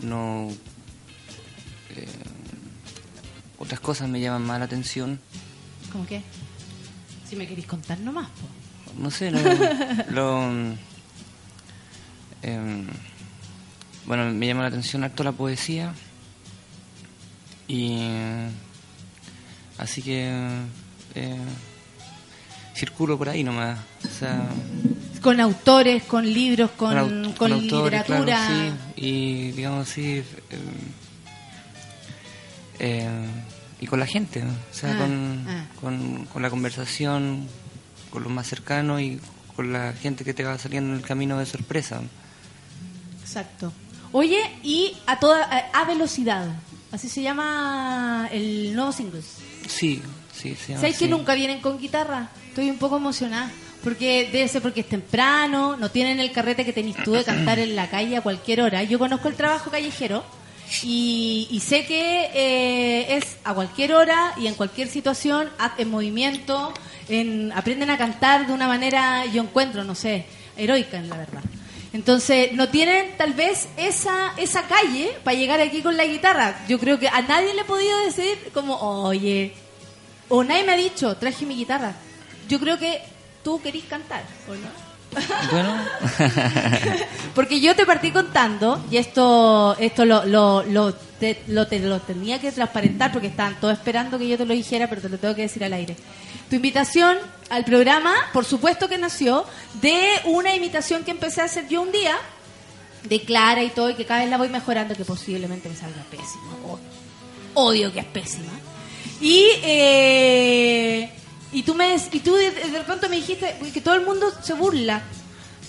No. 0.00 0.48
eh, 1.90 2.06
otras 3.58 3.80
cosas 3.80 4.08
me 4.08 4.20
llaman 4.20 4.42
más 4.42 4.58
la 4.58 4.66
atención. 4.66 5.18
¿Cómo 5.92 6.06
qué? 6.06 6.22
Si 7.28 7.36
me 7.36 7.46
queréis 7.46 7.66
contar 7.66 7.98
nomás. 8.00 8.28
po. 8.28 8.46
No 9.02 9.10
sé, 9.10 9.30
lo. 9.30 9.40
lo, 10.10 10.42
em, 12.42 12.86
bueno, 14.06 14.32
me 14.32 14.46
llama 14.46 14.62
la 14.62 14.68
atención 14.68 15.04
harto 15.04 15.24
la 15.24 15.32
poesía. 15.32 15.94
Y. 17.68 17.98
Así 19.78 20.02
que. 20.02 20.30
eh, 21.14 21.38
circulo 22.76 23.16
por 23.18 23.28
ahí 23.28 23.42
nomás. 23.42 23.78
O 24.04 24.08
sea. 24.18 24.46
Con 25.22 25.40
autores, 25.40 26.04
con 26.04 26.24
libros, 26.24 26.70
con, 26.72 27.32
con 27.34 27.52
autores, 27.52 28.04
claro, 28.04 28.24
literatura. 28.24 28.48
sí, 28.94 29.02
y 29.04 29.50
digamos 29.52 29.88
así. 29.90 30.04
eh, 30.18 30.24
eh, 32.78 33.08
y 33.80 33.86
con 33.86 33.98
la 34.00 34.06
gente, 34.06 34.42
¿no? 34.42 34.50
o 34.52 34.74
sea, 34.74 34.92
Ah, 34.94 34.98
con, 34.98 35.44
ah. 35.48 35.66
con, 35.80 36.24
con 36.26 36.42
la 36.42 36.48
conversación, 36.50 37.46
con 38.10 38.22
los 38.22 38.32
más 38.32 38.46
cercanos 38.46 39.00
y 39.02 39.20
con 39.54 39.72
la 39.72 39.92
gente 39.92 40.24
que 40.24 40.32
te 40.34 40.44
va 40.44 40.56
saliendo 40.58 40.92
en 40.92 40.98
el 41.00 41.04
camino 41.04 41.38
de 41.38 41.46
sorpresa. 41.46 42.00
Exacto. 43.22 43.72
Oye, 44.12 44.38
y 44.62 44.96
a 45.06 45.18
toda 45.18 45.42
a, 45.44 45.80
a 45.82 45.84
velocidad. 45.84 46.46
Así 46.92 47.08
se 47.08 47.20
llama 47.22 48.28
el 48.32 48.74
nuevo 48.74 48.92
single. 48.92 49.20
Sí, 49.68 50.00
sí, 50.34 50.54
se 50.54 50.68
llama 50.68 50.80
¿Sabes 50.80 50.98
que 50.98 51.08
nunca 51.08 51.34
vienen 51.34 51.60
con 51.60 51.78
guitarra? 51.78 52.28
Estoy 52.56 52.70
un 52.70 52.78
poco 52.78 52.96
emocionada. 52.96 53.50
Porque 53.84 54.30
debe 54.32 54.48
ser 54.48 54.62
porque 54.62 54.80
es 54.80 54.88
temprano, 54.88 55.76
no 55.76 55.90
tienen 55.90 56.20
el 56.20 56.32
carrete 56.32 56.64
que 56.64 56.72
tenés 56.72 56.96
tú 57.04 57.12
de 57.12 57.22
cantar 57.22 57.58
en 57.58 57.76
la 57.76 57.90
calle 57.90 58.16
a 58.16 58.22
cualquier 58.22 58.62
hora. 58.62 58.82
Yo 58.82 58.98
conozco 58.98 59.28
el 59.28 59.34
trabajo 59.34 59.70
callejero 59.70 60.24
y, 60.82 61.48
y 61.50 61.60
sé 61.60 61.84
que 61.84 62.30
eh, 62.32 63.16
es 63.18 63.36
a 63.44 63.52
cualquier 63.52 63.92
hora 63.92 64.32
y 64.38 64.46
en 64.46 64.54
cualquier 64.54 64.88
situación, 64.88 65.50
en 65.76 65.90
movimiento, 65.90 66.72
en, 67.10 67.52
aprenden 67.52 67.90
a 67.90 67.98
cantar 67.98 68.46
de 68.46 68.54
una 68.54 68.68
manera, 68.68 69.26
yo 69.26 69.42
encuentro, 69.42 69.84
no 69.84 69.94
sé, 69.94 70.24
heroica 70.56 70.96
en 70.96 71.10
la 71.10 71.18
verdad. 71.18 71.42
Entonces, 71.92 72.54
no 72.54 72.70
tienen 72.70 73.18
tal 73.18 73.34
vez 73.34 73.68
esa, 73.76 74.32
esa 74.38 74.62
calle 74.62 75.10
para 75.24 75.36
llegar 75.36 75.60
aquí 75.60 75.82
con 75.82 75.98
la 75.98 76.06
guitarra. 76.06 76.64
Yo 76.68 76.78
creo 76.78 76.98
que 76.98 77.08
a 77.08 77.20
nadie 77.20 77.52
le 77.52 77.60
he 77.60 77.64
podido 77.64 77.98
decir 77.98 78.50
como, 78.54 78.76
oye, 78.80 79.52
o 80.30 80.42
nadie 80.42 80.64
me 80.64 80.72
ha 80.72 80.76
dicho, 80.76 81.14
traje 81.18 81.44
mi 81.44 81.54
guitarra. 81.54 81.94
Yo 82.48 82.60
creo 82.60 82.78
que 82.78 83.02
tú 83.42 83.60
querís 83.60 83.84
cantar, 83.84 84.22
¿o 84.48 84.54
no? 84.54 84.86
Bueno, 85.50 85.74
Porque 87.34 87.60
yo 87.60 87.74
te 87.74 87.86
partí 87.86 88.10
contando, 88.10 88.84
y 88.90 88.98
esto 88.98 89.76
esto 89.78 90.04
lo, 90.04 90.24
lo, 90.24 90.62
lo, 90.64 90.94
te, 90.94 91.42
lo, 91.48 91.66
te 91.66 91.78
lo 91.78 92.00
tenía 92.00 92.38
que 92.40 92.52
transparentar 92.52 93.12
porque 93.12 93.28
estaban 93.28 93.58
todos 93.60 93.74
esperando 93.74 94.18
que 94.18 94.28
yo 94.28 94.36
te 94.36 94.44
lo 94.44 94.54
dijera, 94.54 94.88
pero 94.88 95.00
te 95.00 95.08
lo 95.08 95.18
tengo 95.18 95.34
que 95.34 95.42
decir 95.42 95.64
al 95.64 95.72
aire. 95.72 95.96
Tu 96.50 96.56
invitación 96.56 97.16
al 97.50 97.64
programa, 97.64 98.14
por 98.32 98.44
supuesto 98.44 98.88
que 98.88 98.98
nació 98.98 99.44
de 99.80 100.04
una 100.24 100.54
imitación 100.54 101.04
que 101.04 101.10
empecé 101.10 101.40
a 101.40 101.44
hacer 101.44 101.68
yo 101.68 101.82
un 101.82 101.92
día, 101.92 102.16
de 103.04 103.22
Clara 103.22 103.62
y 103.62 103.70
todo, 103.70 103.90
y 103.90 103.94
que 103.94 104.04
cada 104.04 104.20
vez 104.20 104.30
la 104.30 104.36
voy 104.36 104.48
mejorando, 104.48 104.94
que 104.94 105.04
posiblemente 105.04 105.68
me 105.68 105.76
salga 105.76 106.02
pésima. 106.10 106.52
Odio 107.54 107.92
que 107.92 108.00
es 108.00 108.06
pésima. 108.06 108.52
Y, 109.20 109.44
eh, 109.62 111.10
y 111.58 111.62
tú, 111.62 111.74
me, 111.74 111.94
y 112.12 112.20
tú 112.20 112.34
de, 112.34 112.50
de 112.50 112.80
pronto 112.82 113.08
me 113.08 113.16
dijiste 113.16 113.56
que 113.72 113.80
todo 113.80 113.94
el 113.94 114.04
mundo 114.04 114.26
se 114.42 114.52
burla. 114.54 115.02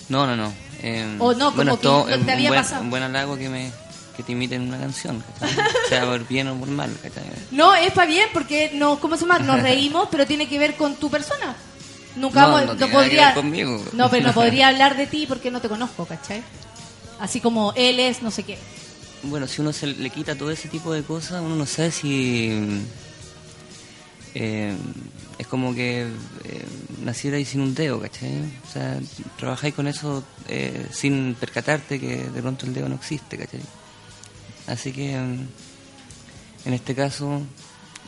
no, 0.08 0.26
no, 0.26 0.36
no. 0.36 0.52
eh, 0.82 1.16
O 1.18 1.32
no, 1.32 1.46
como 1.46 1.56
bueno, 1.56 1.76
que 1.76 1.82
todo- 1.82 2.04
te 2.04 2.32
había 2.32 2.50
buen, 2.50 2.60
pasado. 2.62 2.82
un 2.82 2.90
buen 2.90 3.02
halago 3.02 3.36
que 3.36 3.48
me 3.48 3.72
que 4.16 4.22
te 4.24 4.32
imiten 4.32 4.62
una 4.62 4.78
canción, 4.78 5.22
sea 5.88 6.04
por 6.04 6.26
bien 6.26 6.48
o 6.48 6.56
por 6.56 6.66
mal. 6.68 6.90
¿cachai? 7.02 7.22
No, 7.52 7.72
es 7.74 7.92
para 7.92 8.06
bien 8.08 8.28
porque 8.32 8.72
no, 8.74 8.98
¿cómo 8.98 9.16
se 9.16 9.22
llama? 9.22 9.38
Nos 9.38 9.62
reímos, 9.62 10.08
pero 10.10 10.26
tiene 10.26 10.48
que 10.48 10.58
ver 10.58 10.74
con 10.76 10.96
tu 10.96 11.08
persona. 11.08 11.54
Nunca 12.16 12.40
No, 12.42 12.50
vamos- 12.52 12.76
podría, 12.90 13.32
conmigo. 13.34 13.80
no, 13.92 14.10
pero 14.10 14.26
no 14.26 14.32
podría 14.34 14.68
hablar 14.70 14.96
de 14.96 15.06
ti 15.06 15.26
porque 15.28 15.50
no 15.52 15.60
te 15.60 15.68
conozco, 15.68 16.04
¿cachai? 16.04 16.42
Así 17.20 17.40
como 17.40 17.72
él 17.76 18.00
es, 18.00 18.20
no 18.22 18.30
sé 18.32 18.42
qué. 18.42 18.58
Bueno, 19.22 19.46
si 19.46 19.60
uno 19.60 19.72
se 19.72 19.86
le 19.86 20.10
quita 20.10 20.34
todo 20.36 20.50
ese 20.50 20.68
tipo 20.68 20.92
de 20.92 21.02
cosas, 21.04 21.40
uno 21.40 21.54
no 21.54 21.66
sabe 21.66 21.90
si 21.92 22.82
eh, 24.34 24.74
es 25.38 25.46
como 25.46 25.74
que 25.74 26.02
eh, 26.02 26.64
nacierais 27.04 27.48
sin 27.48 27.60
un 27.60 27.74
dedo, 27.74 28.00
¿cachai? 28.00 28.42
O 28.68 28.72
sea, 28.72 28.98
trabajáis 29.38 29.74
con 29.74 29.86
eso 29.88 30.24
eh, 30.48 30.86
sin 30.90 31.34
percatarte 31.38 31.98
que 32.00 32.24
de 32.28 32.40
pronto 32.42 32.66
el 32.66 32.74
dedo 32.74 32.88
no 32.88 32.96
existe, 32.96 33.36
¿cachai? 33.38 33.60
Así 34.66 34.92
que 34.92 35.16
mm, 35.16 35.46
en 36.66 36.74
este 36.74 36.94
caso, 36.94 37.40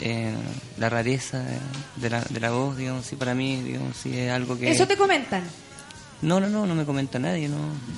eh, 0.00 0.34
la 0.78 0.88
rareza 0.90 1.42
de 1.96 2.10
la, 2.10 2.20
de 2.22 2.40
la 2.40 2.50
voz, 2.50 2.76
digamos, 2.76 3.06
sí, 3.06 3.16
para 3.16 3.34
mí, 3.34 3.62
digamos, 3.62 3.96
sí 3.96 4.16
es 4.18 4.30
algo 4.30 4.58
que... 4.58 4.70
Eso 4.70 4.86
te 4.86 4.96
comentan. 4.96 5.42
No, 6.22 6.38
no, 6.38 6.48
no, 6.50 6.66
no 6.66 6.74
me 6.74 6.84
comenta 6.84 7.18
nadie, 7.18 7.48
no. 7.48 7.56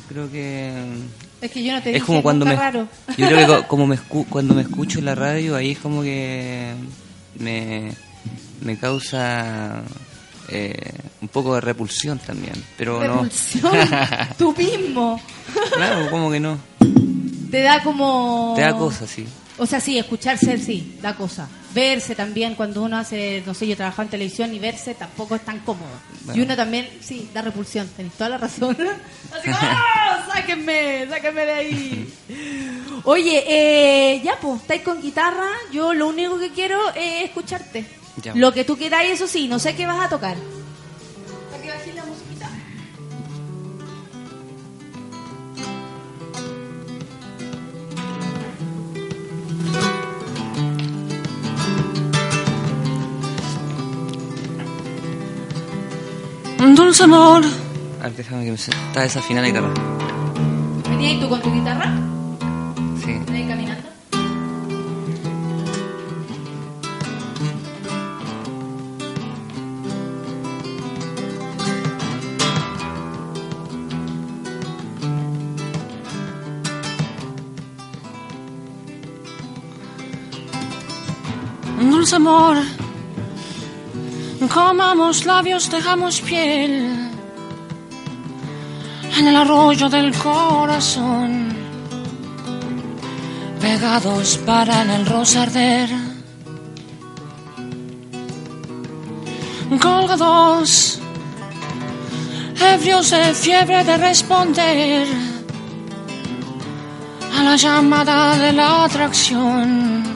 Creo 0.09 0.31
que 0.31 0.73
Es 1.41 1.51
que 1.51 1.65
yo 1.65 1.73
no 1.73 1.83
te 1.83 1.89
es 1.91 1.95
dije, 1.95 2.07
como 2.07 2.23
cuando 2.23 2.45
me 2.47 2.55
raro. 2.55 2.87
yo 3.17 3.27
creo 3.27 3.39
que 3.39 3.47
co- 3.47 3.67
como 3.69 3.87
me 3.89 3.97
escu- 3.97 4.27
cuando 4.29 4.55
me 4.55 4.63
escucho 4.63 5.01
en 5.01 5.07
la 5.07 5.17
radio 5.17 5.57
ahí 5.57 5.73
es 5.73 5.79
como 5.81 6.03
que 6.03 6.73
me, 7.41 7.93
me 8.63 8.79
causa 8.79 9.83
eh, 10.49 10.93
un 11.21 11.29
poco 11.29 11.55
de 11.55 11.61
repulsión 11.61 12.19
también, 12.19 12.55
pero 12.77 13.01
Repulsión. 13.01 13.73
no. 13.73 14.35
Tú 14.39 14.55
mismo. 14.57 15.21
claro, 15.75 16.11
como 16.11 16.31
que 16.31 16.41
no. 16.41 16.59
Te 17.51 17.63
da 17.63 17.83
como... 17.83 18.55
Te 18.57 18.63
da 18.63 18.77
cosas, 18.77 19.11
sí. 19.11 19.27
O 19.59 19.67
sea, 19.67 19.81
sí, 19.81 19.99
escucharse 19.99 20.57
sí, 20.59 20.99
da 21.03 21.15
cosa. 21.15 21.47
Verse 21.75 22.15
también, 22.15 22.55
cuando 22.55 22.83
uno 22.83 22.99
hace, 22.99 23.43
no 23.47 23.55
sé, 23.55 23.67
yo 23.67 23.77
trabajaba 23.77 24.05
en 24.05 24.11
televisión 24.11 24.53
y 24.55 24.59
verse 24.59 24.95
tampoco 24.95 25.37
es 25.37 25.43
tan 25.43 25.61
cómodo. 25.61 25.91
Bueno. 26.25 26.41
Y 26.41 26.45
uno 26.45 26.57
también, 26.57 26.89
sí, 27.01 27.31
da 27.33 27.43
repulsión, 27.43 27.87
tenés 27.97 28.13
toda 28.15 28.31
la 28.31 28.39
razón. 28.39 28.77
Así 29.33 29.51
como, 29.51 29.59
¡ah! 29.61 30.27
sáquenme, 30.33 31.07
sáquenme 31.09 31.47
de 31.47 31.53
ahí. 31.53 32.15
Oye, 33.05 33.45
eh, 33.47 34.23
ya 34.25 34.37
pues, 34.41 34.63
estáis 34.63 34.83
con 34.83 35.01
guitarra, 35.01 35.49
yo 35.73 35.93
lo 35.93 36.09
único 36.09 36.39
que 36.39 36.51
quiero 36.51 36.79
es 36.95 37.25
escucharte. 37.25 38.02
Ya. 38.17 38.35
Lo 38.35 38.53
que 38.53 38.65
tú 38.65 38.77
queráis, 38.77 39.13
eso 39.13 39.27
sí, 39.27 39.49
no 39.49 39.59
sé 39.59 39.75
qué 39.75 39.87
vas 39.87 40.05
a 40.05 40.09
tocar. 40.09 40.37
Para 41.51 41.63
que 41.63 41.71
bajes 41.71 41.95
la 41.95 42.05
musiquita. 42.05 42.51
Un 56.61 56.75
dulce 56.75 57.05
amor. 57.05 57.43
A 58.01 58.05
ver, 58.05 58.17
déjame 58.17 58.45
que 58.45 58.51
me 58.51 58.57
está 58.57 59.01
desafinada 59.01 59.49
la 59.49 59.53
guitarra. 59.53 59.75
¿Venías 60.91 61.21
tú 61.21 61.29
con 61.29 61.41
tu 61.43 61.53
guitarra? 61.53 61.93
Sí. 63.05 63.13
¿Venías 63.27 63.49
caminando? 63.49 63.92
Comamos 84.53 85.25
labios, 85.25 85.71
dejamos 85.71 86.21
piel 86.21 87.11
en 89.17 89.29
el 89.29 89.35
arroyo 89.35 89.89
del 89.89 90.15
corazón, 90.15 91.57
pegados 93.63 94.37
para 94.45 94.83
en 94.83 94.91
el 94.91 95.07
rosa 95.07 95.45
arder, 95.45 95.89
colgados, 99.81 100.99
ebrios 102.75 103.11
de 103.11 103.33
fiebre 103.33 103.85
de 103.85 103.97
responder 103.97 105.07
a 107.39 107.43
la 107.43 107.57
llamada 107.57 108.37
de 108.37 108.53
la 108.53 108.85
atracción 108.85 110.12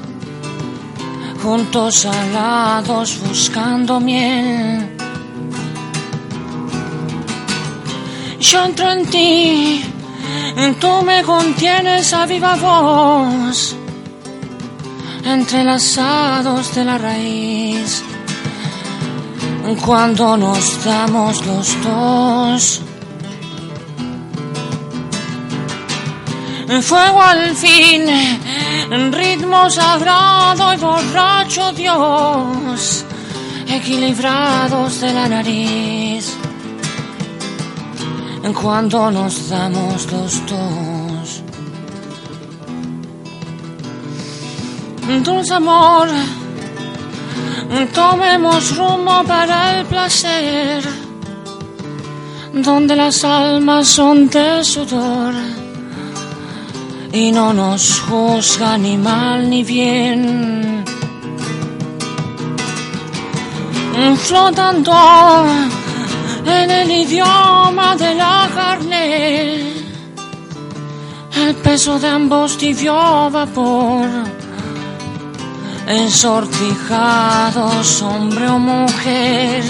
juntos 1.47 2.05
alados 2.05 3.21
buscando 3.25 4.01
miel. 4.01 4.89
Yo 8.41 8.65
entro 8.65 8.91
en 8.91 9.07
ti, 9.07 9.85
tú 10.81 10.93
me 11.03 11.23
contienes 11.23 12.13
a 12.13 12.27
viva 12.27 12.57
voz, 12.57 13.77
entrelazados 15.25 16.75
de 16.75 16.85
la 16.85 16.99
raíz. 16.99 18.03
Cuando 19.85 20.37
nos 20.37 20.85
damos 20.85 21.47
los 21.47 21.67
dos, 21.85 22.81
fuego 26.83 27.23
al 27.23 27.55
fin, 27.55 28.07
ritmo 29.13 29.71
sagrado 29.71 30.75
y 30.75 30.77
borracho 30.77 31.73
Dios, 31.73 33.05
equilibrados 33.69 35.01
de 35.01 35.13
la 35.13 35.29
nariz. 35.29 36.37
Cuando 38.61 39.11
nos 39.11 39.49
damos 39.49 40.11
los 40.13 40.47
dos, 40.47 41.43
dulce 45.23 45.55
amor, 45.55 46.09
tomemos 47.93 48.77
rumbo 48.77 49.25
para 49.25 49.79
el 49.79 49.87
placer, 49.87 50.83
donde 52.53 52.97
las 52.97 53.25
almas 53.25 53.87
son 53.89 54.29
de 54.29 54.63
sudor 54.65 55.66
y 57.17 57.33
no 57.33 57.55
nos 57.55 58.01
juzga 58.01 58.77
ni 58.77 58.99
mal 58.99 59.49
ni 59.49 59.65
bien. 59.65 60.85
Flotando 64.27 64.93
en 66.45 66.71
el 66.71 66.91
idioma 66.91 67.97
de 67.97 68.15
la 68.15 68.51
carne, 68.55 69.73
el 71.45 71.55
peso 71.65 71.99
de 71.99 72.09
ambos 72.09 72.59
tibio 72.59 73.31
vapor, 73.31 74.07
ensortijados 75.87 78.03
hombre 78.03 78.47
o 78.49 78.59
mujer. 78.59 79.65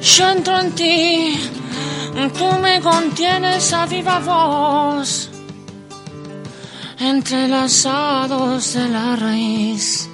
Yo 0.00 0.30
entro 0.30 0.58
en 0.58 0.72
ti, 0.72 1.57
tú 2.26 2.50
me 2.60 2.80
contienes 2.80 3.72
a 3.72 3.86
viva 3.86 4.18
voz, 4.18 5.30
entrelazados 6.98 8.74
de 8.74 8.88
la 8.88 9.14
raíz. 9.14 10.08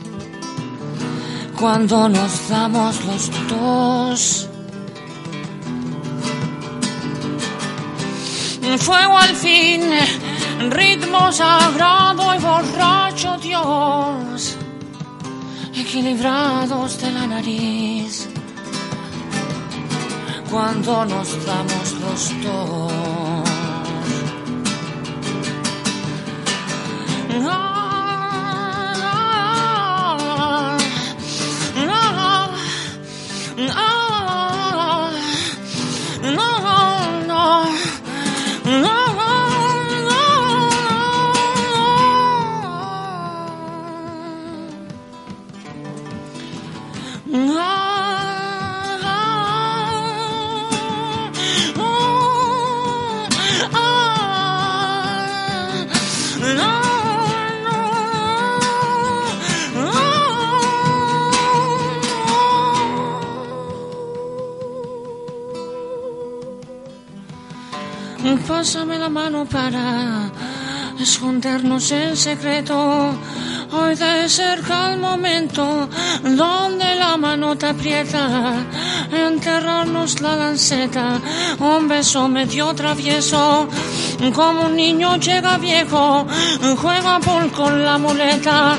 Cuando 1.59 2.09
nos 2.09 2.49
damos 2.49 3.05
los 3.07 3.49
dos, 3.49 4.49
fuego 8.79 9.17
al 9.17 9.35
fin, 9.35 9.83
ritmo 10.71 11.33
sagrado 11.33 12.35
y 12.35 12.39
borracho 12.39 13.39
Dios, 13.39 14.57
equilibrados 15.75 17.01
de 17.01 17.11
la 17.13 17.27
nariz 17.27 18.29
cuando 20.55 21.05
nos 21.07 21.45
damos 21.45 21.93
los 22.01 22.43
dos. 22.45 22.93
Ah, 27.47 27.89
ah, 31.77 32.51
ah, 33.75 33.94
Pásame 68.57 68.99
la 68.99 69.09
mano 69.09 69.45
para 69.45 70.31
escondernos 71.01 71.91
en 71.91 72.17
secreto. 72.17 73.11
Hoy 73.73 73.97
de 73.97 74.29
cerca 74.29 74.93
el 74.93 75.01
momento 75.01 75.89
donde 76.23 76.95
la 76.95 77.17
mano 77.17 77.59
te 77.59 77.67
aprieta, 77.67 78.55
enterrarnos 79.11 80.21
la 80.21 80.37
lanceta, 80.37 81.21
un 81.59 81.89
beso 81.89 82.29
medio 82.29 82.73
travieso, 82.75 83.69
como 84.35 84.67
un 84.67 84.77
niño 84.77 85.17
llega 85.17 85.59
viejo, 85.59 86.27
juega 86.77 87.19
por 87.21 87.51
con 87.51 87.85
la 87.85 87.99
muleta, 87.99 88.77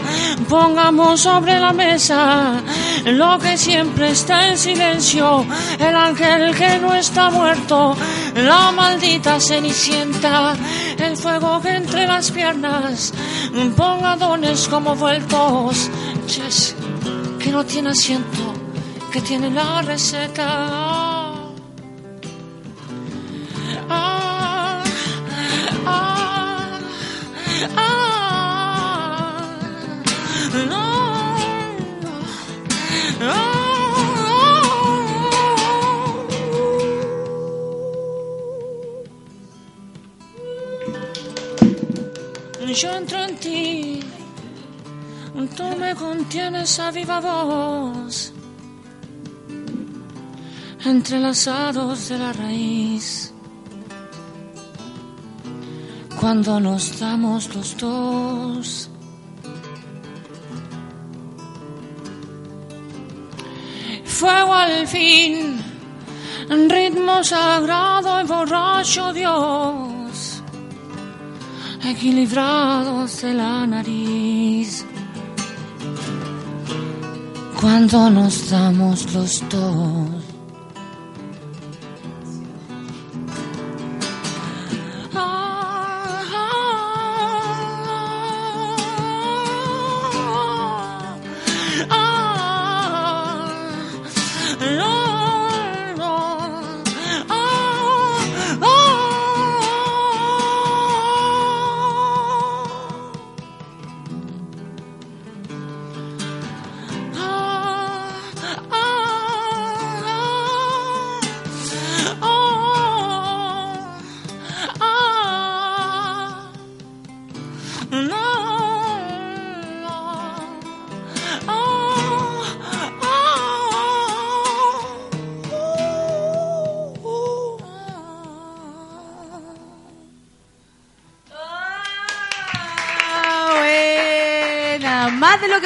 pongamos 0.50 1.22
sobre 1.22 1.60
la 1.60 1.74
mesa 1.74 2.62
lo 3.06 3.38
que 3.38 3.58
siempre 3.58 4.12
está 4.12 4.48
en 4.50 4.58
silencio, 4.58 5.46
el 5.80 5.96
ángel 5.96 6.56
que 6.56 6.80
no 6.80 6.94
está 6.94 7.30
muerto, 7.30 7.96
la 8.36 8.72
maldita 8.72 9.40
cenicienta, 9.40 10.56
el 10.98 11.16
fuego 11.16 11.62
que 11.62 11.76
entre 11.76 12.08
las 12.08 12.32
piernas, 12.32 13.14
ponga 13.76 14.16
dones 14.16 14.68
como 14.68 14.96
vueltos, 14.96 15.90
Ches, 16.28 16.76
que 17.40 17.52
no 17.52 17.64
tiene 17.64 17.90
asiento, 17.90 18.54
que 19.12 19.22
tiene 19.22 19.52
la 19.52 19.82
receta. 19.82 21.05
Yo 42.76 42.92
entro 42.94 43.18
en 43.24 43.38
ti, 43.38 44.00
tú 45.56 45.64
me 45.80 45.96
contienes 45.96 46.78
a 46.78 46.92
viva 46.92 47.22
voz, 47.22 48.34
entrelazados 50.84 52.10
de 52.10 52.18
la 52.18 52.34
raíz. 52.34 53.35
Cuando 56.26 56.60
nos 56.60 57.00
damos 57.00 57.54
los 57.54 57.78
dos, 57.78 58.90
fuego 64.04 64.54
al 64.56 64.88
fin, 64.88 65.60
ritmo 66.50 67.24
sagrado 67.24 68.22
y 68.22 68.24
borracho 68.24 69.14
Dios, 69.14 70.42
equilibrados 71.84 73.22
de 73.22 73.34
la 73.36 73.68
nariz. 73.68 74.84
Cuando 77.62 78.10
nos 78.10 78.50
damos 78.50 79.14
los 79.14 79.48
dos. 79.48 80.15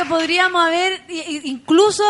Podríamos 0.09 0.61
haber 0.61 1.03
incluso, 1.43 2.03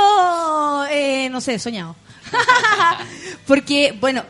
eh, 0.89 1.29
no 1.29 1.39
sé, 1.41 1.59
soñado. 1.59 1.95
Porque, 3.45 3.95
bueno, 3.99 4.23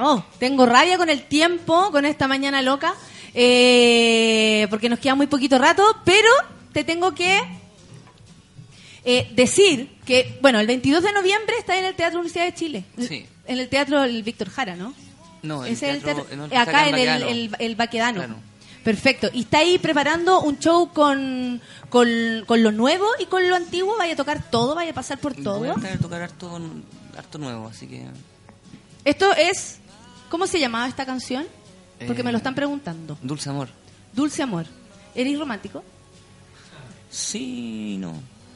oh, 0.00 0.24
tengo 0.38 0.64
rabia 0.66 0.96
con 0.96 1.10
el 1.10 1.22
tiempo, 1.24 1.90
con 1.90 2.04
esta 2.06 2.28
mañana 2.28 2.62
loca, 2.62 2.94
eh, 3.34 4.66
porque 4.70 4.88
nos 4.88 4.98
queda 4.98 5.14
muy 5.14 5.26
poquito 5.26 5.58
rato, 5.58 5.84
pero 6.04 6.28
te 6.72 6.84
tengo 6.84 7.14
que 7.14 7.38
eh, 9.04 9.28
decir 9.34 9.96
que, 10.04 10.38
bueno, 10.40 10.58
el 10.58 10.66
22 10.66 11.02
de 11.02 11.12
noviembre 11.12 11.56
está 11.58 11.78
en 11.78 11.84
el 11.84 11.94
Teatro 11.94 12.20
Universidad 12.20 12.46
de 12.46 12.54
Chile. 12.54 12.84
Sí. 12.98 13.26
En 13.46 13.58
el 13.58 13.68
Teatro 13.68 14.02
el 14.04 14.22
Víctor 14.22 14.50
Jara, 14.50 14.74
¿no? 14.76 14.94
No, 15.42 15.64
el 15.64 15.72
Ese 15.74 15.90
es 15.90 15.96
el 15.96 16.02
teatro- 16.02 16.26
no, 16.34 16.44
acá 16.46 16.88
en 16.88 16.94
el, 16.96 17.06
Baquedano. 17.06 17.26
el, 17.28 17.56
el 17.58 17.76
Baquedano. 17.76 18.18
Claro. 18.24 18.36
Perfecto. 18.86 19.28
Y 19.32 19.40
está 19.40 19.58
ahí 19.58 19.80
preparando 19.80 20.42
un 20.42 20.60
show 20.60 20.92
con, 20.92 21.60
con, 21.88 22.08
con 22.46 22.62
lo 22.62 22.70
nuevo 22.70 23.04
y 23.18 23.26
con 23.26 23.48
lo 23.50 23.56
antiguo. 23.56 23.96
Vaya 23.98 24.12
a 24.12 24.16
tocar 24.16 24.48
todo, 24.48 24.76
vaya 24.76 24.92
a 24.92 24.94
pasar 24.94 25.18
por 25.18 25.34
todo. 25.34 25.58
Voy 25.58 25.70
a 25.70 25.72
estar 25.72 25.92
a 25.92 25.98
tocar 25.98 26.22
harto, 26.22 26.60
harto 27.18 27.38
nuevo, 27.38 27.66
así 27.66 27.88
que... 27.88 28.06
Esto 29.04 29.32
es. 29.34 29.78
¿Cómo 30.30 30.46
se 30.46 30.60
llamaba 30.60 30.86
esta 30.86 31.04
canción? 31.04 31.44
Porque 32.06 32.20
Eh, 32.20 32.24
me 32.24 32.30
lo 32.30 32.38
están 32.38 32.54
preguntando. 32.54 33.18
Dulce 33.22 33.50
amor. 33.50 33.70
Dulce 34.12 34.44
amor. 34.44 34.66
¿Eres 35.16 35.36
romántico? 35.36 35.82
Sí, 37.10 37.96
no. 37.98 38.12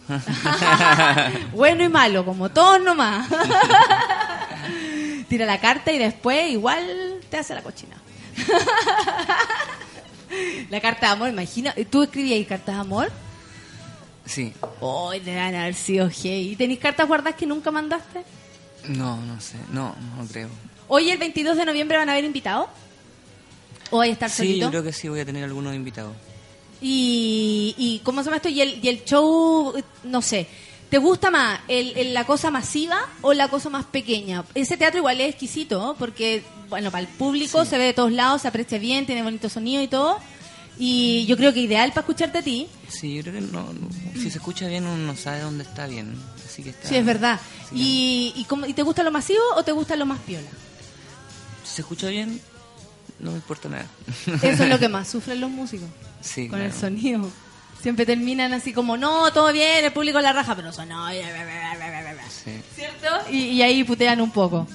bueno 1.53 1.83
y 1.83 1.89
malo, 1.89 2.25
como 2.25 2.51
todos 2.51 2.81
nomás. 2.81 3.29
Tira 5.29 5.45
la 5.45 5.59
carta 5.59 5.91
y 5.91 5.99
después 5.99 6.53
igual 6.53 7.19
te 7.29 7.37
hace 7.37 7.53
la 7.53 7.63
cochina. 7.65 7.97
la 10.71 10.81
carta 10.81 11.07
de 11.07 11.13
amor, 11.13 11.29
imagina. 11.29 11.75
¿Tú 11.91 12.03
escribías 12.03 12.47
cartas 12.47 12.75
de 12.77 12.81
amor? 12.81 13.11
Sí. 14.27 14.53
Hoy 14.81 15.21
deben 15.21 15.55
haber 15.55 15.75
sido 15.75 16.09
gay. 16.23 16.53
¿Y 16.53 16.57
tenéis 16.57 16.79
cartas 16.79 17.07
guardadas 17.09 17.35
que 17.35 17.47
nunca 17.47 17.71
mandaste? 17.71 18.23
No, 18.89 19.17
no 19.23 19.41
sé. 19.41 19.57
No, 19.73 19.95
no 20.17 20.27
creo. 20.27 20.49
Hoy 20.89 21.11
el 21.11 21.19
22 21.19 21.57
de 21.57 21.65
noviembre 21.65 21.99
van 21.99 22.09
a 22.09 22.13
haber 22.13 22.25
invitados. 22.25 22.69
¿O 23.91 24.01
a 24.01 24.07
estar 24.07 24.31
Sí, 24.31 24.37
solito? 24.39 24.67
yo 24.67 24.71
creo 24.71 24.83
que 24.85 24.93
sí 24.93 25.09
voy 25.09 25.21
a 25.21 25.25
tener 25.27 25.43
algunos 25.45 25.75
invitados. 25.75 26.15
Y, 26.81 27.75
y 27.77 27.99
¿cómo 28.05 28.21
se 28.23 28.27
llama 28.27 28.37
esto? 28.37 28.49
Y 28.49 28.61
el, 28.61 28.79
y 28.85 28.89
el 28.89 29.05
show, 29.05 29.75
no 30.05 30.23
sé, 30.23 30.47
¿te 30.91 30.99
gusta 30.99 31.31
más 31.31 31.61
el, 31.69 31.97
el- 31.97 32.13
la 32.15 32.25
cosa 32.27 32.51
masiva 32.51 32.99
o 33.23 33.33
la 33.33 33.49
cosa 33.49 33.71
más 33.71 33.85
pequeña? 33.87 34.45
Ese 34.55 34.77
teatro 34.77 34.99
igual 34.99 35.21
es 35.21 35.31
exquisito, 35.31 35.79
¿no? 35.81 35.95
porque, 35.95 36.43
bueno, 36.69 36.91
para 36.91 37.03
el 37.03 37.09
público 37.09 37.65
se 37.65 37.79
ve 37.79 37.85
de 37.85 37.93
todos 37.95 38.13
lados, 38.13 38.43
se 38.43 38.49
aprecia 38.49 38.79
bien, 38.79 39.07
tiene 39.07 39.23
bonito 39.23 39.49
sonido 39.49 39.83
y 39.83 39.89
todo. 39.89 40.19
Y 40.79 41.27
yo 41.27 41.37
creo 41.37 41.53
que 41.53 41.61
ideal 41.61 41.91
para 41.91 42.01
escucharte 42.01 42.39
a 42.39 42.43
ti. 42.43 42.67
Sí, 42.89 43.15
yo 43.17 43.23
creo 43.23 43.35
que 43.35 43.41
no, 43.43 43.73
no- 43.73 43.89
si 44.15 44.31
se 44.31 44.39
escucha 44.39 44.67
bien 44.67 44.87
uno 44.87 44.97
no 44.97 45.17
sabe 45.17 45.41
dónde 45.41 45.63
está 45.65 45.87
bien. 45.87 46.15
Así 46.47 46.63
que 46.63 46.71
está, 46.71 46.89
Sí, 46.89 46.97
es 46.97 47.05
verdad. 47.05 47.39
¿Y, 47.73 48.33
y, 48.35 48.45
cómo- 48.45 48.67
y 48.67 48.73
te 48.73 48.83
gusta 48.83 49.03
lo 49.03 49.11
masivo 49.11 49.43
o 49.57 49.63
te 49.63 49.73
gusta 49.73 49.95
lo 49.97 50.07
más 50.07 50.19
piola? 50.21 50.49
Si 51.65 51.75
se 51.77 51.83
escucha 51.83 52.09
bien, 52.09 52.41
no 53.19 53.31
me 53.33 53.37
importa 53.37 53.69
nada. 53.69 53.87
Eso 54.43 54.65
es 54.65 54.69
lo 54.71 54.79
que 54.79 54.89
más 54.97 55.07
sufren 55.09 55.41
los 55.41 55.51
músicos. 55.51 55.89
Sí, 56.23 56.49
con 56.49 56.61
el 56.61 56.73
sonido. 56.73 57.31
Siempre 57.81 58.05
terminan 58.05 58.53
así 58.53 58.73
como, 58.73 58.97
no, 58.97 59.33
todo 59.33 59.53
bien, 59.53 59.85
el 59.85 59.93
público 59.93 60.21
la 60.21 60.33
raja, 60.33 60.55
pero 60.55 60.73
sonó. 60.73 61.09
Sí. 61.11 62.61
¿Cierto? 62.75 63.09
Y, 63.31 63.39
y 63.39 63.63
ahí 63.63 63.85
putean 63.85 64.21
un 64.21 64.31
poco. 64.31 64.67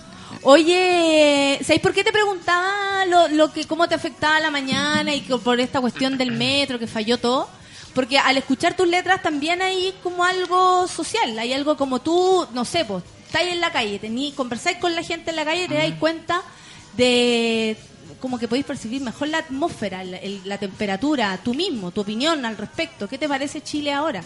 Oye, 0.41 1.60
¿sabéis 1.61 1.82
por 1.82 1.94
qué 1.94 2.03
te 2.03 2.11
preguntaba 2.11 3.06
lo, 3.06 3.27
lo 3.30 3.52
que 3.52 3.65
cómo 3.65 3.88
te 3.88 3.95
afectaba 3.95 4.40
la 4.40 4.52
mañana 4.52 5.14
y 5.14 5.22
que 5.22 5.38
por 5.38 5.60
esta 5.60 5.82
cuestión 5.82 6.18
del 6.18 6.32
metro 6.32 6.80
que 6.80 6.88
falló 6.88 7.18
todo? 7.18 7.48
Porque 7.94 8.18
al 8.18 8.38
escuchar 8.38 8.76
tus 8.76 8.88
letras 8.88 9.22
también 9.22 9.61
hay 9.61 9.94
como 10.03 10.23
algo 10.23 10.88
social, 10.88 11.38
hay 11.40 11.53
algo 11.53 11.77
como 11.77 12.02
tú, 12.02 12.45
no 12.53 12.65
sé, 12.65 12.86
pues, 12.86 13.03
estáis 13.26 13.53
en 13.53 13.61
la 13.61 13.72
calle, 13.72 13.99
tení, 13.99 14.34
conversáis 14.34 14.77
con 14.77 14.95
la 14.95 15.03
gente 15.03 15.30
en 15.30 15.38
la 15.38 15.45
calle 15.45 15.64
y 15.64 15.68
te 15.68 15.76
dais 15.76 15.95
cuenta 15.95 16.41
de 16.98 17.77
como 18.26 18.40
que 18.40 18.48
podéis 18.48 18.66
percibir 18.66 19.04
mejor 19.04 19.28
la 19.28 19.38
atmósfera, 19.38 20.04
la, 20.04 20.18
el- 20.18 20.42
la 20.46 20.58
temperatura, 20.58 21.38
tú 21.44 21.54
mismo, 21.54 21.92
tu 21.92 22.02
opinión 22.02 22.44
al 22.44 22.58
respecto. 22.58 23.08
¿Qué 23.08 23.20
te 23.20 23.30
parece 23.30 23.62
Chile 23.62 23.94
ahora? 23.94 24.24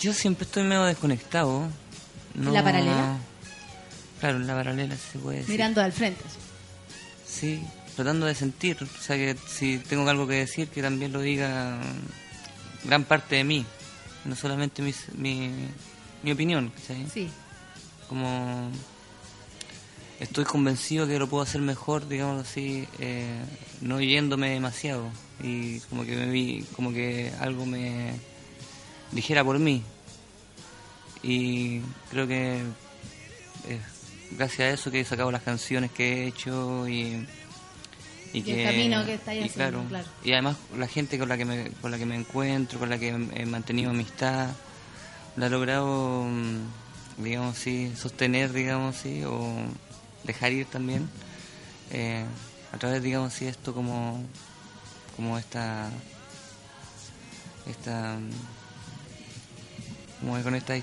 Yo 0.00 0.12
siempre 0.12 0.44
estoy 0.46 0.64
medio 0.64 0.82
desconectado. 0.82 1.68
No- 2.34 2.50
¿La 2.50 2.64
paralela? 2.64 3.16
Claro, 4.18 4.38
en 4.38 4.48
la 4.48 4.54
paralela 4.56 4.96
se 4.96 5.16
puede 5.20 5.38
decir. 5.38 5.52
Mirando 5.52 5.80
al 5.80 5.92
frente. 5.92 6.24
Sí, 7.24 7.62
tratando 7.94 8.26
de 8.26 8.34
sentir. 8.34 8.76
O 8.82 9.00
sea, 9.00 9.14
que 9.14 9.36
si 9.46 9.78
tengo 9.78 10.08
algo 10.10 10.26
que 10.26 10.34
decir, 10.34 10.66
que 10.66 10.82
también 10.82 11.12
lo 11.12 11.20
diga 11.20 11.78
gran 12.84 13.04
parte 13.04 13.36
de 13.36 13.44
mí. 13.44 13.64
no 14.24 14.34
solamente 14.34 14.82
mis- 14.82 15.08
mi, 15.16 15.52
mi 16.24 16.32
opinión, 16.32 16.70
¿cachai? 16.76 17.06
Sí. 17.14 17.28
Como 18.08 18.70
estoy 20.20 20.44
convencido 20.44 21.06
que 21.06 21.18
lo 21.18 21.28
puedo 21.28 21.42
hacer 21.42 21.60
mejor, 21.60 22.08
digamos 22.08 22.46
así, 22.46 22.86
eh, 22.98 23.40
no 23.80 24.00
yéndome 24.00 24.50
demasiado 24.50 25.10
y 25.42 25.80
como 25.80 26.04
que 26.04 26.16
me 26.16 26.30
vi, 26.30 26.64
como 26.74 26.92
que 26.92 27.32
algo 27.40 27.66
me 27.66 28.12
dijera 29.12 29.44
por 29.44 29.58
mí. 29.58 29.82
Y 31.22 31.80
creo 32.10 32.26
que 32.26 32.62
es 33.68 33.98
gracias 34.30 34.60
a 34.60 34.70
eso 34.70 34.90
que 34.90 35.00
he 35.00 35.04
sacado 35.04 35.30
las 35.30 35.42
canciones 35.42 35.90
que 35.90 36.24
he 36.24 36.26
hecho 36.28 36.88
y 36.88 37.26
Y 38.32 38.50
el 38.50 38.64
camino 38.64 39.04
que 39.06 39.14
estáis 39.14 39.44
haciendo, 39.44 39.80
claro, 39.80 39.88
claro. 39.88 40.08
y 40.24 40.32
además 40.32 40.56
la 40.76 40.86
gente 40.86 41.18
con 41.18 41.28
la 41.28 41.36
que 41.36 41.44
me 41.44 41.70
con 41.80 41.90
la 41.90 41.98
que 41.98 42.06
me 42.06 42.14
encuentro 42.14 42.78
con 42.78 42.90
la 42.90 42.98
que 42.98 43.08
he 43.08 43.46
mantenido 43.46 43.90
amistad 43.90 44.50
la 45.36 45.46
he 45.46 45.50
logrado 45.50 46.24
mm, 46.24 47.22
digamos 47.22 47.56
sí 47.56 47.92
sostener 47.96 48.52
digamos 48.52 48.96
sí 48.96 49.22
o 49.24 49.50
dejar 50.28 50.52
ir 50.52 50.66
también 50.66 51.08
eh, 51.90 52.24
a 52.72 52.78
través 52.78 53.02
digamos 53.02 53.32
sí 53.34 53.46
esto 53.46 53.74
como 53.74 54.22
como 55.16 55.36
esta 55.38 55.90
esta 57.68 58.18
como 60.20 60.42
con 60.42 60.54
esta 60.54 60.74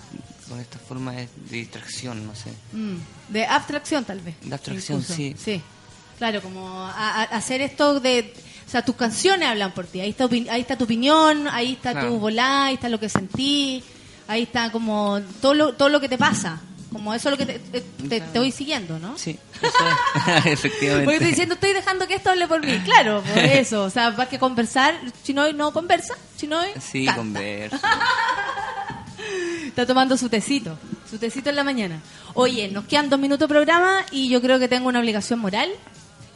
con 0.49 0.59
esta 0.59 0.80
forma 0.80 1.11
de, 1.13 1.27
distracción 1.49 2.26
no 2.26 2.35
sé 2.35 2.51
Mm, 2.73 2.95
De 3.30 3.45
abstracción, 3.45 4.05
tal 4.05 4.19
vez. 4.19 4.35
De 4.41 4.53
abstracción, 4.53 4.99
incluso. 4.99 5.15
sí. 5.15 5.35
Sí. 5.43 5.61
Claro, 6.19 6.41
como 6.41 6.67
a- 6.80 6.91
a- 6.91 7.23
hacer 7.23 7.61
esto 7.61 7.99
de. 7.99 8.34
O 8.67 8.69
sea, 8.69 8.84
tus 8.85 8.95
canciones 8.95 9.49
hablan 9.49 9.72
por 9.73 9.85
ti. 9.85 9.99
Ahí 10.01 10.11
está, 10.11 10.26
ahí 10.26 10.61
está 10.61 10.77
tu 10.77 10.84
opinión, 10.85 11.47
ahí 11.49 11.73
está 11.73 11.91
Claro. 11.91 12.09
tu 12.09 12.19
volá, 12.19 12.65
ahí 12.65 12.76
está 12.76 12.88
lo 12.89 12.99
que 12.99 13.09
sentí, 13.09 13.84
ahí 14.27 14.43
está 14.43 14.72
como 14.72 15.19
todo 15.41 15.53
lo, 15.55 15.73
todo 15.73 15.89
lo 15.89 15.99
que 15.99 16.07
te 16.09 16.17
pasa. 16.17 16.61
Como 16.95 17.13
eso 17.13 17.27
es 17.30 17.38
lo 17.38 17.45
que 17.45 17.45
te, 17.45 17.59
te- 17.59 17.81
te- 18.07 18.22
te 18.22 18.39
voy 18.39 18.53
siguiendo, 18.53 18.97
¿no? 18.99 19.17
sí 19.17 19.38
eso 19.61 19.67
es. 19.67 20.45
efectivamente 20.45 21.03
Porque 21.03 21.15
estoy 21.17 21.30
diciendo, 21.31 21.55
estoy 21.55 21.73
dejando 21.73 22.07
que 22.07 22.15
esto 22.15 22.30
hable 22.30 22.47
por 22.47 22.65
mí. 22.65 22.80
Claro, 22.85 23.22
por 23.22 23.38
eso. 23.43 23.84
O 23.84 23.89
sea, 23.89 24.11
más 24.11 24.30
que 24.30 24.39
conversar, 24.39 24.95
si 25.22 25.34
no, 25.34 25.51
no 25.51 25.73
conversa, 25.73 26.15
si 26.38 26.47
no, 26.47 26.57
sí 26.80 27.03
canta. 27.05 27.19
conversa 27.19 27.81
Está 29.67 29.85
tomando 29.85 30.15
su 30.15 30.30
tecito, 30.30 30.77
su 31.09 31.17
tecito 31.17 31.49
en 31.49 31.57
la 31.57 31.63
mañana. 31.65 31.99
Oye, 32.34 32.69
nos 32.69 32.85
quedan 32.85 33.09
dos 33.09 33.19
minutos 33.19 33.47
de 33.49 33.53
programa 33.53 34.05
y 34.11 34.30
yo 34.30 34.41
creo 34.41 34.57
que 34.57 34.67
tengo 34.69 34.88
una 34.88 34.99
obligación 34.99 35.39
moral, 35.39 35.69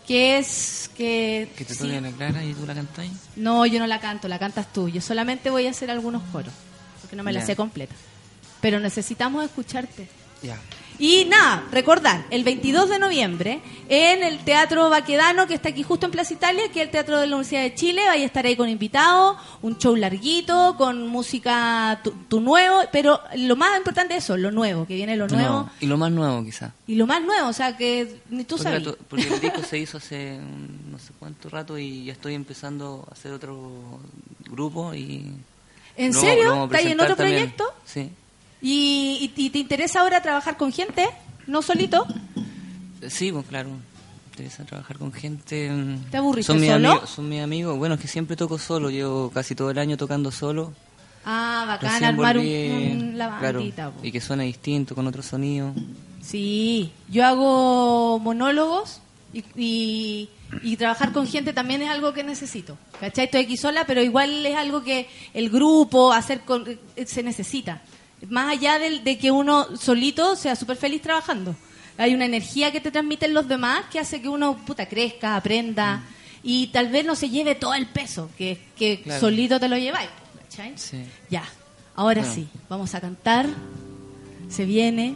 que 0.05 0.37
es 0.39 0.89
que... 0.97 1.49
que 1.55 1.63
te 1.63 1.73
sí. 1.73 1.83
toque 1.83 2.01
la 2.01 2.11
clara 2.11 2.43
y 2.43 2.53
tú 2.53 2.65
la 2.65 2.73
cantáis 2.75 3.11
No, 3.37 3.65
yo 3.65 3.79
no 3.79 3.87
la 3.87 4.01
canto, 4.01 4.27
la 4.27 4.39
cantas 4.39 4.73
tú. 4.73 4.89
Yo 4.89 4.99
solamente 5.01 5.49
voy 5.49 5.67
a 5.67 5.69
hacer 5.71 5.89
algunos 5.89 6.21
coros, 6.33 6.51
porque 7.01 7.15
no 7.15 7.23
me 7.23 7.31
la 7.31 7.45
sé 7.45 7.55
completa. 7.55 7.95
Pero 8.59 8.81
necesitamos 8.81 9.45
escucharte. 9.45 10.09
Ya 10.43 10.59
Y 11.01 11.25
nada, 11.25 11.63
recordar, 11.71 12.25
el 12.29 12.43
22 12.43 12.89
de 12.89 12.99
noviembre 12.99 13.61
en 13.87 14.21
el 14.21 14.39
Teatro 14.39 14.89
Baquedano, 14.89 15.47
que 15.47 15.53
está 15.53 15.69
aquí 15.69 15.81
justo 15.81 16.05
en 16.05 16.11
Plaza 16.11 16.33
Italia, 16.33 16.63
que 16.73 16.81
es 16.81 16.85
el 16.87 16.91
Teatro 16.91 17.17
de 17.19 17.25
la 17.27 17.37
Universidad 17.37 17.61
de 17.61 17.73
Chile, 17.73 18.01
vaya 18.05 18.23
a 18.23 18.25
estar 18.25 18.45
ahí 18.45 18.57
con 18.57 18.67
invitados, 18.67 19.37
un 19.61 19.77
show 19.77 19.95
larguito, 19.95 20.75
con 20.77 21.07
música 21.07 22.01
tu, 22.03 22.11
tu 22.27 22.41
nuevo, 22.41 22.81
pero 22.91 23.21
lo 23.37 23.55
más 23.55 23.77
importante 23.77 24.17
es 24.17 24.25
eso, 24.25 24.35
lo 24.35 24.51
nuevo, 24.51 24.85
que 24.85 24.95
viene 24.95 25.15
lo 25.15 25.27
nuevo, 25.29 25.69
y 25.79 25.85
lo 25.85 25.97
más 25.97 26.11
nuevo 26.11 26.43
quizá 26.43 26.73
y 26.85 26.95
lo 26.95 27.07
más 27.07 27.21
nuevo, 27.23 27.47
o 27.47 27.53
sea, 27.53 27.77
que 27.77 28.19
ni 28.29 28.43
tú 28.43 28.57
porque, 28.57 28.63
sabes. 28.83 28.95
porque 29.07 29.27
el 29.33 29.39
disco 29.39 29.61
se 29.63 29.77
hizo 29.83 29.97
hace 29.99 30.37
un- 30.37 30.91
no 30.91 30.99
sé 30.99 31.13
cuánto 31.17 31.47
rato 31.49 31.77
y 31.79 32.03
ya 32.05 32.11
estoy 32.13 32.33
empezando 32.35 33.07
a 33.09 33.13
hacer 33.13 33.31
otro 33.31 33.71
grupo 34.49 34.93
y 34.93 35.31
¿En 35.95 36.13
lo- 36.13 36.19
serio? 36.19 36.63
¿Estás 36.65 36.81
en 36.85 36.99
otro 36.99 37.15
también. 37.15 37.37
proyecto? 37.37 37.63
sí 37.85 38.09
¿Y, 38.61 39.31
y, 39.35 39.41
y 39.45 39.49
te 39.49 39.59
interesa 39.59 40.01
ahora 40.01 40.21
trabajar 40.21 40.57
con 40.57 40.71
gente? 40.71 41.07
¿No 41.47 41.61
solito? 41.61 42.05
sí 43.07 43.31
pues 43.31 43.45
claro 43.47 43.69
me 43.69 43.77
interesa 44.31 44.65
trabajar 44.65 44.97
con 44.97 45.13
gente 45.13 45.69
mm, 45.71 46.09
¿Te 46.11 46.17
aburriste 46.17 46.51
son 46.51 46.59
mis 46.61 46.69
solo? 46.69 46.89
amigos 46.91 47.09
son 47.09 47.29
mis 47.29 47.41
amigos 47.41 47.77
bueno 47.77 47.95
es 47.95 48.01
que 48.01 48.07
siempre 48.09 48.35
toco 48.35 48.57
solo 48.59 48.89
llevo 48.89 49.29
casi 49.31 49.55
todo 49.55 49.71
el 49.71 49.77
año 49.79 49.95
tocando 49.97 50.31
solo 50.31 50.73
Ah, 51.25 51.65
bacán 51.67 51.91
Recién 51.91 52.09
armar 52.09 52.37
un, 52.37 52.43
volví, 52.43 52.91
un- 52.91 53.17
la 53.17 53.39
claro, 53.39 53.59
bandita. 53.59 53.91
y 54.03 54.11
que 54.11 54.19
suene 54.21 54.43
distinto 54.45 54.95
con 54.95 55.05
otro 55.07 55.21
sonido 55.23 55.73
Sí, 56.21 56.91
yo 57.09 57.25
hago 57.25 58.19
monólogos 58.19 59.01
y, 59.33 59.43
y, 59.55 60.29
y 60.63 60.75
trabajar 60.77 61.11
con 61.13 61.25
gente 61.27 61.53
también 61.53 61.81
es 61.81 61.89
algo 61.89 62.13
que 62.13 62.23
necesito. 62.23 62.77
¿Cachai? 62.99 63.25
Estoy 63.25 63.41
aquí 63.43 63.55
sola, 63.57 63.85
pero 63.85 64.01
igual 64.03 64.45
es 64.45 64.55
algo 64.57 64.83
que 64.83 65.07
el 65.33 65.49
grupo, 65.49 66.11
hacer 66.11 66.41
con, 66.41 66.65
eh, 66.67 67.05
se 67.05 67.23
necesita. 67.23 67.81
Más 68.27 68.51
allá 68.51 68.79
del- 68.79 69.03
de, 69.03 69.17
que 69.17 69.31
uno 69.31 69.75
solito 69.77 70.35
sea 70.35 70.55
súper 70.55 70.77
feliz 70.77 71.01
trabajando. 71.01 71.55
Hay 71.97 72.13
una 72.13 72.25
energía 72.25 72.71
que 72.71 72.81
te 72.81 72.91
transmiten 72.91 73.33
los 73.33 73.47
demás 73.47 73.85
que 73.91 73.99
hace 73.99 74.21
que 74.21 74.29
uno 74.29 74.57
puta 74.65 74.87
crezca, 74.87 75.35
aprenda 75.35 76.03
y 76.43 76.67
tal 76.67 76.89
vez 76.89 77.05
no 77.05 77.15
se 77.15 77.29
lleve 77.29 77.55
todo 77.55 77.73
el 77.73 77.87
peso 77.87 78.29
que, 78.37 78.61
que 78.77 79.01
Claro. 79.01 79.19
solito 79.19 79.59
te 79.59 79.67
lo 79.69 79.77
lleváis. 79.77 80.09
Ya, 81.29 81.43
ahora 81.95 82.21
Bueno. 82.21 82.35
sí, 82.35 82.47
vamos 82.67 82.93
a 82.95 83.01
cantar. 83.01 83.47
Se 84.49 84.65
viene. 84.65 85.15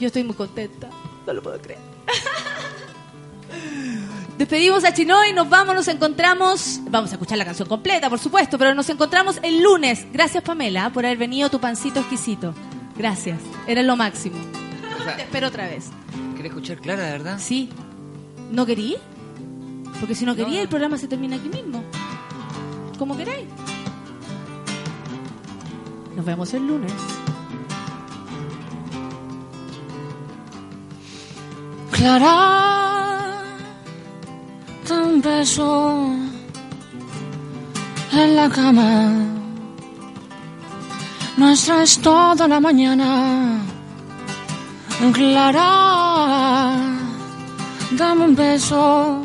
Yo 0.00 0.08
estoy 0.08 0.24
muy 0.24 0.34
contenta, 0.36 0.90
no 1.26 1.32
lo 1.32 1.42
puedo 1.42 1.58
creer. 1.60 1.78
Despedimos 4.38 4.84
a 4.84 4.94
Chinoy, 4.94 5.32
nos 5.32 5.48
vamos, 5.50 5.74
nos 5.74 5.88
encontramos. 5.88 6.80
Vamos 6.88 7.10
a 7.10 7.14
escuchar 7.14 7.36
la 7.38 7.44
canción 7.44 7.68
completa, 7.68 8.08
por 8.08 8.20
supuesto, 8.20 8.56
pero 8.56 8.72
nos 8.72 8.88
encontramos 8.88 9.40
el 9.42 9.60
lunes. 9.60 10.06
Gracias, 10.12 10.44
Pamela, 10.44 10.90
por 10.90 11.04
haber 11.04 11.18
venido 11.18 11.50
tu 11.50 11.58
pancito 11.58 11.98
exquisito. 11.98 12.54
Gracias, 12.96 13.40
eres 13.66 13.84
lo 13.84 13.96
máximo. 13.96 14.36
Te 15.16 15.22
espero 15.22 15.48
otra 15.48 15.66
vez. 15.66 15.90
¿Querés 16.36 16.50
escuchar 16.50 16.78
Clara, 16.78 17.02
de 17.02 17.10
verdad? 17.10 17.38
Sí. 17.40 17.68
¿No 18.52 18.64
querí? 18.64 18.96
Porque 19.98 20.14
si 20.14 20.24
no 20.24 20.36
quería, 20.36 20.62
el 20.62 20.68
programa 20.68 20.98
se 20.98 21.08
termina 21.08 21.34
aquí 21.34 21.48
mismo. 21.48 21.82
Como 22.96 23.16
queráis. 23.16 23.48
Nos 26.14 26.24
vemos 26.24 26.54
el 26.54 26.64
lunes. 26.64 26.92
Clara, 31.90 32.87
beso 35.20 36.12
en 38.12 38.36
la 38.36 38.48
cama. 38.48 39.12
Nuestra 41.36 41.82
es 41.82 41.98
toda 42.00 42.48
la 42.48 42.60
mañana. 42.60 43.60
Clara, 45.12 46.76
dame 47.92 48.24
un 48.24 48.34
beso 48.34 49.22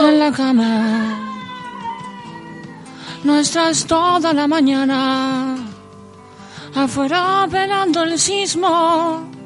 en 0.00 0.18
la 0.18 0.30
cama. 0.30 1.26
Nuestra 3.24 3.70
es 3.70 3.86
toda 3.86 4.32
la 4.32 4.46
mañana. 4.46 5.56
Afuera 6.74 7.46
velando 7.50 8.02
el 8.04 8.18
sismo. 8.18 9.36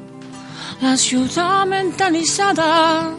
La 0.81 0.97
ciudad 0.97 1.65
mentalizada, 1.65 3.11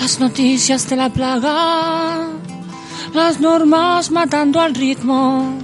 las 0.00 0.18
noticias 0.18 0.88
de 0.88 0.96
la 0.96 1.10
plaga, 1.10 2.26
las 3.12 3.38
normas 3.38 4.10
matando 4.10 4.58
al 4.58 4.74
ritmo, 4.74 5.58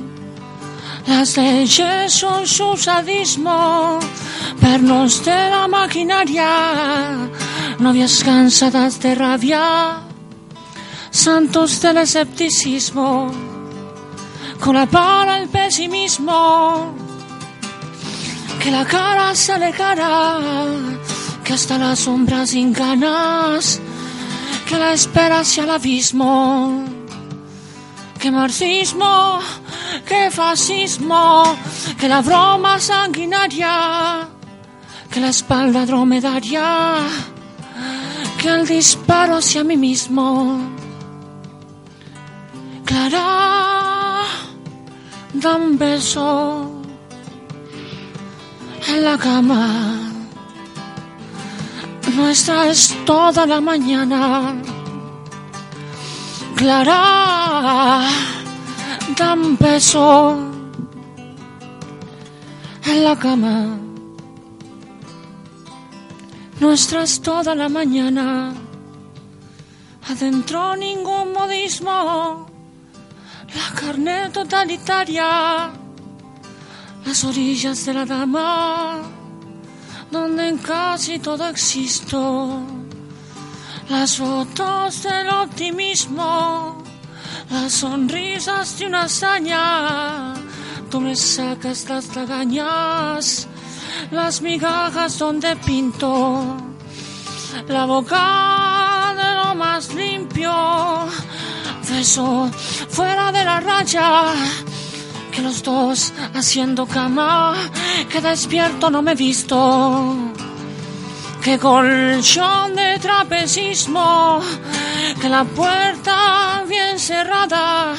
las 1.07 1.37
leyes 1.37 2.13
son 2.13 2.47
su 2.47 2.77
sadismo, 2.77 3.99
pernos 4.61 5.25
de 5.25 5.51
la 5.51 5.67
maquinaria, 5.69 7.31
novias 7.79 8.23
cansadas 8.23 9.01
de 9.01 9.15
rabia, 9.15 10.01
santos 11.11 11.81
del 11.81 11.99
escepticismo, 11.99 13.31
con 14.61 14.75
la 14.75 14.87
para 14.87 15.39
el 15.39 15.49
pesimismo. 15.49 16.95
Que 18.61 18.71
la 18.73 18.85
cara 18.85 19.33
se 19.35 19.53
alejará, 19.53 20.39
que 21.45 21.53
hasta 21.53 21.79
las 21.79 22.01
sombras 22.01 22.51
sin 22.51 22.73
ganas, 22.73 23.81
que 24.67 24.77
la 24.77 24.93
espera 24.93 25.41
hacia 25.41 25.63
el 25.65 25.71
abismo, 25.71 26.85
que 28.19 28.31
marxismo, 28.31 29.39
que 30.05 30.31
fascismo, 30.31 31.57
que 31.99 32.09
la 32.09 32.21
broma 32.21 32.79
sanguinaria, 32.81 34.29
que 35.11 35.21
la 35.21 35.29
espalda 35.29 35.87
dromedaria, 35.87 36.99
que 38.39 38.49
el 38.49 38.67
disparo 38.67 39.37
hacia 39.37 39.63
mí 39.63 39.77
mismo. 39.77 40.59
Clara, 42.85 44.23
da 45.33 45.57
un 45.57 45.79
beso 45.79 46.83
en 48.89 49.05
la 49.05 49.17
cama. 49.17 50.16
Nuestra 52.17 52.69
es 52.71 52.97
toda 53.05 53.47
la 53.47 53.61
mañana. 53.61 54.55
Clara, 56.57 58.09
Dame 59.17 59.47
un 59.47 59.57
beso 59.57 60.37
en 62.85 63.05
la 63.05 63.17
cama. 63.17 63.79
Nuestras 66.61 67.21
toda 67.21 67.55
la 67.55 67.69
mañana. 67.69 68.53
Adentro 70.11 70.77
ningún 70.77 71.33
modismo. 71.33 72.47
La 73.55 73.81
carne 73.81 74.29
totalitaria. 74.31 75.71
Las 77.05 77.25
orillas 77.25 77.87
de 77.87 77.95
la 77.95 78.05
dama. 78.05 79.03
Donde 80.11 80.49
en 80.49 80.59
casi 80.59 81.19
todo 81.19 81.49
existo. 81.49 82.61
Las 83.89 84.17
fotos 84.17 85.03
del 85.03 85.29
optimismo. 85.29 86.83
Las 87.51 87.73
sonrisas 87.73 88.79
de 88.79 88.87
una 88.87 89.03
hazaña. 89.03 90.35
Tú 90.91 91.01
me 91.01 91.15
sacas 91.17 91.89
las 91.89 92.15
lagañas. 92.15 93.49
Las 94.11 94.41
migajas 94.43 95.19
donde 95.19 95.57
pinto. 95.57 96.57
La 97.69 97.87
boca 97.87 99.15
de 99.17 99.35
lo 99.35 99.55
más 99.55 99.95
limpio. 99.95 100.53
Beso 101.89 102.51
fuera 102.89 103.33
de 103.33 103.45
la 103.45 103.61
raya. 103.61 104.35
Que 105.37 105.43
los 105.43 105.63
dos 105.63 106.15
haciendo 106.35 106.87
cama. 106.87 107.55
Que 108.11 108.23
despierto 108.23 108.89
no 108.89 109.03
me 109.03 109.13
he 109.13 109.15
visto. 109.15 110.17
Que 111.43 111.59
colchón 111.59 112.75
de 112.75 112.99
trapecismo. 112.99 114.41
Que 115.21 115.29
la 115.29 115.45
puerta 115.45 116.65
bien 116.67 116.99
cerrada. 116.99 117.95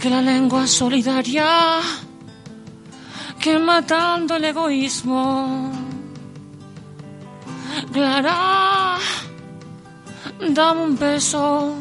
Que 0.00 0.08
la 0.08 0.22
lengua 0.22 0.66
solidaria. 0.66 1.80
Que 3.38 3.58
matando 3.58 4.36
el 4.36 4.44
egoísmo. 4.46 5.70
Clara, 7.92 8.96
dame 10.48 10.80
un 10.80 10.98
beso 10.98 11.74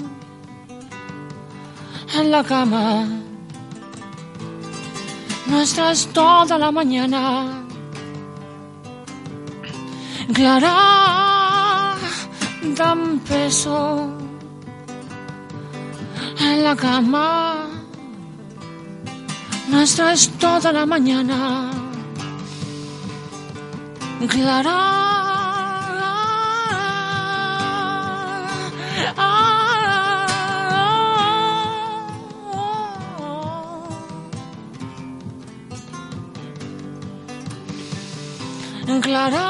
en 2.16 2.32
la 2.32 2.44
cama. 2.44 3.29
Nuestra 5.50 5.92
es 5.92 6.08
toda 6.14 6.58
la 6.58 6.72
mañana. 6.72 7.64
Clara, 10.34 11.96
dame 12.78 13.04
un 13.04 13.24
beso 13.28 14.08
en 16.40 16.64
la 16.64 16.76
cama. 16.76 17.68
Nuestra 19.70 20.14
es 20.14 20.30
toda 20.38 20.72
la 20.72 20.86
mañana. 20.86 21.72
Clara. 24.28 25.00
Clara. 38.98 39.46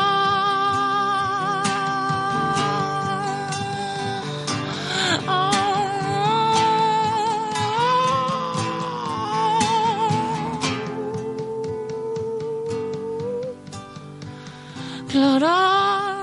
Clara, 15.08 16.18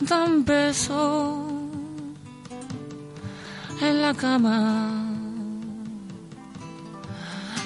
dan 0.00 0.44
beso 0.44 1.48
en 3.80 4.02
la 4.02 4.12
cama. 4.12 4.92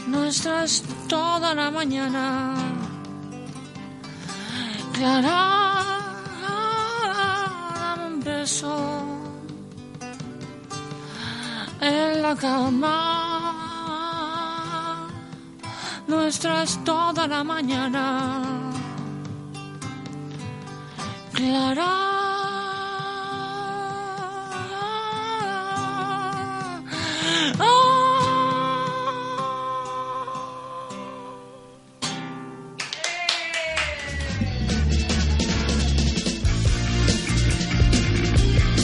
Nuestra 0.06 0.62
es 0.62 0.84
toda 1.08 1.52
la 1.52 1.70
mañana. 1.72 2.91
Clara, 4.92 5.84
dame 7.80 8.06
un 8.06 8.20
beso 8.20 8.76
en 11.80 12.22
la 12.22 12.36
cama. 12.36 12.98
Nuestra 16.06 16.62
es 16.62 16.78
toda 16.84 17.26
la 17.26 17.42
mañana. 17.42 18.32
Clara. 21.32 22.12